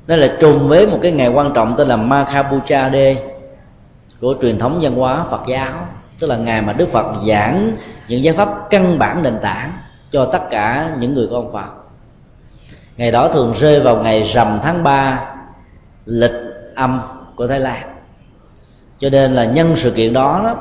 nó 0.07 0.15
là 0.15 0.27
trùng 0.39 0.67
với 0.69 0.87
một 0.87 0.99
cái 1.01 1.11
ngày 1.11 1.27
quan 1.27 1.53
trọng 1.53 1.75
tên 1.77 1.87
là 1.87 1.95
Makhabucha 1.95 2.89
D 2.89 2.95
của 4.21 4.35
truyền 4.41 4.57
thống 4.57 4.79
văn 4.81 4.95
hóa 4.95 5.25
Phật 5.31 5.41
giáo. 5.47 5.73
Tức 6.19 6.27
là 6.27 6.37
ngày 6.37 6.61
mà 6.61 6.73
Đức 6.73 6.89
Phật 6.91 7.05
giảng 7.27 7.71
những 8.07 8.23
giải 8.23 8.35
pháp 8.35 8.49
căn 8.69 8.99
bản 8.99 9.23
nền 9.23 9.39
tảng 9.41 9.73
cho 10.11 10.25
tất 10.25 10.41
cả 10.49 10.95
những 10.99 11.13
người 11.13 11.27
con 11.31 11.53
Phật. 11.53 11.69
Ngày 12.97 13.11
đó 13.11 13.27
thường 13.27 13.53
rơi 13.59 13.79
vào 13.79 13.97
ngày 13.97 14.31
rằm 14.33 14.59
tháng 14.63 14.83
3 14.83 15.25
lịch 16.05 16.35
âm 16.75 17.01
của 17.35 17.47
Thái 17.47 17.59
Lan. 17.59 17.95
Cho 18.99 19.09
nên 19.09 19.33
là 19.33 19.45
nhân 19.45 19.75
sự 19.77 19.91
kiện 19.91 20.13
đó, 20.13 20.41
đó 20.43 20.55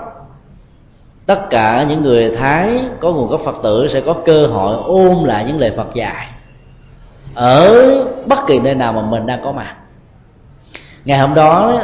tất 1.27 1.51
cả 1.51 1.87
những 1.89 2.03
người 2.03 2.37
Thái 2.37 2.81
có 3.01 3.13
nguồn 3.13 3.29
gốc 3.29 3.41
Phật 3.45 3.57
tử 3.63 3.89
sẽ 3.89 4.01
có 4.01 4.15
cơ 4.25 4.47
hội 4.47 4.77
ôm 4.87 5.25
lại 5.25 5.45
những 5.45 5.59
lời 5.59 5.73
Phật 5.77 5.95
dạy 5.95 6.27
ở 7.35 7.85
bất 8.27 8.39
kỳ 8.47 8.59
nơi 8.59 8.75
nào 8.75 8.93
mà 8.93 9.03
mình 9.03 9.27
đang 9.27 9.41
có 9.45 9.53
mặt. 9.53 9.77
Ngày 11.05 11.19
hôm 11.19 11.35
đó, 11.35 11.81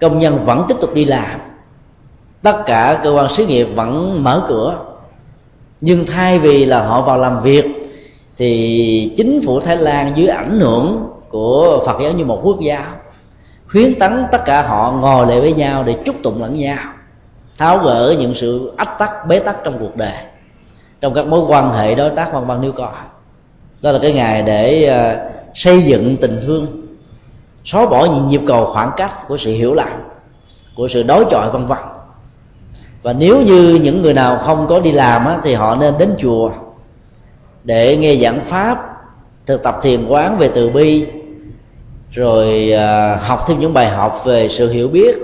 công 0.00 0.18
nhân 0.18 0.44
vẫn 0.44 0.64
tiếp 0.68 0.74
tục 0.80 0.94
đi 0.94 1.04
làm. 1.04 1.40
Tất 2.42 2.62
cả 2.66 3.00
cơ 3.02 3.12
quan 3.12 3.34
xí 3.36 3.46
nghiệp 3.46 3.64
vẫn 3.64 4.24
mở 4.24 4.44
cửa. 4.48 4.78
Nhưng 5.80 6.06
thay 6.06 6.38
vì 6.38 6.64
là 6.64 6.82
họ 6.82 7.02
vào 7.02 7.18
làm 7.18 7.42
việc, 7.42 7.64
thì 8.36 9.14
chính 9.16 9.40
phủ 9.46 9.60
thái 9.60 9.76
lan 9.76 10.12
dưới 10.16 10.26
ảnh 10.26 10.60
hưởng 10.60 11.10
của 11.28 11.82
phật 11.86 11.96
giáo 12.02 12.12
như 12.12 12.24
một 12.24 12.40
quốc 12.42 12.60
gia, 12.60 12.94
khuyến 13.72 13.98
tấn 13.98 14.24
tất 14.32 14.42
cả 14.44 14.62
họ 14.62 14.92
ngồi 14.92 15.26
lại 15.26 15.40
với 15.40 15.52
nhau 15.52 15.82
để 15.84 15.96
chúc 16.04 16.16
tụng 16.22 16.42
lẫn 16.42 16.54
nhau, 16.54 16.78
tháo 17.58 17.78
gỡ 17.78 18.14
những 18.18 18.34
sự 18.34 18.72
ách 18.76 18.98
tắc, 18.98 19.26
bế 19.26 19.38
tắc 19.38 19.56
trong 19.64 19.78
cuộc 19.78 19.96
đời, 19.96 20.14
trong 21.00 21.14
các 21.14 21.26
mối 21.26 21.40
quan 21.48 21.72
hệ 21.72 21.94
đối 21.94 22.10
tác 22.10 22.32
văn 22.32 22.46
văn 22.46 22.60
nêu 22.60 22.72
có 22.72 22.92
đó 23.82 23.92
là 23.92 23.98
cái 24.02 24.12
ngày 24.12 24.42
để 24.42 24.84
ờ, 24.84 25.30
xây 25.54 25.82
dựng 25.82 26.16
tình 26.16 26.40
thương. 26.46 26.66
Xóa 27.64 27.86
bỏ 27.86 28.04
những 28.04 28.28
nhịp 28.28 28.40
cầu 28.46 28.70
khoảng 28.72 28.90
cách 28.96 29.12
của 29.28 29.36
sự 29.36 29.52
hiểu 29.52 29.74
lầm 29.74 29.88
của 30.76 30.88
sự 30.88 31.02
đối 31.02 31.24
chọi 31.30 31.50
vân 31.50 31.66
vân. 31.66 31.78
Và 33.02 33.12
nếu 33.12 33.42
như 33.42 33.80
những 33.82 34.02
người 34.02 34.14
nào 34.14 34.38
không 34.46 34.66
có 34.66 34.80
đi 34.80 34.92
làm 34.92 35.26
á, 35.26 35.38
thì 35.44 35.54
họ 35.54 35.76
nên 35.76 35.94
đến 35.98 36.14
chùa 36.18 36.50
để 37.64 37.96
nghe 37.96 38.16
giảng 38.22 38.40
pháp 38.40 38.78
thực 39.46 39.62
tập 39.62 39.78
thiền 39.82 40.06
quán 40.06 40.38
về 40.38 40.50
từ 40.54 40.70
bi 40.70 41.06
rồi 42.10 42.70
ờ, 42.70 43.16
học 43.16 43.44
thêm 43.48 43.60
những 43.60 43.74
bài 43.74 43.88
học 43.88 44.22
về 44.24 44.48
sự 44.48 44.70
hiểu 44.70 44.88
biết 44.88 45.16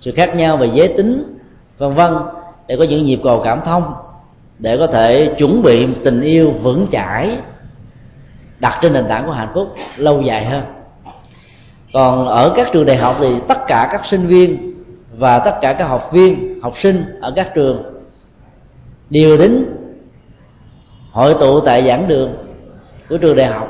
sự 0.00 0.12
khác 0.16 0.36
nhau 0.36 0.56
về 0.56 0.70
giới 0.74 0.88
tính 0.88 1.36
vân 1.78 1.94
vân 1.94 2.14
để 2.68 2.76
có 2.76 2.84
những 2.84 3.04
nhịp 3.04 3.20
cầu 3.24 3.40
cảm 3.44 3.60
thông 3.64 3.94
để 4.58 4.76
có 4.76 4.86
thể 4.86 5.34
chuẩn 5.38 5.62
bị 5.62 5.86
tình 6.04 6.20
yêu 6.20 6.50
vững 6.62 6.86
chãi 6.92 7.38
đặt 8.60 8.78
trên 8.82 8.92
nền 8.92 9.04
tảng 9.08 9.26
của 9.26 9.32
hạnh 9.32 9.50
phúc 9.54 9.74
lâu 9.96 10.22
dài 10.22 10.44
hơn. 10.44 10.62
Còn 11.92 12.28
ở 12.28 12.52
các 12.56 12.68
trường 12.72 12.86
đại 12.86 12.96
học 12.96 13.16
thì 13.20 13.34
tất 13.48 13.58
cả 13.66 13.88
các 13.92 14.06
sinh 14.06 14.26
viên 14.26 14.72
và 15.18 15.38
tất 15.38 15.54
cả 15.60 15.72
các 15.72 15.84
học 15.84 16.10
viên, 16.12 16.60
học 16.62 16.74
sinh 16.78 17.04
ở 17.20 17.32
các 17.36 17.54
trường 17.54 17.82
đều 19.10 19.36
đến 19.36 19.64
hội 21.10 21.34
tụ 21.40 21.60
tại 21.60 21.86
giảng 21.86 22.08
đường 22.08 22.32
của 23.08 23.18
trường 23.18 23.36
đại 23.36 23.46
học 23.46 23.68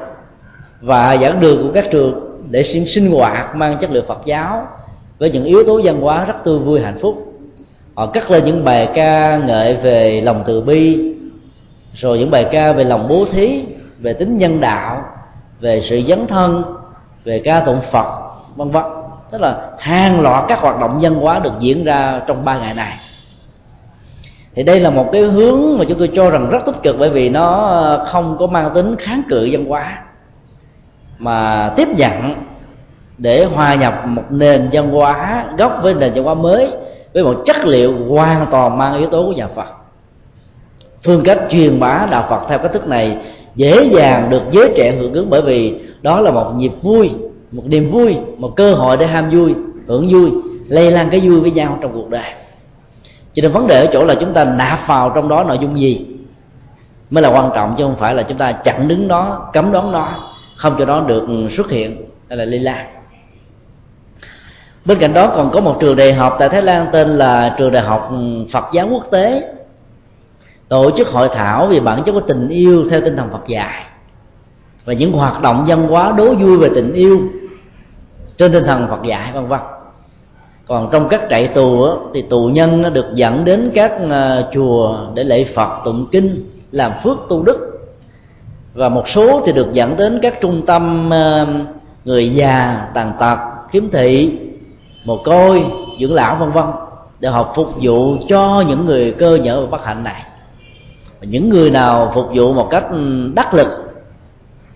và 0.81 1.17
giảng 1.17 1.41
đường 1.41 1.63
của 1.63 1.73
các 1.75 1.87
trường 1.91 2.41
để 2.51 2.63
sinh 2.63 2.87
sinh 2.87 3.11
hoạt, 3.11 3.57
mang 3.57 3.79
chất 3.81 3.91
lượng 3.91 4.05
Phật 4.09 4.21
giáo 4.25 4.67
với 5.19 5.31
những 5.31 5.45
yếu 5.45 5.65
tố 5.67 5.81
văn 5.85 6.01
hóa 6.01 6.25
rất 6.25 6.45
tươi 6.45 6.59
vui 6.59 6.81
hạnh 6.81 6.99
phúc. 7.01 7.33
Họ 7.95 8.07
cắt 8.07 8.31
lên 8.31 8.45
những 8.45 8.65
bài 8.65 8.89
ca 8.95 9.37
ngợi 9.37 9.77
về 9.77 10.21
lòng 10.21 10.43
từ 10.47 10.61
bi, 10.61 11.15
rồi 11.95 12.19
những 12.19 12.31
bài 12.31 12.47
ca 12.53 12.73
về 12.73 12.85
lòng 12.85 13.09
bố 13.09 13.25
thí 13.33 13.65
về 13.99 14.13
tính 14.13 14.39
nhân 14.39 14.61
đạo, 14.61 15.05
về 15.61 15.81
sự 15.89 16.03
dấn 16.09 16.27
thân, 16.27 16.63
về 17.25 17.41
ca 17.45 17.61
tụng 17.61 17.81
phật, 17.93 18.07
vân 18.57 18.71
vân. 18.71 18.85
Tức 19.31 19.41
là 19.41 19.71
hàng 19.79 20.21
loạt 20.21 20.45
các 20.49 20.61
hoạt 20.61 20.81
động 20.81 20.99
văn 21.03 21.15
hóa 21.15 21.39
được 21.39 21.53
diễn 21.59 21.85
ra 21.85 22.21
trong 22.27 22.45
ba 22.45 22.59
ngày 22.59 22.75
này. 22.75 22.99
Thì 24.55 24.63
đây 24.63 24.81
là 24.81 24.91
một 24.91 25.09
cái 25.13 25.23
hướng 25.23 25.79
mà 25.79 25.85
chúng 25.89 25.99
tôi 25.99 26.11
cho 26.15 26.31
rằng 26.31 26.51
rất 26.51 26.59
tích 26.67 26.83
cực 26.83 26.97
bởi 26.99 27.11
vì 27.11 27.29
nó 27.29 27.71
không 28.07 28.37
có 28.39 28.47
mang 28.47 28.75
tính 28.75 28.97
kháng 28.99 29.23
cự 29.29 29.49
văn 29.53 29.65
hóa, 29.65 30.03
mà 31.19 31.71
tiếp 31.77 31.89
nhận 31.97 32.35
để 33.19 33.45
hòa 33.45 33.75
nhập 33.75 34.03
một 34.07 34.23
nền 34.31 34.69
văn 34.73 34.91
hóa 34.91 35.45
gốc 35.59 35.79
với 35.83 35.95
nền 35.95 36.13
văn 36.15 36.25
hóa 36.25 36.35
mới 36.35 36.73
với 37.15 37.25
một 37.25 37.43
chất 37.45 37.57
liệu 37.65 38.07
hoàn 38.09 38.47
toàn 38.51 38.79
mang 38.79 38.99
yếu 38.99 39.07
tố 39.07 39.23
của 39.23 39.33
nhà 39.33 39.49
Phật. 39.55 39.67
Phương 41.05 41.23
cách 41.25 41.39
truyền 41.49 41.81
bá 41.81 42.07
đạo 42.11 42.27
Phật 42.31 42.47
theo 42.49 42.59
cách 42.59 42.73
thức 42.73 42.89
này 42.89 43.17
dễ 43.57 43.85
dàng 43.85 44.31
được 44.31 44.43
giới 44.51 44.73
trẻ 44.77 44.95
hưởng 44.99 45.13
ứng 45.13 45.31
bởi 45.31 45.43
vì 45.43 45.75
đó 46.03 46.21
là 46.21 46.31
một 46.31 46.53
nhịp 46.57 46.73
vui, 46.83 47.11
một 47.53 47.63
niềm 47.67 47.91
vui, 47.91 48.17
một 48.39 48.57
cơ 48.57 48.75
hội 48.75 48.97
để 48.97 49.07
ham 49.07 49.31
vui 49.31 49.55
hưởng 49.87 50.09
vui, 50.09 50.31
lây 50.69 50.91
lan 50.91 51.11
cái 51.11 51.21
vui 51.21 51.41
với 51.41 51.51
nhau 51.51 51.79
trong 51.83 51.93
cuộc 51.93 52.11
đời. 52.11 52.33
Cho 53.35 53.43
nên 53.43 53.53
vấn 53.53 53.67
đề 53.67 53.81
ở 53.81 53.87
chỗ 53.93 54.05
là 54.05 54.15
chúng 54.15 54.33
ta 54.33 54.45
nạp 54.45 54.79
vào 54.89 55.13
trong 55.15 55.29
đó 55.29 55.45
nội 55.45 55.59
dung 55.61 55.81
gì 55.81 56.07
mới 57.11 57.23
là 57.23 57.29
quan 57.29 57.51
trọng, 57.55 57.75
chứ 57.79 57.85
không 57.85 57.97
phải 57.97 58.15
là 58.15 58.23
chúng 58.23 58.39
ta 58.39 58.53
chặn 58.53 58.89
đứng 58.89 59.09
nó, 59.09 59.51
cấm 59.53 59.73
đón 59.73 59.93
nó, 59.93 60.09
không 60.57 60.77
cho 60.79 60.85
nó 60.85 61.01
được 61.01 61.25
xuất 61.57 61.71
hiện 61.71 62.03
hay 62.29 62.39
là 62.39 62.45
lây 62.45 62.61
lan. 62.61 62.87
Bên 64.85 64.99
cạnh 64.99 65.15
đó 65.15 65.33
còn 65.35 65.51
có 65.51 65.61
một 65.61 65.77
trường 65.81 65.97
đại 65.97 66.13
học 66.13 66.37
tại 66.39 66.49
thái 66.49 66.63
lan 66.63 66.87
tên 66.93 67.09
là 67.09 67.55
trường 67.59 67.73
đại 67.73 67.83
học 67.83 68.13
phật 68.53 68.65
giáo 68.73 68.89
quốc 68.91 69.07
tế 69.11 69.43
tổ 70.69 70.91
chức 70.97 71.09
hội 71.09 71.29
thảo 71.35 71.67
về 71.67 71.81
bản 71.81 72.03
chất 72.05 72.13
của 72.13 72.21
tình 72.21 72.49
yêu 72.49 72.85
theo 72.91 73.01
tinh 73.01 73.17
thần 73.17 73.29
phật 73.33 73.47
dạy. 73.47 73.85
Và 74.85 74.93
những 74.93 75.13
hoạt 75.13 75.43
động 75.43 75.65
văn 75.69 75.89
hóa 75.89 76.13
đố 76.17 76.35
vui 76.35 76.57
về 76.57 76.71
tình 76.75 76.93
yêu 76.93 77.21
trên 78.39 78.53
tinh 78.53 78.65
thần 78.65 78.87
phật 78.89 79.03
dạy, 79.03 79.33
vân 79.33 79.47
vân. 79.47 79.61
Còn 80.67 80.89
trong 80.93 81.09
các 81.09 81.23
trại 81.31 81.49
tù 81.49 81.89
thì 82.15 82.23
tù 82.23 82.47
nhân 82.47 82.93
được 82.93 83.07
dẫn 83.15 83.45
đến 83.45 83.71
các 83.75 83.93
à, 84.11 84.43
chùa 84.55 84.99
để 85.15 85.25
lễ 85.25 85.45
phật, 85.55 85.69
tụng 85.85 86.07
kinh, 86.13 86.51
làm 86.71 86.93
phước 87.05 87.17
tu 87.29 87.43
đức. 87.43 87.91
Và 88.75 88.89
một 88.89 89.09
số 89.09 89.43
thì 89.47 89.53
được 89.53 89.73
dẫn 89.73 89.97
đến 89.97 90.19
các 90.23 90.41
trung 90.41 90.67
tâm 90.67 91.13
à, 91.13 91.47
người 92.05 92.35
già, 92.35 92.87
tàn 92.95 93.13
tật, 93.21 93.39
khiếm 93.71 93.91
thị, 93.91 94.39
mồ 95.05 95.17
côi, 95.17 95.65
dưỡng 96.01 96.15
lão, 96.15 96.37
vân 96.37 96.51
vân, 96.51 96.65
để 97.21 97.29
họ 97.29 97.53
phục 97.57 97.69
vụ 97.83 98.17
cho 98.29 98.65
những 98.69 98.87
người 98.87 99.13
cơ 99.19 99.39
nhở 99.43 99.61
và 99.61 99.67
bất 99.67 99.85
hạnh 99.85 100.05
này 100.05 100.23
những 101.21 101.49
người 101.49 101.71
nào 101.71 102.13
phục 102.15 102.27
vụ 102.35 102.53
một 102.53 102.69
cách 102.71 102.85
đắc 103.35 103.55
lực 103.55 103.69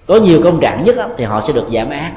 có 0.06 0.16
nhiều 0.16 0.40
công 0.44 0.60
trạng 0.60 0.84
nhất 0.84 0.96
đó, 0.96 1.06
thì 1.16 1.24
họ 1.24 1.42
sẽ 1.46 1.52
được 1.52 1.66
giảm 1.74 1.90
án. 1.90 2.14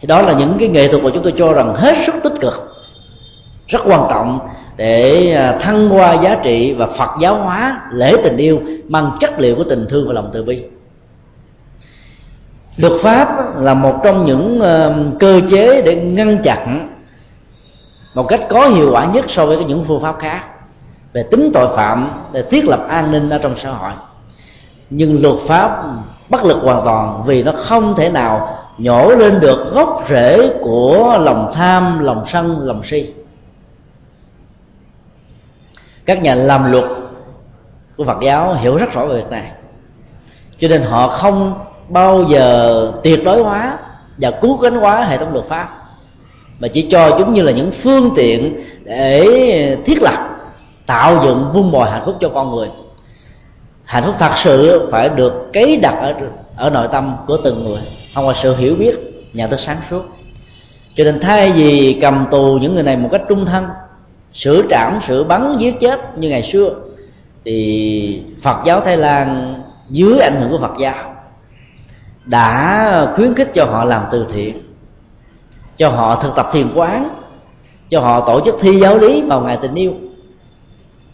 Thì 0.00 0.06
đó 0.06 0.22
là 0.22 0.32
những 0.32 0.56
cái 0.58 0.68
nghệ 0.68 0.88
thuật 0.88 1.04
mà 1.04 1.10
chúng 1.14 1.22
tôi 1.22 1.34
cho 1.38 1.52
rằng 1.52 1.74
hết 1.74 1.94
sức 2.06 2.14
tích 2.22 2.40
cực 2.40 2.54
rất 3.66 3.80
quan 3.86 4.06
trọng 4.10 4.38
để 4.76 5.30
à, 5.32 5.58
thăng 5.60 5.88
hoa 5.88 6.12
giá 6.12 6.36
trị 6.42 6.74
và 6.74 6.86
phật 6.86 7.10
giáo 7.20 7.40
hóa 7.40 7.82
lễ 7.92 8.14
tình 8.24 8.36
yêu 8.36 8.60
mang 8.88 9.16
chất 9.20 9.40
liệu 9.40 9.56
của 9.56 9.64
tình 9.64 9.86
thương 9.88 10.08
và 10.08 10.12
lòng 10.12 10.30
từ 10.32 10.42
bi. 10.42 10.64
Luật 12.76 12.92
pháp 13.02 13.58
là 13.60 13.74
một 13.74 14.00
trong 14.04 14.26
những 14.26 14.60
à, 14.60 14.94
cơ 15.20 15.40
chế 15.50 15.82
để 15.82 15.96
ngăn 15.96 16.42
chặn 16.42 16.88
một 18.14 18.28
cách 18.28 18.40
có 18.48 18.68
hiệu 18.68 18.90
quả 18.92 19.04
nhất 19.04 19.24
so 19.28 19.46
với 19.46 19.64
những 19.64 19.84
phương 19.88 20.02
pháp 20.02 20.16
khác 20.20 20.44
về 21.12 21.22
tính 21.22 21.50
tội 21.54 21.76
phạm, 21.76 22.10
để 22.32 22.42
thiết 22.42 22.64
lập 22.64 22.86
an 22.88 23.10
ninh 23.10 23.30
ở 23.30 23.38
trong 23.38 23.54
xã 23.62 23.70
hội. 23.70 23.92
Nhưng 24.90 25.22
luật 25.22 25.36
pháp 25.48 25.84
bất 26.28 26.44
lực 26.44 26.58
hoàn 26.62 26.84
toàn 26.84 27.22
vì 27.26 27.42
nó 27.42 27.52
không 27.64 27.94
thể 27.96 28.10
nào 28.10 28.58
nhổ 28.78 29.10
lên 29.10 29.40
được 29.40 29.72
gốc 29.74 30.04
rễ 30.08 30.50
của 30.60 31.18
lòng 31.20 31.52
tham, 31.54 31.98
lòng 31.98 32.24
sân, 32.32 32.58
lòng 32.60 32.82
si. 32.84 33.14
Các 36.04 36.22
nhà 36.22 36.34
làm 36.34 36.72
luật 36.72 36.84
của 37.96 38.04
phật 38.04 38.18
giáo 38.22 38.54
hiểu 38.54 38.76
rất 38.76 38.92
rõ 38.92 39.06
về 39.06 39.14
việc 39.16 39.30
này. 39.30 39.50
Cho 40.58 40.68
nên 40.68 40.82
họ 40.82 41.08
không 41.08 41.54
bao 41.88 42.22
giờ 42.22 42.92
tuyệt 43.02 43.24
đối 43.24 43.42
hóa 43.42 43.78
và 44.18 44.30
cứu 44.30 44.58
cánh 44.58 44.74
hóa 44.74 45.04
hệ 45.04 45.18
thống 45.18 45.32
luật 45.32 45.44
pháp, 45.48 45.68
mà 46.60 46.68
chỉ 46.68 46.88
cho 46.90 47.16
chúng 47.18 47.32
như 47.32 47.42
là 47.42 47.52
những 47.52 47.72
phương 47.82 48.10
tiện 48.16 48.62
để 48.84 49.76
thiết 49.84 50.02
lập 50.02 50.31
tạo 50.92 51.20
dựng 51.24 51.50
vun 51.52 51.70
bồi 51.70 51.90
hạnh 51.90 52.02
phúc 52.04 52.16
cho 52.20 52.28
con 52.28 52.56
người. 52.56 52.68
Hạnh 53.84 54.04
phúc 54.06 54.14
thật 54.18 54.32
sự 54.44 54.88
phải 54.90 55.08
được 55.08 55.32
cấy 55.52 55.76
đặt 55.76 55.94
ở 56.00 56.14
ở 56.56 56.70
nội 56.70 56.88
tâm 56.92 57.16
của 57.26 57.36
từng 57.44 57.64
người, 57.64 57.80
thông 58.14 58.26
qua 58.26 58.34
sự 58.42 58.56
hiểu 58.56 58.74
biết, 58.74 58.94
nhận 59.32 59.50
thức 59.50 59.60
sáng 59.66 59.80
suốt. 59.90 60.02
Cho 60.96 61.04
nên 61.04 61.20
thay 61.20 61.52
vì 61.52 61.98
cầm 62.02 62.26
tù 62.30 62.58
những 62.62 62.74
người 62.74 62.82
này 62.82 62.96
một 62.96 63.08
cách 63.12 63.20
trung 63.28 63.46
thân 63.46 63.66
sửa 64.32 64.62
trảm 64.70 64.98
sửa 65.08 65.24
bắn, 65.24 65.56
giết 65.58 65.80
chết 65.80 66.18
như 66.18 66.28
ngày 66.28 66.50
xưa, 66.52 66.74
thì 67.44 68.22
phật 68.42 68.56
giáo 68.64 68.80
thái 68.80 68.96
lan 68.96 69.54
dưới 69.90 70.18
ảnh 70.18 70.40
hưởng 70.40 70.50
của 70.50 70.58
phật 70.58 70.74
giáo 70.78 71.14
đã 72.24 73.12
khuyến 73.16 73.34
khích 73.34 73.50
cho 73.54 73.64
họ 73.64 73.84
làm 73.84 74.04
từ 74.10 74.26
thiện, 74.32 74.62
cho 75.76 75.88
họ 75.88 76.22
thực 76.22 76.34
tập 76.36 76.48
thiền 76.52 76.72
quán, 76.74 77.08
cho 77.90 78.00
họ 78.00 78.20
tổ 78.20 78.40
chức 78.44 78.54
thi 78.60 78.80
giáo 78.80 78.98
lý 78.98 79.22
vào 79.22 79.40
ngày 79.40 79.58
tình 79.62 79.74
yêu 79.74 79.92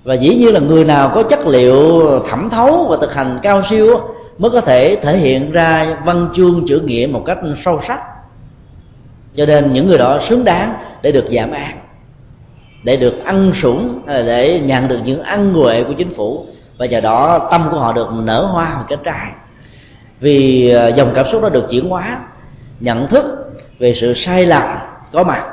và 0.09 0.15
dĩ 0.15 0.35
nhiên 0.35 0.55
là 0.55 0.61
người 0.61 0.85
nào 0.85 1.11
có 1.15 1.23
chất 1.23 1.47
liệu 1.47 2.03
thẩm 2.29 2.51
thấu 2.51 2.87
và 2.91 2.97
thực 3.01 3.15
hành 3.15 3.39
cao 3.43 3.63
siêu 3.71 4.01
mới 4.39 4.51
có 4.51 4.61
thể 4.61 4.97
thể 5.03 5.17
hiện 5.17 5.53
ra 5.53 5.97
văn 6.05 6.29
chương 6.37 6.65
chữ 6.69 6.81
nghĩa 6.85 7.09
một 7.13 7.23
cách 7.27 7.39
sâu 7.65 7.81
sắc. 7.89 8.01
Cho 9.37 9.47
nên 9.47 9.73
những 9.73 9.87
người 9.87 9.99
đó 9.99 10.21
xứng 10.29 10.45
đáng 10.45 10.75
để 11.03 11.13
được 11.13 11.25
giảm 11.33 11.51
án, 11.51 11.79
để 12.85 12.97
được 12.97 13.25
ăn 13.25 13.53
sủng 13.63 14.01
à, 14.07 14.23
để 14.23 14.61
nhận 14.61 14.89
được 14.89 14.99
những 15.05 15.23
ăn 15.23 15.53
nguệ 15.53 15.85
của 15.85 15.93
chính 15.99 16.15
phủ. 16.15 16.47
Và 16.79 16.87
nhờ 16.87 17.01
đó 17.01 17.49
tâm 17.51 17.69
của 17.71 17.79
họ 17.79 17.93
được 17.93 18.09
nở 18.23 18.43
hoa 18.45 18.75
một 18.79 18.85
cái 18.89 18.99
trái 19.05 19.33
vì 20.21 20.71
à, 20.71 20.89
dòng 20.89 21.13
cảm 21.15 21.27
xúc 21.33 21.43
đó 21.43 21.49
được 21.49 21.67
chuyển 21.71 21.89
hóa, 21.89 22.21
nhận 22.81 23.07
thức 23.07 23.25
về 23.79 23.95
sự 24.01 24.13
sai 24.17 24.47
lầm 24.47 24.63
có 25.13 25.25
mặt 25.25 25.45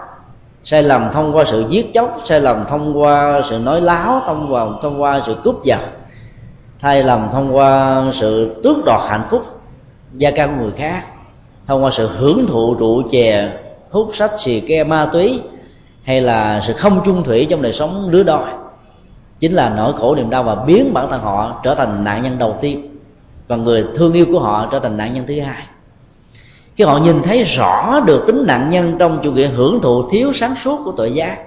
sai 0.66 0.84
lầm 0.84 1.10
thông 1.14 1.36
qua 1.36 1.44
sự 1.48 1.66
giết 1.70 1.94
chóc, 1.94 2.22
sai 2.26 2.42
lầm 2.42 2.66
thông 2.70 3.02
qua 3.02 3.42
sự 3.50 3.58
nói 3.58 3.82
láo, 3.82 4.22
thông 4.26 4.54
qua 4.54 4.66
thông 4.82 5.02
qua 5.02 5.22
sự 5.26 5.36
cướp 5.44 5.56
giật, 5.64 5.80
sai 6.82 7.04
lầm 7.04 7.30
thông 7.32 7.56
qua 7.56 8.04
sự 8.14 8.56
tước 8.64 8.78
đoạt 8.86 9.02
hạnh 9.10 9.28
phúc 9.30 9.42
gia 10.14 10.32
căn 10.32 10.62
người 10.62 10.72
khác, 10.72 11.04
thông 11.68 11.84
qua 11.84 11.92
sự 11.94 12.10
hưởng 12.18 12.48
thụ 12.48 12.76
rượu 12.80 13.04
chè, 13.12 13.50
hút 13.92 14.10
sách 14.14 14.32
xì 14.38 14.60
ke, 14.60 14.84
ma 14.84 15.10
túy, 15.12 15.42
hay 16.04 16.22
là 16.22 16.62
sự 16.68 16.74
không 16.74 17.02
chung 17.06 17.24
thủy 17.24 17.48
trong 17.50 17.62
đời 17.62 17.74
sống 17.74 18.10
lứa 18.12 18.24
đôi, 18.24 18.48
chính 19.40 19.54
là 19.54 19.70
nỗi 19.70 19.94
khổ 19.94 20.16
niềm 20.16 20.30
đau 20.30 20.44
và 20.44 20.56
biến 20.56 20.94
bản 20.94 21.08
thân 21.10 21.22
họ 21.22 21.60
trở 21.64 21.76
thành 21.76 22.04
nạn 22.04 22.24
nhân 22.24 22.40
đầu 22.40 22.56
tiên 22.62 22.98
và 23.48 23.56
người 23.56 23.86
thương 23.96 24.14
yêu 24.14 24.26
của 24.32 24.40
họ 24.40 24.68
trở 24.72 24.80
thành 24.80 24.98
nạn 24.98 25.14
nhân 25.14 25.26
thứ 25.28 25.40
hai 25.42 25.64
khi 26.76 26.84
họ 26.84 26.98
nhìn 26.98 27.22
thấy 27.22 27.44
rõ 27.44 28.00
được 28.06 28.24
tính 28.28 28.44
nạn 28.48 28.70
nhân 28.70 28.96
trong 29.00 29.20
chủ 29.24 29.32
nghĩa 29.32 29.48
hưởng 29.48 29.82
thụ 29.82 30.10
thiếu 30.10 30.32
sáng 30.34 30.56
suốt 30.64 30.82
của 30.86 30.92
tội 30.92 31.12
giác, 31.14 31.38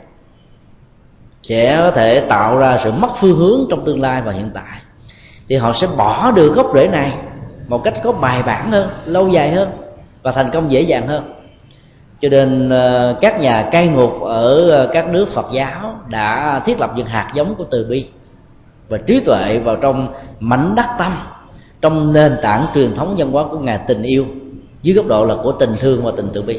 sẽ 1.43 1.77
có 1.77 1.91
thể 1.91 2.21
tạo 2.21 2.59
ra 2.59 2.79
sự 2.85 2.93
mất 2.93 3.09
phương 3.21 3.37
hướng 3.37 3.67
trong 3.71 3.85
tương 3.85 4.01
lai 4.01 4.23
và 4.23 4.33
hiện 4.33 4.51
tại. 4.55 4.81
Thì 5.49 5.57
họ 5.57 5.73
sẽ 5.73 5.87
bỏ 5.87 6.31
được 6.31 6.55
gốc 6.55 6.71
rễ 6.75 6.89
này 6.89 7.13
một 7.69 7.85
cách 7.85 7.95
có 8.03 8.13
bài 8.13 8.43
bản 8.43 8.71
hơn, 8.71 8.89
lâu 9.05 9.29
dài 9.29 9.51
hơn 9.51 9.71
và 10.23 10.33
thành 10.33 10.51
công 10.53 10.73
dễ 10.73 10.81
dàng 10.81 11.07
hơn. 11.07 11.33
Cho 12.21 12.29
nên 12.29 12.69
ờ, 12.69 13.17
các 13.21 13.41
nhà 13.41 13.69
cai 13.73 13.89
ngục 13.89 14.21
ở 14.23 14.71
ờ, 14.71 14.91
các 14.93 15.09
nước 15.09 15.29
phật 15.35 15.47
giáo 15.53 15.95
đã 16.09 16.61
thiết 16.65 16.81
lập 16.81 16.93
những 16.97 17.07
hạt 17.07 17.33
giống 17.35 17.55
của 17.55 17.65
từ 17.71 17.87
bi 17.91 18.09
và 18.89 18.99
trí 19.07 19.21
tuệ 19.21 19.59
vào 19.59 19.77
trong 19.77 20.09
mảnh 20.41 20.75
đất 20.75 20.87
tâm, 20.99 21.19
trong 21.81 22.13
nền 22.13 22.37
tảng 22.43 22.67
truyền 22.75 22.95
thống 22.95 23.15
văn 23.19 23.33
hóa 23.33 23.45
của 23.51 23.59
ngài 23.59 23.79
tình 23.89 24.03
yêu 24.03 24.27
dưới 24.83 24.97
góc 24.97 25.07
độ 25.07 25.25
là 25.25 25.35
của 25.43 25.53
tình 25.53 25.77
thương 25.81 26.05
và 26.05 26.13
tình 26.17 26.29
từ 26.33 26.43
bi. 26.43 26.59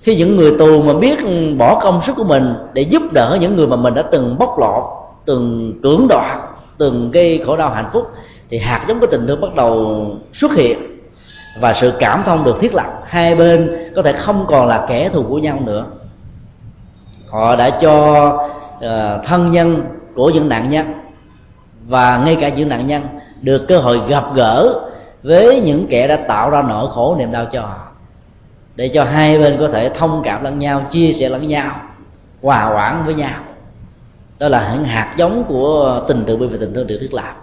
Khi 0.00 0.16
những 0.16 0.36
người 0.36 0.52
tù 0.58 0.82
mà 0.82 0.92
biết 0.92 1.18
bỏ 1.58 1.80
công 1.82 2.00
sức 2.06 2.12
của 2.16 2.24
mình 2.24 2.54
để 2.72 2.82
giúp 2.82 3.02
đỡ 3.12 3.38
những 3.40 3.56
người 3.56 3.66
mà 3.66 3.76
mình 3.76 3.94
đã 3.94 4.02
từng 4.02 4.38
bóc 4.38 4.58
lột 4.58 4.84
từng 5.24 5.72
cưỡng 5.82 6.06
đoạt 6.08 6.38
từng 6.78 7.10
gây 7.10 7.42
khổ 7.46 7.56
đau 7.56 7.70
hạnh 7.70 7.90
phúc 7.92 8.10
thì 8.48 8.58
hạt 8.58 8.84
giống 8.88 9.00
của 9.00 9.06
tình 9.06 9.26
thương 9.26 9.40
bắt 9.40 9.54
đầu 9.54 10.06
xuất 10.34 10.54
hiện. 10.54 10.78
Và 11.60 11.74
sự 11.80 11.92
cảm 11.98 12.22
thông 12.24 12.44
được 12.44 12.56
thiết 12.60 12.74
lập 12.74 13.02
hai 13.04 13.34
bên 13.34 13.70
có 13.96 14.02
thể 14.02 14.12
không 14.12 14.44
còn 14.48 14.66
là 14.66 14.84
kẻ 14.88 15.08
thù 15.08 15.24
của 15.28 15.38
nhau 15.38 15.58
nữa. 15.64 15.84
Họ 17.28 17.56
đã 17.56 17.70
cho 17.70 18.26
uh, 18.76 19.24
thân 19.26 19.52
nhân 19.52 19.82
của 20.14 20.30
những 20.30 20.48
nạn 20.48 20.70
nhân 20.70 20.92
và 21.88 22.22
ngay 22.24 22.36
cả 22.40 22.48
những 22.48 22.68
nạn 22.68 22.86
nhân 22.86 23.02
được 23.42 23.68
cơ 23.68 23.78
hội 23.78 24.00
gặp 24.08 24.24
gỡ 24.34 24.80
với 25.22 25.60
những 25.60 25.86
kẻ 25.86 26.08
đã 26.08 26.16
tạo 26.16 26.50
ra 26.50 26.62
nỗi 26.62 26.88
khổ 26.90 27.16
niềm 27.18 27.32
đau 27.32 27.46
cho 27.52 27.60
họ, 27.60 27.86
để 28.76 28.88
cho 28.88 29.04
hai 29.04 29.38
bên 29.38 29.56
có 29.60 29.68
thể 29.68 29.88
thông 29.88 30.22
cảm 30.24 30.44
lẫn 30.44 30.58
nhau, 30.58 30.82
chia 30.90 31.12
sẻ 31.12 31.28
lẫn 31.28 31.48
nhau, 31.48 31.82
hòa 32.42 32.72
quản 32.74 33.04
với 33.04 33.14
nhau. 33.14 33.40
Đó 34.38 34.48
là 34.48 34.70
những 34.74 34.84
hạt 34.84 35.14
giống 35.16 35.44
của 35.44 36.02
tình 36.08 36.24
tự 36.26 36.36
bi 36.36 36.46
và 36.46 36.56
tình 36.60 36.74
thương 36.74 36.86
được 36.86 36.98
thiết 37.00 37.14
lập. 37.14 37.34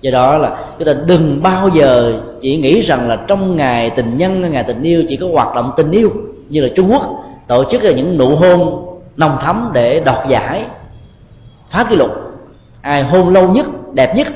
Do 0.00 0.10
đó 0.10 0.38
là 0.38 0.56
chúng 0.78 0.86
ta 0.86 0.92
đừng 1.06 1.42
bao 1.42 1.68
giờ 1.68 2.20
chỉ 2.40 2.56
nghĩ 2.56 2.80
rằng 2.80 3.08
là 3.08 3.16
trong 3.26 3.56
ngày 3.56 3.90
tình 3.90 4.16
nhân, 4.16 4.50
ngày 4.52 4.64
tình 4.64 4.82
yêu 4.82 5.04
chỉ 5.08 5.16
có 5.16 5.26
hoạt 5.32 5.54
động 5.54 5.72
tình 5.76 5.90
yêu 5.90 6.10
như 6.48 6.60
là 6.60 6.68
trung 6.76 6.92
quốc 6.92 7.24
tổ 7.46 7.64
chức 7.70 7.82
là 7.82 7.92
những 7.92 8.18
nụ 8.18 8.36
hôn 8.36 8.86
nồng 9.16 9.38
thắm 9.40 9.70
để 9.72 10.00
đoạt 10.00 10.28
giải 10.28 10.66
phá 11.70 11.84
kỷ 11.90 11.96
lục. 11.96 12.10
Ai 12.80 13.02
hôn 13.02 13.28
lâu 13.28 13.48
nhất, 13.48 13.66
đẹp 13.92 14.16
nhất, 14.16 14.28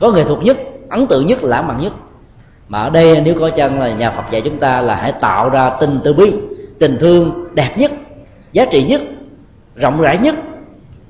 có 0.00 0.10
nghệ 0.10 0.24
thuật 0.24 0.42
nhất 0.42 0.56
ấn 0.90 1.06
tượng 1.06 1.26
nhất, 1.26 1.38
lãng 1.42 1.68
mạn 1.68 1.80
nhất. 1.80 1.92
Mà 2.68 2.82
ở 2.82 2.90
đây, 2.90 3.20
nếu 3.20 3.34
có 3.40 3.50
chân 3.50 3.80
là 3.80 3.92
nhà 3.92 4.10
Phật 4.10 4.22
dạy 4.30 4.42
chúng 4.44 4.58
ta 4.58 4.80
là 4.80 4.94
hãy 4.94 5.12
tạo 5.12 5.50
ra 5.50 5.70
tình 5.70 6.00
từ 6.04 6.12
bi, 6.12 6.32
tình 6.78 6.96
thương 7.00 7.54
đẹp 7.54 7.74
nhất, 7.78 7.90
giá 8.52 8.64
trị 8.64 8.82
nhất, 8.82 9.00
rộng 9.74 10.00
rãi 10.00 10.18
nhất, 10.18 10.34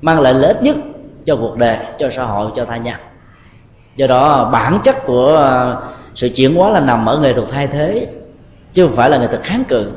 mang 0.01 0.19
lại 0.19 0.33
lợi 0.33 0.53
ích 0.53 0.63
nhất 0.63 0.75
cho 1.25 1.35
cuộc 1.35 1.57
đời, 1.57 1.77
cho 1.99 2.09
xã 2.15 2.23
hội, 2.23 2.51
cho 2.55 2.65
tha 2.65 2.77
nhân 2.77 2.95
do 3.97 4.07
đó, 4.07 4.49
bản 4.53 4.79
chất 4.83 5.05
của 5.05 5.27
ờ, 5.27 5.77
sự 6.15 6.29
chuyển 6.35 6.55
hóa 6.55 6.69
là 6.69 6.79
nằm 6.79 7.05
ở 7.05 7.19
nghệ 7.19 7.33
thuật 7.33 7.47
thay 7.51 7.67
thế, 7.67 8.07
chứ 8.73 8.85
không 8.87 8.95
phải 8.95 9.09
là 9.09 9.17
nghệ 9.17 9.27
thuật 9.27 9.41
kháng 9.43 9.63
cự. 9.63 9.91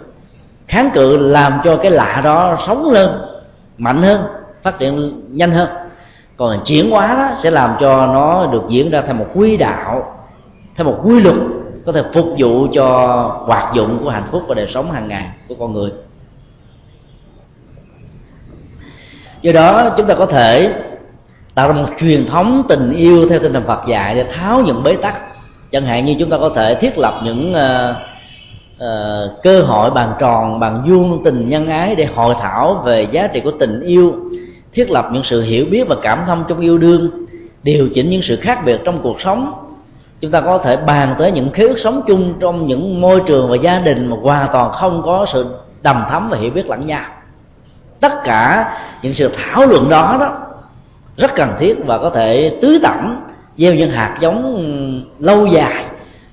Kháng 0.69 0.91
cự 0.95 1.17
làm 1.17 1.61
cho 1.65 1.77
cái 1.77 1.91
lạ 1.91 2.21
đó 2.25 2.57
sống 2.67 2.91
lên 2.91 3.11
mạnh 3.79 4.03
hơn, 4.03 4.23
phát 4.63 4.79
triển 4.79 5.23
nhanh 5.31 5.51
hơn 5.51 5.69
còn 6.41 6.61
chuyển 6.65 6.91
hóa 6.91 7.15
đó 7.15 7.37
sẽ 7.43 7.51
làm 7.51 7.77
cho 7.81 8.07
nó 8.07 8.47
được 8.47 8.63
diễn 8.69 8.91
ra 8.91 9.03
theo 9.03 9.15
một 9.15 9.27
quy 9.35 9.57
đạo 9.57 10.17
theo 10.77 10.87
một 10.87 11.01
quy 11.05 11.21
luật 11.21 11.37
có 11.87 11.93
thể 11.93 12.03
phục 12.15 12.27
vụ 12.39 12.67
cho 12.73 12.87
hoạt 13.47 13.75
dụng 13.75 14.01
của 14.05 14.11
hạnh 14.11 14.29
phúc 14.31 14.43
và 14.49 14.55
đời 14.55 14.67
sống 14.75 14.93
hàng 14.93 15.09
ngày 15.09 15.29
của 15.49 15.55
con 15.55 15.73
người. 15.73 15.91
Do 19.43 19.53
đó 19.53 19.91
chúng 19.97 20.07
ta 20.07 20.15
có 20.15 20.27
thể 20.27 20.75
tạo 21.55 21.69
ra 21.69 21.75
một 21.75 21.89
truyền 22.01 22.27
thống 22.27 22.63
tình 22.69 22.91
yêu 22.91 23.29
theo 23.29 23.39
tinh 23.39 23.53
thần 23.53 23.65
Phật 23.67 23.81
dạy 23.89 24.15
để 24.15 24.25
tháo 24.33 24.61
những 24.61 24.83
bế 24.83 24.97
tắc. 24.97 25.23
Chẳng 25.73 25.85
hạn 25.85 26.05
như 26.05 26.15
chúng 26.19 26.31
ta 26.31 26.39
có 26.39 26.49
thể 26.49 26.75
thiết 26.75 26.99
lập 26.99 27.21
những 27.25 27.53
uh, 27.53 27.97
uh, 28.75 29.43
cơ 29.43 29.63
hội 29.63 29.91
bàn 29.91 30.13
tròn 30.19 30.61
bàn 30.61 30.85
vuông 30.89 31.25
tình 31.25 31.49
nhân 31.49 31.69
ái 31.69 31.95
để 31.95 32.05
hội 32.05 32.35
thảo 32.41 32.83
về 32.85 33.03
giá 33.03 33.27
trị 33.27 33.41
của 33.41 33.51
tình 33.51 33.81
yêu 33.81 34.15
thiết 34.73 34.91
lập 34.91 35.09
những 35.13 35.25
sự 35.25 35.43
hiểu 35.43 35.67
biết 35.71 35.89
và 35.89 35.97
cảm 36.03 36.19
thông 36.27 36.45
trong 36.49 36.61
yêu 36.61 36.79
đương, 36.79 37.27
điều 37.63 37.89
chỉnh 37.95 38.11
những 38.11 38.23
sự 38.23 38.37
khác 38.37 38.59
biệt 38.65 38.81
trong 38.85 38.99
cuộc 39.03 39.21
sống. 39.21 39.67
Chúng 40.21 40.31
ta 40.31 40.41
có 40.41 40.59
thể 40.59 40.77
bàn 40.77 41.15
tới 41.19 41.33
những 41.33 41.51
khế 41.51 41.63
ước 41.63 41.79
sống 41.79 42.03
chung 42.07 42.35
trong 42.41 42.67
những 42.67 43.01
môi 43.01 43.23
trường 43.27 43.51
và 43.51 43.57
gia 43.57 43.79
đình 43.79 44.11
mà 44.11 44.17
hoàn 44.23 44.49
toàn 44.53 44.73
không 44.73 45.03
có 45.03 45.27
sự 45.33 45.47
đầm 45.83 46.05
thắm 46.11 46.29
và 46.31 46.39
hiểu 46.39 46.51
biết 46.51 46.67
lẫn 46.67 46.87
nhau. 46.87 47.05
Tất 48.01 48.13
cả 48.25 48.73
những 49.03 49.15
sự 49.15 49.31
thảo 49.37 49.67
luận 49.67 49.89
đó 49.89 50.17
đó, 50.21 50.39
rất 51.17 51.35
cần 51.35 51.55
thiết 51.59 51.75
và 51.87 51.99
có 51.99 52.11
thể 52.11 52.59
tưới 52.63 52.79
tẩm, 52.83 53.21
gieo 53.57 53.75
những 53.75 53.91
hạt 53.91 54.17
giống 54.21 54.65
lâu 55.19 55.47
dài 55.47 55.85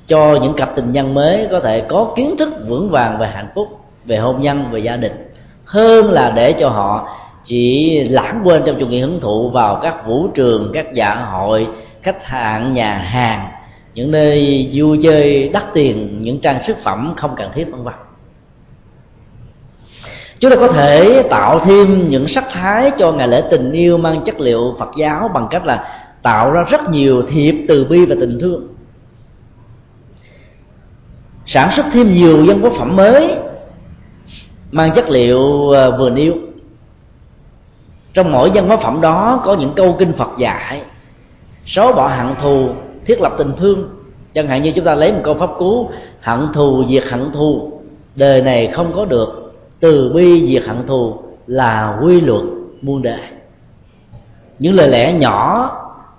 cho 0.07 0.35
những 0.41 0.53
cặp 0.53 0.75
tình 0.75 0.91
nhân 0.91 1.13
mới 1.13 1.47
có 1.51 1.59
thể 1.59 1.81
có 1.81 2.13
kiến 2.15 2.35
thức 2.39 2.49
vững 2.67 2.89
vàng 2.89 3.17
về 3.17 3.27
hạnh 3.27 3.49
phúc, 3.55 3.67
về 4.05 4.17
hôn 4.17 4.41
nhân, 4.41 4.65
về 4.71 4.79
gia 4.79 4.95
đình. 4.95 5.31
Hơn 5.65 6.11
là 6.11 6.31
để 6.35 6.53
cho 6.53 6.69
họ 6.69 7.09
chỉ 7.47 7.99
lãng 8.09 8.41
quên 8.43 8.61
trong 8.65 8.79
chủ 8.79 8.87
nghĩa 8.87 8.99
hưởng 8.99 9.19
thụ 9.19 9.49
vào 9.49 9.79
các 9.83 10.07
vũ 10.07 10.27
trường 10.27 10.71
các 10.73 10.93
dạ 10.93 11.15
hội 11.15 11.67
khách 12.01 12.17
sạn, 12.31 12.73
nhà 12.73 12.97
hàng 12.97 13.51
những 13.93 14.11
nơi 14.11 14.69
vui 14.73 14.99
chơi 15.03 15.49
đắt 15.49 15.63
tiền 15.73 16.21
những 16.21 16.39
trang 16.39 16.63
sức 16.67 16.77
phẩm 16.83 17.13
không 17.17 17.35
cần 17.35 17.51
thiết 17.53 17.71
vân 17.71 17.83
vân. 17.83 17.93
Chúng 20.39 20.51
ta 20.51 20.57
có 20.57 20.67
thể 20.67 21.23
tạo 21.29 21.59
thêm 21.59 22.09
những 22.09 22.27
sắc 22.27 22.43
thái 22.51 22.91
cho 22.97 23.11
ngày 23.11 23.27
lễ 23.27 23.43
tình 23.51 23.71
yêu 23.71 23.97
mang 23.97 24.21
chất 24.25 24.39
liệu 24.39 24.75
phật 24.79 24.89
giáo 24.97 25.29
bằng 25.33 25.47
cách 25.49 25.65
là 25.65 26.03
tạo 26.21 26.51
ra 26.51 26.63
rất 26.63 26.89
nhiều 26.89 27.21
thiệp 27.29 27.55
từ 27.67 27.85
bi 27.85 28.05
và 28.05 28.15
tình 28.19 28.37
thương. 28.41 28.67
Sản 31.45 31.69
xuất 31.75 31.85
thêm 31.91 32.13
nhiều 32.13 32.45
dân 32.45 32.61
quốc 32.61 32.73
phẩm 32.77 32.95
mới 32.95 33.35
mang 34.71 34.91
chất 34.95 35.09
liệu 35.09 35.69
ờ, 35.69 35.97
vừa 35.97 36.09
nêu 36.09 36.33
trong 38.17 38.31
mỗi 38.31 38.51
văn 38.53 38.67
hóa 38.67 38.77
phẩm 38.77 39.01
đó 39.01 39.41
có 39.45 39.53
những 39.53 39.73
câu 39.75 39.95
kinh 39.99 40.13
phật 40.13 40.29
dạy. 40.37 40.81
Xóa 41.65 41.91
bỏ 41.91 42.07
hận 42.07 42.35
thù, 42.41 42.69
thiết 43.05 43.21
lập 43.21 43.33
tình 43.37 43.51
thương. 43.57 43.89
Chẳng 44.33 44.47
hạn 44.47 44.63
như 44.63 44.71
chúng 44.71 44.85
ta 44.85 44.95
lấy 44.95 45.13
một 45.13 45.19
câu 45.23 45.33
pháp 45.33 45.49
cú, 45.57 45.89
hận 46.21 46.39
thù 46.53 46.83
diệt 46.89 47.03
hận 47.03 47.31
thù. 47.31 47.71
Đời 48.15 48.41
này 48.41 48.67
không 48.67 48.93
có 48.95 49.05
được. 49.05 49.53
Từ 49.79 50.11
bi 50.15 50.47
diệt 50.47 50.67
hận 50.67 50.87
thù 50.87 51.17
là 51.47 51.97
quy 52.03 52.21
luật 52.21 52.41
muôn 52.81 53.01
đời. 53.01 53.19
Những 54.59 54.73
lời 54.73 54.87
lẽ 54.87 55.13
nhỏ, 55.13 55.71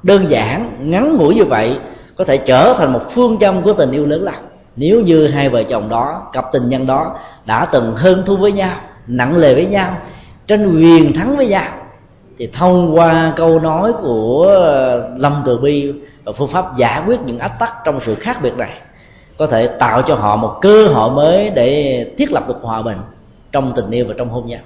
đơn 0.02 0.30
giản, 0.30 0.70
ngắn 0.90 1.16
ngủi 1.16 1.34
như 1.34 1.44
vậy 1.44 1.78
có 2.16 2.24
thể 2.24 2.36
trở 2.36 2.74
thành 2.78 2.92
một 2.92 3.02
phương 3.14 3.38
châm 3.38 3.62
của 3.62 3.72
tình 3.72 3.90
yêu 3.90 4.06
lớn 4.06 4.22
lắm 4.22 4.34
nếu 4.76 5.00
như 5.00 5.28
hai 5.28 5.48
vợ 5.48 5.62
chồng 5.62 5.88
đó, 5.88 6.22
cặp 6.32 6.52
tình 6.52 6.68
nhân 6.68 6.86
đó 6.86 7.16
đã 7.46 7.64
từng 7.64 7.94
hơn 7.96 8.22
thu 8.26 8.36
với 8.36 8.52
nhau, 8.52 8.76
nặng 9.06 9.36
lề 9.36 9.54
với 9.54 9.66
nhau, 9.66 9.96
tranh 10.46 10.76
quyền 10.76 11.12
thắng 11.12 11.36
với 11.36 11.46
nhau 11.46 11.64
thì 12.38 12.48
thông 12.52 12.96
qua 12.96 13.32
câu 13.36 13.58
nói 13.58 13.92
của 14.02 14.46
ờ, 14.48 15.10
lâm 15.16 15.42
từ 15.46 15.58
bi 15.58 15.92
và 16.24 16.32
phương 16.32 16.48
pháp 16.48 16.76
giải 16.76 17.02
quyết 17.06 17.20
những 17.20 17.38
ách 17.38 17.58
tắc 17.58 17.72
trong 17.84 18.00
sự 18.06 18.14
khác 18.14 18.42
biệt 18.42 18.56
này, 18.56 18.72
có 19.38 19.46
thể 19.46 19.66
tạo 19.66 20.02
cho 20.02 20.14
họ 20.14 20.36
một 20.36 20.58
cơ 20.60 20.84
hội 20.84 21.10
mới 21.10 21.50
để 21.50 22.04
thiết 22.18 22.32
lập 22.32 22.48
được 22.48 22.58
hòa 22.62 22.82
bình 22.82 22.98
trong 23.52 23.72
tình 23.76 23.90
yêu 23.90 24.04
và 24.08 24.14
trong 24.18 24.28
hôn 24.28 24.46
nhân. 24.46 24.60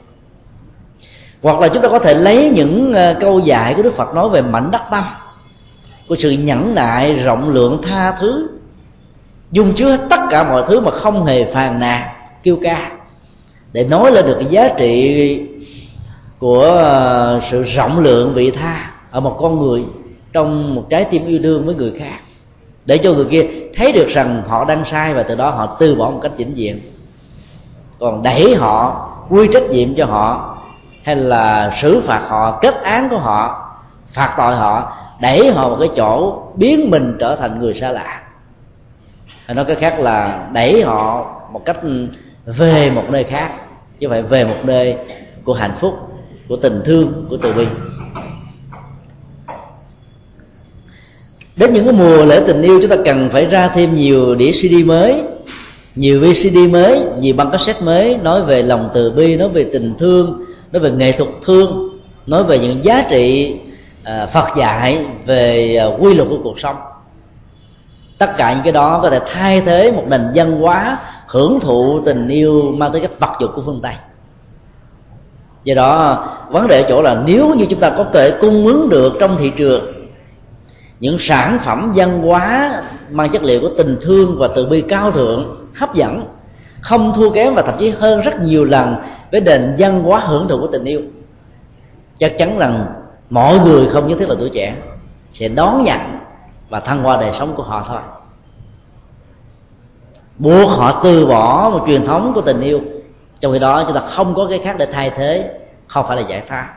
Hoặc 1.43 1.61
là 1.61 1.69
chúng 1.69 1.83
ta 1.83 1.89
có 1.89 1.99
thể 1.99 2.15
lấy 2.15 2.51
những 2.55 2.93
ờ, 2.93 3.15
câu 3.21 3.41
dạy 3.41 3.75
của 3.75 3.83
đức 3.83 3.95
phật 3.97 4.15
nói 4.15 4.29
về 4.29 4.43
mảnh 4.43 4.71
đắc 4.71 4.83
tâm, 4.91 5.05
của 6.09 6.17
sự 6.19 6.31
nhẫn 6.31 6.75
nại, 6.75 7.15
rộng 7.15 7.51
lượng, 7.51 7.81
tha 7.83 8.17
thứ, 8.21 8.49
dung 9.51 9.75
chứa 9.75 9.97
tất 10.11 10.21
cả 10.31 10.43
mọi 10.43 10.65
thứ 10.69 10.81
mà 10.81 10.91
không 10.91 11.27
hề 11.27 11.53
phàn 11.53 11.81
nàn, 11.81 12.09
kêu 12.43 12.59
ca, 12.63 12.93
để 13.73 13.85
nói 13.85 14.13
lên 14.13 14.27
được 14.27 14.37
cái 14.41 14.49
giá 14.51 14.69
trị 14.79 15.41
của 16.43 16.63
ờ, 16.63 17.41
sự 17.51 17.63
rộng 17.63 17.99
lượng 17.99 18.35
vị 18.35 18.51
tha 18.51 18.91
ở 19.11 19.21
một 19.21 19.37
con 19.41 19.61
người 19.61 19.85
trong 20.33 20.75
một 20.75 20.87
trái 20.91 21.05
tim 21.05 21.27
yêu 21.27 21.41
thương 21.43 21.67
với 21.67 21.75
người 21.75 21.93
khác. 21.99 22.19
Để 22.87 22.99
cho 22.99 23.13
người 23.13 23.25
kia 23.25 23.47
thấy 23.77 23.93
được 23.93 24.09
rằng 24.09 24.43
họ 24.49 24.65
đang 24.65 24.85
sai 24.85 25.15
và 25.15 25.23
từ 25.23 25.35
đó 25.35 25.51
họ 25.51 25.77
từ 25.81 25.95
bỏ 25.95 26.11
một 26.11 26.19
cách 26.23 26.33
chỉnh 26.37 26.55
diện 26.55 26.81
còn 27.99 28.23
đẩy 28.23 28.55
họ, 28.55 29.09
quy 29.29 29.49
trách 29.53 29.63
nhiệm 29.71 29.95
cho 29.95 30.07
họ, 30.07 30.59
hay 31.03 31.17
là 31.17 31.77
xử 31.83 32.03
phạt 32.07 32.23
họ, 32.29 32.59
kết 32.61 32.75
án 32.83 33.09
của 33.11 33.19
họ, 33.19 33.71
phạt 34.15 34.35
tội 34.39 34.55
họ, 34.55 34.97
đẩy 35.21 35.53
họ 35.53 35.69
một 35.69 35.77
cái 35.81 35.89
chỗ 35.97 36.43
biến 36.55 36.91
mình 36.91 37.17
trở 37.21 37.37
thành 37.37 37.59
người 37.59 37.75
xa 37.75 37.91
lạ. 37.91 38.23
Hay 39.47 39.55
nói 39.55 39.65
cái 39.65 39.77
khác 39.77 39.99
là 39.99 40.47
đẩy 40.53 40.83
họ 40.83 41.27
một 41.53 41.65
cách 41.65 41.79
về 42.47 42.91
một 42.95 43.05
nơi 43.11 43.25
khác, 43.25 43.53
chứ 43.99 44.09
phải 44.09 44.23
về 44.23 44.45
một 44.45 44.59
nơi 44.63 44.97
của 45.45 45.55
hạnh 45.55 45.75
phúc 45.81 46.12
của 46.49 46.57
tình 46.57 46.83
thương 46.85 47.27
của 47.31 47.37
từ 47.37 47.53
bi 47.53 47.67
đến 51.57 51.73
những 51.73 51.85
cái 51.85 51.95
mùa 51.95 52.25
lễ 52.25 52.43
tình 52.47 52.63
yêu 52.63 52.79
chúng 52.81 52.91
ta 52.91 52.97
cần 53.05 53.31
phải 53.33 53.47
ra 53.47 53.69
thêm 53.69 53.95
nhiều 53.95 54.35
đĩa 54.35 54.51
cd 54.53 54.87
mới 54.87 55.23
nhiều 55.95 56.21
vcd 56.21 56.57
mới 56.71 57.05
nhiều 57.19 57.35
băng 57.35 57.51
cassette 57.51 57.81
mới 57.81 58.19
nói 58.23 58.43
về 58.43 58.63
lòng 58.63 58.91
từ 58.95 59.11
bi 59.11 59.37
nói 59.37 59.49
về 59.49 59.67
tình 59.73 59.95
thương 59.99 60.45
nói 60.73 60.83
về 60.83 60.91
nghệ 60.91 61.13
thuật 61.13 61.31
thương 61.43 61.99
nói 62.27 62.45
về 62.45 62.59
những 62.59 62.85
giá 62.85 63.07
trị 63.11 63.57
à, 64.05 64.27
phật 64.27 64.49
dạy 64.57 65.07
về 65.27 65.77
à, 65.77 65.87
quy 65.99 66.15
luật 66.15 66.29
của 66.29 66.39
cuộc 66.45 66.61
sống. 66.61 66.77
Tất 68.19 68.35
cả 68.37 68.55
những 68.55 68.63
cái 68.63 68.73
đó 68.73 69.01
có 69.03 69.11
thể 69.11 69.21
thay 69.27 69.61
thế 69.61 69.93
một 69.93 70.05
nền 70.09 70.21
văn 70.35 70.61
hóa 70.61 70.99
hưởng 71.27 71.61
thụ 71.61 72.01
tình 72.05 72.29
yêu 72.29 72.75
mang 72.77 72.93
tới 72.93 73.01
cách 73.01 73.21
vật 73.21 73.33
dụng 73.41 73.51
của 73.55 73.63
phương 73.67 73.81
tây 73.83 73.95
do 75.65 75.75
đó, 75.75 76.27
vấn 76.51 76.69
đề 76.69 76.83
ở 76.83 76.87
chỗ 76.89 77.03
là 77.03 77.23
nếu 77.27 77.55
như 77.55 77.67
chúng 77.71 77.81
ta 77.81 77.91
có 77.91 78.05
thể 78.13 78.31
cung 78.41 78.67
ứng 78.67 78.89
được 78.89 79.13
trong 79.21 79.37
thị 79.39 79.53
trường 79.57 79.93
những 81.01 81.17
sản 81.21 81.59
phẩm 81.65 81.93
văn 81.97 82.23
hóa 82.23 82.83
mang 83.11 83.31
chất 83.31 83.43
liệu 83.43 83.61
của 83.61 83.71
tình 83.77 83.99
thương 84.01 84.39
và 84.39 84.49
từ 84.55 84.67
bi 84.67 84.81
cao 84.81 85.11
thượng, 85.11 85.67
hấp 85.75 85.95
dẫn, 85.95 86.25
không 86.81 87.13
thua 87.17 87.31
kém 87.31 87.55
và 87.55 87.63
thậm 87.63 87.75
chí 87.79 87.91
hơn 87.91 88.21
rất 88.21 88.41
nhiều 88.41 88.65
lần 88.65 88.95
với 89.33 89.41
nền 89.41 89.75
văn 89.79 90.03
hóa 90.03 90.21
hưởng 90.21 90.49
thụ 90.49 90.59
của 90.59 90.67
tình 90.67 90.85
yêu, 90.85 91.01
chắc 92.19 92.39
chắn 92.39 92.59
rằng 92.59 92.87
mọi 93.31 93.59
người 93.59 93.89
không 93.93 94.09
nhất 94.09 94.19
thiết 94.19 94.29
là 94.29 94.35
tuổi 94.39 94.51
trẻ 94.51 94.77
sẽ 95.35 95.49
đón 95.49 95.85
nhận 95.85 96.01
và 96.69 96.81
thăng 96.81 97.03
hoa 97.03 97.21
đời 97.21 97.31
sống 97.39 97.55
của 97.57 97.63
họ 97.63 97.85
thôi. 97.89 98.01
Buộc 100.39 100.69
họ 100.69 101.01
từ 101.05 101.27
bỏ 101.27 101.71
một 101.73 101.85
truyền 101.87 102.05
thống 102.05 102.33
của 102.35 102.41
tình 102.41 102.61
yêu 102.61 102.81
trong 103.43 103.53
khi 103.53 103.59
đó, 103.59 103.85
chúng 103.85 103.95
ta 103.95 104.01
không 104.01 104.35
có 104.35 104.47
cái 104.51 104.59
khác 104.59 104.77
để 104.79 104.87
thay 104.93 105.11
thế, 105.11 105.51
không 105.87 106.07
phải 106.09 106.17
là 106.17 106.23
giải 106.29 106.41
pháp. 106.41 106.69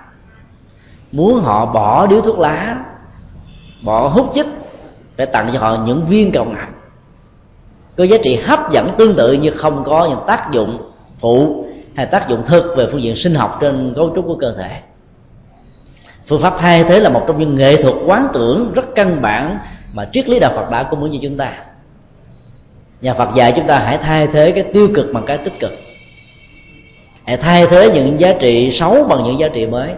Muốn 1.11 1.41
họ 1.41 1.65
bỏ 1.65 2.07
điếu 2.07 2.21
thuốc 2.21 2.39
lá, 2.39 2.85
bỏ 3.81 4.07
hút 4.07 4.31
chích 4.35 4.47
để 5.15 5.25
tặng 5.25 5.49
cho 5.53 5.59
họ 5.59 5.77
những 5.85 6.05
viên 6.05 6.31
cầu 6.31 6.45
ngọc, 6.45 6.69
có 7.97 8.03
giá 8.03 8.17
trị 8.23 8.39
hấp 8.45 8.71
dẫn 8.71 8.89
tương 8.97 9.15
tự 9.15 9.33
như 9.33 9.51
không 9.51 9.83
có 9.83 10.07
những 10.09 10.19
tác 10.27 10.51
dụng 10.51 10.91
phụ 11.19 11.65
hay 11.95 12.05
tác 12.05 12.29
dụng 12.29 12.43
thực 12.45 12.73
về 12.77 12.87
phương 12.91 13.01
diện 13.01 13.15
sinh 13.15 13.35
học 13.35 13.57
trên 13.61 13.93
cấu 13.95 14.11
trúc 14.15 14.25
của 14.25 14.35
cơ 14.35 14.55
thể. 14.57 14.79
Phương 16.27 16.41
pháp 16.41 16.55
thay 16.59 16.83
thế 16.83 16.99
là 16.99 17.09
một 17.09 17.23
trong 17.27 17.39
những 17.39 17.55
nghệ 17.55 17.81
thuật 17.81 17.95
quán 18.05 18.27
tưởng 18.33 18.71
rất 18.75 18.85
căn 18.95 19.21
bản 19.21 19.59
mà 19.93 20.09
triết 20.13 20.29
lý 20.29 20.39
đạo 20.39 20.51
phật 20.55 20.69
đã 20.71 20.83
cung 20.83 21.01
ứng 21.01 21.11
cho 21.11 21.19
chúng 21.21 21.37
ta. 21.37 21.53
Nhà 23.01 23.13
phật 23.13 23.29
dạy 23.35 23.53
chúng 23.55 23.67
ta 23.67 23.79
hãy 23.79 23.97
thay 23.97 24.27
thế 24.27 24.51
cái 24.51 24.63
tiêu 24.73 24.89
cực 24.95 25.13
bằng 25.13 25.25
cái 25.25 25.37
tích 25.37 25.59
cực 25.59 25.71
hãy 27.25 27.37
thay 27.37 27.67
thế 27.67 27.89
những 27.93 28.19
giá 28.19 28.33
trị 28.39 28.77
xấu 28.79 29.03
bằng 29.03 29.23
những 29.23 29.39
giá 29.39 29.47
trị 29.47 29.65
mới. 29.65 29.89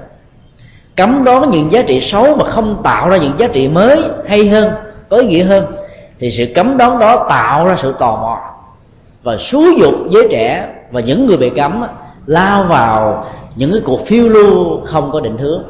Cấm 0.96 1.24
đoán 1.24 1.52
những 1.52 1.72
giá 1.72 1.82
trị 1.82 2.10
xấu 2.12 2.36
mà 2.36 2.50
không 2.50 2.82
tạo 2.84 3.10
ra 3.10 3.18
những 3.18 3.34
giá 3.38 3.48
trị 3.48 3.68
mới 3.68 4.04
hay 4.28 4.48
hơn, 4.48 4.74
có 5.10 5.18
ý 5.18 5.28
nghĩa 5.28 5.44
hơn, 5.44 5.66
thì 6.20 6.32
sự 6.32 6.46
cấm 6.56 6.78
đoán 6.78 7.00
đó 7.00 7.26
tạo 7.30 7.66
ra 7.66 7.76
sự 7.82 7.96
tò 8.00 8.12
mò. 8.12 8.38
Và 9.24 9.38
xúi 9.38 9.76
dục 9.80 9.94
giới 10.10 10.28
trẻ 10.32 10.68
và 10.92 11.02
những 11.02 11.28
người 11.28 11.38
bị 11.38 11.50
cấm 11.50 11.84
lao 12.26 12.64
vào 12.64 13.26
những 13.56 13.72
cái 13.72 13.82
cuộc 13.86 14.08
phiêu 14.08 14.30
lưu 14.30 14.82
không 14.86 15.12
có 15.12 15.20
định 15.20 15.38
hướng, 15.38 15.64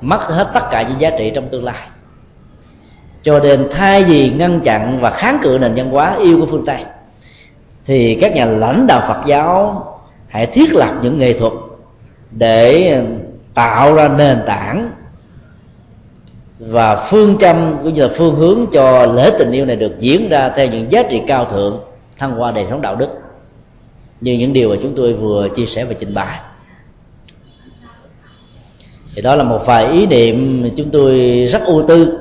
mất 0.00 0.20
hết 0.22 0.48
tất 0.54 0.70
cả 0.70 0.82
những 0.82 1.00
giá 1.00 1.10
trị 1.10 1.32
trong 1.34 1.48
tương 1.48 1.64
lai. 1.64 1.88
Cho 3.22 3.38
nên 3.38 3.68
thay 3.72 4.04
vì 4.04 4.30
ngăn 4.30 4.60
chặn 4.60 4.98
và 5.00 5.10
kháng 5.10 5.38
cự 5.42 5.58
nền 5.60 5.74
văn 5.76 5.90
hóa 5.90 6.16
yêu 6.18 6.38
của 6.40 6.46
phương 6.46 6.64
tây, 6.66 6.84
thì 7.86 8.18
các 8.20 8.34
nhà 8.34 8.44
lãnh 8.44 8.86
đạo 8.86 9.02
phật 9.08 9.26
giáo 9.26 9.84
hãy 10.28 10.46
thiết 10.46 10.72
lập 10.72 10.94
những 11.02 11.18
nghệ 11.18 11.38
thuật 11.38 11.52
để 12.30 13.02
tạo 13.54 13.94
ra 13.94 14.08
nền 14.08 14.38
tảng 14.46 14.90
và 16.58 17.08
phương 17.10 17.36
châm 17.40 17.76
cũng 17.82 17.94
như 17.94 18.02
là 18.02 18.14
phương 18.18 18.34
hướng 18.34 18.66
cho 18.72 19.06
lễ 19.06 19.30
tình 19.38 19.52
yêu 19.52 19.66
này 19.66 19.76
được 19.76 19.92
diễn 19.98 20.28
ra 20.28 20.48
theo 20.56 20.66
những 20.66 20.92
giá 20.92 21.02
trị 21.10 21.22
cao 21.26 21.44
thượng 21.44 21.80
thăng 22.18 22.32
hoa 22.32 22.50
đời 22.50 22.66
sống 22.70 22.82
đạo 22.82 22.96
đức, 22.96 23.08
như 24.20 24.32
những 24.32 24.52
điều 24.52 24.70
mà 24.70 24.76
chúng 24.82 24.92
tôi 24.96 25.12
vừa 25.12 25.48
chia 25.56 25.66
sẻ 25.66 25.84
và 25.84 25.94
trình 26.00 26.14
bày. 26.14 26.40
Thì 29.14 29.22
đó 29.22 29.34
là 29.34 29.44
một 29.44 29.62
vài 29.66 29.92
ý 29.92 30.06
niệm 30.06 30.68
chúng 30.76 30.90
tôi 30.90 31.18
rất 31.52 31.62
ưu 31.66 31.82
tư, 31.88 32.18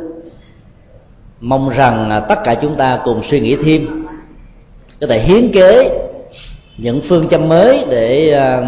mong 1.41 1.69
rằng 1.69 2.25
tất 2.29 2.39
cả 2.43 2.55
chúng 2.61 2.75
ta 2.75 2.99
cùng 3.05 3.21
suy 3.29 3.39
nghĩ 3.39 3.57
thêm, 3.65 4.05
có 5.01 5.07
thể 5.07 5.19
hiến 5.19 5.51
kế 5.51 5.99
những 6.77 7.01
phương 7.09 7.27
châm 7.29 7.49
mới 7.49 7.85
để 7.89 8.31
ờ, 8.31 8.63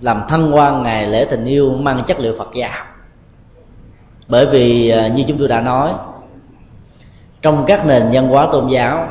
làm 0.00 0.22
thăng 0.28 0.50
hoa 0.50 0.70
ngày 0.70 1.06
lễ 1.06 1.26
tình 1.30 1.44
yêu 1.44 1.70
mang 1.70 2.04
chất 2.06 2.20
liệu 2.20 2.34
Phật 2.38 2.48
giáo 2.54 2.84
bởi 4.32 4.46
vì 4.46 4.88
ờ, 4.88 5.08
như 5.08 5.24
chúng 5.28 5.38
tôi 5.38 5.48
đã 5.48 5.60
nói, 5.60 5.92
trong 7.42 7.64
các 7.66 7.86
nền 7.86 8.08
văn 8.12 8.28
hóa 8.28 8.48
tôn 8.52 8.68
giáo, 8.68 9.08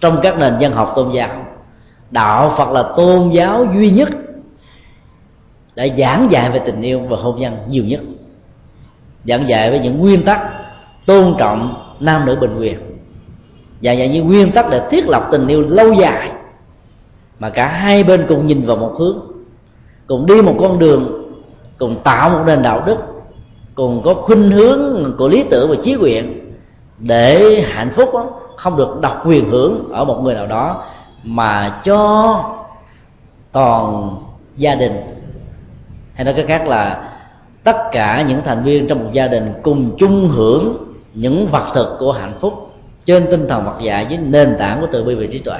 trong 0.00 0.20
các 0.22 0.38
nền 0.38 0.56
văn 0.60 0.72
học 0.72 0.92
tôn 0.96 1.12
giáo, 1.12 1.46
đạo 2.10 2.54
Phật 2.58 2.70
là 2.70 2.84
tôn 2.96 3.30
giáo 3.30 3.66
duy 3.74 3.90
nhất 3.90 4.08
đã 5.74 5.86
giảng 5.98 6.28
dạy 6.30 6.50
về 6.50 6.60
tình 6.66 6.80
yêu 6.82 7.00
và 7.00 7.16
hôn 7.16 7.38
nhân 7.38 7.56
nhiều 7.68 7.84
nhất. 7.84 8.00
Giảng 9.24 9.48
dạy 9.48 9.70
với 9.70 9.78
những 9.78 9.98
nguyên 9.98 10.24
tắc 10.24 10.40
tôn 11.06 11.34
trọng 11.38 11.74
nam 12.00 12.26
nữ 12.26 12.36
bình 12.40 12.56
quyền. 12.58 12.78
Và 13.82 13.94
những 13.94 14.26
nguyên 14.26 14.52
tắc 14.52 14.70
để 14.70 14.80
thiết 14.90 15.08
lập 15.08 15.28
tình 15.32 15.46
yêu 15.46 15.64
lâu 15.68 15.92
dài 15.92 16.30
mà 17.38 17.50
cả 17.50 17.68
hai 17.68 18.04
bên 18.04 18.26
cùng 18.28 18.46
nhìn 18.46 18.66
vào 18.66 18.76
một 18.76 18.94
hướng. 18.98 19.18
Cùng 20.06 20.26
đi 20.26 20.42
một 20.42 20.54
con 20.60 20.78
đường 20.78 21.24
cùng 21.78 21.96
tạo 22.04 22.30
một 22.30 22.42
nền 22.46 22.62
đạo 22.62 22.82
đức 22.86 22.96
cùng 23.74 24.02
có 24.04 24.14
khuynh 24.14 24.50
hướng 24.50 25.12
của 25.18 25.28
lý 25.28 25.44
tưởng 25.50 25.70
và 25.70 25.76
chí 25.82 25.94
nguyện 25.94 26.54
để 26.98 27.60
hạnh 27.68 27.92
phúc 27.96 28.10
đó, 28.14 28.30
không 28.56 28.76
được 28.76 29.00
độc 29.00 29.26
quyền 29.26 29.50
hưởng 29.50 29.92
ở 29.92 30.04
một 30.04 30.20
người 30.22 30.34
nào 30.34 30.46
đó 30.46 30.84
mà 31.22 31.80
cho 31.84 32.44
toàn 33.52 34.10
gia 34.56 34.74
đình. 34.74 34.92
Hay 36.14 36.24
nói 36.24 36.34
cái 36.34 36.46
khác 36.46 36.66
là 36.66 37.10
tất 37.64 37.76
cả 37.92 38.24
những 38.28 38.40
thành 38.44 38.64
viên 38.64 38.86
trong 38.86 39.04
một 39.04 39.10
gia 39.12 39.28
đình 39.28 39.52
cùng 39.62 39.96
chung 39.98 40.28
hưởng 40.28 40.76
những 41.14 41.48
vật 41.50 41.66
thực 41.74 41.96
của 41.98 42.12
hạnh 42.12 42.34
phúc 42.40 42.70
trên 43.06 43.26
tinh 43.30 43.48
thần 43.48 43.64
vật 43.64 43.78
dạy 43.82 44.06
với 44.08 44.18
nền 44.18 44.56
tảng 44.58 44.80
của 44.80 44.86
từ 44.92 45.04
bi 45.04 45.14
và 45.14 45.24
trí 45.32 45.38
tuệ 45.38 45.58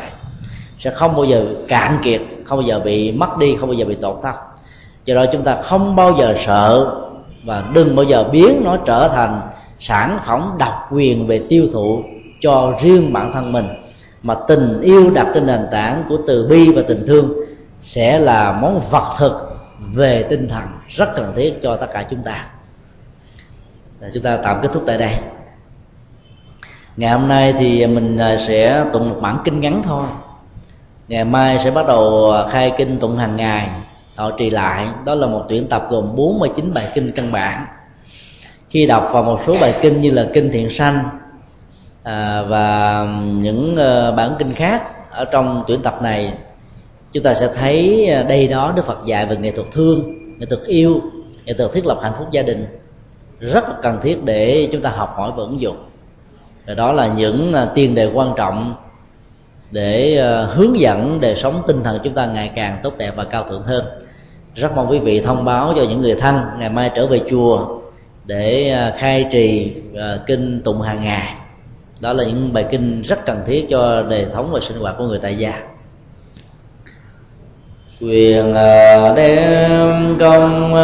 sẽ 0.85 0.91
không 0.91 1.15
bao 1.17 1.25
giờ 1.25 1.47
cạn 1.69 1.99
kiệt, 2.05 2.21
không 2.45 2.59
bao 2.59 2.67
giờ 2.67 2.81
bị 2.85 3.13
mất 3.13 3.39
đi, 3.39 3.57
không 3.57 3.69
bao 3.69 3.75
giờ 3.75 3.85
bị 3.85 3.95
tổn 3.95 4.17
thất. 4.23 4.35
Do 5.05 5.15
đó 5.15 5.25
chúng 5.33 5.43
ta 5.43 5.63
không 5.63 5.97
bao 5.97 6.15
giờ 6.19 6.35
sợ 6.47 6.95
và 7.45 7.65
đừng 7.75 7.97
bao 7.97 8.05
giờ 8.05 8.25
biến 8.25 8.63
nó 8.65 8.77
trở 8.77 9.09
thành 9.09 9.41
sản 9.79 10.19
phẩm 10.27 10.51
độc 10.59 10.89
quyền 10.91 11.27
về 11.27 11.43
tiêu 11.49 11.67
thụ 11.73 12.03
cho 12.41 12.75
riêng 12.83 13.13
bản 13.13 13.33
thân 13.33 13.53
mình, 13.53 13.69
mà 14.23 14.35
tình 14.49 14.81
yêu 14.81 15.11
đặt 15.11 15.27
trên 15.35 15.47
nền 15.47 15.67
tảng 15.71 16.05
của 16.09 16.19
từ 16.27 16.47
bi 16.51 16.73
và 16.73 16.83
tình 16.89 17.05
thương 17.07 17.33
sẽ 17.81 18.19
là 18.19 18.53
món 18.53 18.81
vật 18.91 19.17
thực 19.19 19.33
về 19.93 20.23
tinh 20.31 20.49
thần 20.49 20.65
rất 20.89 21.09
cần 21.17 21.33
thiết 21.37 21.63
cho 21.63 21.77
tất 21.77 21.87
cả 21.93 22.07
chúng 22.11 22.23
ta. 22.23 22.47
Chúng 24.15 24.23
ta 24.23 24.37
tạm 24.37 24.61
kết 24.63 24.69
thúc 24.73 24.83
tại 24.87 24.99
đây. 24.99 25.15
Ngày 26.97 27.11
hôm 27.11 27.29
nay 27.29 27.55
thì 27.59 27.87
mình 27.87 28.17
à, 28.17 28.37
sẽ 28.49 28.85
tụng 28.93 29.11
một 29.11 29.17
bản 29.21 29.39
kinh 29.45 29.61
ngắn 29.61 29.83
thôi 29.85 30.07
ngày 31.09 31.25
mai 31.25 31.61
sẽ 31.65 31.71
bắt 31.71 31.87
đầu 31.87 32.33
à, 32.33 32.49
khai 32.51 32.73
kinh 32.77 32.99
tụng 32.99 33.17
hàng 33.17 33.37
ngày. 33.37 33.69
Họ 34.15 34.31
trì 34.31 34.51
lại 34.51 34.89
đó 35.05 35.15
là 35.15 35.27
một 35.27 35.45
tuyển 35.49 35.67
tập 35.69 35.87
gồm 35.91 36.17
49 36.17 36.75
bài 36.75 36.89
kinh 36.95 37.13
căn 37.13 37.33
bản. 37.33 37.67
Khi 38.71 38.87
đọc 38.87 39.09
vào 39.13 39.23
một 39.23 39.41
số 39.47 39.57
bài 39.61 39.79
kinh 39.83 40.01
như 40.01 40.11
là 40.11 40.27
kinh 40.33 40.51
thiện 40.53 40.71
sanh 40.71 41.05
à, 42.03 42.43
và 42.49 43.07
những 43.25 43.77
ờ, 43.77 44.13
bản 44.13 44.35
kinh 44.39 44.55
khác 44.55 44.83
ở 45.11 45.25
trong 45.25 45.65
tuyển 45.67 45.83
tập 45.83 46.03
này 46.03 46.35
chúng 47.13 47.23
ta 47.23 47.35
sẽ 47.35 47.49
thấy 47.55 48.07
à, 48.11 48.23
đây 48.23 48.49
đó 48.49 48.73
đức 48.77 48.87
phật 48.87 48.99
dạy 49.07 49.27
về 49.27 49.37
nghệ 49.37 49.51
thuật 49.51 49.67
thương 49.73 50.25
nghệ 50.39 50.47
thuật 50.47 50.63
yêu 50.67 51.01
nghệ 51.45 51.55
thuật 51.55 51.73
thiết 51.73 51.87
lập 51.87 51.99
hạnh 52.03 52.13
phúc 52.19 52.29
gia 52.31 52.43
đình. 52.43 52.67
Rất 53.41 53.65
cần 53.83 53.99
thiết 54.03 54.25
để 54.25 54.69
chúng 54.73 54.83
ta 54.83 54.91
học 54.91 55.15
hỏi 55.17 55.33
và 55.37 55.43
ứng 55.43 55.61
dụng. 55.61 55.77
Và 56.67 56.75
đó 56.75 56.93
là 56.93 57.07
những 57.07 57.53
à, 57.55 57.69
tiền 57.75 57.95
đề 57.95 58.11
quan 58.15 58.33
trọng 58.37 58.75
để 59.75 60.17
ờ, 60.17 60.45
hướng 60.45 60.81
dẫn 60.81 61.21
đời 61.21 61.37
sống 61.37 61.63
tinh 61.67 61.83
thần 61.83 61.99
chúng 62.05 62.15
ta 62.15 62.27
ngày 62.27 62.51
càng 62.55 62.79
tốt 62.83 62.93
đẹp 62.99 63.13
và 63.17 63.25
cao 63.25 63.45
thượng 63.49 63.63
hơn. 63.63 63.85
Rất 64.55 64.73
mong 64.77 64.91
quý 64.91 64.99
vị 64.99 65.21
thông 65.21 65.45
báo 65.45 65.73
cho 65.77 65.83
những 65.83 66.01
người 66.01 66.15
thân 66.15 66.41
ngày 66.59 66.71
mai 66.71 66.91
trở 66.95 67.07
về 67.07 67.21
chùa 67.31 67.67
để 68.25 68.71
ờ, 68.71 68.93
khai 68.97 69.27
trì 69.33 69.73
ờ, 69.97 70.21
kinh 70.27 70.63
tụng 70.65 70.81
hàng 70.81 71.05
ngày. 71.05 71.35
Đó 72.01 72.13
là 72.13 72.25
những 72.25 72.53
bài 72.53 72.67
kinh 72.71 73.03
rất 73.03 73.27
cần 73.27 73.43
thiết 73.47 73.67
cho 73.71 74.03
đời 74.03 74.27
sống 74.33 74.51
và 74.53 74.61
sinh 74.69 74.79
hoạt 74.79 74.95
của 74.99 75.05
người 75.05 75.19
tại 75.23 75.37
gia. 75.37 75.63
Quyền 78.01 78.55
đem 79.17 80.17
công 80.21 80.75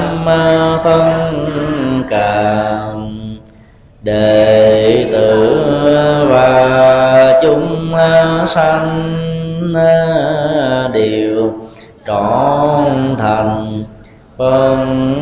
tâm 0.84 1.25
đệ 4.02 5.10
tử 5.12 5.58
và 6.30 7.40
chúng 7.42 7.94
sanh 8.48 9.14
đều 10.94 11.54
trọn 12.08 13.16
thành 13.18 13.84
phân 14.38 15.16